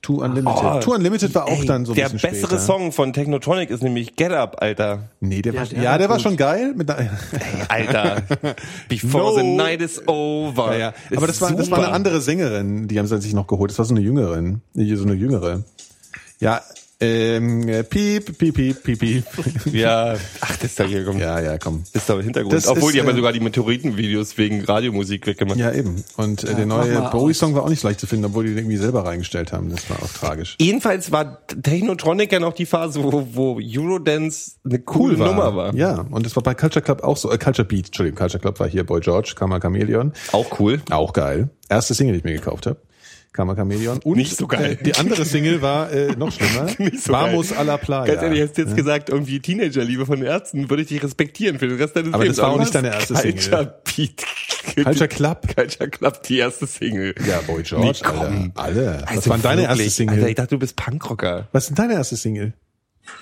[0.00, 0.82] Two Unlimited.
[0.82, 2.62] Two Unlimited war auch Ey, dann so ein Der bisschen bessere später.
[2.62, 5.08] Song von Technotronic ist nämlich Get Up, Alter.
[5.20, 6.72] Nee, der, Ja, war, der ja, war der war schon geil.
[6.76, 7.10] Mit einer,
[7.68, 8.22] Alter.
[8.88, 9.36] Before No.
[9.38, 10.72] the night is over.
[10.72, 10.94] ja, ja.
[11.16, 13.70] Aber das war, das war eine andere Sängerin, die haben sie sich noch geholt.
[13.72, 14.40] Das war so eine jüngere,
[14.74, 15.64] nee, so eine jüngere.
[16.40, 16.62] Ja,
[17.00, 19.24] ähm, äh, piep, piep, piep, piep, piep.
[19.72, 21.18] Ja, ach, das ist da hier, komm.
[21.18, 21.84] ja, ja, komm.
[21.92, 22.52] Das ist da im Hintergrund.
[22.54, 25.58] Das Obwohl, ist, die haben ja äh, sogar die Meteoritenvideos wegen Radiomusik weggemacht.
[25.58, 26.02] Ja, eben.
[26.16, 28.58] Und äh, der mach neue Bowie-Song war auch nicht leicht zu finden, obwohl die den
[28.58, 29.70] irgendwie selber reingestellt haben.
[29.70, 30.56] Das war auch tragisch.
[30.60, 35.74] Jedenfalls war Technotronic ja noch die Phase, wo, wo Eurodance eine coole Nummer war.
[35.74, 38.58] Ja, und das war bei Culture Club auch so, äh, Culture Beat, Entschuldigung, Culture Club
[38.58, 40.12] war hier Boy George, Karma Chameleon.
[40.32, 40.82] Auch cool.
[40.90, 41.50] Auch geil.
[41.68, 42.78] Erste Single, die ich mir gekauft habe.
[43.32, 43.98] Karma Chameleon.
[44.02, 44.78] Und Nicht so geil.
[44.80, 46.66] Äh, die andere Single war äh, noch schlimmer.
[46.78, 47.58] Nicht so Vamos geil.
[47.58, 48.06] a la Playa.
[48.06, 51.58] Ganz ehrlich, hast du jetzt gesagt, irgendwie Teenagerliebe von den Ärzten, würde ich dich respektieren
[51.58, 52.36] für den Rest deines Aber Lebens.
[52.38, 52.64] das war auch was?
[52.64, 53.32] nicht deine erste Single.
[53.34, 54.24] Culture Beat.
[54.84, 55.54] Culture Club.
[55.54, 57.14] Culture Club, die erste Single.
[57.28, 58.18] Ja, Boy George, Nee, komm.
[58.20, 58.50] Alter.
[58.54, 59.02] Alle.
[59.02, 60.16] Was Also war denn deine erste Single?
[60.16, 61.48] Alter, ich dachte, du bist Punkrocker.
[61.52, 62.54] Was ist denn deine erste Single?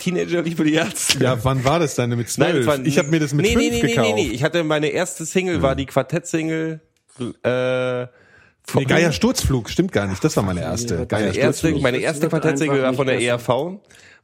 [0.00, 1.22] Teenagerliebe die Ärzte.
[1.22, 2.66] Ja, wann war das deine mit zwölf?
[2.66, 4.08] Nein, ich habe mir das mit nee, fünf nee, nee, gekauft.
[4.08, 4.34] Nee, nee, nee.
[4.34, 6.80] Ich hatte meine erste Single, war die Quartett-Single,
[7.44, 8.06] äh,
[8.74, 10.22] Nee, Geier Sturzflug, stimmt gar nicht.
[10.24, 11.06] Das war meine erste.
[11.06, 11.82] Geier meine erste, Sturzflug.
[11.82, 13.78] meine erste wird Quartett-Single war von der ERV.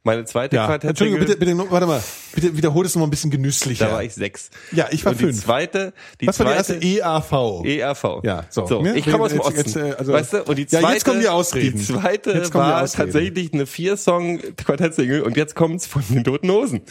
[0.05, 2.03] Meine zweite Ja, Quartett-Single, Entschuldigung, bitte, bitte, warte mal.
[2.35, 3.85] Bitte wiederhol das noch mal ein bisschen genüsslicher.
[3.85, 4.49] da war ich sechs.
[4.73, 5.41] Ja, ich war Und die fünf.
[5.45, 6.85] zweite, die Was war die zweite, erste?
[6.85, 7.63] EAV.
[7.65, 8.03] ERV.
[8.25, 8.67] Ja, so.
[8.67, 8.97] so Ne?
[8.97, 9.55] ich komme aus dem Osten.
[9.55, 10.43] jetzt, äh, also- weißt du?
[10.43, 11.79] Und die Ja, zweite, jetzt kommen die Ausreden.
[11.79, 13.11] Die zweite Jetzt kommen die war Ausreden.
[13.13, 16.81] tatsächlich eine Vier-Song-Quartett-Single und jetzt kommt's von den Toten Hosen.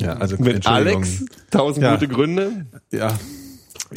[0.00, 0.66] Ja, also Mit.
[0.66, 1.92] Alex, tausend Ja.
[1.94, 2.64] gute Gründe.
[2.90, 3.12] Ja,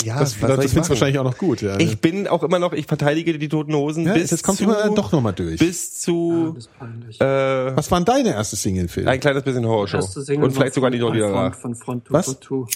[0.04, 1.62] Ja, das, das, das findest wahrscheinlich auch noch gut.
[1.62, 1.80] Ja.
[1.80, 4.66] Ich bin auch immer noch, ich verteidige die Toten Hosen ja, bis jetzt kommt zu,
[4.66, 5.60] immer doch noch mal durch.
[5.60, 7.20] bis zu peinlich.
[7.20, 9.08] äh, Was waren deine erste Single, Phil?
[9.08, 9.98] ein kleines bisschen Horrorshow.
[10.42, 11.56] Und vielleicht sogar die von, danach.
[11.56, 12.40] von Front to Was?
[12.40, 12.68] to.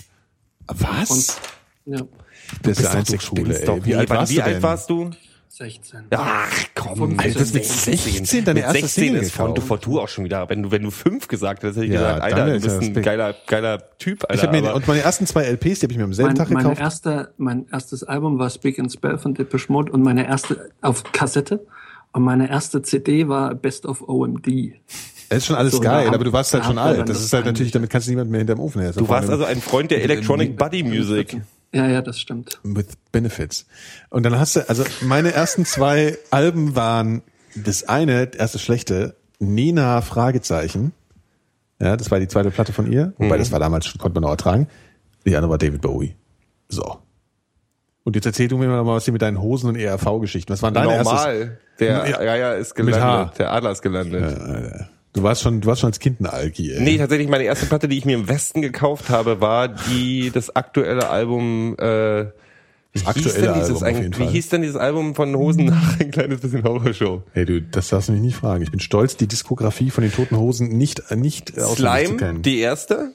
[0.68, 1.38] Was?
[1.86, 2.00] Ja,
[2.62, 3.66] Das ist du Schule, ey.
[3.66, 3.76] doch.
[3.86, 5.12] Wie Nee, alt warst wie alt warst du?
[5.56, 6.06] 16.
[6.10, 9.68] Ach komm, Alter, das mit 16 deine mit erste 16 Single ist Front to gekauft.
[9.84, 10.50] Fortune auch schon wieder.
[10.50, 12.82] Wenn du, wenn du fünf gesagt hättest, hätte ich Ja, gesagt, Alter, du ist bist
[12.98, 14.34] ein geiler, geiler Typ, Alter.
[14.34, 16.30] Ich hab mir, aber- und meine ersten zwei LPs, die habe ich mir am selben
[16.30, 16.82] Mein, Tag meine gekauft.
[16.82, 21.04] erste, mein erstes Album war Speak and Spell von Depeche Mode und meine erste auf
[21.12, 21.64] Kassette
[22.14, 24.74] und meine erste CD war Best of OMD.
[25.30, 27.00] Das ist schon alles So, geil, aber du warst halt schon alt.
[27.02, 28.92] Das das ist halt natürlich, damit kannst du niemand mehr hinterm Ofen her.
[28.92, 31.38] du warst also ein Freund der Electronic Buddy Music.
[31.74, 32.60] Ja, ja, das stimmt.
[32.64, 33.66] with benefits.
[34.10, 37.24] Und dann hast du, also meine ersten zwei Alben waren
[37.56, 40.94] das eine, das erste schlechte, Nina Fragezeichen.
[41.80, 43.14] Ja, das war die zweite Platte von ihr.
[43.18, 44.68] Wobei das war damals schon, konnte man auch ertragen.
[45.26, 46.16] Die andere war David Bowie.
[46.70, 47.00] So.
[48.04, 50.52] Und jetzt erzähl du mir mal was hier mit deinen Hosen und ERV-Geschichten.
[50.54, 51.14] Was waren deine erstes?
[51.14, 51.58] Normal.
[51.80, 52.24] Der, Ja.
[52.24, 53.40] ja, ja, ist gelandet.
[53.40, 54.22] Der Adler ist gelandet.
[55.14, 56.82] Du warst schon, du warst schon als Kind ein Alki, ey.
[56.82, 60.56] Nee, tatsächlich meine erste Platte, die ich mir im Westen gekauft habe, war die das
[60.56, 61.76] aktuelle Album.
[61.78, 62.26] Äh,
[62.94, 66.42] wie hieß denn dieses Album Wie hieß denn dieses Album von Hosen nach ein kleines
[66.42, 67.24] bisschen Horrorshow?
[67.34, 68.64] Hey, du, das darfst du mich nicht fragen.
[68.64, 73.14] Ich bin stolz, die Diskografie von den Toten Hosen nicht, nicht Slime, die erste.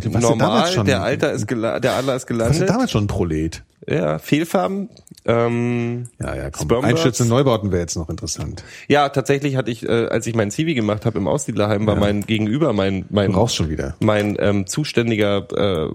[0.00, 2.68] Du damals Normal, schon, der Alter ist der Adler ist warst du gelandet.
[2.68, 3.62] damals schon ein Prolet?
[3.88, 4.88] Ja, Fehlfarben.
[5.24, 6.62] Ähm, Ja, ja, komm.
[6.64, 7.20] Spermbirds.
[7.28, 8.64] Neubauten wäre jetzt noch interessant.
[8.88, 12.22] Ja, tatsächlich hatte ich, äh, als ich mein Zivi gemacht habe im Aussiedlerheim, war mein
[12.22, 13.94] Gegenüber, mein mein Du schon wieder.
[14.00, 15.88] mein ähm, zuständiger äh,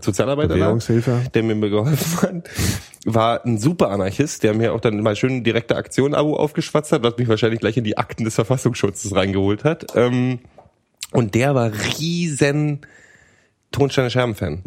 [0.00, 0.76] Sozialarbeiter, da,
[1.34, 2.50] der mir geholfen hat,
[3.04, 7.16] war ein super Anarchist, der mir auch dann mal schön direkte Aktion-Abo aufgeschwatzt hat, was
[7.18, 9.86] mich wahrscheinlich gleich in die Akten des Verfassungsschutzes reingeholt hat.
[9.96, 10.40] Ähm,
[11.12, 12.80] und der war riesen
[13.70, 14.62] Tonsteine Scherben-Fan.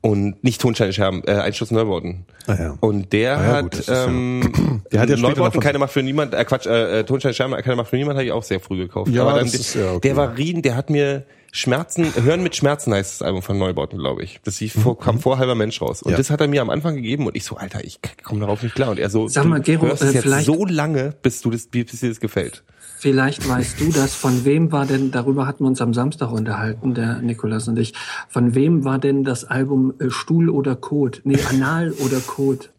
[0.00, 2.24] Und nicht Tonsteine Scherben, äh, Einsturz Neubauten.
[2.46, 2.76] Ah, ja.
[2.80, 5.90] Und der Ah, ja, hat, gut, ist ja- ähm, Der hat ja Neubauten, keine Macht
[5.92, 8.44] für niemand, äh, Quatsch, äh, äh, Tonsteine Scherben, keine Macht für niemand, habe ich auch
[8.44, 9.10] sehr früh gekauft.
[9.10, 10.00] Ja, Aber dann, ist ja okay.
[10.08, 13.98] der war riesen, der hat mir Schmerzen, Hören mit Schmerzen heißt das Album von Neubauten,
[13.98, 14.40] glaube ich.
[14.44, 16.02] Das lief vor, kam vor halber Mensch raus.
[16.02, 16.12] Und Mhm.
[16.12, 16.16] Ja.
[16.18, 18.74] das hat er mir am Anfang gegeben und ich so, Alter, ich komme darauf nicht
[18.74, 18.90] klar.
[18.90, 21.40] Und er so, Sag mal, du Gero, hörst es äh, jetzt vielleicht- so lange, bis
[21.40, 22.64] du das, bis dir das gefällt.
[23.00, 24.14] Vielleicht weißt du das.
[24.14, 27.94] Von wem war denn, darüber hatten wir uns am Samstag unterhalten, der Nikolas und ich.
[28.28, 31.20] Von wem war denn das Album äh, Stuhl oder Kot?
[31.24, 32.70] Nee, Anal oder Kot?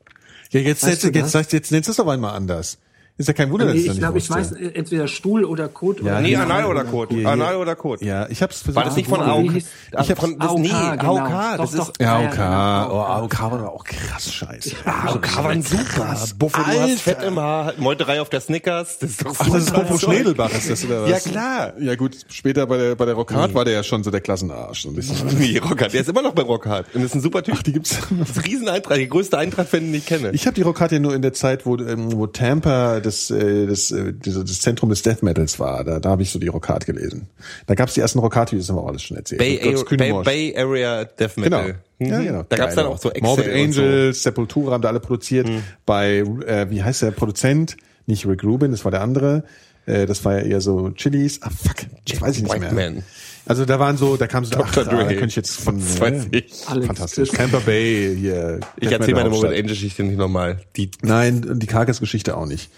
[0.51, 2.79] Ja, jetzt, Weißt jetzt, jetzt, sagst, jetzt nennst du es aber einmal anders.
[3.19, 5.67] Ist ja kein Wunder, dass Nee, ich das ich glaube, ich weiß, entweder Stuhl oder
[5.67, 5.97] Kot.
[5.97, 7.11] Ja, oder nee, Anal oder Kot?
[7.11, 8.01] Anal oder Kot?
[8.01, 8.75] Ja, ich hab's versucht.
[8.77, 9.55] War das nicht von AOK?
[9.57, 11.17] Ich hab's- von, das, AOK, nee, genau.
[11.17, 11.93] AOK, das Doch, ist, doch.
[11.99, 12.37] Ja, Ja, OK.
[12.37, 12.95] ja, genau.
[12.95, 14.71] Oh, AOK war doch auch krass scheiße.
[14.85, 16.17] AOK waren super.
[16.37, 19.63] Buffo, du hast Fett im Haar, Meuterei auf der Snickers, das ist doch Ach, das
[19.65, 19.99] ist Zeug.
[19.99, 21.09] Schnedelbach, ist das oder was?
[21.09, 21.73] Ja, klar.
[21.77, 24.83] Ja gut, später bei der, bei der Rockhard war der ja schon so der Klassenarsch.
[24.83, 25.17] So ein bisschen.
[25.39, 26.85] Nee, Rockhard, der ist immer noch bei Rockhard.
[26.95, 27.55] Und ist ein super Typ.
[27.57, 27.97] Ach, die gibt's.
[27.99, 30.31] Das ist ein riesen Eintracht, der größte Eintracht-Fan, den ich kenne.
[30.31, 33.65] Ich habe die Rockhard ja nur in der Zeit, wo, ähm, wo Tampa das, äh,
[33.67, 35.83] das, äh, das Zentrum des Death Metals war.
[35.83, 37.27] Da, da habe ich so die Rockhard gelesen.
[37.67, 39.39] Da gab's die ersten Rockhard-Videos, haben wir alles schon erzählt.
[39.39, 40.13] Bay, Götz Bay.
[40.23, 41.57] Bay Area Death Genau.
[41.61, 41.75] Metal.
[41.99, 42.23] Ja, Mhm.
[42.25, 42.45] genau.
[42.47, 42.93] Da gab's dann Geil.
[42.93, 43.81] auch so Excel Morbid und so.
[43.81, 43.87] Mhm.
[43.87, 45.49] Angels, Sepultura haben da alle produziert.
[45.85, 47.75] Bei, äh, wie heißt der Produzent?
[48.05, 49.43] Nicht Rick Rubin, das war der andere.
[49.85, 51.41] Äh, das war ja eher so Chili's.
[51.41, 51.75] Ah, fuck.
[52.07, 52.91] Das weiß ich nicht White mehr.
[52.91, 53.03] Man.
[53.45, 54.83] Also da waren so, da kam so, Dr.
[54.85, 55.07] da Dre.
[55.07, 56.67] könnte ich jetzt von, weiß äh, ich.
[56.67, 57.29] Alex fantastisch.
[57.29, 58.59] Tampa Bay, hier.
[58.79, 59.51] Ich erzähle meine Metal Morbid Hauptstadt.
[59.51, 60.59] Angel-Geschichte nicht nochmal.
[60.75, 62.69] Die, Nein, die Karkas-Geschichte auch nicht.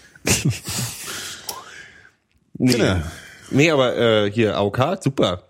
[2.54, 2.72] nee.
[2.72, 2.96] Genau.
[3.50, 5.42] nee, aber äh, hier, AOK, super.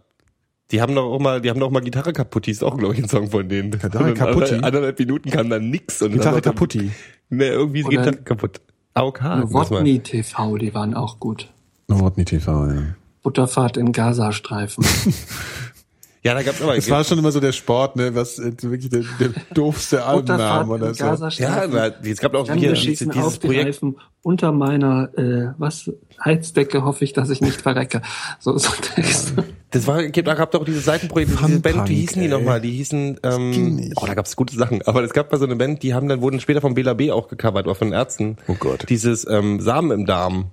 [0.71, 3.03] Die haben doch auch mal, die haben doch mal Gitarre kaputt, ist auch, glaube ich,
[3.03, 3.71] ein Song von denen.
[3.71, 4.55] Gitarre kaputti?
[4.55, 6.01] anderthalb- Minuten kam dann nix.
[6.01, 6.91] Und Gitarre dann kaputti.
[7.29, 8.61] Nee, irgendwie ist Oder- Gitarre kaputt.
[8.95, 9.21] AOK.
[9.23, 11.49] Novotny TV, die waren auch gut.
[11.89, 12.83] Novotny TV, ja.
[13.23, 14.85] Butterfahrt in Gazastreifen.
[16.25, 16.77] Ja, da gab's aber.
[16.77, 20.73] Es war schon immer so der Sport, ne, was äh, wirklich der, der doofste Albenname
[20.73, 21.05] oder in so.
[21.05, 23.67] ja, na, es gab auch Dann hier dieses auf die Projekt.
[23.67, 25.91] Reifen unter meiner äh, was
[26.25, 28.03] Heizdecke hoffe ich, dass ich nicht verrecke.
[28.39, 29.35] So so Text.
[29.71, 32.61] Das war, gibt, da gab doch dieses Seitenprojekt, diese Funpunk, Band, wie hießen die nochmal?
[32.61, 34.83] Die hießen, ähm, oh, da gab's gute Sachen.
[34.83, 37.27] Aber es gab mal so eine Band, die haben dann, wurden später vom BLAB auch
[37.27, 38.37] gecovert, oder von Ärzten.
[38.47, 38.85] Oh Gott.
[38.91, 40.51] Dieses, ähm, Samen im Darm.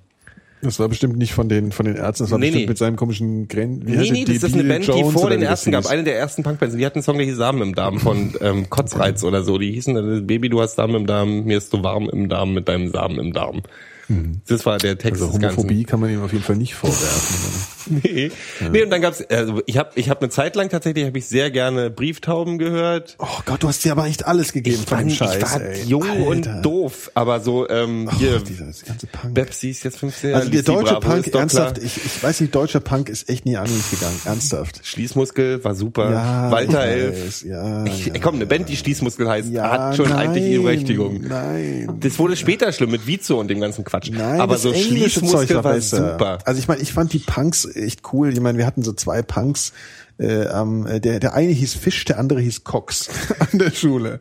[0.61, 2.69] Das war bestimmt nicht von den von den Ärzten, das war Nee, bestimmt nee.
[2.69, 5.37] mit seinem komischen Gren wie Nee, nee, das ist eine Band, die Jones vor oder
[5.37, 5.85] den ersten gab.
[5.85, 6.75] Eine der ersten Punkbands.
[6.75, 9.57] Die hatten einen Song, der hieß Samen im Darm von ähm, Kotzreiz oder so.
[9.57, 12.53] Die hießen dann, Baby, du hast Samen im Darm, mir ist so warm im Darm
[12.53, 13.61] mit deinem Samen im Darm.
[14.47, 15.33] Das war der Text Also.
[15.33, 17.67] Homophobie kann man ihm auf jeden Fall nicht vorwerfen.
[17.89, 18.29] Nee.
[18.71, 21.25] nee, und dann gab's, also ich habe ich hab eine Zeit lang tatsächlich, habe ich
[21.25, 23.15] sehr gerne Brieftauben gehört.
[23.17, 25.61] oh Gott, du hast dir aber echt alles gegeben Ich von dem ich Scheiß, war
[25.61, 25.83] ey.
[25.85, 26.27] jung Alter.
[26.27, 29.33] und doof, aber so ähm, hier Ach, dieser ganze Punk.
[29.33, 32.79] Pepsi ist jetzt 15 also der deutsche Bravo Punk, ernsthaft, ich, ich weiß nicht, deutscher
[32.79, 34.81] Punk ist echt nie an mich gegangen, ernsthaft.
[34.85, 36.11] Schließmuskel war super.
[36.11, 37.45] Ja, Walter ich Elf.
[37.45, 40.63] ja, ich, ja, komm, eine Band, die Schließmuskel heißt, Ja, hat schon nein, eigentlich ihre
[40.63, 41.21] Berechtigung.
[41.27, 41.89] Nein.
[42.01, 43.98] Das wurde später schlimm mit Vizo und dem ganzen Quatsch.
[44.11, 46.39] Nein, aber das so Schließmuskel Zeug war super.
[46.45, 48.31] Also ich meine, ich fand die Punks echt cool.
[48.31, 49.73] Ich meine, wir hatten so zwei Punks.
[50.19, 53.09] Äh, ähm, der, der eine hieß Fisch, der andere hieß Cox
[53.39, 54.19] an der Schule.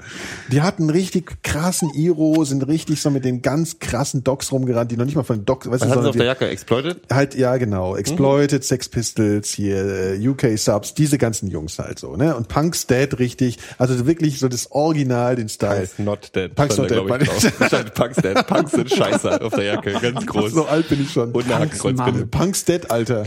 [0.52, 4.96] Die hatten richtig krassen Iro, sind richtig so mit den ganz krassen Docs rumgerannt, die
[4.96, 6.48] noch nicht mal von Docs, weißt Was du, sondern auf der die, Jacke?
[6.48, 7.00] Exploited?
[7.12, 12.14] halt, ja genau, Exploited, Sex Pistols, hier äh, UK Subs, diese ganzen Jungs halt so,
[12.14, 12.36] ne?
[12.36, 15.88] Und Punk's Dead richtig, also wirklich so das Original, den Style.
[15.96, 16.54] Punk's not dead.
[16.54, 17.66] Punk's not dead.
[17.66, 18.46] Stand Punks dead.
[18.46, 20.52] Punks sind scheiße auf der Jacke, ganz groß.
[20.52, 21.32] So alt bin ich schon.
[21.32, 22.26] Und eine bitte.
[22.26, 23.24] Punk's dead, Alter.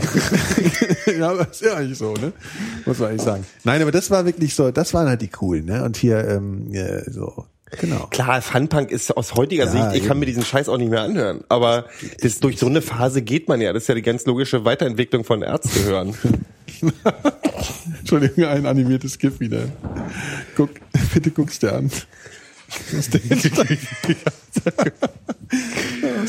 [1.18, 2.32] ja, aber ist ja eigentlich so, ne?
[2.86, 3.46] Muss man eigentlich sagen.
[3.64, 5.84] Nein, aber das war wirklich so, das waren halt die coolen, ne?
[5.84, 7.46] Und hier, ähm, ja, so,
[7.78, 8.06] genau.
[8.10, 10.20] Klar, Funpunk ist aus heutiger Ja, Sicht, ich kann eben.
[10.20, 11.44] mir diesen Scheiß auch nicht mehr anhören.
[11.48, 11.86] Aber
[12.20, 13.72] das, durch so eine Phase geht man ja.
[13.72, 16.14] Das ist ja die ganz logische Weiterentwicklung von Ärzte hören.
[18.00, 19.64] Entschuldigung, ein animiertes GIF wieder.
[20.56, 20.70] Guck,
[21.14, 21.90] bitte guck's dir an.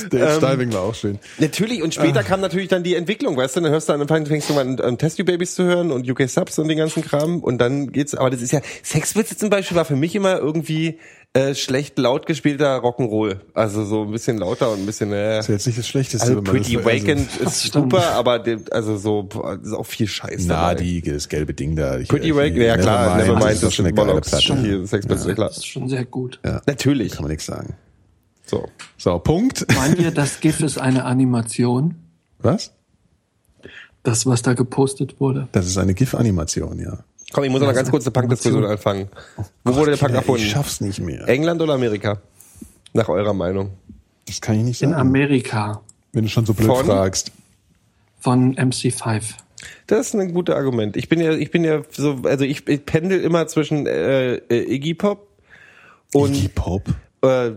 [0.10, 1.20] Dave Diving war auch schön.
[1.40, 4.50] Natürlich, und später kam natürlich dann die Entwicklung, weißt du, dann hörst du dann fängst
[4.50, 7.04] du mal an, an Test You Babies zu hören und UK Subs und den ganzen
[7.04, 10.38] Kram und dann geht's, aber das ist ja, Sexwitze zum Beispiel war für mich immer
[10.38, 11.00] irgendwie
[11.36, 13.38] äh, schlecht laut gespielter Rock'n'Roll.
[13.56, 16.28] Also so ein bisschen lauter und ein bisschen, äh, Das ist jetzt nicht das Schlechteste.
[16.28, 20.46] also Pretty das- also- ist super, aber der, also so, boah, ist auch viel Scheiß
[20.46, 20.84] Na, dabei.
[20.84, 21.98] die, das gelbe Ding da.
[21.98, 24.22] Ich, Pretty ich- Wakened, ja klar, Nevermind, Nevermind, das ist schon eine geile.
[24.22, 24.58] Platte.
[24.62, 25.48] Hier, Sex Pistols, klar.
[25.50, 26.40] Das ist schon sehr gut.
[26.68, 27.14] Natürlich.
[27.14, 27.76] Kann man nichts sagen.
[28.46, 28.68] So.
[28.98, 29.66] So, Punkt.
[29.76, 31.96] Meint ihr, das GIF ist eine Animation?
[32.40, 32.74] Was?
[34.04, 35.48] Das, was da gepostet wurde?
[35.54, 37.06] Das ist eine GIF-Animation, ja.
[37.34, 39.10] Komm, ich muss noch ganz kurz eine Punkdiskussion anfangen.
[39.64, 40.44] Wo wurde der Punk Kinder, erfunden?
[40.44, 41.28] Ich schaff's nicht mehr.
[41.28, 42.22] England oder Amerika?
[42.94, 43.72] Nach eurer Meinung.
[44.28, 45.02] Das kann ich nicht In sagen.
[45.02, 45.82] Amerika
[46.14, 46.86] wenn du schon so blöd Von?
[46.86, 47.32] fragst.
[48.20, 49.34] von MC5.
[49.88, 50.96] Das ist ein gutes Argument.
[50.96, 54.74] Ich bin ja, ich bin ja so, also ich, ich pendel immer zwischen äh, äh,
[54.76, 55.28] Iggy Pop
[56.14, 56.88] und Iggy Pop.
[57.24, 57.52] äh,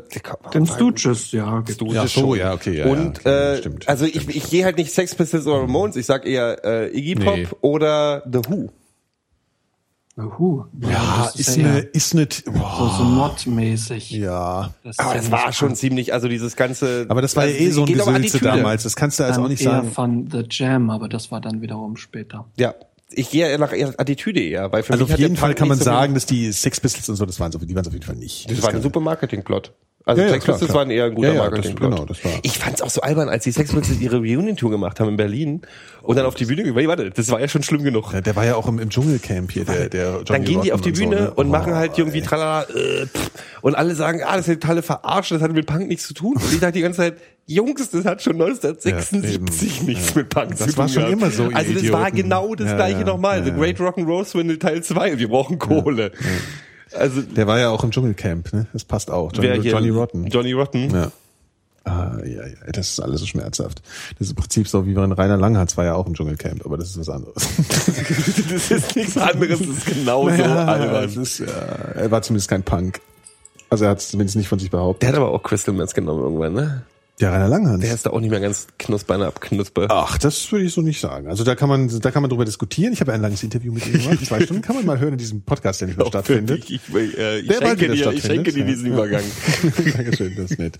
[0.55, 1.63] Den Stooges, ja.
[1.71, 2.39] Stooges Ja, so, schon.
[2.39, 4.31] ja, okay, ja, und ja, äh, stimmt, also stimmt.
[4.31, 7.37] ich, ich gehe halt nicht Sex Pistols oder Ramones, ich sag eher äh, Iggy Pop
[7.37, 7.47] Nee.
[7.61, 8.71] oder The Who.
[10.19, 10.65] Uhu.
[10.81, 14.11] Ja, das ist ja eine, ist eine, so, boah, so modmäßig.
[14.13, 14.73] ja.
[14.83, 17.05] Das Aber das ja war schon ziemlich, also dieses ganze.
[17.09, 18.85] Aber das war ja also, eh so ein Gesülze damals.
[18.85, 19.91] Das kannst du also auch nicht eher sagen.
[19.91, 22.47] von The Jam, aber das war dann wiederum später.
[22.57, 22.75] Ja,
[23.11, 25.79] ich gehe eher nach Attitüde eher, weil für Also mich auf jeden Fall kann man
[25.79, 27.95] so sagen, dass die Sex Pistols und so, das waren so, die waren es auf
[27.95, 28.51] jeden Fall nicht.
[28.51, 29.73] Das war ein super Marketingplot.
[30.09, 30.79] Also Ja, ja, Sex klar, Pistols klar.
[30.83, 31.91] waren eher ein guter Ja, ja, das- Marketingplot.
[31.91, 35.01] genau, das war- Ich fand's auch so albern, als die Sex Pistols ihre Reunion-Tour gemacht
[35.01, 35.63] haben in Berlin
[36.03, 36.87] und dann auf die Bühne gegangen.
[36.87, 38.13] Warte, das war ja schon schlimm genug.
[38.13, 40.73] Ja, der war ja auch im, im Dschungelcamp hier, der, der Johnny dann gehen die
[40.73, 41.35] auf die Rotten Bühne und, so, ne?
[41.35, 42.25] und machen halt Oh, irgendwie ey.
[42.25, 43.31] tralala äh, pff,
[43.63, 46.15] und alle sagen, ah, das ist eine totale Verarsche, das hat mit Punk nichts zu
[46.15, 46.37] tun.
[46.37, 47.15] Und ich dachte die ganze Zeit,
[47.49, 50.19] Jungs, das hat schon 1976 Ja, nichts eben.
[50.21, 50.77] mit Punk Das zu tun.
[50.77, 51.13] war schon gehabt.
[51.15, 52.17] immer so, Also das war Idioten.
[52.17, 53.39] genau das Ja, gleiche ja, nochmal.
[53.39, 53.57] ja, The ja.
[53.57, 55.19] Great Rock'n'Roll Swindle Teil 2.
[55.19, 56.13] Wir brauchen Kohle.
[56.93, 58.67] Also Der war ja auch im Dschungelcamp, ne?
[58.73, 59.33] Das passt auch.
[59.33, 59.73] Johnny, wer hier?
[59.73, 60.27] Johnny Rotten.
[60.29, 60.91] Johnny Rotten.
[60.91, 61.11] Ja.
[61.85, 63.81] Ah, ja, ja, das ist alles so schmerzhaft.
[64.19, 66.77] Das ist im Prinzip so, wie wenn Rainer Langhardt war ja auch im Dschungelcamp, aber
[66.77, 67.35] das ist was anderes.
[68.51, 71.05] das ist nichts anderes, das ist genauso Naja, albern.
[71.05, 73.01] das ist, ja, er war zumindest kein Punk.
[73.71, 75.03] Also er hat es zumindest nicht von sich behauptet.
[75.03, 76.83] Der hat aber auch Crystal Meth genommen irgendwann, ne?
[77.19, 77.83] Der Rainer Langhardt.
[77.83, 79.87] Der ist da auch nicht mehr ganz Knusper abknusper.
[79.89, 81.29] Ach, das würde ich so nicht sagen.
[81.29, 82.93] Also da kann man, da kann man drüber diskutieren.
[82.93, 84.27] Ich habe ein langes Interview mit ihm gemacht.
[84.27, 86.65] Zwei Stunden kann man mal hören in diesem Podcast, der nicht mehr stattfindet.
[86.69, 89.23] Ich, ich, äh, ich, Der schenke dir, ich schenke dir diesen Übergang.
[89.97, 90.79] Dankeschön, das ist nett.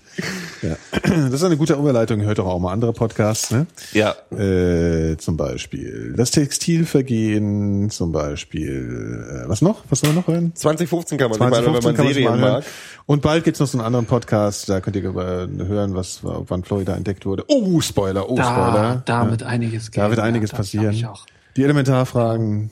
[0.61, 0.75] Ja.
[1.01, 2.21] Das ist eine gute Überleitung.
[2.21, 3.65] Hört doch auch mal andere Podcasts, ne?
[3.93, 4.15] Ja.
[4.29, 9.85] Äh, zum Beispiel das Textilvergehen, zum Beispiel, äh, was noch?
[9.89, 10.51] Was soll man noch hören?
[10.53, 12.53] 2015 kann man sich mal, wenn man kann man sich Serien mal hören.
[12.59, 12.63] mag.
[13.07, 16.63] Und bald gibt's noch so einen anderen Podcast, da könnt ihr äh, hören, was wann
[16.63, 17.43] Florida entdeckt wurde.
[17.47, 19.01] Oh, Spoiler, oh, Da, Spoiler.
[19.05, 19.31] da Ja.
[19.31, 20.25] wird einiges Da wird gehen.
[20.25, 20.91] einiges Ja, passieren.
[20.93, 21.25] Ich auch.
[21.55, 22.69] Die Elementarfragen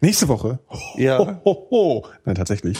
[0.00, 0.58] nächste Woche.
[0.96, 1.18] Ja.
[1.18, 2.06] Ho, ho, ho.
[2.24, 2.78] Nein, tatsächlich.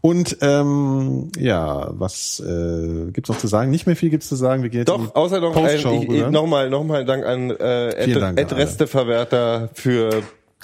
[0.00, 3.70] Und ähm, ja, was äh, gibt's noch zu sagen?
[3.70, 4.62] Nicht mehr viel gibt's zu sagen.
[4.62, 8.44] Wir gehen jetzt Doch, außer noch ein, nochmal, nochmal Dank an äh, Vielen Dank an
[8.44, 10.22] Ed, Ed Resteverwerter für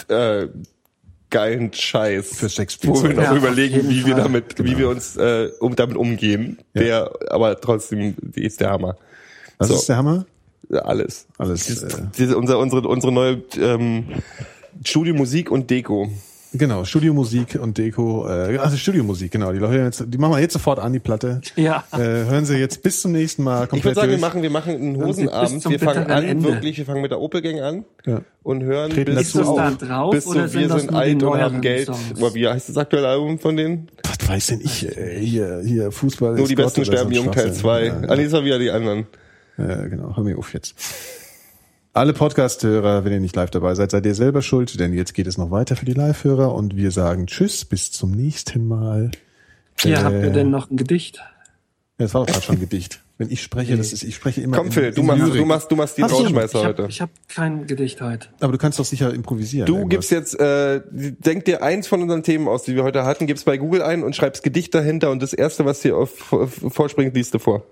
[0.08, 0.46] äh,
[1.34, 2.28] geilen Scheiß.
[2.36, 2.94] Für Shakespeare.
[2.94, 4.22] Wo wir noch Ja, überlegen, wie wir Fall.
[4.22, 6.58] damit, wie wir uns äh, um, damit umgehen.
[6.74, 8.96] Der, aber trotzdem, ist der Hammer.
[9.58, 9.74] Was so.
[9.74, 10.26] ist der Hammer?
[10.70, 11.26] Alles.
[11.36, 14.04] Alles, Diese, äh, diese, unser, unsere, unsere neue ähm,
[14.84, 16.08] Studio Musik und Deko.
[16.56, 18.28] Genau, Studiomusik und Deko.
[18.28, 19.52] Äh, also Studiomusik, genau.
[19.52, 21.40] Die Leute jetzt, die machen wir jetzt sofort an die Platte.
[21.56, 21.82] Ja.
[21.92, 24.20] Äh, hören Sie jetzt bis zum nächsten Mal Ich komplett würde sagen, wir durch.
[24.20, 25.68] machen, wir machen einen Hosenabend.
[25.68, 26.44] Wir fangen an, Ende.
[26.48, 28.20] wirklich, wir fangen mit der Opel-Gang an Ja.
[28.44, 29.76] und hören Treten bis dazu Ist das da auf.
[29.78, 31.86] drauf bis oder zu sind wir das sind alt und haben Geld.
[31.86, 32.20] Songs?
[32.22, 33.88] Oder wie heißt das aktuelle Album von denen?
[34.04, 34.86] Was weiß denn ich?
[34.96, 36.34] Äh, hier, hier Fußball.
[36.34, 37.60] Nur ist die Gott Besten sterben so jung, Teil Schwachsinn.
[37.62, 37.84] 2.
[37.86, 39.06] Ja, Ah, nee, war wieder die anderen.
[39.58, 40.16] Ja, genau.
[40.16, 40.74] Hör mir auf jetzt.
[41.96, 45.28] Alle Podcast-Hörer, wenn ihr nicht live dabei seid, seid ihr selber schuld, denn jetzt geht
[45.28, 49.12] es noch weiter für die Live-Hörer und wir sagen Tschüss, bis zum nächsten Mal.
[49.84, 51.16] Ja, Äh, habt ihr denn noch ein Gedicht?
[51.18, 51.22] Ja,
[51.98, 53.00] das war doch gerade schon ein Gedicht.
[53.16, 54.56] Wenn ich spreche, das ist, ich spreche immer.
[54.56, 55.40] Komm, in- Phil, du in machst, Lyrik.
[55.40, 56.64] du machst, du machst die du- Ich heute.
[56.64, 58.26] habe ich hab kein Gedicht heute.
[58.40, 59.66] Aber du kannst doch sicher improvisieren.
[59.66, 60.08] Du irgendwas.
[60.08, 63.44] gibst jetzt, äh, denk dir eins von unseren Themen aus, die wir heute hatten, gibst
[63.44, 67.14] bei Google ein und schreibst Gedicht dahinter und das erste, was dir auf, auf, vorspringt,
[67.14, 67.62] liest du vor.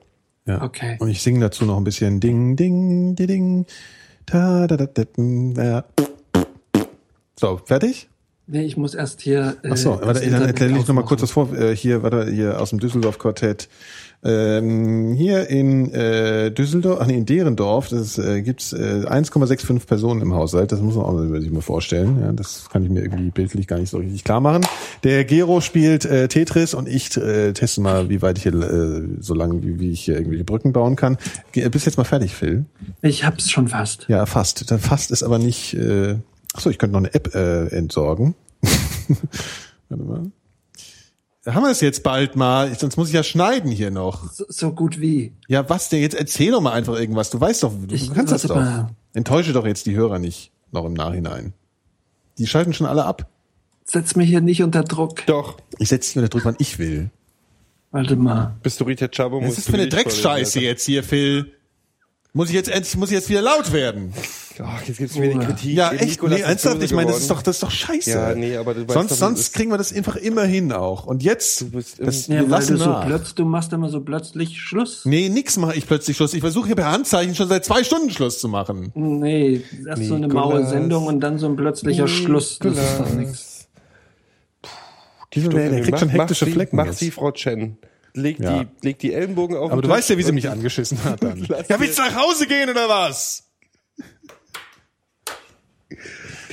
[0.47, 0.63] Ja.
[0.63, 0.97] Okay.
[1.01, 3.65] Und ich singe dazu noch ein bisschen Ding, Ding, di, Ding.
[3.65, 3.67] Ding.
[7.39, 8.09] So, fertig?
[8.47, 9.57] Nee, ich muss erst hier.
[9.63, 11.53] Äh, Ach so, das warte, dann erkläre ich noch mal kurz was vor.
[11.55, 13.69] Äh, hier, warte, hier aus dem Düsseldorf Quartett.
[14.25, 20.23] Ähm, hier in äh, Düsseldorf, ach nee, in Derendorf, das äh, gibt's äh, 1,65 Personen
[20.23, 20.71] im Haushalt.
[20.71, 22.21] Das muss man auch sich mal vorstellen.
[22.21, 24.65] Ja, das kann ich mir irgendwie bildlich gar nicht so richtig klar machen.
[25.03, 29.03] Der Gero spielt äh, Tetris und ich äh, teste mal, wie weit ich hier, äh,
[29.19, 31.19] so lange wie, wie ich hier irgendwelche Brücken bauen kann.
[31.51, 32.65] Ge bist jetzt mal fertig, Phil?
[33.01, 34.07] Ich hab's schon fast.
[34.09, 34.71] Ja, fast.
[34.71, 35.75] Dann fast ist aber nicht.
[35.75, 36.17] Äh,
[36.55, 38.37] ach so, ich könnte noch eine App äh, entsorgen.
[39.89, 40.31] Warte mal.
[41.47, 44.31] Haben wir es jetzt bald mal, sonst muss ich ja schneiden hier noch.
[44.33, 45.33] So, so gut wie.
[45.49, 46.15] Ja, was denn jetzt?
[46.15, 47.31] Erzähl doch mal einfach irgendwas.
[47.31, 48.55] Du weißt doch, du Ich- kannst das doch.
[48.57, 48.91] mal.
[49.15, 51.53] Enttäusche doch jetzt die Hörer nicht noch im Nachhinein.
[52.39, 53.29] Die schalten schon alle ab.
[53.85, 55.27] Setz mich hier nicht unter Druck.
[55.27, 55.59] Doch.
[55.79, 57.11] Ich setze dich unter Druck, wann ich will.
[57.91, 58.55] Warte mal.
[58.63, 59.43] Bist du Rita Chabo?
[59.43, 61.53] Was ist das für eine Drecksscheiße jetzt hier, Phil?
[62.35, 64.15] Muss ich jetzt endlich, muss ich jetzt wieder laut werden?
[64.63, 65.75] Ach, jetzt gibt's wieder die Kritik.
[65.77, 66.13] Ja, echt?
[66.13, 66.83] Nikolas Nee, ernsthaft?
[66.83, 68.11] Ich meine, das ist doch, das ist doch scheiße.
[68.11, 71.05] Ja, nee, aber du weißt sonst, doch, sonst kriegen wir das einfach immer hin auch.
[71.05, 74.59] Und jetzt, bist das, wir Ja, lassen du so plötzlich, du machst immer so plötzlich
[74.63, 75.03] Schluss.
[75.05, 76.33] Nee, nix mache ich plötzlich Schluss.
[76.33, 78.93] Ich versuche hier per Handzeichen schon seit zwei Stunden Schluss zu machen.
[78.95, 80.71] Nee, erst so eine maue Nikolas.
[80.71, 82.59] Sendung und dann so ein plötzlicher Schluss.
[82.61, 83.69] Das ist doch nichts.
[85.35, 86.77] Dieser, der, der kriegt schon Mach- hektische mach sie, Flecken.
[86.77, 87.77] Mach sie, Frau Chen.
[88.15, 88.65] Leg, Ja.
[88.65, 91.03] die, leg die Ellenbogen auf Aber den du weißt ja, Tisch wie sie mich angeschissen
[91.05, 91.39] hat dann.
[91.69, 93.45] Ja, willst du nach Hause gehen oder was?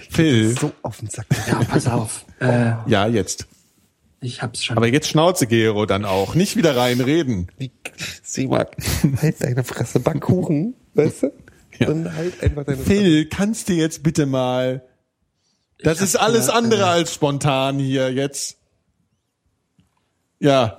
[0.10, 0.57] Phil.
[0.57, 1.26] so auf den Sack.
[1.48, 2.26] Ja, pass auf.
[2.40, 3.48] Äh, Ja, jetzt.
[4.22, 4.77] ich hab's schon.
[4.77, 6.36] Aber jetzt Schnauze, Gero, dann auch.
[6.36, 7.49] Nicht wieder reinreden.
[8.38, 8.68] Mal,
[9.22, 11.31] halt deine Fresse, Backkuchen, weißt du?
[11.77, 11.90] Ja.
[11.90, 14.84] Und halt einfach deine Phil, kannst du jetzt bitte mal.
[15.81, 18.57] Das Ich ist alles gehört, andere äh, als spontan hier jetzt.
[20.40, 20.77] Ja,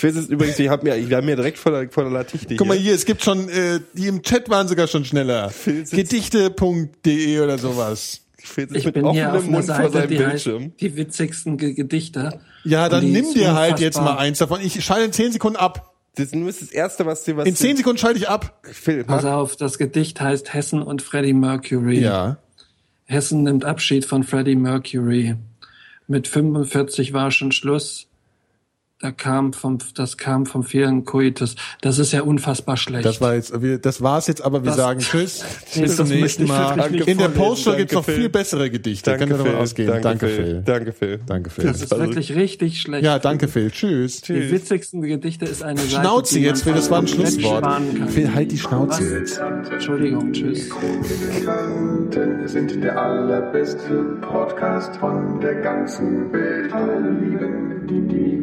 [0.00, 2.56] Phil ist übrigens, wir haben ja, wir haben ja direkt vor der, vor der Latichte
[2.56, 2.94] guck mal hier.
[2.94, 5.52] es gibt schon, äh, die im Chat waren sogar schon schneller.
[5.90, 8.22] Gedichte.de oder sowas.
[8.42, 10.72] Sitzt Ich mit bin hier auf Mund vor Seite, seinem die heißt Bildschirm.
[10.80, 12.40] die witzigsten Ge Gedichte.
[12.64, 14.60] Ja, dann nimm dir halt jetzt mal eins davon.
[14.62, 15.92] Ich schalte in 10 Sekunden ab.
[16.14, 18.62] Das ist nur das Erste, was dir was In 10 Sekunden schalte ich ab.
[18.62, 22.00] Phil, Pass auf, das Gedicht heißt Hessen und Freddie Mercury.
[22.00, 22.38] Ja.
[23.04, 25.36] Hessen nimmt Abschied von Freddie Mercury.
[26.08, 28.06] Mit 45 war schon Schluss.
[29.02, 31.54] Da kam vom, das kam vom vielen Coitus.
[31.80, 33.06] Das ist ja unfassbar schlecht.
[33.06, 35.42] Das war jetzt, wir, das war's jetzt, aber wir Das- sagen Tschüss.
[35.74, 36.78] Nee, Bis zum nächsten Mal.
[37.06, 37.28] In der.
[37.30, 39.10] Postshow gibt's noch viel bessere Gedichte.
[39.10, 39.88] danke, Können wir davon Phil, ausgehen.
[39.88, 40.62] danke, Danke, Phil.
[40.66, 41.20] Danke, Phil.
[41.26, 41.64] Danke, Phil.
[41.64, 43.02] das ist wirklich richtig schlecht.
[43.04, 43.70] Ja, danke, Phil.
[43.70, 44.20] Tschüss.
[44.20, 47.66] Die witzigsten Gedichte ist eine Seite, Schnauze jetzt, Phil, das war ein Schlusswort.
[48.08, 49.10] Phil, halt die Schnauze Was?
[49.10, 49.40] jetzt.
[49.72, 50.68] Entschuldigung, tschüss.
[50.68, 56.70] Dilettanten sind der allerbeste Podcast von der ganzen Welt.
[56.72, 58.42] Alle lieben die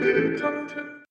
[0.00, 0.97] canten